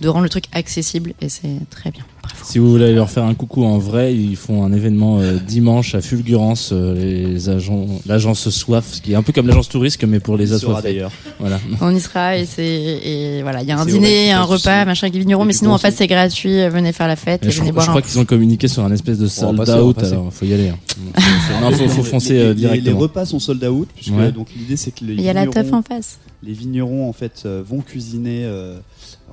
de 0.00 0.08
rendre 0.08 0.24
le 0.24 0.28
truc 0.28 0.46
accessible 0.52 1.14
et 1.20 1.28
c'est 1.28 1.60
très 1.70 1.90
bien. 1.90 2.04
Si 2.44 2.58
vous 2.58 2.70
voulez 2.70 2.92
leur 2.92 3.10
faire 3.10 3.24
un 3.24 3.34
coucou 3.34 3.64
en 3.64 3.78
vrai, 3.78 4.14
ils 4.14 4.36
font 4.36 4.62
un 4.64 4.72
événement 4.72 5.18
euh, 5.20 5.36
dimanche 5.36 5.94
à 5.94 6.00
Fulgurance, 6.00 6.70
euh, 6.72 6.94
les 6.94 7.48
agents, 7.48 7.86
l'agence 8.06 8.48
Soif, 8.50 9.00
qui 9.02 9.12
est 9.12 9.14
un 9.16 9.22
peu 9.22 9.32
comme 9.32 9.46
l'agence 9.48 9.68
Touriste, 9.68 10.02
mais 10.04 10.20
pour 10.20 10.36
les 10.36 10.52
assoiffés. 10.52 10.82
d'ailleurs. 10.88 11.10
Voilà. 11.40 11.58
On 11.80 11.94
y 11.94 12.00
sera 12.00 12.36
et 12.38 12.46
c'est 12.46 12.64
et 12.64 13.42
voilà, 13.42 13.62
il 13.62 13.68
y 13.68 13.72
a 13.72 13.78
un 13.78 13.84
dîner, 13.84 14.26
vrai, 14.26 14.30
un 14.30 14.42
repas, 14.44 14.84
machin 14.84 15.06
avec 15.06 15.14
les 15.14 15.20
vignerons, 15.20 15.42
Et 15.44 15.46
mais 15.48 15.52
sinon 15.52 15.72
en 15.72 15.78
fait 15.78 15.90
c'est 15.90 16.06
gratuit, 16.06 16.60
euh, 16.60 16.70
venez 16.70 16.92
faire 16.92 17.08
la 17.08 17.16
fête 17.16 17.44
et, 17.44 17.48
Et 17.48 17.50
je, 17.50 17.58
venez 17.60 17.70
crois- 17.72 17.82
je 17.82 17.86
boire 17.86 17.96
crois 17.96 18.06
un 18.06 18.10
qu'ils 18.10 18.20
ont 18.20 18.24
communiqué 18.24 18.68
sur 18.68 18.84
un 18.84 18.92
espèce 18.92 19.18
de 19.18 19.26
On 19.26 19.28
sold 19.28 19.56
passer, 19.58 19.72
out, 19.80 20.02
alors 20.02 20.32
faut 20.32 20.44
y 20.46 20.52
aller. 20.54 20.68
hein. 20.68 20.78
non, 21.60 21.70
faut, 21.72 21.88
faut 21.88 22.02
foncer 22.02 22.34
Les- 22.34 22.38
euh, 22.40 22.42
les- 22.48 22.54
Les, 22.54 22.60
directement. 22.60 22.98
repas 23.00 23.24
sont 23.26 23.38
sold 23.40 23.62
out, 23.64 23.88
puisque 23.94 24.14
Ouais. 24.16 24.32
donc 24.32 24.48
l'idée 24.56 24.76
c'est 24.76 24.92
que 24.92 25.04
les 25.04 25.14
Il 25.14 25.20
y 25.22 25.28
a 25.28 25.32
la 25.32 25.46
teuf 25.46 25.66
vignerons- 25.66 25.74
en 25.78 25.82
face. 25.82 26.18
les 26.42 26.52
vignerons 26.52 27.08
en 27.08 27.12
fait 27.12 27.46
vont 27.68 27.80
cuisiner 27.80 28.42
euh, 28.44 28.78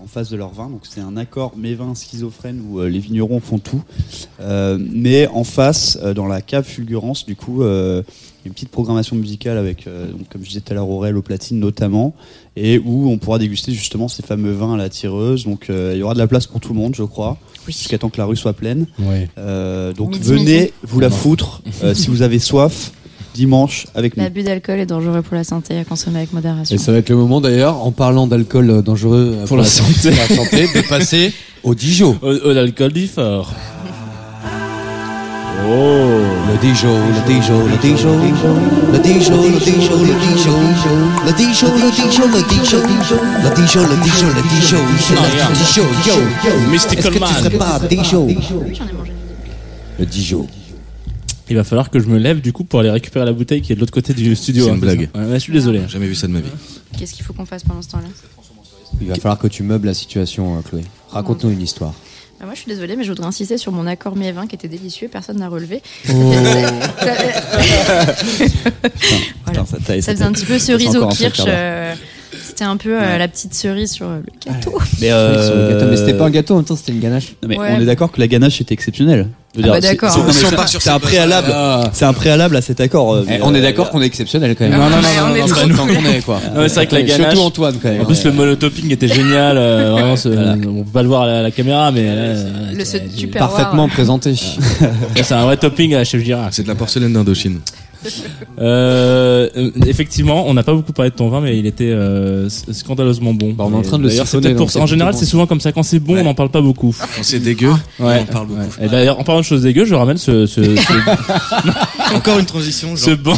en 0.04 0.08
face 0.08 0.30
de 0.30 0.36
leur 0.36 0.52
vin. 0.54 0.70
Donc 0.70 0.82
c'est 0.84 1.00
un 1.02 1.16
accord 1.18 1.54
mes 1.58 1.76
vins 1.76 1.96
schizophrène 1.96 2.62
où 2.70 2.80
euh, 2.80 2.90
les 2.90 3.00
vignerons 3.00 3.40
font 3.40 3.58
tout. 3.60 3.82
Euh, 4.42 4.78
mais 4.80 5.28
en 5.28 5.44
face, 5.44 5.98
euh, 6.04 6.14
dans 6.14 6.28
la 6.28 6.42
cave 6.42 6.66
Fulgurance, 6.66 7.26
du 7.26 7.36
coup, 7.36 7.64
euh, 7.64 8.04
une 8.46 8.52
petite 8.52 8.70
programmation 8.70 9.16
musicale 9.16 9.58
avec, 9.58 9.88
euh, 9.88 10.12
donc, 10.12 10.28
comme 10.30 10.44
je 10.44 10.50
disais 10.50 10.60
tout 10.60 10.72
à 10.74 10.76
l'heure, 10.76 10.90
Aurel 10.90 11.16
au 11.16 11.22
platine 11.22 11.60
notamment, 11.60 12.14
et 12.58 12.78
où 12.80 13.10
on 13.10 13.18
pourra 13.18 13.40
déguster 13.40 13.72
justement 13.72 14.10
ces 14.10 14.22
fameux 14.24 14.52
vins 14.52 14.74
à 14.74 14.78
la 14.78 14.90
tireuse. 14.90 15.46
Donc 15.46 15.70
euh, 15.70 15.92
il 15.96 16.00
y 16.00 16.04
aura 16.04 16.14
de 16.14 16.20
la 16.20 16.28
place 16.28 16.48
pour 16.48 16.60
tout 16.60 16.74
le 16.74 16.80
monde, 16.80 16.96
je 16.96 17.04
crois, 17.04 17.38
Oui. 17.68 17.74
jusqu'à 17.74 17.98
temps 17.98 18.10
que 18.10 18.18
la 18.18 18.26
rue 18.26 18.36
soit 18.36 18.54
pleine. 18.54 18.88
Euh, 19.38 19.94
donc 19.94 20.18
venez 20.18 20.74
vous 20.84 21.00
la 21.00 21.10
foutre 21.10 21.62
euh, 21.84 21.94
si 21.94 22.08
vous 22.10 22.22
avez 22.22 22.40
soif 22.40 22.92
dimanche 23.34 23.86
avec 23.96 24.16
nous. 24.18 24.24
L'abus 24.24 24.44
d'alcool 24.44 24.80
est 24.80 24.86
dangereux 24.86 25.22
pour 25.22 25.36
la 25.36 25.44
santé 25.44 25.78
à 25.78 25.84
consommer 25.84 26.18
avec 26.20 26.34
modération. 26.34 26.76
Et 26.76 26.80
ça 26.80 26.92
va 26.92 27.00
être 27.00 27.10
le 27.10 27.16
moment 27.16 27.42
d'ailleurs, 27.42 27.84
en 27.86 27.92
parlant 27.92 28.28
d'alcool 28.28 28.70
euh, 28.70 28.82
dangereux 28.82 29.38
euh, 29.42 29.46
Pour 29.48 29.58
la 29.58 29.66
santé. 29.66 30.12
pour 30.12 30.12
la 30.12 30.36
santé, 30.44 30.68
de 30.76 30.88
passer 30.88 31.34
au 31.64 31.74
Dijon. 31.76 32.18
Oh, 32.22 32.32
oh, 32.46 32.52
l'alcool 32.54 32.92
dit 32.94 33.08
fort. 33.08 33.52
Oh. 35.66 36.20
Le 36.52 36.58
Dijon, 36.60 36.90
le 36.94 37.34
Dijon, 37.34 37.66
le 37.66 37.78
Dijon, 37.78 38.20
le 38.20 38.28
Dijon, 38.28 38.58
le 38.92 39.00
Dijon, 39.00 39.44
le 39.44 39.60
Dijon, 39.60 39.98
le 40.04 40.16
Dijon, 40.20 40.58
le 41.24 41.84
Dijon, 41.96 42.28
le 42.28 42.44
Dijon, 42.44 42.82
le 43.44 43.56
Dijon, 43.56 43.82
le 43.82 44.04
Dijon, 44.04 44.28
le 44.28 44.44
Dijon, 44.50 44.78
c'est 45.00 45.16
Ah, 45.18 45.50
le 45.50 45.56
Dijon, 45.56 45.88
yo, 46.06 46.14
yo. 46.44 46.70
Mystical 46.70 47.00
Est-ce 47.00 47.08
que 47.08 47.14
tu 47.14 47.20
Man. 47.20 47.34
serais 47.34 47.50
pas 47.58 47.80
Dijon? 47.90 48.26
Oui, 48.28 48.38
j'en 48.74 48.84
ai 48.88 48.94
mangé. 48.94 49.14
Le 50.00 50.06
Dijon. 50.06 50.48
Il 51.50 51.56
va 51.58 51.64
falloir 51.64 51.90
que 51.90 52.00
je 52.00 52.08
me 52.08 52.18
lève 52.18 52.40
du 52.42 52.54
coup 52.54 52.64
pour 52.64 52.80
aller 52.80 52.90
récupérer 52.90 53.26
la 53.26 53.34
bouteille 53.34 53.62
qui 53.62 53.74
est 53.74 53.76
de 53.76 53.80
l'autre 53.82 53.92
côté 53.94 54.14
du 54.14 54.36
studio. 54.36 54.66
C'est 54.66 54.72
hein, 54.72 54.76
une 54.76 54.80
blague. 54.80 55.10
ça 55.14 55.20
Ouais, 55.20 55.26
ouais, 55.28 55.34
je 55.36 55.40
suis 55.40 55.54
désolé. 55.54 55.82
Jamais 55.88 56.08
vu 56.08 56.16
ça 56.16 56.28
de 56.28 56.32
ma 56.32 56.40
vie. 56.40 56.50
Qu'est-ce 56.98 57.14
qu'il 57.14 57.26
faut 57.26 57.34
qu'on 57.34 57.46
fasse 57.46 57.64
pendant 57.64 57.82
ce 57.82 57.90
temps-là? 57.90 58.08
Il 59.02 59.08
va 59.08 59.16
falloir 59.16 59.38
que 59.40 59.48
tu 59.48 59.64
meubles 59.64 59.88
la 59.88 59.94
situation, 59.94 60.58
euh, 60.58 60.62
Chloé. 60.62 60.84
Raconte-nous 61.10 61.50
une 61.52 61.62
histoire. 61.62 61.94
Bah, 62.40 62.46
Moi, 62.46 62.54
je 62.56 62.60
suis 62.62 62.70
désolée, 62.70 62.96
mais 62.96 63.04
je 63.04 63.10
voudrais 63.10 63.26
insister 63.28 63.58
sur 63.58 63.72
mon 63.72 63.88
accord 63.88 64.16
mes 64.16 64.32
vins 64.32 64.48
qui 64.48 64.56
était 64.56 64.68
délicieux. 64.70 65.10
Personne 65.12 65.38
n'a 65.38 65.50
relevé. 65.50 65.82
Oh. 66.10 66.14
Voilà. 69.46 69.66
ça 69.66 69.78
taille, 69.86 70.02
Ça 70.02 70.08
ça 70.08 70.14
faisait 70.14 70.24
un 70.24 70.32
petit 70.32 70.46
peu 70.46 70.60
cerise 70.60 70.96
au 70.96 71.08
kirsch. 71.10 71.42
euh, 71.48 71.94
C'était 72.54 72.66
un 72.66 72.78
peu 72.78 73.02
euh, 73.02 73.18
la 73.18 73.28
petite 73.28 73.56
cerise 73.56 73.92
sur 73.94 74.06
euh, 74.06 74.20
le 74.20 74.52
gâteau. 74.52 74.78
Mais, 75.02 75.08
Sur 75.08 75.56
le 75.56 75.70
gâteau, 75.74 75.86
mais 75.90 75.98
c'était 75.98 76.14
euh, 76.14 76.18
pas 76.20 76.26
un 76.26 76.30
gâteau, 76.30 76.54
en 76.54 76.58
même 76.58 76.66
temps 76.66 76.76
c'était 76.76 76.92
une 76.92 77.00
ganache. 77.00 77.34
Non, 77.42 77.50
mais 77.50 77.58
Ouais. 77.58 77.70
on 77.76 77.82
est 77.82 77.86
d'accord 77.86 78.12
que 78.12 78.20
la 78.22 78.28
ganache 78.28 78.62
était 78.62 78.76
exceptionnelle. 78.76 79.30
Je 79.56 79.62
veux 79.62 79.70
Ah 79.70 79.74
bah 79.74 79.82
c'est- 79.82 79.88
d'accord. 79.88 80.12
c'est- 80.12 80.20
non, 80.20 80.26
mais 80.28 80.34
Si 80.34 80.46
on 80.46 80.50
c'est- 80.50 80.56
part 80.56 80.68
sur 80.70 80.82
C'est 80.84 80.90
un 80.92 81.00
préalable. 81.00 81.48
Ah. 81.52 81.90
C'est 81.94 82.06
un 82.06 82.14
préalable 82.14 82.56
à 82.56 82.62
cet 82.62 82.80
accord. 82.80 83.14
euh, 83.16 83.24
Eh, 83.26 83.30
mais, 83.32 83.40
on 83.42 83.56
est 83.56 83.60
euh, 83.60 83.62
d'accord 83.64 83.90
qu'on 83.90 84.04
est 84.04 84.06
exceptionnel 84.06 84.56
quand 84.56 84.66
même. 84.70 84.74
Non, 84.80 84.90
non, 84.90 84.98
non, 84.98 85.02
non, 85.02 85.32
on 85.32 85.36
est 85.36 85.42
c'est 85.48 85.54
tous. 85.68 85.74
autant 85.74 85.88
qu'on 85.88 86.06
est 86.12 86.22
quoi. 86.24 86.40
Ouais, 86.56 86.70
c'est 86.70 86.76
vrai 86.76 86.88
que 86.88 86.94
la 86.96 87.02
ganache- 87.02 87.32
Surtout 87.34 87.42
Antoine 87.48 87.76
quand 87.82 87.90
même. 87.90 88.02
En 88.02 88.06
plus, 88.06 88.24
le 88.24 88.32
monotopping 88.34 88.92
était 88.92 89.08
génial. 89.08 89.58
euh, 89.58 89.92
vraiment, 89.94 90.16
ce- 90.16 90.30
on 90.30 90.84
peut 90.84 90.92
pas 90.94 91.02
le 91.02 91.08
voir 91.08 91.24
à 91.24 91.42
la, 91.42 91.50
caméra, 91.52 91.92
mais 91.92 92.04
euh, 92.06 92.72
Le 92.76 92.86
c'est- 92.86 93.04
ce 93.12 93.18
super 93.18 93.48
Parfaitement 93.48 93.88
présenté. 93.90 94.36
c'est 94.36 95.32
un 95.34 95.46
vrai 95.46 95.58
topping 95.58 95.96
à 95.96 95.98
la 96.00 96.04
chef 96.04 96.24
Girard. 96.24 96.50
C'est 96.52 96.64
de 96.64 96.68
la 96.68 96.76
porcelaine 96.76 97.14
d'Indochine. 97.14 97.60
Euh, 98.60 99.50
euh, 99.56 99.72
effectivement, 99.88 100.46
on 100.48 100.54
n'a 100.54 100.64
pas 100.64 100.74
beaucoup 100.74 100.94
parlé 100.94 101.12
de 101.12 101.16
ton 101.16 101.30
vin, 101.30 101.42
mais 101.42 101.58
il 101.58 101.66
était 101.66 101.90
euh, 101.92 102.48
scandaleusement 102.50 103.34
bon. 103.34 103.54
Bah, 103.54 103.66
on 103.68 103.74
est 103.74 103.76
en 103.78 103.82
train 103.82 103.98
de 103.98 104.04
le 104.04 104.10
siphonner, 104.10 104.54
pour 104.56 104.70
En 104.78 104.86
général, 104.86 105.14
c'est 105.14 105.26
souvent 105.26 105.48
comme 105.48 105.60
ça. 105.60 105.72
Quand 105.72 105.84
c'est 105.84 106.00
bon, 106.00 106.14
Ouais. 106.14 106.22
on 106.22 106.26
n'en 106.26 106.34
parle 106.34 106.50
pas 106.50 106.62
beaucoup. 106.62 106.96
Quand 107.00 107.24
c'est 107.24 107.40
dégueu, 107.40 107.72
Ouais. 108.00 108.20
on 108.20 108.22
en 108.22 108.26
parle 108.34 108.48
beaucoup. 108.48 108.62
Et 108.82 108.88
d'ailleurs, 108.88 109.20
en 109.20 109.24
parlant 109.24 109.42
de 109.42 109.46
choses 109.46 109.64
dégueu, 109.64 109.86
je 109.86 109.96
ramène 109.96 110.18
ce, 110.18 110.46
ce, 110.46 110.76
ce, 110.76 110.94
Encore 112.16 112.40
une 112.40 112.46
transition. 112.46 112.96
ce 112.96 113.12
bon, 113.12 113.36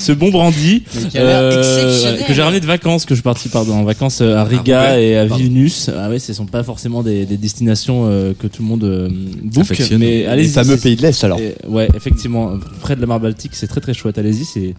ce 0.00 0.12
bon 0.12 0.30
brandy 0.30 0.82
ouais, 1.14 2.24
que 2.26 2.32
j'ai 2.34 2.42
ramené 2.42 2.60
de 2.60 2.66
vacances, 2.66 3.04
que 3.04 3.10
je 3.14 3.20
suis 3.20 3.22
parti 3.22 3.48
pardon, 3.48 3.74
en 3.74 3.84
vacances 3.84 4.20
euh, 4.20 4.36
à 4.36 4.44
Riga 4.44 4.80
Roubaix. 4.82 5.08
et 5.08 5.16
à 5.18 5.26
Pardon. 5.26 5.42
Vilnius. 5.44 5.90
Ah 5.96 6.08
ouais, 6.08 6.18
ce 6.18 6.32
sont 6.32 6.46
pas 6.46 6.62
forcément 6.62 7.02
des, 7.02 7.26
des 7.26 7.36
destinations 7.36 8.06
euh, 8.08 8.32
que 8.38 8.46
tout 8.46 8.62
le 8.62 8.68
monde 8.68 8.84
euh, 8.84 9.08
book, 9.42 9.66
mais 9.98 10.26
allez 10.26 10.42
Les 10.44 10.48
fameux 10.48 10.76
pays 10.76 10.96
de 10.96 11.02
l'Est 11.02 11.22
alors. 11.24 11.38
Et- 11.40 11.54
ouais, 11.68 11.88
effectivement, 11.94 12.52
près 12.80 12.96
de 12.96 13.00
la 13.00 13.06
mer 13.06 13.20
Baltique, 13.20 13.52
c'est 13.54 13.66
très 13.68 13.80
très 13.80 13.94
chouette. 13.94 14.18
Allez-y, 14.18 14.44
c'est 14.44 14.74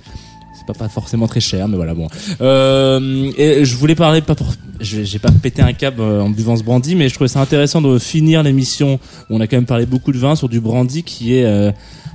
c'est 0.53 0.65
pas, 0.67 0.73
pas 0.73 0.89
forcément 0.89 1.27
très 1.27 1.39
cher, 1.39 1.67
mais 1.67 1.75
voilà 1.77 1.93
bon. 1.93 2.07
Euh, 2.41 3.31
et 3.37 3.65
je 3.65 3.75
voulais 3.77 3.95
parler 3.95 4.21
pas 4.21 4.35
pour, 4.35 4.47
je- 4.79 5.03
j'ai 5.03 5.19
pas 5.19 5.31
pété 5.31 5.61
un 5.61 5.73
câble 5.73 6.01
euh, 6.01 6.21
en 6.21 6.29
buvant 6.29 6.55
ce 6.55 6.63
brandy, 6.63 6.95
mais 6.95 7.09
je 7.09 7.13
trouvais 7.15 7.27
ça 7.27 7.39
intéressant 7.39 7.81
de 7.81 7.97
finir 7.99 8.43
l'émission. 8.43 8.99
où 9.29 9.35
On 9.35 9.41
a 9.41 9.47
quand 9.47 9.57
même 9.57 9.65
parlé 9.65 9.85
beaucoup 9.85 10.11
de 10.11 10.17
vin 10.17 10.35
sur 10.35 10.49
du 10.49 10.59
brandy 10.59 11.03
qui 11.03 11.35
est 11.35 11.45
euh, 11.45 11.71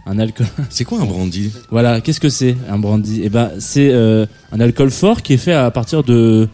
un 0.07 0.19
alcool. 0.19 0.47
C'est 0.71 0.85
quoi 0.85 1.01
un 1.01 1.05
brandy? 1.05 1.53
Voilà, 1.71 2.01
qu'est-ce 2.01 2.21
que 2.21 2.29
c'est 2.29 2.57
un 2.71 2.79
brandy? 2.79 3.23
Eh 3.25 3.29
ben, 3.29 3.51
c'est 3.59 3.91
euh, 3.93 4.25
un 4.53 4.61
alcool 4.61 4.91
fort 4.91 5.23
qui 5.23 5.35
est 5.35 5.39
fait 5.39 5.53
à 5.53 5.71
partir 5.71 6.05
de 6.05 6.49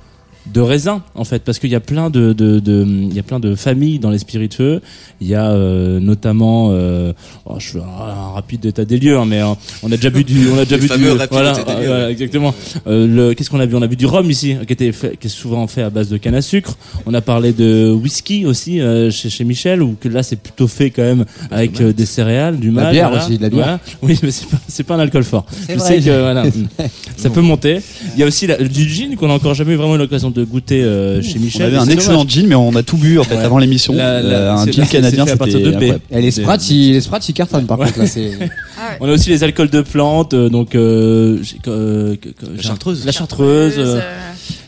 de 0.47 0.61
raisins 0.61 1.01
en 1.15 1.25
fait 1.25 1.43
parce 1.45 1.59
qu'il 1.61 1.71
y 1.71 1.75
a 1.77 1.81
plein 1.81 2.11
de 2.11 2.33
de 2.33 2.59
de- 2.59 2.85
il 2.85 3.15
y 3.15 3.19
a 3.21 3.23
plein 3.23 3.39
de 3.39 3.55
familles 3.55 3.99
dans 4.01 4.11
les 4.11 4.19
spiritueux 4.19 4.81
il 5.21 5.29
y 5.29 5.35
a 5.37 5.51
euh, 5.51 6.01
notamment 6.01 6.71
euh, 6.73 7.13
oh, 7.47 7.55
je 7.59 7.69
fais 7.69 7.79
un, 7.79 7.83
un 7.83 8.31
rapide 8.33 8.65
état 8.67 8.85
des 8.85 8.99
lieux 8.99 9.17
hein, 9.17 9.25
mais 9.25 9.41
euh, 9.41 9.55
on 9.85 9.93
a 9.93 9.97
déjà 9.97 10.11
bu 10.11 10.25
du 10.25 10.49
on 10.51 10.59
a 10.59 10.65
déjà 10.65 10.77
Le 10.77 10.83
bu 10.83 10.89
du 10.89 11.09
voilà, 11.31 11.53
état 11.53 11.63
des 11.65 11.81
lieux, 11.83 11.83
euh, 11.83 11.87
voilà, 11.87 12.11
exactement 12.11 12.55
Euh, 12.89 13.07
le 13.07 13.35
qu'est-ce 13.35 13.51
qu'on 13.51 13.61
a 13.61 13.67
bu 13.67 13.77
on 13.77 13.83
a 13.83 13.87
bu 13.87 13.95
du 13.97 14.07
rhum 14.07 14.29
ici 14.31 14.57
qui 14.67 14.73
était 14.73 14.91
fait, 14.91 15.17
qui 15.17 15.29
est 15.29 15.31
souvent 15.31 15.67
fait 15.69 15.83
à 15.83 15.91
base 15.91 16.09
de 16.09 16.17
canne 16.17 16.35
à 16.35 16.43
sucre 16.43 16.77
on 17.07 17.15
a 17.15 17.21
parlé 17.21 17.53
de 17.53 17.93
whisky 17.93 18.45
aussi 18.45 18.81
euh, 18.81 19.11
chez 19.13 19.31
chez 19.31 19.45
Michel 19.45 19.81
ou 19.83 19.95
que 20.01 20.09
là 20.09 20.25
c'est 20.25 20.37
plutôt 20.37 20.67
fait 20.67 20.91
quand 20.91 21.03
même 21.03 21.25
avec 21.53 21.81
euh, 21.81 21.93
des 21.93 22.07
céréales 22.07 22.59
du 22.59 22.71
La 22.73 22.83
malt 22.83 22.93
bière 22.93 23.09
voilà. 23.11 23.25
aussi, 23.25 23.37
de 23.39 23.43
la 23.43 23.49
bière. 23.51 23.65
Voilà. 23.65 23.81
oui 24.03 24.19
mais 24.25 24.33
c'est 24.33 24.49
pas 24.49 24.59
c'est 24.67 24.83
pas 24.85 24.97
un 24.97 25.01
alcool 25.01 25.23
fort 25.25 25.47
C'est 25.67 25.75
je 25.75 25.79
vrai. 25.79 25.89
sais 25.89 26.01
que 26.01 26.21
voilà, 26.21 26.45
ça 27.17 27.31
peut 27.31 27.41
monter. 27.43 27.81
Il 28.17 28.21
y 28.21 28.25
a 28.25 28.27
aussi 28.27 28.47
la- 28.49 28.57
du 28.57 28.89
gin 28.89 29.15
qu'on 29.17 29.31
a 29.31 29.35
encore 29.35 29.55
jamais 29.55 29.75
eu 29.75 29.77
vraiment 29.77 29.95
eu 29.95 29.99
l'occasion 29.99 30.31
de 30.33 30.45
goûter 30.45 30.83
euh, 30.83 31.23
chez 31.23 31.37
On 31.39 31.43
Michel. 31.43 31.63
avait 31.67 31.77
et 31.77 31.79
un 31.79 31.87
excellent 31.87 32.19
dommage. 32.25 32.33
gin, 32.35 32.47
mais 32.47 32.55
on 32.55 32.75
a 32.75 32.83
tout 32.83 32.97
bu 32.97 33.19
en 33.19 33.25
fait 33.25 33.37
Ouais. 33.37 33.43
avant 33.43 33.59
l'émission. 33.59 33.95
La- 33.95 34.21
la- 34.21 34.29
Euh, 34.29 34.53
un 34.53 34.65
gin 34.67 34.85
c'est 34.85 34.91
canadien, 34.91 35.25
fait 35.27 35.33
à 35.33 35.37
partir 35.37 35.59
c'était 35.59 35.71
de 35.73 35.93
B. 35.95 35.99
Et 36.11 36.21
les 36.23 36.31
sprats, 36.31 36.57
ils, 36.71 36.93
les 36.93 37.01
sprats, 37.01 37.19
ils 37.29 37.33
cartonnent 37.35 37.67
par 37.67 37.79
contre 37.79 37.99
là. 37.99 38.07
C'est 38.07 38.31
On 39.01 39.09
a 39.09 39.13
aussi 39.13 39.31
les 39.31 39.45
alcools 39.45 39.71
de 39.71 39.81
plantes, 39.83 40.35
euh, 40.35 40.49
donc 40.49 40.75
euh, 40.75 41.39
j'ai- 41.43 41.59
que- 41.59 42.17
que- 42.17 42.31
La 42.57 42.63
chartreuse. 42.63 43.07
La 43.07 43.13
chartreuse. 43.13 43.75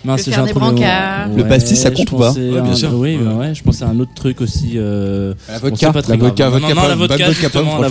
Mince, 0.05 0.20
le 0.20 0.24
j'ai 0.24 0.30
un 0.32 0.35
Fernet 0.47 0.51
trou 0.51 0.61
de 0.61 0.64
Branca. 0.64 1.26
mémoire. 1.28 1.28
Le 1.37 1.45
pastis, 1.49 1.78
ça 1.78 1.91
compte 1.91 2.12
ou 2.12 2.16
pas 2.16 2.32
Ouais, 2.32 2.61
bien 2.62 2.74
sûr. 2.74 2.93
Oui, 2.95 3.16
Ouais. 3.16 3.35
ouais, 3.35 3.55
je 3.55 3.62
pensais 3.62 3.85
à 3.85 3.89
un 3.89 3.99
autre 4.01 4.12
truc 4.14 4.41
aussi. 4.41 4.72
Euh, 4.76 5.35
la 5.49 5.59
vodka, 5.59 5.76
c'est 5.89 5.93
pas 5.93 6.03
très 6.03 6.12
la 6.16 6.18
vodka, 6.18 6.49
grave. 6.49 6.61
vodka 6.61 6.74
non, 6.74 6.82
non, 6.82 6.89
la 6.89 6.95
vodka, 6.95 7.30
justement, 7.32 7.78
la 7.80 7.89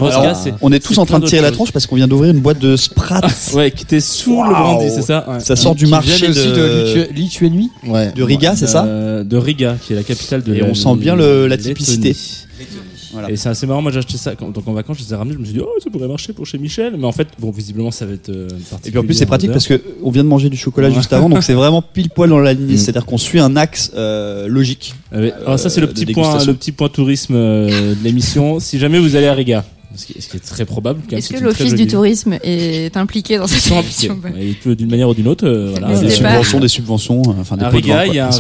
On 0.62 0.72
est 0.72 0.80
tous 0.80 0.98
en 0.98 1.06
train 1.06 1.20
de 1.20 1.26
tirer 1.28 1.42
la 1.42 1.52
tronche 1.52 1.72
parce 1.72 1.88
qu'on 1.88 1.96
vient 1.96 2.08
d'ouvrir 2.08 2.32
une 2.32 2.40
boîte 2.42 2.60
de 2.60 2.76
Sprat. 2.76 3.22
Ouais, 3.54 3.72
qui 3.72 3.84
était 3.84 4.00
sous 4.00 4.44
le 4.44 4.50
brandy, 4.50 4.90
c'est 4.90 5.02
ça 5.02 5.26
ouais. 5.30 5.40
Ça 5.40 5.56
sort 5.56 5.76
du 5.76 5.86
marché 5.88 6.28
aussi 6.30 6.48
de 6.48 6.54
de, 6.54 6.86
Litu- 6.96 7.14
Lituanie. 7.14 7.72
Ouais. 7.88 8.12
de 8.16 8.24
Riga, 8.24 8.56
c'est 8.56 8.68
ça 8.68 8.84
Euh, 8.86 9.24
De 9.24 9.38
Riga, 9.38 9.76
qui 9.82 9.94
est 9.94 9.96
la 9.96 10.04
capitale 10.04 10.44
de 10.44 10.54
Et 10.54 10.60
la 10.60 10.68
on 10.68 10.74
sent 10.74 10.96
bien 10.96 11.16
le- 11.16 11.48
la 11.48 11.58
typicité. 11.58 12.16
Voilà. 13.14 13.32
Et 13.32 13.38
c'est 13.38 13.50
assez 13.50 13.66
marrant, 13.68 13.82
moi 13.82 13.92
j'ai 13.92 14.00
acheté 14.00 14.18
ça 14.18 14.36
quand, 14.36 14.50
donc 14.50 14.68
en 14.68 14.74
vacances, 14.74 14.98
je 15.00 15.04
les 15.06 15.14
ai 15.14 15.16
ramenés, 15.16 15.36
je 15.36 15.40
me 15.40 15.46
suis 15.46 15.54
dit, 15.54 15.62
oh, 15.62 15.70
ça 15.84 15.90
pourrait 15.90 16.08
marcher 16.08 16.34
pour 16.34 16.46
chez 16.46 16.58
Michel, 16.58 16.96
mais 16.98 17.06
en 17.06 17.12
fait, 17.12 17.28
bon, 17.40 17.52
visiblement, 17.52 17.92
ça 17.92 18.06
va 18.06 18.14
être. 18.14 18.30
euh, 18.30 18.50
Et 18.86 18.90
puis 18.90 19.00
en 19.00 19.04
plus 19.04 19.14
c'est 19.14 19.26
pratique 19.26 19.52
parce 19.52 19.68
que. 19.68 19.76
que 19.76 19.84
on 20.04 20.12
vient 20.12 20.24
de 20.24 20.30
manger 20.30 20.50
du 20.50 20.58
chocolat 20.58 20.90
Ouais. 20.90 20.96
juste 20.96 21.14
avant, 21.14 21.30
donc 21.30 21.44
c'est 21.44 21.54
vraiment 21.54 21.82
pile 21.82 22.10
poil 22.10 22.30
dans 22.30 22.40
la 22.40 22.54
lignée. 22.54 22.74
Mm. 22.74 22.78
C'est-à-dire 22.78 23.06
qu'on 23.06 23.18
suit 23.18 23.40
un 23.40 23.56
axe 23.56 23.92
euh, 23.96 24.48
logique. 24.48 24.96
alors 25.12 25.60
ça, 25.60 25.70
c'est 25.70 25.82
le 25.82 25.88
de 25.88 25.92
petit 25.94 26.06
point, 26.08 26.44
le 26.44 26.54
petit 26.54 26.72
point 26.72 26.90
tourisme 26.90 27.36
euh, 27.36 27.96
de 27.96 28.04
l'émission. 28.04 28.60
si 28.60 28.80
jamais 28.80 29.00
vous 29.00 29.16
allez 29.16 29.28
à 29.28 29.34
Riga, 29.34 29.64
ce 29.96 30.06
qui, 30.06 30.14
est 30.18 30.40
très 30.40 30.66
probable. 30.66 31.02
Est-ce 31.12 31.32
que 31.34 31.40
l'Office 31.44 31.76
du 31.76 31.88
tourisme 31.88 32.38
est 32.44 32.96
impliqué 32.98 33.38
dans 33.38 33.48
cette 33.48 33.74
peut 34.64 34.76
d'une 34.76 34.90
manière 34.90 35.10
ou 35.10 35.14
d'une 35.14 35.28
autre. 35.28 35.46
euh, 35.48 35.74
voilà. 35.78 36.00
Des 36.00 36.10
subventions, 36.10 36.60
des 36.60 36.68
subventions, 36.68 37.22
euh, 37.28 37.34
enfin 37.42 37.58
des 37.58 37.66
Riga, 37.66 38.08
il 38.08 38.16
y 38.16 38.20
a 38.20 38.28
un, 38.28 38.32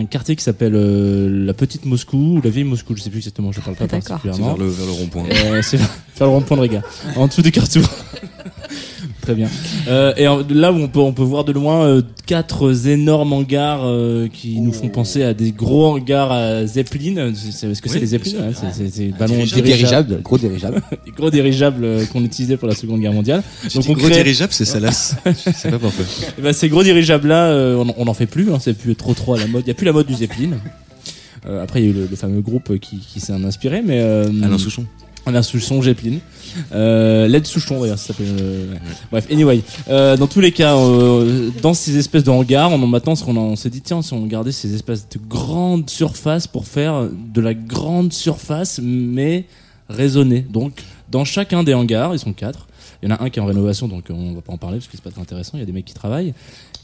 un 0.00 0.04
quartier 0.06 0.36
qui 0.36 0.42
s'appelle 0.44 0.74
euh, 0.74 1.44
la 1.46 1.54
Petite 1.54 1.84
Moscou 1.84 2.16
ou 2.38 2.40
la 2.42 2.50
Vieille 2.50 2.64
Moscou, 2.64 2.94
je 2.96 3.02
sais 3.02 3.10
plus 3.10 3.18
exactement, 3.18 3.52
je 3.52 3.60
parle 3.60 3.76
pas 3.76 3.84
Ah, 3.84 3.86
d'accord. 3.88 4.20
C'est 4.22 4.28
particulièrement. 4.28 4.54
vers 4.56 4.64
le, 4.64 4.70
vers 4.70 4.86
le 4.86 4.92
rond-point. 4.92 5.24
Euh, 5.30 5.62
c'est 5.62 5.76
vers 5.76 5.88
le 6.20 6.26
rond-point 6.28 6.56
de 6.56 6.62
Riga, 6.62 6.82
en 7.16 7.26
dessous 7.26 7.42
du 7.42 7.50
carrefour. 7.52 7.82
Très 9.22 9.34
bien. 9.34 9.48
Euh, 9.88 10.14
et 10.16 10.26
en- 10.28 10.40
là 10.48 10.72
où 10.72 10.76
on 10.76 10.88
peut, 10.88 10.98
on 11.00 11.12
peut 11.12 11.22
voir 11.22 11.44
de 11.44 11.52
loin 11.52 11.84
euh, 11.84 12.02
quatre 12.26 12.86
énormes 12.88 13.32
hangars 13.34 13.80
euh, 13.84 14.28
qui 14.32 14.60
nous 14.60 14.72
font 14.72 14.88
penser 14.88 15.22
à 15.22 15.34
des 15.34 15.52
gros 15.52 15.86
hangars 15.94 16.32
à 16.32 16.66
Zeppelin. 16.66 17.32
C'est- 17.34 17.52
c'est- 17.52 17.70
Est-ce 17.70 17.82
que 17.82 17.88
c'est 17.88 17.96
Oui, 17.96 18.00
des 18.00 18.06
Zeppelin 18.06 18.38
hein. 18.48 18.52
C'est- 18.54 18.66
C'est 18.72 18.90
c'est 18.90 19.06
des 19.08 19.12
ballons 19.12 19.34
dirigeables. 19.34 19.62
dirigeables, 19.62 20.06
Dirigeable, 20.08 20.22
gros 20.22 20.38
dirigeable. 20.38 20.82
des 21.06 21.10
gros 21.12 21.30
dirigeables 21.30 21.84
euh, 21.84 22.04
qu'on 22.06 22.24
utilisait 22.24 22.56
pour 22.56 22.66
la 22.68 22.74
Seconde 22.74 23.00
Guerre 23.00 23.12
mondiale. 23.12 23.42
Donc 23.74 23.84
on 23.88 23.92
gros 23.92 24.06
crée- 24.08 24.16
dirigeable, 24.16 24.52
c'est 24.54 24.64
Salas. 24.64 25.16
Je 25.26 25.32
sais 25.52 25.70
pas 25.70 25.78
pourquoi. 25.78 26.04
Eh 26.38 26.42
ben, 26.42 26.52
ces 26.54 26.68
gros 26.70 26.82
dirigeables 26.82 27.28
là, 27.28 27.52
on, 27.76 27.92
on 27.98 28.06
en 28.08 28.14
fait 28.14 28.26
plus. 28.26 28.50
Hein, 28.52 28.58
c'est 28.60 28.74
plus 28.74 28.96
trop 28.96 29.12
trop 29.14 29.34
à 29.34 29.38
la 29.38 29.46
mode. 29.46 29.62
Il 29.66 29.68
y 29.68 29.72
a 29.72 29.74
plus 29.74 29.86
la 29.86 29.89
mode 29.92 30.06
du 30.06 30.14
Zeppelin. 30.14 30.56
Euh, 31.46 31.62
après, 31.62 31.80
il 31.82 31.84
y 31.84 31.88
a 31.88 31.90
eu 31.90 31.94
le, 31.94 32.06
le 32.10 32.16
fameux 32.16 32.40
groupe 32.42 32.78
qui, 32.78 32.98
qui 32.98 33.20
s'est 33.20 33.32
en 33.32 33.44
inspiré, 33.44 33.82
mais 33.82 34.00
euh, 34.00 34.28
Alain 34.42 34.58
Souchon. 34.58 34.84
Alain 35.26 35.42
Souchon, 35.42 35.82
Zeppelin. 35.82 36.18
Euh, 36.74 37.28
Led 37.28 37.46
Souchon 37.46 37.80
d'ailleurs, 37.80 37.98
ça 37.98 38.08
s'appelle. 38.08 38.26
euh, 38.40 38.72
ouais. 38.72 38.78
Bref, 39.10 39.26
anyway. 39.30 39.62
Dans 39.88 40.26
tous 40.26 40.40
les 40.40 40.52
cas, 40.52 40.74
dans 41.62 41.74
ces 41.74 41.96
espèces 41.96 42.24
de 42.24 42.30
hangars, 42.30 42.70
on 42.72 42.82
en 42.82 42.86
maintenant, 42.86 43.14
ce 43.14 43.24
qu'on 43.24 43.36
en- 43.36 43.40
on 43.44 43.56
s'est 43.56 43.70
dit, 43.70 43.80
tiens, 43.80 44.02
si 44.02 44.12
on 44.14 44.26
gardait 44.26 44.52
ces 44.52 44.74
espèces 44.74 45.08
de 45.08 45.18
grandes 45.28 45.88
surfaces 45.88 46.46
pour 46.46 46.66
faire 46.66 47.08
de 47.32 47.40
la 47.40 47.54
grande 47.54 48.12
surface, 48.12 48.80
mais 48.82 49.44
raisonnée. 49.88 50.40
Donc, 50.50 50.82
dans 51.10 51.24
chacun 51.24 51.62
des 51.62 51.74
hangars, 51.74 52.14
ils 52.14 52.18
sont 52.18 52.32
quatre. 52.32 52.66
Il 53.02 53.08
y 53.08 53.12
en 53.12 53.16
a 53.16 53.22
un 53.24 53.30
qui 53.30 53.38
est 53.38 53.42
en 53.42 53.46
rénovation, 53.46 53.88
donc 53.88 54.04
on 54.10 54.34
va 54.34 54.42
pas 54.42 54.52
en 54.52 54.58
parler 54.58 54.76
parce 54.76 54.86
que 54.88 54.92
c'est 54.96 55.02
pas 55.02 55.10
très 55.10 55.22
intéressant. 55.22 55.52
Il 55.54 55.60
y 55.60 55.62
a 55.62 55.66
des 55.66 55.72
mecs 55.72 55.86
qui 55.86 55.94
travaillent. 55.94 56.34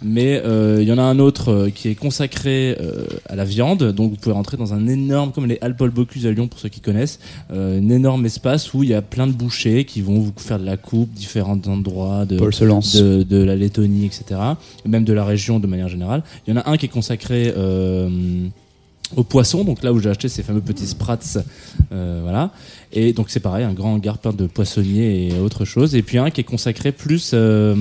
Mais 0.03 0.43
euh, 0.45 0.79
il 0.83 0.89
y 0.89 0.93
en 0.93 0.99
a 0.99 1.03
un 1.03 1.19
autre 1.19 1.53
euh, 1.53 1.71
qui 1.71 1.89
est 1.89 1.95
consacré 1.95 2.77
euh, 2.81 3.07
à 3.29 3.37
la 3.37 3.45
viande. 3.45 3.93
Donc 3.93 4.11
vous 4.11 4.17
pouvez 4.17 4.35
rentrer 4.35 4.57
dans 4.57 4.75
un 4.75 4.87
énorme, 4.87 5.33
comme 5.33 5.47
les 5.47 5.59
Alpol 5.61 5.91
Bocuse 5.91 6.27
à 6.27 6.33
Lyon 6.33 6.49
pour 6.49 6.61
ceux 6.61 6.69
qui 6.69 6.81
connaissent, 6.81 7.19
euh, 7.53 7.81
un 7.81 7.89
énorme 7.89 8.27
espace 8.27 8.75
où 8.75 8.83
il 8.83 8.91
y 8.91 8.95
a 8.95 9.03
plein 9.03 9.27
de 9.27 9.33
bouchers 9.33 9.85
qui 9.85 10.03
vont 10.03 10.19
vous 10.19 10.33
faire 10.37 10.59
de 10.59 10.67
la 10.67 10.77
coupe, 10.77 11.11
différents 11.13 11.61
endroits 11.67 12.25
de, 12.27 12.37
de, 12.37 13.23
de 13.23 13.43
la 13.43 13.57
Lettonie, 13.57 14.07
etc. 14.07 14.41
Et 14.85 14.89
même 14.89 15.05
de 15.05 15.13
la 15.13 15.25
région 15.25 15.61
de 15.61 15.67
manière 15.67 15.89
générale. 15.89 16.23
Il 16.47 16.55
y 16.55 16.59
en 16.59 16.61
a 16.61 16.71
un 16.71 16.77
qui 16.77 16.87
est 16.87 16.91
consacré 16.91 17.53
euh, 19.13 19.21
aux 19.21 19.25
poissons, 19.25 19.65
donc 19.65 19.83
là 19.83 19.93
où 19.93 20.01
j'ai 20.01 20.11
acheté 20.11 20.29
ces 20.29 20.43
fameux 20.43 20.61
petits 20.61 20.87
sprats, 20.87 21.19
euh, 21.93 22.21
voilà. 22.23 22.51
Et 22.93 23.13
donc 23.13 23.27
c'est 23.29 23.41
pareil, 23.41 23.65
un 23.65 23.73
grand 23.73 23.95
hangar 23.95 24.19
plein 24.19 24.33
de 24.33 24.47
poissonniers 24.47 25.29
et 25.29 25.39
autre 25.41 25.65
chose. 25.65 25.95
Et 25.95 26.03
puis 26.03 26.19
un 26.19 26.31
qui 26.31 26.41
est 26.41 26.45
consacré 26.45 26.93
plus 26.93 27.33
euh, 27.35 27.75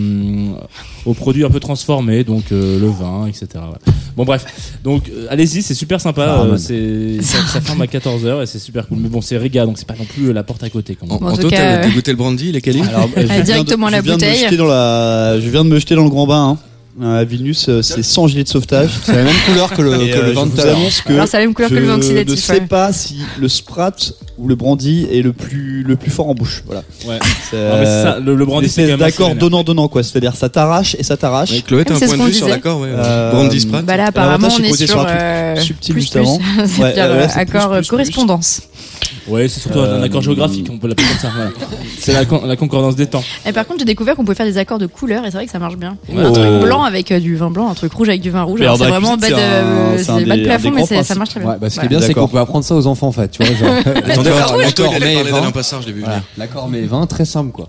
aux 1.06 1.14
produits 1.14 1.46
un 1.46 1.50
peu 1.50 1.60
transformés, 1.60 2.24
donc 2.24 2.52
euh, 2.52 2.80
le 2.80 2.88
vin, 2.88 3.28
etc. 3.28 3.48
voilà. 3.54 3.80
Bon 4.18 4.24
bref, 4.26 4.46
donc 4.84 5.10
euh, 5.10 5.28
allez-y, 5.30 5.62
c'est 5.62 5.74
super 5.74 6.00
sympa. 6.02 6.38
Ah, 6.40 6.44
euh, 6.44 6.58
c'est 6.58 7.22
ça, 7.22 7.38
ça 7.48 7.62
ferme 7.62 7.82
à 7.82 7.86
14h 7.86 8.44
et 8.44 8.46
c'est 8.46 8.60
super 8.60 8.88
cool. 8.88 8.98
Mais 9.00 9.10
bon, 9.10 9.22
c'est 9.22 9.38
Riga, 9.38 9.66
donc 9.66 9.78
c'est 9.78 9.88
pas 9.88 9.96
non 9.98 10.06
plus 10.06 10.32
la 10.34 10.44
porte 10.44 10.64
à 10.64 10.70
côté. 10.70 10.96
Quand 10.96 11.08
même. 11.08 11.22
En, 11.24 11.28
En 11.28 11.34
en 11.34 11.38
tout 11.38 11.50
cas, 11.50 11.82
t'as 11.82 11.88
euh, 11.88 11.92
goûté 11.92 12.12
le 12.12 12.18
brandy, 12.18 12.52
les 12.52 12.62
quali 12.62 12.82
Alors, 12.82 13.10
euh, 13.18 13.22
je 13.22 13.26
viens 13.28 13.40
de- 13.40 13.44
directement 13.46 13.90
la 13.90 14.00
je 14.00 14.04
viens 14.06 14.18
de 14.18 14.24
me 14.24 14.28
bouteille. 14.28 14.44
jeter 14.46 14.58
dans 14.58 14.66
la, 14.68 15.40
je 15.40 15.50
viens 15.50 15.64
de 15.64 15.70
me 15.70 15.80
jeter 15.80 15.96
dans 15.96 16.04
le 16.04 16.10
grand 16.10 16.28
bain. 16.28 16.50
hein. 16.52 16.58
Euh, 17.02 17.20
À 17.20 17.24
Vilnius, 17.26 17.68
euh, 17.68 17.82
c'est 17.82 18.04
sans 18.04 18.28
gilet 18.28 18.44
de 18.44 18.48
sauvetage. 18.48 18.90
C'est 19.04 19.16
la 19.16 19.24
même 19.24 19.36
couleur 19.46 19.70
que 19.74 19.82
le, 19.82 19.90
que 19.92 20.18
euh, 20.18 20.32
le 20.32 21.14
Alors, 21.14 21.28
c'est 21.28 21.38
la 21.38 21.44
même 21.44 21.54
couleur 21.54 21.70
que 21.70 21.76
le 21.76 21.86
vin 21.86 22.00
je 22.02 22.14
ne 22.32 22.36
sais 22.36 22.54
ouais. 22.54 22.60
pas 22.62 22.94
si 22.94 23.18
le 23.38 23.50
Sprat 23.50 23.96
ou 24.38 24.48
le 24.48 24.56
brandy 24.56 25.06
est 25.12 25.22
le 25.22 25.34
plus 25.34 25.84
le 25.84 25.98
plus 25.98 26.10
fort 26.10 26.30
en 26.30 26.36
bouche. 26.36 26.64
Voilà. 26.66 26.84
Ouais. 27.06 27.20
C'est 27.50 27.58
Non, 27.58 27.80
mais 27.80 27.86
c'est 27.86 28.04
ça, 28.04 28.20
le, 28.20 28.36
le 28.36 28.46
brandy, 28.46 28.70
c'est 28.70 28.96
d'accord 28.96 29.30
assez 29.30 29.38
donnant 29.38 29.64
donnant 29.64 29.90
quoi. 29.90 30.04
C'est-à-dire 30.04 30.36
ça 30.36 30.48
t'arrache 30.48 30.96
et 30.98 31.04
ça 31.04 31.18
t'arrache. 31.18 31.52
Ouais, 31.52 31.62
Chloé, 31.62 31.84
t'as 31.84 31.96
un 31.96 32.00
point 32.00 32.18
de 32.18 32.32
vue 32.32 32.34
sur 32.34 32.48
l'accord, 32.48 32.80
ouais. 32.80 32.90
Euh, 32.92 33.32
brandy 33.32 33.60
Sprat. 33.60 33.82
Bah 33.82 33.98
là, 33.98 34.06
apparemment, 34.08 34.48
on 34.58 34.64
est 34.64 34.74
sur 34.74 34.88
sur 34.88 35.02
un 35.02 35.06
truc 35.06 35.18
euh, 35.20 35.56
subtil 35.58 35.94
plus, 35.94 36.02
juste 36.02 36.14
plus. 36.14 36.22
avant. 36.22 36.40
Euh, 36.80 37.28
accord 37.36 37.74
euh, 37.74 37.82
correspondance. 37.82 38.62
Ouais, 39.28 39.48
c'est 39.48 39.60
surtout 39.60 39.80
un 39.80 39.84
Euh, 39.86 40.04
accord 40.04 40.22
géographique, 40.22 40.68
on 40.72 40.78
peut 40.78 40.88
l'appeler 40.88 41.08
comme 41.08 41.18
ça. 41.18 41.32
voilà. 41.36 41.52
C'est 42.00 42.14
la, 42.14 42.26
con- 42.26 42.42
la 42.46 42.56
concordance 42.56 42.96
des 42.96 43.08
temps. 43.08 43.24
Et 43.46 43.52
par 43.52 43.66
contre, 43.66 43.80
j'ai 43.80 43.86
découvert 43.86 44.16
qu'on 44.16 44.24
pouvait 44.24 44.36
faire 44.36 44.46
des 44.46 44.58
accords 44.58 44.78
de 44.78 44.86
couleurs 44.86 45.24
et 45.26 45.32
c'est 45.32 45.38
vrai 45.38 45.46
que 45.46 45.52
ça 45.52 45.58
marche 45.60 45.78
bien. 45.78 45.98
Ouais. 46.10 46.24
Un 46.24 46.30
Oh. 46.30 46.34
truc 46.34 46.62
blanc 46.62 46.84
avec 46.84 47.12
euh, 47.12 47.20
du 47.20 47.36
vin 47.36 47.50
blanc, 47.50 47.70
un 47.70 47.74
truc 47.74 47.92
rouge 47.94 48.10
avec 48.10 48.22
du 48.22 48.30
vin 48.30 48.44
rouge. 48.44 48.60
C'est 48.60 48.66
la 48.66 48.74
vraiment 48.76 49.18
bas 49.18 49.28
de, 49.30 49.34
bas 49.34 50.36
de 50.36 50.40
des- 50.42 50.44
plafond, 50.44 50.72
mais 50.72 50.86
ça 51.04 51.16
marche 51.16 51.30
très 51.30 51.40
bien. 51.40 51.50
Ouais, 51.50 51.56
bah, 51.60 51.70
ce 51.70 51.80
qui 51.80 51.86
est 51.86 51.90
bien, 51.90 52.00
c'est 52.02 52.14
qu'on 52.14 52.28
peut 52.28 52.38
apprendre 52.38 52.64
ça 52.66 52.76
aux 52.76 52.86
enfants, 52.88 53.08
en 53.08 53.12
fait. 53.12 53.30
Tu 53.32 53.44
vois, 53.44 53.56
genre, 53.56 53.70
Antoine, 53.78 54.06
l'accord, 54.60 54.94
mais 55.00 55.24
vin. 55.24 55.52
je 55.82 55.92
vu 55.92 56.00
Voilà, 56.02 56.16
venir. 56.16 56.24
L'accord 56.38 56.68
mais 56.70 56.82
vin, 56.82 57.06
très 57.08 57.26
simple 57.26 57.52
quoi. 57.52 57.68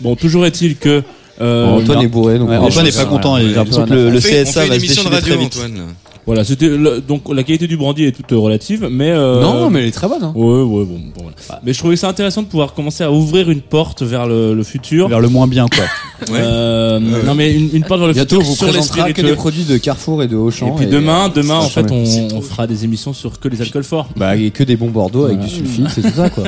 Bon, 0.00 0.14
toujours 0.16 0.46
est-il 0.46 0.76
que. 0.76 1.02
euh, 1.40 1.66
Antoine 1.66 1.98
non. 1.98 2.04
est 2.04 2.08
bourré, 2.08 2.38
donc 2.38 2.50
Antoine 2.50 2.86
est 2.86 2.90
n'est 2.90 2.96
pas 2.96 3.04
content. 3.04 3.38
J'ai 3.38 3.44
Ouais, 3.46 3.50
l'impression 3.54 3.84
que 3.86 3.92
on 4.08 4.10
le, 4.10 4.20
CSA 4.20 4.66
va 4.66 4.74
se 4.74 4.80
déchirer 4.80 5.08
radio, 5.08 5.20
très 5.20 5.36
vite. 5.36 5.56
Antoine. 5.56 5.82
Là. 6.28 6.42
Voilà, 6.42 6.44
c'était 6.44 6.68
le- 6.68 7.00
donc 7.00 7.22
la 7.34 7.42
qualité 7.42 7.66
du 7.66 7.76
brandy 7.76 8.04
est 8.04 8.12
toute 8.12 8.30
relative, 8.30 8.88
mais 8.90 9.10
euh, 9.10 9.40
Non, 9.42 9.70
mais 9.70 9.80
elle 9.80 9.86
est 9.88 9.90
très 9.92 10.08
bonne. 10.08 10.22
Hein. 10.22 10.32
ouais, 10.34 10.44
ouais, 10.44 10.84
bon, 10.84 11.00
bon, 11.14 11.22
voilà. 11.22 11.60
Mais 11.64 11.72
je 11.72 11.78
trouvais 11.78 11.96
ça 11.96 12.08
intéressant 12.08 12.42
de 12.42 12.46
pouvoir 12.48 12.74
commencer 12.74 13.02
à 13.04 13.10
ouvrir 13.12 13.50
une 13.50 13.60
porte 13.62 14.02
vers 14.02 14.26
le, 14.26 14.54
le 14.54 14.62
futur. 14.62 15.08
Vers 15.08 15.20
le 15.20 15.28
moins 15.28 15.46
bien 15.46 15.66
quoi. 15.68 15.84
Ouais. 16.32 16.40
Euh. 16.42 16.98
Non, 16.98 17.34
mais 17.36 17.54
une, 17.54 17.70
une 17.72 17.84
porte 17.84 18.00
vers 18.00 18.08
le 18.08 18.12
Bientôt, 18.14 18.38
on 18.38 18.40
futur 18.40 18.50
vous 18.50 18.56
sur 18.56 18.66
les 18.66 18.72
présentera 18.72 19.02
que 19.04 19.06
des 19.08 19.12
spiritueux. 19.20 19.36
produits 19.36 19.64
de 19.64 19.76
Carrefour 19.78 20.22
et 20.24 20.26
de 20.26 20.34
Auchan. 20.36 20.74
Et 20.74 20.76
puis 20.76 20.86
demain, 20.86 21.28
demain, 21.28 21.58
en 21.58 21.68
fait, 21.68 21.90
on, 21.92 22.02
on 22.34 22.40
fera 22.40 22.66
des 22.66 22.84
émissions 22.84 23.12
sur 23.12 23.38
que 23.38 23.46
les 23.48 23.62
alcools 23.62 23.84
forts. 23.84 24.08
Bah, 24.16 24.36
et 24.36 24.50
que 24.50 24.64
des 24.64 24.76
bons 24.76 24.90
Bordeaux 24.90 25.26
avec 25.26 25.38
du 25.38 25.48
sulfite, 25.48 25.86
c'est 25.94 26.02
tout 26.02 26.14
ça 26.16 26.28
quoi. 26.28 26.44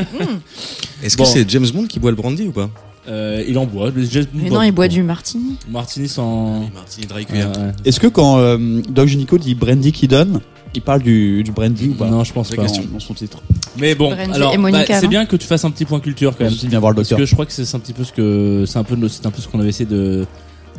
Est-ce 1.02 1.16
Bon. 1.16 1.22
que 1.24 1.30
c'est 1.30 1.48
James 1.48 1.66
Bond 1.72 1.86
qui 1.86 1.98
boit 2.00 2.10
le 2.10 2.16
brandy 2.16 2.48
ou 2.48 2.52
pas? 2.52 2.68
Euh, 3.08 3.42
il 3.48 3.56
en 3.58 3.66
boit. 3.66 3.90
Mais 4.34 4.50
non, 4.50 4.62
il 4.62 4.72
boit 4.72 4.88
du 4.88 5.02
martini. 5.02 5.56
Martini 5.70 6.08
sans. 6.08 6.68
Martini 6.74 7.06
Dry 7.06 7.24
Cuillère. 7.24 7.48
ouais. 7.48 7.72
Est-ce 7.84 7.98
que 7.98 8.06
quand 8.06 8.38
euh, 8.38 8.80
Doc 8.90 9.08
Gynico 9.08 9.38
dit 9.38 9.54
brandy 9.54 9.90
qui 9.92 10.06
donne, 10.06 10.40
il 10.74 10.82
parle 10.82 11.02
du, 11.02 11.42
du 11.42 11.50
brandy 11.50 11.88
ou 11.88 11.94
pas 11.94 12.08
Non, 12.10 12.24
je 12.24 12.32
pense 12.32 12.50
pas. 12.50 12.62
question. 12.62 12.84
dans, 12.84 12.92
dans 12.94 13.00
son 13.00 13.14
titre 13.14 13.42
Mais 13.78 13.94
bon, 13.94 14.10
Brandy 14.14 14.32
alors, 14.34 14.52
et 14.54 14.58
Monica, 14.58 14.84
bah, 14.94 15.00
c'est 15.00 15.08
bien 15.08 15.24
que 15.26 15.36
tu 15.36 15.46
fasses 15.46 15.64
un 15.64 15.70
petit 15.70 15.86
point 15.86 16.00
culture 16.00 16.36
quand 16.36 16.44
même. 16.44 16.52
Je 16.52 16.66
bien 16.66 16.78
voir 16.78 16.92
le 16.92 16.96
Parce 16.96 17.08
docteur. 17.08 17.18
que 17.24 17.28
je 17.28 17.34
crois 17.34 17.46
que 17.46 17.52
c'est 17.52 17.74
un 17.74 17.80
petit 17.80 17.94
peu 17.94 18.04
ce 18.04 18.12
que 18.12 18.64
c'est 18.66 18.78
un 18.78 18.84
peu 18.84 18.96
c'est 19.08 19.26
un 19.26 19.30
peu 19.30 19.40
ce 19.40 19.48
qu'on 19.48 19.60
avait 19.60 19.70
essayé 19.70 19.88
de 19.88 20.26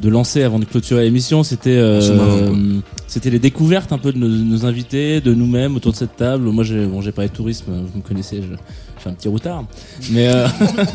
de 0.02 0.10
lancer 0.10 0.42
avant 0.42 0.58
de 0.58 0.66
clôturer 0.66 1.04
l'émission, 1.04 1.44
c'était 1.44 1.76
euh, 1.78 2.80
c'était 3.08 3.30
les 3.30 3.40
découvertes 3.40 3.92
un 3.92 3.98
peu 4.00 4.12
de 4.12 4.18
nos, 4.18 4.28
nos 4.30 4.66
invités, 4.66 5.22
de 5.22 5.34
nous-mêmes 5.34 5.76
autour 5.76 5.92
de 5.92 5.98
cette 5.98 6.16
table. 6.16 6.46
Moi, 6.50 6.64
j'ai 6.64 6.86
bon, 6.86 7.02
j'ai 7.02 7.12
parlé 7.12 7.30
de 7.30 7.36
tourisme, 7.36 7.66
vous 7.72 7.98
me 8.00 8.04
connaissez, 8.04 8.42
je, 8.42 8.56
je 9.04 9.10
suis 9.10 9.10
un 9.10 9.14
petit 9.14 9.28
routard, 9.28 9.64
mais 10.12 10.28
euh, 10.28 10.48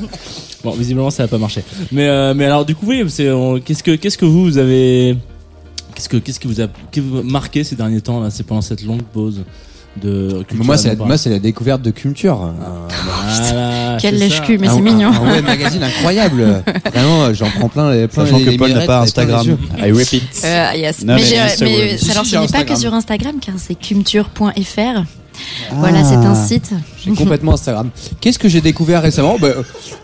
bon, 0.65 0.71
visiblement 0.73 1.11
ça 1.11 1.25
n'a 1.25 1.29
pas 1.29 1.39
marché. 1.39 1.63
Mais 1.93 2.07
euh, 2.09 2.35
mais 2.35 2.45
alors 2.45 2.65
du 2.65 2.75
coup, 2.75 2.87
oui, 2.87 3.05
c'est 3.09 3.29
qu'est-ce 3.65 3.83
que 3.83 3.97
qu'est-ce 3.97 4.19
que 4.19 4.25
vous, 4.25 4.45
vous 4.45 4.59
avez 4.59 5.17
qu'est-ce 5.95 6.09
que 6.09 6.17
qu'est-ce 6.19 6.39
qui 6.41 6.47
vous 6.47 6.61
a 6.61 6.67
qui 6.93 7.01
vous 7.01 7.19
a 7.19 7.23
marqué 7.23 7.65
ces 7.65 7.77
derniers 7.77 8.01
temps 8.01 8.21
là, 8.21 8.31
c'est 8.31 8.45
pendant 8.45 8.61
cette 8.63 8.85
longue 8.85 9.03
pause 9.03 9.43
de 10.03 10.43
culture. 10.47 10.65
Moi, 10.67 10.77
c'est 10.77 10.95
moi, 10.99 11.17
c'est 11.17 11.31
la 11.31 11.39
découverte 11.39 11.81
de 11.81 11.91
culture. 11.91 12.43
Un- 12.43 12.55
Voilà, 13.07 13.97
Quel 13.99 14.19
c'est 14.19 14.29
lèche-cul, 14.29 14.57
ça. 14.57 14.61
mais 14.61 14.69
un- 14.69 14.75
c'est 14.75 14.81
mignon. 14.83 15.09
Un, 15.09 15.27
un 15.27 15.33
web 15.33 15.45
magazine 15.47 15.83
incroyable. 15.83 16.63
Vraiment, 16.93 17.33
j'en 17.33 17.49
prends 17.49 17.71
plein 17.71 17.91
les 17.93 18.07
plein 18.07 18.25
Sachant 18.27 18.37
les- 18.37 18.45
que 18.45 18.51
les 18.51 18.59
Paul 18.59 18.73
n'a 18.73 18.83
pas 18.85 19.01
Instagram. 19.01 19.57
I 19.79 19.91
repeat. 19.93 20.23
Euh, 20.45 20.71
yes. 20.77 21.03
Non, 21.03 21.15
mais 21.15 21.23
mais 21.23 21.67
mais 21.67 21.97
Si, 21.97 22.11
alors 22.11 22.27
ce 22.27 22.33
n'est 22.33 22.37
pas 22.41 22.45
Instagram. 22.45 22.67
que 22.75 22.81
sur 22.81 22.93
Instagram 22.95 23.35
car 23.41 23.55
c'est 23.57 23.75
culture.fr. 23.75 25.03
Voilà, 25.75 26.05
c'est 26.05 26.15
un 26.15 26.35
site. 26.35 26.73
J'ai 26.99 27.13
complètement 27.13 27.55
Instagram. 27.55 27.91
Qu'est-ce 28.21 28.39
que 28.39 28.49
j'ai 28.49 28.61
découvert 28.61 29.03
récemment 29.03 29.37
bah, 29.41 29.49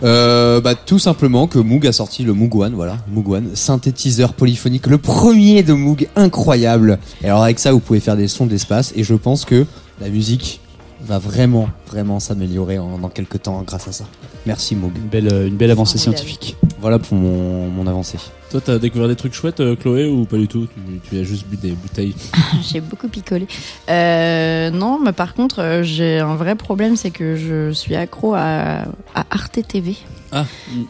euh, 0.03 0.61
bah, 0.61 0.75
Tout 0.75 0.99
simplement 0.99 1.47
que 1.47 1.59
Moog 1.59 1.87
a 1.87 1.93
sorti 1.93 2.23
le 2.23 2.33
Moog 2.33 2.55
One, 2.57 2.75
voilà, 2.75 2.97
Moog 3.13 3.29
One, 3.31 3.51
synthétiseur 3.55 4.33
polyphonique, 4.35 4.87
le 4.87 4.99
premier 4.99 5.63
de 5.63 5.73
Moog, 5.73 6.09
incroyable. 6.17 6.99
Et 7.23 7.27
alors 7.27 7.43
avec 7.43 7.59
ça, 7.59 7.73
vous 7.73 7.81
pouvez 7.81 8.01
faire 8.01 8.17
des 8.17 8.29
sons 8.29 8.47
d'espace, 8.47 8.93
et 8.97 9.05
je 9.05 9.15
pense 9.15 9.45
que 9.45 9.67
la 10.01 10.09
musique 10.09 10.61
va 11.05 11.19
vraiment, 11.19 11.69
vraiment 11.91 12.21
s'améliorer 12.21 12.79
en- 12.79 12.99
dans 12.99 13.09
quelques 13.09 13.43
temps 13.43 13.63
grâce 13.67 13.89
à 13.89 13.93
ça. 13.93 14.05
Merci 14.47 14.77
Moog. 14.77 14.93
Une 14.97 15.09
belle, 15.09 15.33
euh, 15.33 15.47
une 15.49 15.57
belle 15.57 15.71
avancée 15.73 15.99
scientifique. 15.99 16.57
Voilà 16.83 16.99
pour 16.99 17.17
mon, 17.17 17.69
mon 17.69 17.87
avancée. 17.87 18.19
Toi, 18.51 18.61
t'as 18.63 18.79
découvert 18.79 19.07
des 19.09 19.15
trucs 19.17 19.33
chouettes, 19.35 19.61
euh, 19.61 19.77
Chloé, 19.77 20.07
ou 20.09 20.25
pas 20.27 20.37
du 20.37 20.49
tout? 20.49 20.67
Tu, 20.67 21.11
tu 21.11 21.19
as 21.19 21.23
juste 21.23 21.47
bu 21.47 21.57
des 21.57 21.71
bouteilles. 21.71 22.15
J'ai 22.73 22.81
beaucoup 22.81 23.07
picolé. 23.09 23.47
Euh, 23.89 24.69
non, 24.71 24.99
mais 25.03 25.13
par 25.13 25.33
contre, 25.35 25.61
euh, 25.63 25.83
j'ai 25.85 26.19
un 26.19 26.35
vrai 26.35 26.55
problème, 26.57 26.97
c'est 26.97 27.11
que 27.13 27.37
je 27.37 27.71
suis 27.73 27.95
accro 27.95 28.35
à, 28.35 28.83
à 29.15 29.25
Arte 29.31 29.61
TV. 29.67 29.97
Ah. 30.33 30.45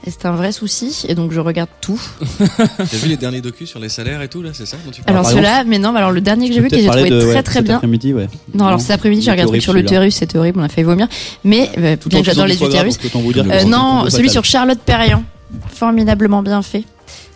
Et 0.06 0.10
c'est 0.10 0.24
un 0.26 0.32
vrai 0.32 0.50
souci, 0.50 1.04
et 1.08 1.14
donc 1.14 1.30
je 1.32 1.40
regarde 1.40 1.68
tout. 1.80 2.00
T'as 2.78 2.84
vu 2.84 3.08
les 3.08 3.16
derniers 3.16 3.40
docus 3.42 3.68
sur 3.68 3.78
les 3.80 3.88
salaires 3.88 4.22
et 4.22 4.28
tout 4.28 4.40
là, 4.40 4.50
c'est 4.54 4.66
ça 4.66 4.76
dont 4.84 4.90
tu 4.90 5.02
parles 5.02 5.16
Alors 5.18 5.28
par 5.28 5.32
cela, 5.38 5.64
mais 5.64 5.78
non, 5.78 5.92
mais 5.92 5.98
alors 5.98 6.12
le 6.12 6.20
dernier 6.20 6.48
que 6.48 6.54
j'ai 6.54 6.60
vu, 6.60 6.68
que 6.68 6.78
j'ai 6.78 6.86
trouvé 6.86 7.10
de- 7.10 7.20
très 7.20 7.34
ouais, 7.34 7.42
très 7.42 7.54
cet 7.54 7.64
bien. 7.64 7.74
après-midi, 7.76 8.14
ouais. 8.14 8.28
Non, 8.54 8.66
alors 8.66 8.80
cet 8.80 8.92
après-midi, 8.92 9.20
j'ai 9.22 9.30
regardé 9.30 9.50
un 9.50 9.52
truc 9.58 9.68
horrible, 9.68 9.88
sur 9.88 9.94
l'utérus, 9.96 10.14
c'était 10.16 10.38
horrible, 10.38 10.58
on 10.60 10.62
a 10.64 10.68
failli 10.68 10.84
vomir. 10.84 11.06
Mais 11.44 11.70
euh, 11.78 11.96
Tout 11.96 12.08
bien 12.08 12.20
en 12.20 12.22
que 12.22 12.26
j'adore 12.26 12.46
les 12.46 12.60
utérus. 12.62 12.98
Euh, 13.14 13.64
non, 13.64 14.08
celui 14.08 14.30
sur 14.30 14.44
Charlotte 14.44 14.80
Perriand. 14.80 15.22
Formidablement 15.68 16.42
bien 16.42 16.62
fait. 16.62 16.84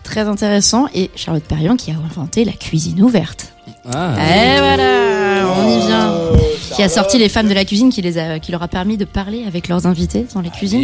Très 0.03 0.23
intéressant. 0.23 0.87
Et 0.95 1.11
Charlotte 1.17 1.45
Perriand 1.45 1.77
qui 1.77 1.91
a 1.91 1.95
inventé 1.95 2.45
la 2.45 2.53
cuisine 2.53 3.03
ouverte. 3.03 3.53
Ah, 3.93 4.15
Et 4.19 4.59
voilà, 4.59 5.49
on 5.59 5.69
y 5.69 5.87
vient. 5.87 6.15
Qui 6.75 6.83
a 6.83 6.89
sorti 6.89 7.19
les 7.19 7.29
femmes 7.31 7.49
de 7.49 7.55
la 7.55 7.65
cuisine, 7.65 7.89
qui, 7.91 8.03
les 8.03 8.19
a, 8.19 8.39
qui 8.39 8.53
leur 8.53 8.63
a 8.63 8.69
permis 8.69 8.97
de 8.99 9.05
parler 9.07 9.45
avec 9.47 9.69
leurs 9.69 9.87
invités 9.87 10.27
dans 10.35 10.41
les 10.43 10.51
cuisines. 10.51 10.83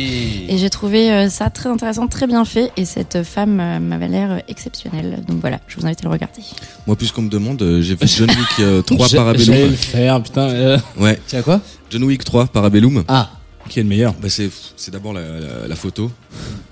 Et 0.49 0.57
j'ai 0.57 0.71
trouvé 0.71 1.11
euh, 1.13 1.29
ça 1.29 1.51
très 1.51 1.69
intéressant, 1.69 2.07
très 2.07 2.27
bien 2.27 2.45
fait. 2.45 2.71
Et 2.77 2.85
cette 2.87 3.23
femme 3.25 3.61
euh, 3.61 3.79
m'avait 3.79 4.09
l'air 4.09 4.31
euh, 4.33 4.39
exceptionnelle. 4.49 5.23
Donc 5.29 5.41
voilà, 5.41 5.61
je 5.69 5.77
vous 5.77 5.85
invite 5.85 6.01
à 6.01 6.05
le 6.05 6.11
regarder. 6.11 6.41
Moi, 6.87 6.97
puisqu'on 6.97 7.23
me 7.23 7.29
demande, 7.29 7.59
j'ai 7.81 7.95
vu 7.95 8.07
John 8.07 8.31
Wick 8.31 8.61
euh, 8.61 8.81
3 8.83 8.97
J'ai- 9.07 9.17
J'allais 9.17 9.25
Parabellum. 9.25 9.71
le 9.71 9.77
faire, 9.77 10.23
putain. 10.23 10.49
euh, 10.49 10.79
Ouais, 10.99 11.21
Tu 11.29 11.37
as 11.37 11.43
quoi? 11.43 11.61
John 11.91 12.05
Wick 12.05 12.25
3 12.25 12.47
Parabellum. 12.47 13.05
Ah, 13.09 13.31
qui 13.69 13.81
est 13.81 13.83
le 13.83 13.89
meilleur? 13.89 14.15
Bah, 14.15 14.29
c'est 14.31 14.51
c'est 14.77 14.91
d'abord 14.93 15.13
la, 15.13 15.21
la, 15.21 15.69
la 15.69 15.77
photo. 15.77 16.11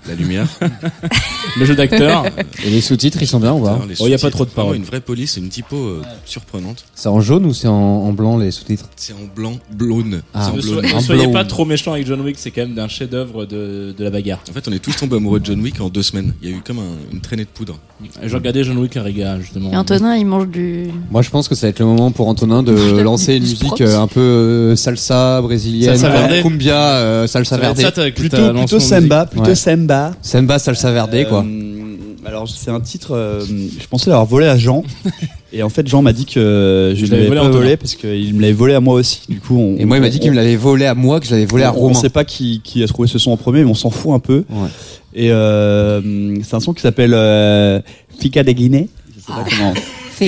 La 0.07 0.15
lumière. 0.15 0.47
Le 1.59 1.65
jeu 1.65 1.75
d'acteur. 1.75 2.25
Et 2.65 2.69
les 2.69 2.81
sous-titres, 2.81 3.19
ils 3.21 3.27
sont 3.27 3.39
bien 3.39 3.53
ou 3.53 3.59
pas 3.63 3.73
Alors, 3.73 3.85
les 3.85 3.95
Oh, 3.99 4.07
y 4.07 4.13
a 4.13 4.17
pas 4.17 4.31
trop 4.31 4.45
de 4.45 4.49
paroles. 4.49 4.75
Une 4.77 4.83
vraie 4.83 4.99
police, 5.01 5.37
une 5.37 5.49
typo 5.49 5.75
euh, 5.75 6.01
surprenante. 6.25 6.85
C'est 6.95 7.07
en 7.09 7.21
jaune 7.21 7.45
ou 7.45 7.53
c'est 7.53 7.67
en, 7.67 7.73
en 7.73 8.11
blanc 8.11 8.37
les 8.37 8.49
sous-titres 8.51 8.85
C'est 8.95 9.13
en 9.13 9.17
blanc, 9.35 9.53
blonde. 9.71 10.21
Ah, 10.33 10.49
en 10.51 10.55
ne, 10.55 10.61
soyez- 11.01 11.27
pas 11.31 11.45
trop 11.45 11.65
méchant 11.65 11.93
avec 11.93 12.07
John 12.07 12.19
Wick, 12.21 12.37
c'est 12.39 12.49
quand 12.51 12.61
même 12.61 12.73
d'un 12.73 12.87
chef-d'œuvre 12.87 13.45
de, 13.45 13.93
de 13.95 14.03
la 14.03 14.09
bagarre. 14.09 14.39
En 14.49 14.53
fait, 14.53 14.67
on 14.67 14.71
est 14.71 14.79
tous 14.79 14.95
tombés 14.95 15.17
amoureux 15.17 15.39
de 15.39 15.45
John 15.45 15.61
Wick 15.61 15.79
en 15.81 15.89
deux 15.89 16.03
semaines. 16.03 16.33
Il 16.41 16.49
y 16.49 16.53
a 16.53 16.57
eu 16.57 16.61
comme 16.61 16.79
un- 16.79 17.13
une 17.13 17.21
traînée 17.21 17.43
de 17.43 17.49
poudre. 17.49 17.77
Je 18.23 18.35
regardais 18.35 18.63
John 18.63 18.77
Wick 18.79 18.97
à 18.97 19.03
Riga, 19.03 19.39
justement. 19.39 19.71
Et 19.71 19.77
Antonin, 19.77 20.15
il 20.15 20.25
mange 20.25 20.47
du. 20.47 20.87
Moi, 21.11 21.21
je 21.21 21.29
pense 21.29 21.47
que 21.47 21.53
ça 21.53 21.67
va 21.67 21.69
être 21.69 21.79
le 21.79 21.85
moment 21.85 22.09
pour 22.11 22.27
Antonin 22.27 22.63
de 22.63 22.73
lancer 23.01 23.35
une 23.35 23.43
musique 23.43 23.81
euh, 23.81 23.99
un 23.99 24.07
peu 24.07 24.19
euh, 24.19 24.75
salsa 24.75 25.41
brésilienne, 25.41 25.95
Salsa 25.97 26.27
verde. 26.27 26.41
cumbia, 26.43 26.75
euh, 26.75 27.27
salsa 27.27 27.55
Ça 27.57 27.61
va 27.61 27.69
être 27.69 27.77
verde. 27.77 27.93
ça, 27.95 28.01
t'as- 28.01 28.09
que 28.09 28.15
Plutôt, 28.19 28.37
lancé 28.37 28.53
plutôt 28.53 28.75
musique. 28.77 28.89
samba, 28.89 29.25
plutôt 29.27 29.50
Ouais. 29.51 29.55
samba. 29.55 30.11
Samba, 30.21 30.59
salsa 30.59 30.91
verde, 30.91 31.25
quoi. 31.29 31.43
Euh, 31.47 31.95
alors 32.25 32.47
c'est 32.49 32.69
un 32.71 32.79
titre, 32.79 33.15
euh, 33.15 33.41
je 33.45 33.87
pensais 33.87 34.09
l'avoir 34.09 34.25
volé 34.25 34.47
à 34.47 34.57
Jean. 34.57 34.83
Et 35.53 35.63
en 35.63 35.69
fait, 35.69 35.85
Jean 35.87 36.01
m'a 36.01 36.13
dit 36.13 36.25
que 36.25 36.93
je 36.95 37.05
Je 37.05 37.05
ne 37.07 37.11
l'avais 37.11 37.23
l'avais 37.23 37.27
volé 37.27 37.39
à 37.39 37.43
pas 37.43 37.49
volé 37.49 37.77
parce 37.77 37.95
qu'il 37.95 38.33
me 38.35 38.41
l'avait 38.41 38.53
volé 38.53 38.73
à 38.73 38.79
moi 38.79 38.95
aussi. 38.95 39.23
Du 39.27 39.41
coup, 39.41 39.57
on, 39.59 39.75
Et 39.77 39.83
moi, 39.83 39.97
il 39.97 39.99
m'a 40.01 40.09
dit 40.09 40.19
qu'il 40.19 40.31
me 40.31 40.35
l'avait 40.37 40.55
volé 40.55 40.85
à 40.85 40.95
moi, 40.95 41.19
que 41.19 41.25
je 41.25 41.31
l'avais 41.31 41.45
volé 41.45 41.65
à 41.65 41.73
on, 41.73 41.77
on 41.77 41.79
Romain. 41.81 41.93
sait 41.95 42.09
pas 42.09 42.23
qui, 42.23 42.61
qui 42.63 42.81
a 42.83 42.87
trouvé 42.87 43.09
ce 43.09 43.19
son 43.19 43.31
en 43.31 43.37
premier, 43.37 43.63
mais 43.65 43.69
on 43.69 43.73
s'en 43.75 43.89
fout 43.89 44.13
un 44.13 44.19
peu. 44.19 44.45
Ouais. 44.49 44.69
Et 45.13 45.29
euh, 45.31 46.35
c'est 46.43 46.53
un 46.55 46.61
son 46.61 46.73
qui 46.73 46.81
s'appelle 46.81 47.13
euh, 47.13 47.81
Fica 48.19 48.43
de 48.43 48.51
Guinée. 48.53 48.87
Je 49.13 49.19
sais 49.21 49.27
pas 49.27 49.43
comment. 49.49 49.73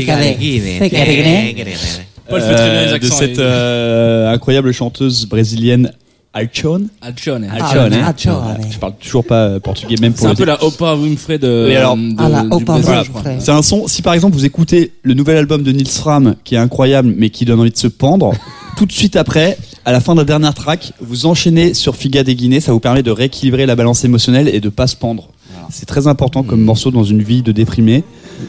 Paul 2.29 2.41
fait 2.41 2.55
très 2.55 2.69
bien 2.71 2.81
les 2.81 2.87
Euh, 2.87 2.89
de 2.89 2.93
accents, 2.95 3.15
cette 3.15 3.31
et- 3.37 3.41
euh, 3.41 4.31
incroyable 4.33 4.71
chanteuse 4.71 5.25
brésilienne 5.27 5.91
Alchon. 6.33 6.87
Alcione. 7.01 7.43
Alchon, 7.45 8.31
hein. 8.31 8.57
Je 8.71 8.77
parle 8.79 8.93
toujours 8.99 9.23
pas 9.23 9.43
euh, 9.45 9.59
portugais, 9.59 9.95
même 10.01 10.13
C'est 10.15 10.19
pour 10.21 10.27
un 10.27 10.31
le 10.31 10.35
peu 10.35 10.45
la 10.45 10.63
Oprah 10.63 10.95
Winfrey 10.95 11.37
de, 11.37 11.67
Et 11.69 11.75
alors- 11.77 11.95
de- 11.95 12.15
Ah, 12.17 12.27
la 12.29 12.45
Oprah 12.49 12.79
Voilà. 12.79 13.03
crois. 13.03 13.21
C'est 13.39 13.51
un 13.51 13.61
son, 13.61 13.87
si 13.87 14.01
par 14.01 14.15
exemple 14.15 14.33
vous 14.35 14.45
écoutez 14.45 14.93
le 15.03 15.13
nouvel 15.13 15.37
album 15.37 15.61
de 15.61 15.71
Nils 15.71 15.87
Fram, 15.87 16.35
qui 16.43 16.55
est 16.55 16.57
incroyable, 16.57 17.13
mais 17.15 17.29
qui 17.29 17.45
donne 17.45 17.59
envie 17.59 17.69
de 17.71 17.77
se 17.77 17.87
pendre, 17.87 18.33
tout 18.77 18.87
de 18.87 18.91
suite 18.91 19.15
après, 19.15 19.57
à 19.85 19.91
la 19.91 19.99
fin 19.99 20.15
de 20.15 20.19
la 20.21 20.25
dernière 20.25 20.55
track, 20.55 20.93
vous 21.01 21.27
enchaînez 21.27 21.75
sur 21.75 21.95
Figa 21.95 22.23
des 22.23 22.33
Guinées, 22.35 22.61
ça 22.61 22.71
vous 22.71 22.79
permet 22.79 23.03
de 23.03 23.11
rééquilibrer 23.11 23.67
la 23.67 23.75
balance 23.75 24.03
émotionnelle 24.03 24.47
et 24.47 24.59
de 24.59 24.69
pas 24.69 24.87
se 24.87 24.95
pendre. 24.95 25.29
C'est 25.69 25.85
très 25.85 26.07
important 26.07 26.41
comme 26.43 26.61
morceau 26.61 26.89
dans 26.91 27.03
une 27.03 27.21
vie 27.21 27.41
de 27.43 27.51
déprimé. 27.51 28.03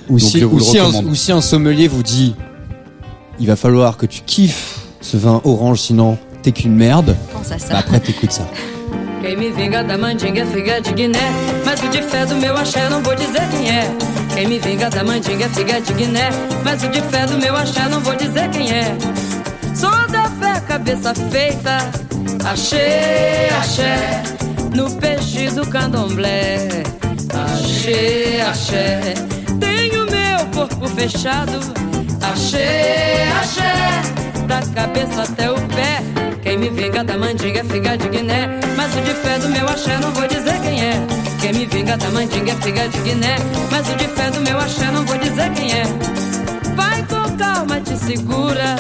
Ou 0.09 0.19
Donc, 0.19 0.29
si, 0.29 0.43
ou 0.43 0.59
si 0.59 0.79
un, 0.79 0.89
ou 1.05 1.15
si 1.15 1.31
un 1.33 1.41
sommelier 1.41 1.87
vous 1.87 2.03
dit 2.03 2.35
il 3.39 3.47
va 3.47 3.57
falloir 3.57 3.97
que 3.97 4.07
tu 4.07 4.23
kiffes 4.25 4.81
ce 5.01 5.17
vin 5.17 5.41
orange, 5.45 5.81
sinon 5.81 6.17
t'es 6.45 6.53
qu'une 6.53 6.75
merde, 6.77 7.17
Pense 7.33 7.51
à 7.51 7.55
bah 7.55 7.59
ça. 7.59 7.79
après 7.79 7.99
t'écoutes 8.01 8.33
ça. 8.33 8.47
Quem 9.23 9.39
me 9.39 9.51
vinga 9.51 9.83
da 9.83 9.97
mandinga 9.97 10.43
é 10.43 10.47
figa 10.47 10.81
de 10.83 10.93
Guiné 10.93 11.19
Mas 11.65 11.83
o 11.83 11.89
de 11.89 12.03
fé 12.03 12.27
do 12.27 12.37
meu 12.37 12.55
axé 12.55 12.87
não 12.91 13.03
vou 13.03 13.15
dizer 13.15 13.41
quem 13.51 13.71
é 13.71 13.89
Quem 14.35 14.47
me 14.49 14.59
vinga 14.59 14.91
da 14.91 15.03
mandinga 15.03 15.47
é 15.47 15.49
figa 15.49 15.81
de 15.81 15.95
Guiné 15.95 16.29
Mas 16.63 16.83
o 16.83 16.89
de 16.89 17.01
fé 17.01 17.27
do 17.27 17.39
meu 17.39 17.57
axé 17.57 17.89
não 17.89 18.01
vou 18.01 18.15
dizer 18.15 18.51
quem 18.51 18.71
é 18.71 18.95
Sou 19.75 19.91
da 20.09 20.25
fé, 20.39 20.61
cabeça 20.69 21.15
feita 21.15 21.79
Achei, 22.45 23.49
axé 23.59 24.23
No 24.75 24.91
peixe 24.97 25.49
do 25.49 25.67
candomblé 25.67 26.69
Achei, 27.33 28.43
axé 28.43 29.15
Tenho 29.59 30.05
meu 30.05 30.47
corpo 30.53 30.87
fechado 30.89 31.59
Achei, 32.21 33.23
axé 33.41 34.03
Da 34.47 34.61
cabeça 34.75 35.23
até 35.23 35.51
o 35.51 35.55
pé 35.55 36.14
Quem 36.45 36.59
me 36.59 36.69
vinga 36.69 37.03
da 37.03 37.17
mandinga 37.17 37.61
é 37.61 37.65
figa 37.65 37.97
de 37.97 38.07
Guiné. 38.07 38.61
Mas 38.77 38.95
o 38.95 39.01
de 39.01 39.15
fé 39.15 39.39
do 39.39 39.49
meu 39.49 39.67
axé 39.67 39.99
não 39.99 40.11
vou 40.13 40.29
dizer 40.29 40.61
quem 40.61 40.85
é. 40.85 40.93
Quem 41.41 41.55
me 41.55 41.65
vinga 41.65 41.97
da 41.97 42.11
mandinga 42.11 42.53
é 42.53 42.57
figa 42.57 42.87
de 42.87 42.99
Guiné. 42.99 43.37
Mas 43.71 43.89
o 43.89 43.97
de 43.97 44.07
fé 44.09 44.31
do 44.31 44.41
meu 44.43 44.59
axé 44.59 44.91
não 44.91 45.07
vou 45.07 45.17
dizer 45.17 45.51
quem 45.55 45.73
é. 45.73 45.85
Vai 46.77 47.03
com 47.05 47.35
calma, 47.39 47.81
te 47.81 47.97
segura. 47.97 48.77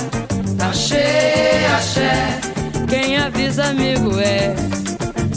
Achei, 0.60 1.64
axé. 1.74 2.38
Quem 2.86 3.16
avisa 3.16 3.64
amigo 3.64 4.20
é. 4.20 4.54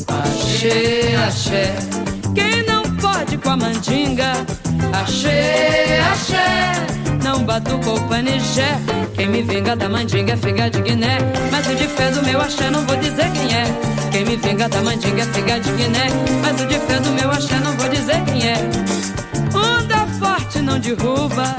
Achei, 0.09 1.15
axé. 1.15 1.75
Quem 2.35 2.61
não 2.63 2.83
pode 2.97 3.37
com 3.37 3.51
a 3.51 3.57
mandinga. 3.57 4.33
Achei, 4.91 5.97
axé 6.11 7.06
Não 7.27 7.43
batuca 7.43 7.91
o 7.91 8.07
panijé 8.07 8.79
Quem 9.13 9.27
me 9.27 9.43
vinga 9.43 9.75
da 9.75 9.89
mandinga 9.89 10.31
é 10.31 10.37
figa 10.37 10.69
de 10.69 10.81
Guiné. 10.81 11.17
Mas 11.51 11.67
o 11.67 11.75
de 11.75 11.85
fé 11.85 12.09
do 12.09 12.23
meu 12.23 12.39
axé 12.39 12.69
não 12.69 12.85
vou 12.85 12.95
dizer 12.95 13.29
quem 13.33 13.53
é. 13.53 13.65
Quem 14.13 14.23
me 14.23 14.37
vinga 14.37 14.69
da 14.69 14.81
mandinga 14.81 15.23
é 15.23 15.25
figa 15.25 15.59
de 15.59 15.69
Guiné. 15.73 16.07
Mas 16.41 16.61
o 16.61 16.65
de 16.65 16.79
fé 16.79 16.97
do 17.01 17.09
meu 17.11 17.29
axé 17.29 17.59
não 17.59 17.73
vou 17.73 17.89
dizer 17.89 18.23
quem 18.23 18.47
é. 18.47 18.55
Onda 19.53 20.07
forte 20.17 20.59
não 20.59 20.79
derruba. 20.79 21.53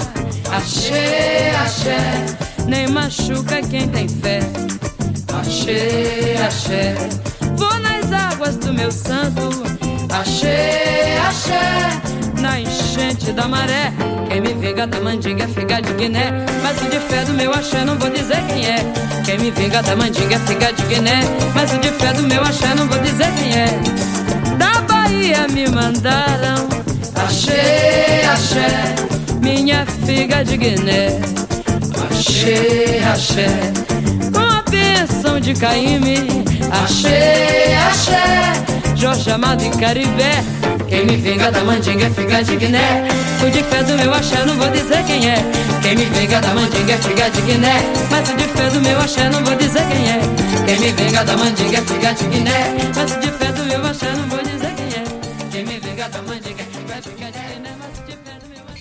Achei, 0.51 1.51
axé 1.63 1.99
Nem 2.67 2.89
machuca 2.89 3.61
quem 3.61 3.87
tem 3.89 4.09
fé. 4.09 4.41
Achei, 5.39 6.35
axé 6.47 6.95
Vou 7.59 7.79
nas 7.81 8.11
águas 8.11 8.57
do 8.57 8.73
meu 8.73 8.91
santo. 8.91 9.51
Achei, 10.19 11.19
axé 11.29 12.09
Na 12.41 12.61
enchente 12.61 13.33
da 13.33 13.49
maré. 13.49 13.93
Quem 14.29 14.41
me 14.41 14.55
vinga 14.55 14.87
da 14.87 15.01
mandinga 15.01 15.45
é 15.45 15.49
figa 15.49 15.81
de 15.81 15.93
Guiné. 15.95 16.33
Mas 16.63 16.81
o 16.81 16.91
de 16.91 17.01
fé 17.01 17.25
do 17.25 17.35
meu 17.35 17.53
axé 17.53 17.85
não 17.85 17.99
vou 17.99 18.11
dizer 18.11 18.43
quem 18.49 18.67
é. 18.67 18.79
Quem 19.25 19.39
me 19.39 19.51
vinga 19.51 19.83
da 19.83 19.97
mandinga 19.97 20.37
é 20.37 20.39
figa 20.41 20.73
de 20.73 20.83
Guiné. 20.85 21.21
Mas 21.55 21.73
o 21.73 21.79
de 21.79 21.91
fé 21.91 22.13
do 22.13 22.23
meu 22.23 22.41
axé 22.43 22.75
não 22.75 22.87
vou 22.87 22.99
dizer 23.01 23.31
quem 23.39 23.53
é. 23.55 23.67
Da 24.57 24.81
Bahia 24.83 25.47
me 25.49 25.69
mandaram. 25.69 26.69
Achei, 27.15 28.25
axé 28.33 28.95
Minha 29.41 29.85
figa 30.07 30.45
de 30.45 30.57
Guiné. 30.57 31.21
Achei, 32.11 33.03
axé 33.05 33.49
Com 34.33 34.41
a 34.41 34.63
bênção 34.71 35.41
de 35.41 35.55
Caíme 35.55 36.45
Achei, 36.83 37.75
axé 37.75 38.78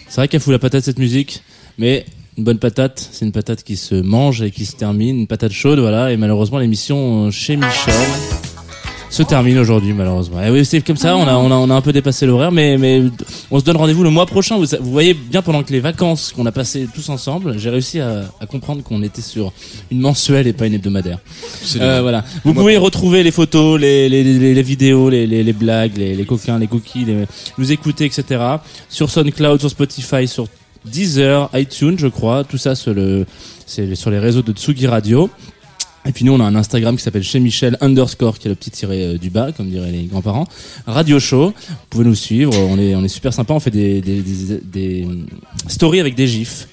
C'est 0.09 0.21
vrai 0.21 0.27
qu'elle 0.27 0.41
fout 0.41 0.51
la 0.51 0.57
patate 0.57 0.83
cette 0.83 0.97
musique, 0.97 1.43
mais 1.77 2.05
une 2.39 2.43
bonne 2.43 2.57
patate, 2.57 3.07
c'est 3.11 3.23
une 3.23 3.31
patate 3.31 3.63
qui 3.63 3.77
se 3.77 3.93
mange 3.93 4.41
et 4.41 4.49
qui 4.49 4.65
se 4.65 4.75
termine, 4.75 5.19
une 5.19 5.27
patate 5.27 5.51
chaude, 5.51 5.77
voilà. 5.77 6.11
Et 6.11 6.17
malheureusement, 6.17 6.57
l'émission 6.57 7.29
chez 7.29 7.55
Michel 7.55 7.93
se 9.09 9.23
termine 9.23 9.57
aujourd'hui, 9.57 9.93
malheureusement. 9.93 10.43
Et 10.43 10.49
oui, 10.49 10.65
c'est 10.65 10.81
comme 10.81 10.97
ça, 10.97 11.15
on 11.15 11.27
a, 11.27 11.35
on 11.35 11.49
a, 11.51 11.55
on 11.55 11.69
a 11.69 11.73
un 11.73 11.81
peu 11.81 11.93
dépassé 11.93 12.25
l'horaire, 12.25 12.51
mais, 12.51 12.77
mais 12.77 13.03
on 13.49 13.59
se 13.59 13.63
donne 13.63 13.77
rendez-vous 13.77 14.03
le 14.03 14.09
mois 14.09 14.25
prochain. 14.25 14.57
Vous, 14.57 14.65
vous 14.79 14.91
voyez 14.91 15.13
bien 15.13 15.41
pendant 15.41 15.63
que 15.63 15.71
les 15.71 15.79
vacances 15.79 16.33
qu'on 16.35 16.45
a 16.45 16.51
passées 16.51 16.87
tous 16.93 17.09
ensemble, 17.09 17.57
j'ai 17.57 17.69
réussi 17.69 17.99
à, 17.99 18.25
à 18.39 18.45
comprendre 18.45 18.83
qu'on 18.83 19.01
était 19.03 19.21
sur 19.21 19.53
une 19.91 19.99
mensuelle 19.99 20.47
et 20.47 20.53
pas 20.53 20.67
une 20.67 20.73
hebdomadaire. 20.73 21.19
Euh, 21.77 22.01
voilà. 22.01 22.23
Vous 22.43 22.53
pouvez 22.53 22.77
retrouver 22.77 23.23
les 23.23 23.31
photos, 23.31 23.79
les, 23.79 24.09
les, 24.09 24.23
les, 24.23 24.53
les 24.53 24.61
vidéos, 24.61 25.09
les, 25.09 25.25
les, 25.25 25.43
les 25.43 25.53
blagues, 25.53 25.97
les, 25.97 26.15
les 26.15 26.25
coquins, 26.25 26.59
les 26.59 26.67
cookies, 26.67 27.05
les, 27.05 27.25
nous 27.57 27.71
écouter, 27.71 28.05
etc. 28.05 28.41
Sur 28.89 29.09
SoundCloud, 29.09 29.59
sur 29.59 29.69
Spotify, 29.69 30.27
sur 30.27 30.47
Deezer, 30.85 31.49
iTunes, 31.53 31.95
je 31.97 32.07
crois. 32.07 32.43
Tout 32.43 32.57
ça 32.57 32.75
sur 32.75 32.93
le, 32.93 33.25
c'est 33.65 33.95
sur 33.95 34.11
les 34.11 34.19
réseaux 34.19 34.41
de 34.41 34.51
Tsugi 34.53 34.87
Radio. 34.87 35.29
Et 36.07 36.11
puis 36.13 36.23
nous, 36.23 36.33
on 36.33 36.39
a 36.39 36.43
un 36.43 36.55
Instagram 36.55 36.95
qui 36.95 37.03
s'appelle 37.03 37.23
chez 37.23 37.39
Michel 37.39 37.77
underscore, 37.81 38.39
qui 38.39 38.47
est 38.47 38.49
le 38.49 38.55
petit 38.55 38.71
tiré 38.71 39.03
euh, 39.03 39.17
du 39.17 39.29
bas, 39.29 39.51
comme 39.51 39.69
diraient 39.69 39.91
les 39.91 40.05
grands-parents. 40.05 40.47
Radio 40.85 41.19
Show. 41.19 41.47
Vous 41.47 41.75
pouvez 41.89 42.05
nous 42.05 42.15
suivre. 42.15 42.53
On 42.57 42.77
est, 42.77 43.07
super 43.07 43.33
sympa. 43.33 43.53
On 43.53 43.59
fait 43.59 43.71
des 43.71 45.07
stories 45.67 45.99
avec 45.99 46.15
des 46.15 46.27
gifs. 46.27 46.67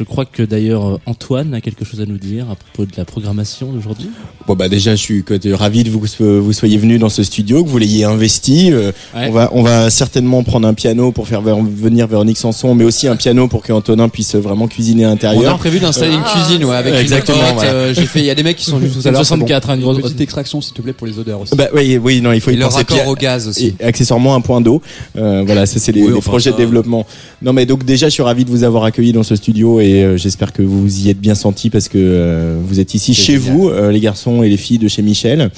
Je 0.00 0.04
crois 0.06 0.24
que 0.24 0.42
d'ailleurs 0.42 0.88
euh, 0.94 0.98
Antoine 1.04 1.52
a 1.52 1.60
quelque 1.60 1.84
chose 1.84 2.00
à 2.00 2.06
nous 2.06 2.16
dire 2.16 2.46
à 2.50 2.54
propos 2.56 2.90
de 2.90 2.96
la 2.96 3.04
programmation 3.04 3.70
d'aujourd'hui. 3.70 4.08
Bon 4.46 4.54
bah 4.54 4.70
déjà 4.70 4.92
je 4.96 5.02
suis 5.02 5.22
que- 5.24 5.52
ravi 5.52 5.84
de 5.84 5.90
vous 5.90 6.00
vous 6.00 6.52
soyez 6.54 6.78
venu 6.78 6.98
dans 6.98 7.10
ce 7.10 7.22
studio, 7.22 7.62
que 7.62 7.68
vous 7.68 7.76
l'ayez 7.76 8.04
investi. 8.04 8.72
Euh, 8.72 8.92
Ouais. 9.14 9.26
On 9.28 9.32
va 9.32 9.50
on 9.52 9.62
va 9.62 9.90
certainement 9.90 10.42
prendre 10.42 10.66
un 10.66 10.72
piano 10.72 11.12
pour 11.12 11.28
faire 11.28 11.42
venir 11.42 12.06
Véronique 12.06 12.38
Sanson, 12.38 12.74
mais 12.74 12.84
aussi 12.84 13.08
un 13.08 13.16
piano 13.16 13.46
pour 13.46 13.62
que 13.62 13.72
Antonin 13.74 14.08
puisse 14.08 14.36
vraiment 14.36 14.68
cuisiner 14.68 15.04
à 15.04 15.08
On 15.08 15.10
a 15.10 15.14
l'intérieur. 15.14 15.58
prévu 15.58 15.80
d'installer 15.80 16.14
une 16.14 16.22
Ah, 16.24 16.30
cuisine 16.32 16.64
ouais, 16.64 16.76
avec 16.76 16.94
Exactement, 16.94 17.38
une 17.60 17.64
euh, 17.68 17.92
J'ai 17.94 18.06
fait, 18.06 18.20
il 18.20 18.24
y 18.26 18.30
a 18.30 18.34
des 18.34 18.42
mecs 18.42 18.56
qui 18.56 18.64
sont 18.64 18.78
venus 18.78 18.92
tout 18.94 19.00
à 19.04 19.08
Une 19.08 19.12
l'heure. 19.16 19.26
c'est 19.26 19.34
bon. 19.34 19.40
64, 19.46 19.68
hein, 19.70 19.74
une 19.74 19.80
Une 19.80 19.84
grosse. 19.86 20.00
petite 20.02 20.20
extraction, 20.22 20.60
s'il 20.62 20.72
te 20.72 20.80
plaît, 20.80 20.94
pour 20.94 21.06
les 21.08 21.18
odeurs 21.18 21.40
aussi. 21.42 21.54
Bah 21.56 21.66
oui 21.74 21.98
oui 22.02 22.22
non 22.22 22.32
il 22.32 22.40
faut 22.40 22.50
Et 22.50 22.54
y 22.54 22.56
le 22.56 22.64
penser. 22.64 22.78
raccord 22.78 22.98
Puis, 23.00 23.08
au 23.10 23.14
gaz 23.16 23.48
aussi. 23.48 23.74
Et 23.78 23.84
accessoirement 23.84 24.34
un 24.34 24.40
point 24.40 24.60
d'eau. 24.62 24.80
Euh, 25.16 25.42
voilà, 25.44 25.66
ça 25.66 25.78
c'est 25.78 25.92
les, 25.92 26.00
Oui, 26.02 26.08
les 26.12 26.14
enfin, 26.18 26.30
projets 26.30 26.52
de 26.52 26.56
développement. 26.56 27.04
Non 27.42 27.52
mais 27.52 27.66
donc 27.66 27.84
déjà 27.84 28.08
je 28.08 28.12
suis 28.14 28.22
ravi 28.22 28.44
de 28.46 28.50
vous 28.50 28.64
avoir 28.64 28.84
accueilli 28.84 29.12
dans 29.12 29.22
ce 29.24 29.34
studio 29.36 29.80
et 29.80 29.89
euh, 29.92 30.16
j'espère 30.16 30.52
que 30.52 30.62
vous 30.62 31.00
y 31.06 31.10
êtes 31.10 31.18
bien 31.20 31.34
sentis 31.34 31.70
parce 31.70 31.88
que 31.88 31.98
euh, 31.98 32.56
vous 32.62 32.80
êtes 32.80 32.94
ici 32.94 33.14
chez 33.14 33.38
génial. 33.38 33.52
vous, 33.52 33.68
euh, 33.68 33.90
les 33.92 34.00
garçons 34.00 34.42
et 34.42 34.48
les 34.48 34.56
filles 34.56 34.78
de 34.78 34.88
chez 34.88 35.02
Michel. 35.02 35.50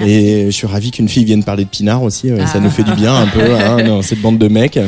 Et 0.00 0.46
je 0.46 0.50
suis 0.50 0.66
ravi 0.66 0.90
qu'une 0.90 1.08
fille 1.08 1.24
vienne 1.24 1.44
parler 1.44 1.64
de 1.64 1.68
Pinard 1.68 2.02
aussi. 2.02 2.28
Ça 2.28 2.52
Ah. 2.54 2.60
nous 2.60 2.70
fait 2.70 2.82
du 2.82 2.92
bien 2.94 3.14
un 3.14 3.26
peu, 3.26 3.40
hein, 3.54 3.84
dans 3.86 4.02
cette 4.02 4.20
bande 4.20 4.38
de 4.38 4.48
mecs. 4.48 4.78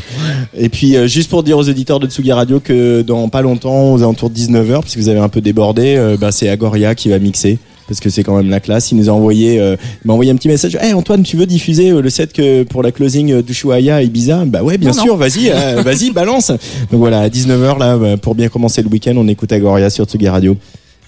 Et 0.56 0.68
puis, 0.68 0.96
juste 1.08 1.30
pour 1.30 1.42
dire 1.42 1.58
aux 1.58 1.68
auditeurs 1.68 2.00
de 2.00 2.06
Tsugi 2.06 2.32
Radio 2.32 2.60
que 2.60 3.02
dans 3.02 3.28
pas 3.28 3.42
longtemps, 3.42 3.92
aux 3.92 3.98
alentours 4.02 4.30
de 4.30 4.34
19h, 4.36 4.80
puisque 4.80 4.98
vous 4.98 5.08
avez 5.08 5.20
un 5.20 5.28
peu 5.28 5.40
débordé, 5.40 6.16
bah, 6.20 6.32
c'est 6.32 6.48
Agoria 6.48 6.94
qui 6.94 7.08
va 7.08 7.18
mixer. 7.18 7.58
Parce 7.86 8.00
que 8.00 8.08
c'est 8.08 8.22
quand 8.22 8.36
même 8.36 8.48
la 8.48 8.60
classe. 8.60 8.92
Il 8.92 8.96
nous 8.96 9.10
a 9.10 9.12
envoyé, 9.12 9.60
euh, 9.60 9.76
il 10.04 10.06
m'a 10.06 10.14
envoyé 10.14 10.30
un 10.30 10.36
petit 10.36 10.48
message. 10.48 10.76
Hey 10.80 10.94
Antoine, 10.94 11.22
tu 11.22 11.36
veux 11.36 11.46
diffuser 11.46 11.90
euh, 11.90 12.00
le 12.00 12.08
set 12.10 12.32
que 12.32 12.62
pour 12.62 12.82
la 12.82 12.92
closing 12.92 13.32
euh, 13.32 13.42
d'Ushuaïa 13.42 13.96
à 13.96 14.02
Ibiza? 14.02 14.44
Bah 14.46 14.62
ouais, 14.62 14.78
bien 14.78 14.92
Non, 14.92 15.02
sûr. 15.02 15.16
Vas-y, 15.16 15.50
euh, 15.50 15.82
vas-y, 15.84 16.10
balance. 16.10 16.48
Donc 16.48 16.58
voilà, 17.00 17.20
à 17.20 17.28
19h 17.28 17.78
là, 17.78 18.16
pour 18.16 18.34
bien 18.34 18.48
commencer 18.48 18.82
le 18.82 18.88
week-end, 18.88 19.14
on 19.16 19.28
écoute 19.28 19.52
Agoria 19.52 19.90
sur 19.90 20.06
Tsugi 20.06 20.28
Radio. 20.28 20.56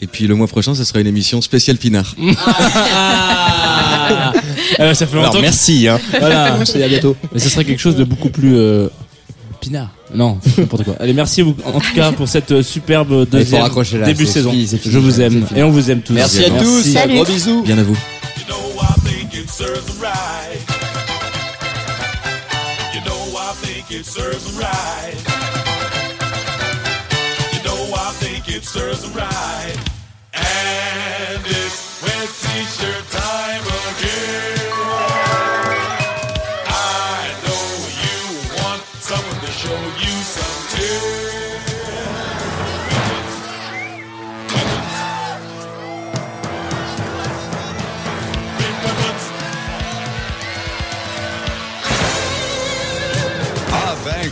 Et 0.02 0.06
puis 0.06 0.26
le 0.26 0.34
mois 0.34 0.46
prochain, 0.46 0.74
ça 0.74 0.84
sera 0.84 1.00
une 1.00 1.06
émission 1.06 1.40
spéciale 1.40 1.76
Pinard. 1.78 2.14
Ah, 4.08 4.32
euh, 4.80 4.94
ça 4.94 5.06
fait 5.06 5.16
longtemps. 5.16 5.30
Alors 5.30 5.42
merci. 5.42 5.88
Hein. 5.88 5.98
Voilà. 6.20 6.54
À 6.84 6.88
bientôt. 6.88 7.16
Mais 7.32 7.40
ce 7.40 7.48
serait 7.48 7.64
quelque 7.64 7.80
chose 7.80 7.96
de 7.96 8.04
beaucoup 8.04 8.28
plus 8.28 8.54
euh, 8.56 8.88
pinard. 9.60 9.90
Non, 10.14 10.38
n'importe 10.58 10.84
quoi. 10.84 10.94
Allez, 11.00 11.12
merci 11.12 11.42
beaucoup, 11.42 11.62
en 11.68 11.80
tout 11.80 11.94
cas 11.94 12.12
pour 12.12 12.28
cette 12.28 12.52
euh, 12.52 12.62
superbe 12.62 13.28
deuxième 13.28 13.62
raccrocher 13.62 13.98
là, 13.98 14.06
début 14.06 14.24
de 14.24 14.28
saison. 14.28 14.50
fini, 14.50 14.66
fini. 14.66 14.80
Je 14.84 14.98
vous 14.98 15.20
aime 15.20 15.46
et 15.54 15.62
on 15.62 15.70
vous 15.70 15.90
aime 15.90 16.00
tous. 16.00 16.12
Merci 16.12 16.44
à 16.44 16.50
tous. 16.50 16.82
Salut. 16.82 17.14
Gros 17.14 17.24
bisous. 17.24 17.62
Bien 17.62 17.78
à 17.78 17.82
vous. 17.82 17.96
You 18.38 18.46
know, 18.48 18.56
I 18.78 18.94
think 19.02 19.34
it 19.34 19.48
serves 19.50 19.96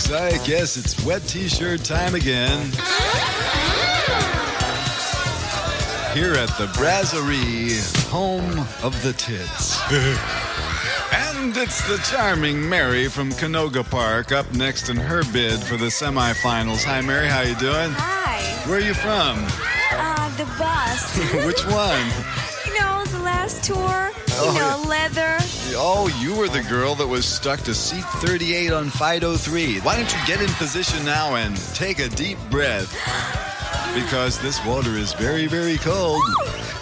Thanks. 0.04 0.42
I 0.42 0.46
guess 0.46 0.76
it's 0.76 1.04
wet 1.04 1.22
t-shirt 1.22 1.84
time 1.84 2.14
again. 2.14 2.70
Here 6.12 6.34
at 6.34 6.48
the 6.58 6.70
Brasserie, 6.74 7.80
home 8.08 8.66
of 8.82 9.00
the 9.02 9.12
tits. 9.14 9.80
and 11.12 11.56
it's 11.56 11.86
the 11.88 11.98
charming 12.10 12.68
Mary 12.68 13.08
from 13.08 13.30
Canoga 13.32 13.88
Park 13.88 14.30
up 14.30 14.50
next 14.52 14.88
in 14.90 14.96
her 14.96 15.22
bid 15.32 15.60
for 15.60 15.76
the 15.76 15.86
semifinals. 15.86 16.84
Hi, 16.84 17.00
Mary. 17.00 17.26
How 17.26 17.40
you 17.40 17.56
doing? 17.56 17.90
Hi. 17.92 18.68
Where 18.68 18.78
are 18.78 18.82
you 18.82 18.94
from? 18.94 19.44
Uh, 19.90 20.36
the 20.36 20.44
bus. 20.58 21.16
Which 21.46 21.64
one? 21.66 22.06
you 22.66 22.78
know, 22.78 23.04
the 23.06 23.20
last 23.24 23.64
tour. 23.64 24.12
Oh, 24.36 24.52
you 24.52 24.58
know, 24.58 24.88
leather. 24.88 25.36
Oh, 25.76 26.08
you 26.20 26.34
were 26.34 26.48
the 26.48 26.62
girl 26.62 26.94
that 26.96 27.06
was 27.06 27.24
stuck 27.24 27.60
to 27.62 27.74
seat 27.74 28.04
38 28.04 28.72
on 28.72 28.90
Fido 28.90 29.36
3. 29.36 29.80
Why 29.80 29.96
don't 29.96 30.12
you 30.12 30.18
get 30.26 30.40
in 30.40 30.48
position 30.54 31.04
now 31.04 31.36
and 31.36 31.56
take 31.74 31.98
a 31.98 32.08
deep 32.08 32.38
breath? 32.50 32.92
Because 33.94 34.38
this 34.40 34.64
water 34.64 34.90
is 34.96 35.12
very, 35.12 35.46
very 35.46 35.76
cold, 35.78 36.22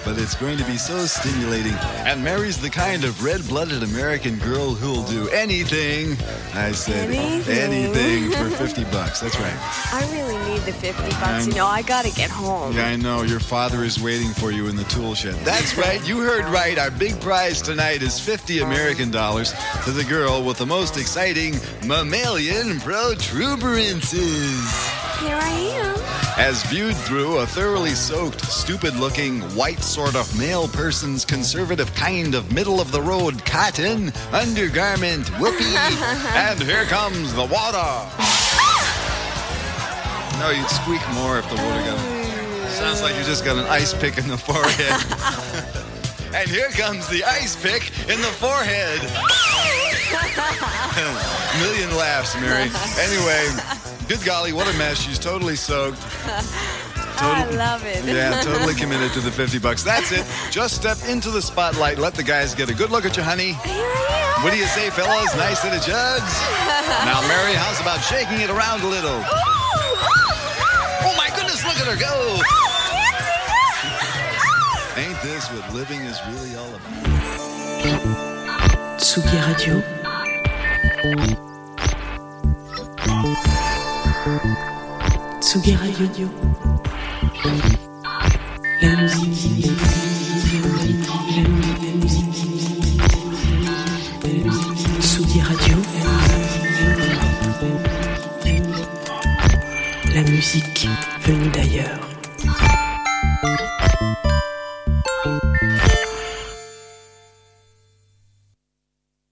but 0.04 0.18
it's 0.18 0.34
going 0.34 0.58
to 0.58 0.64
be 0.64 0.76
so 0.76 1.06
stimulating. 1.06 1.74
And 2.04 2.22
Mary's 2.24 2.58
the 2.60 2.68
kind 2.70 3.04
of 3.04 3.22
red 3.24 3.46
blooded 3.48 3.82
American 3.82 4.38
girl 4.38 4.74
who'll 4.74 5.04
do 5.04 5.28
anything. 5.28 6.16
I 6.54 6.72
said 6.72 7.08
Anything. 7.10 7.58
anything 7.58 8.30
for 8.32 8.50
50 8.50 8.84
bucks. 8.84 9.20
That's 9.20 9.38
right. 9.38 9.56
I 9.92 10.02
really 10.12 10.36
need 10.50 10.60
the 10.62 10.72
50 10.72 11.02
bucks. 11.10 11.22
I'm- 11.22 11.48
You 11.48 11.54
know, 11.54 11.66
I 11.66 11.82
gotta 11.82 12.10
get 12.10 12.30
home. 12.30 12.74
Yeah, 12.76 12.86
I 12.88 12.96
know. 12.96 13.22
Your 13.22 13.40
father 13.40 13.84
is 13.84 14.00
waiting 14.00 14.32
for 14.34 14.50
you 14.50 14.66
in 14.68 14.76
the 14.76 14.84
tool 14.84 15.14
shed. 15.14 15.34
That's 15.44 15.76
right. 15.76 16.02
You 16.06 16.20
heard 16.20 16.44
right. 16.46 16.78
Our 16.78 16.90
big 16.90 17.18
prize 17.20 17.60
tonight 17.62 18.02
is 18.02 18.18
50 18.20 18.60
American 18.60 19.10
dollars 19.10 19.54
to 19.84 19.90
the 19.92 20.04
girl 20.04 20.42
with 20.44 20.58
the 20.58 20.66
most 20.66 20.96
exciting 20.96 21.58
mammalian 21.86 22.80
protuberances. 22.80 25.01
Here 25.22 25.38
I 25.40 25.50
am. 25.50 25.96
As 26.36 26.64
viewed 26.64 26.96
through 26.96 27.38
a 27.38 27.46
thoroughly 27.46 27.94
soaked, 27.94 28.40
stupid 28.40 28.96
looking, 28.96 29.40
white 29.54 29.78
sort 29.78 30.16
of 30.16 30.36
male 30.36 30.66
person's 30.66 31.24
conservative 31.24 31.94
kind 31.94 32.34
of 32.34 32.50
middle 32.52 32.80
of 32.80 32.90
the 32.90 33.00
road 33.00 33.44
cotton 33.44 34.12
undergarment 34.32 35.28
whoopee. 35.38 35.74
and 36.34 36.60
here 36.60 36.82
comes 36.86 37.32
the 37.34 37.44
water. 37.44 37.78
Ah! 37.78 38.10
No, 40.40 40.50
you'd 40.50 40.68
squeak 40.68 41.08
more 41.14 41.38
if 41.38 41.48
the 41.48 41.54
water 41.54 41.82
got. 41.82 42.00
Sounds 42.70 43.00
like 43.00 43.14
you 43.14 43.22
just 43.22 43.44
got 43.44 43.56
an 43.56 43.66
ice 43.66 43.94
pick 43.94 44.18
in 44.18 44.26
the 44.26 44.36
forehead. 44.36 45.00
and 46.34 46.50
here 46.50 46.70
comes 46.70 47.06
the 47.06 47.22
ice 47.22 47.54
pick 47.54 47.92
in 48.08 48.20
the 48.20 48.32
forehead. 48.42 48.98
Million 51.62 51.94
laughs, 51.96 52.34
Mary. 52.40 52.68
Anyway, 52.98 53.46
good 54.16 54.24
golly, 54.26 54.52
what 54.52 54.68
a 54.72 54.76
mess. 54.76 55.00
She's 55.00 55.18
totally 55.18 55.56
soaked. 55.56 55.98
I 57.24 57.48
love 57.52 57.84
it. 57.86 58.04
Yeah, 58.04 58.40
totally 58.44 58.74
committed 58.74 59.12
to 59.12 59.20
the 59.20 59.30
50 59.30 59.58
bucks. 59.58 59.82
That's 59.82 60.12
it. 60.12 60.26
Just 60.50 60.74
step 60.74 60.98
into 61.08 61.30
the 61.30 61.40
spotlight. 61.40 61.96
Let 61.98 62.12
the 62.14 62.22
guys 62.22 62.54
get 62.54 62.68
a 62.68 62.74
good 62.74 62.90
look 62.90 63.06
at 63.06 63.16
you, 63.16 63.22
honey. 63.22 63.52
What 64.42 64.52
do 64.52 64.58
you 64.58 64.66
say, 64.66 64.90
fellas? 64.90 65.34
Nice 65.36 65.60
set 65.60 65.74
of 65.74 65.82
jugs? 65.82 66.42
Now, 67.06 67.20
Mary, 67.26 67.54
how's 67.54 67.80
about 67.80 68.00
shaking 68.00 68.40
it 68.40 68.50
around 68.50 68.82
a 68.82 68.86
little? 68.86 69.22
Oh, 71.04 71.14
my 71.16 71.28
goodness, 71.34 71.64
look 71.64 71.78
at 71.78 71.86
her 71.86 71.96
go. 71.96 72.12
Oh, 72.12 72.42
Ain't 74.96 75.20
this 75.22 75.48
what 75.50 75.72
living 75.74 76.00
is 76.00 76.20
really 76.28 76.54
all 76.56 76.74
about? 76.74 77.06
Tsugi 79.00 79.40
Radio. 79.46 79.82
Tsugi 85.42 85.74
Radio. 85.74 86.30
La 88.80 88.94
musique. 88.94 89.70
Tsugi 95.00 95.40
Radio. 95.40 95.76
La 100.14 100.22
musique 100.22 100.88
venue 101.26 101.48
d'ailleurs. 101.50 102.11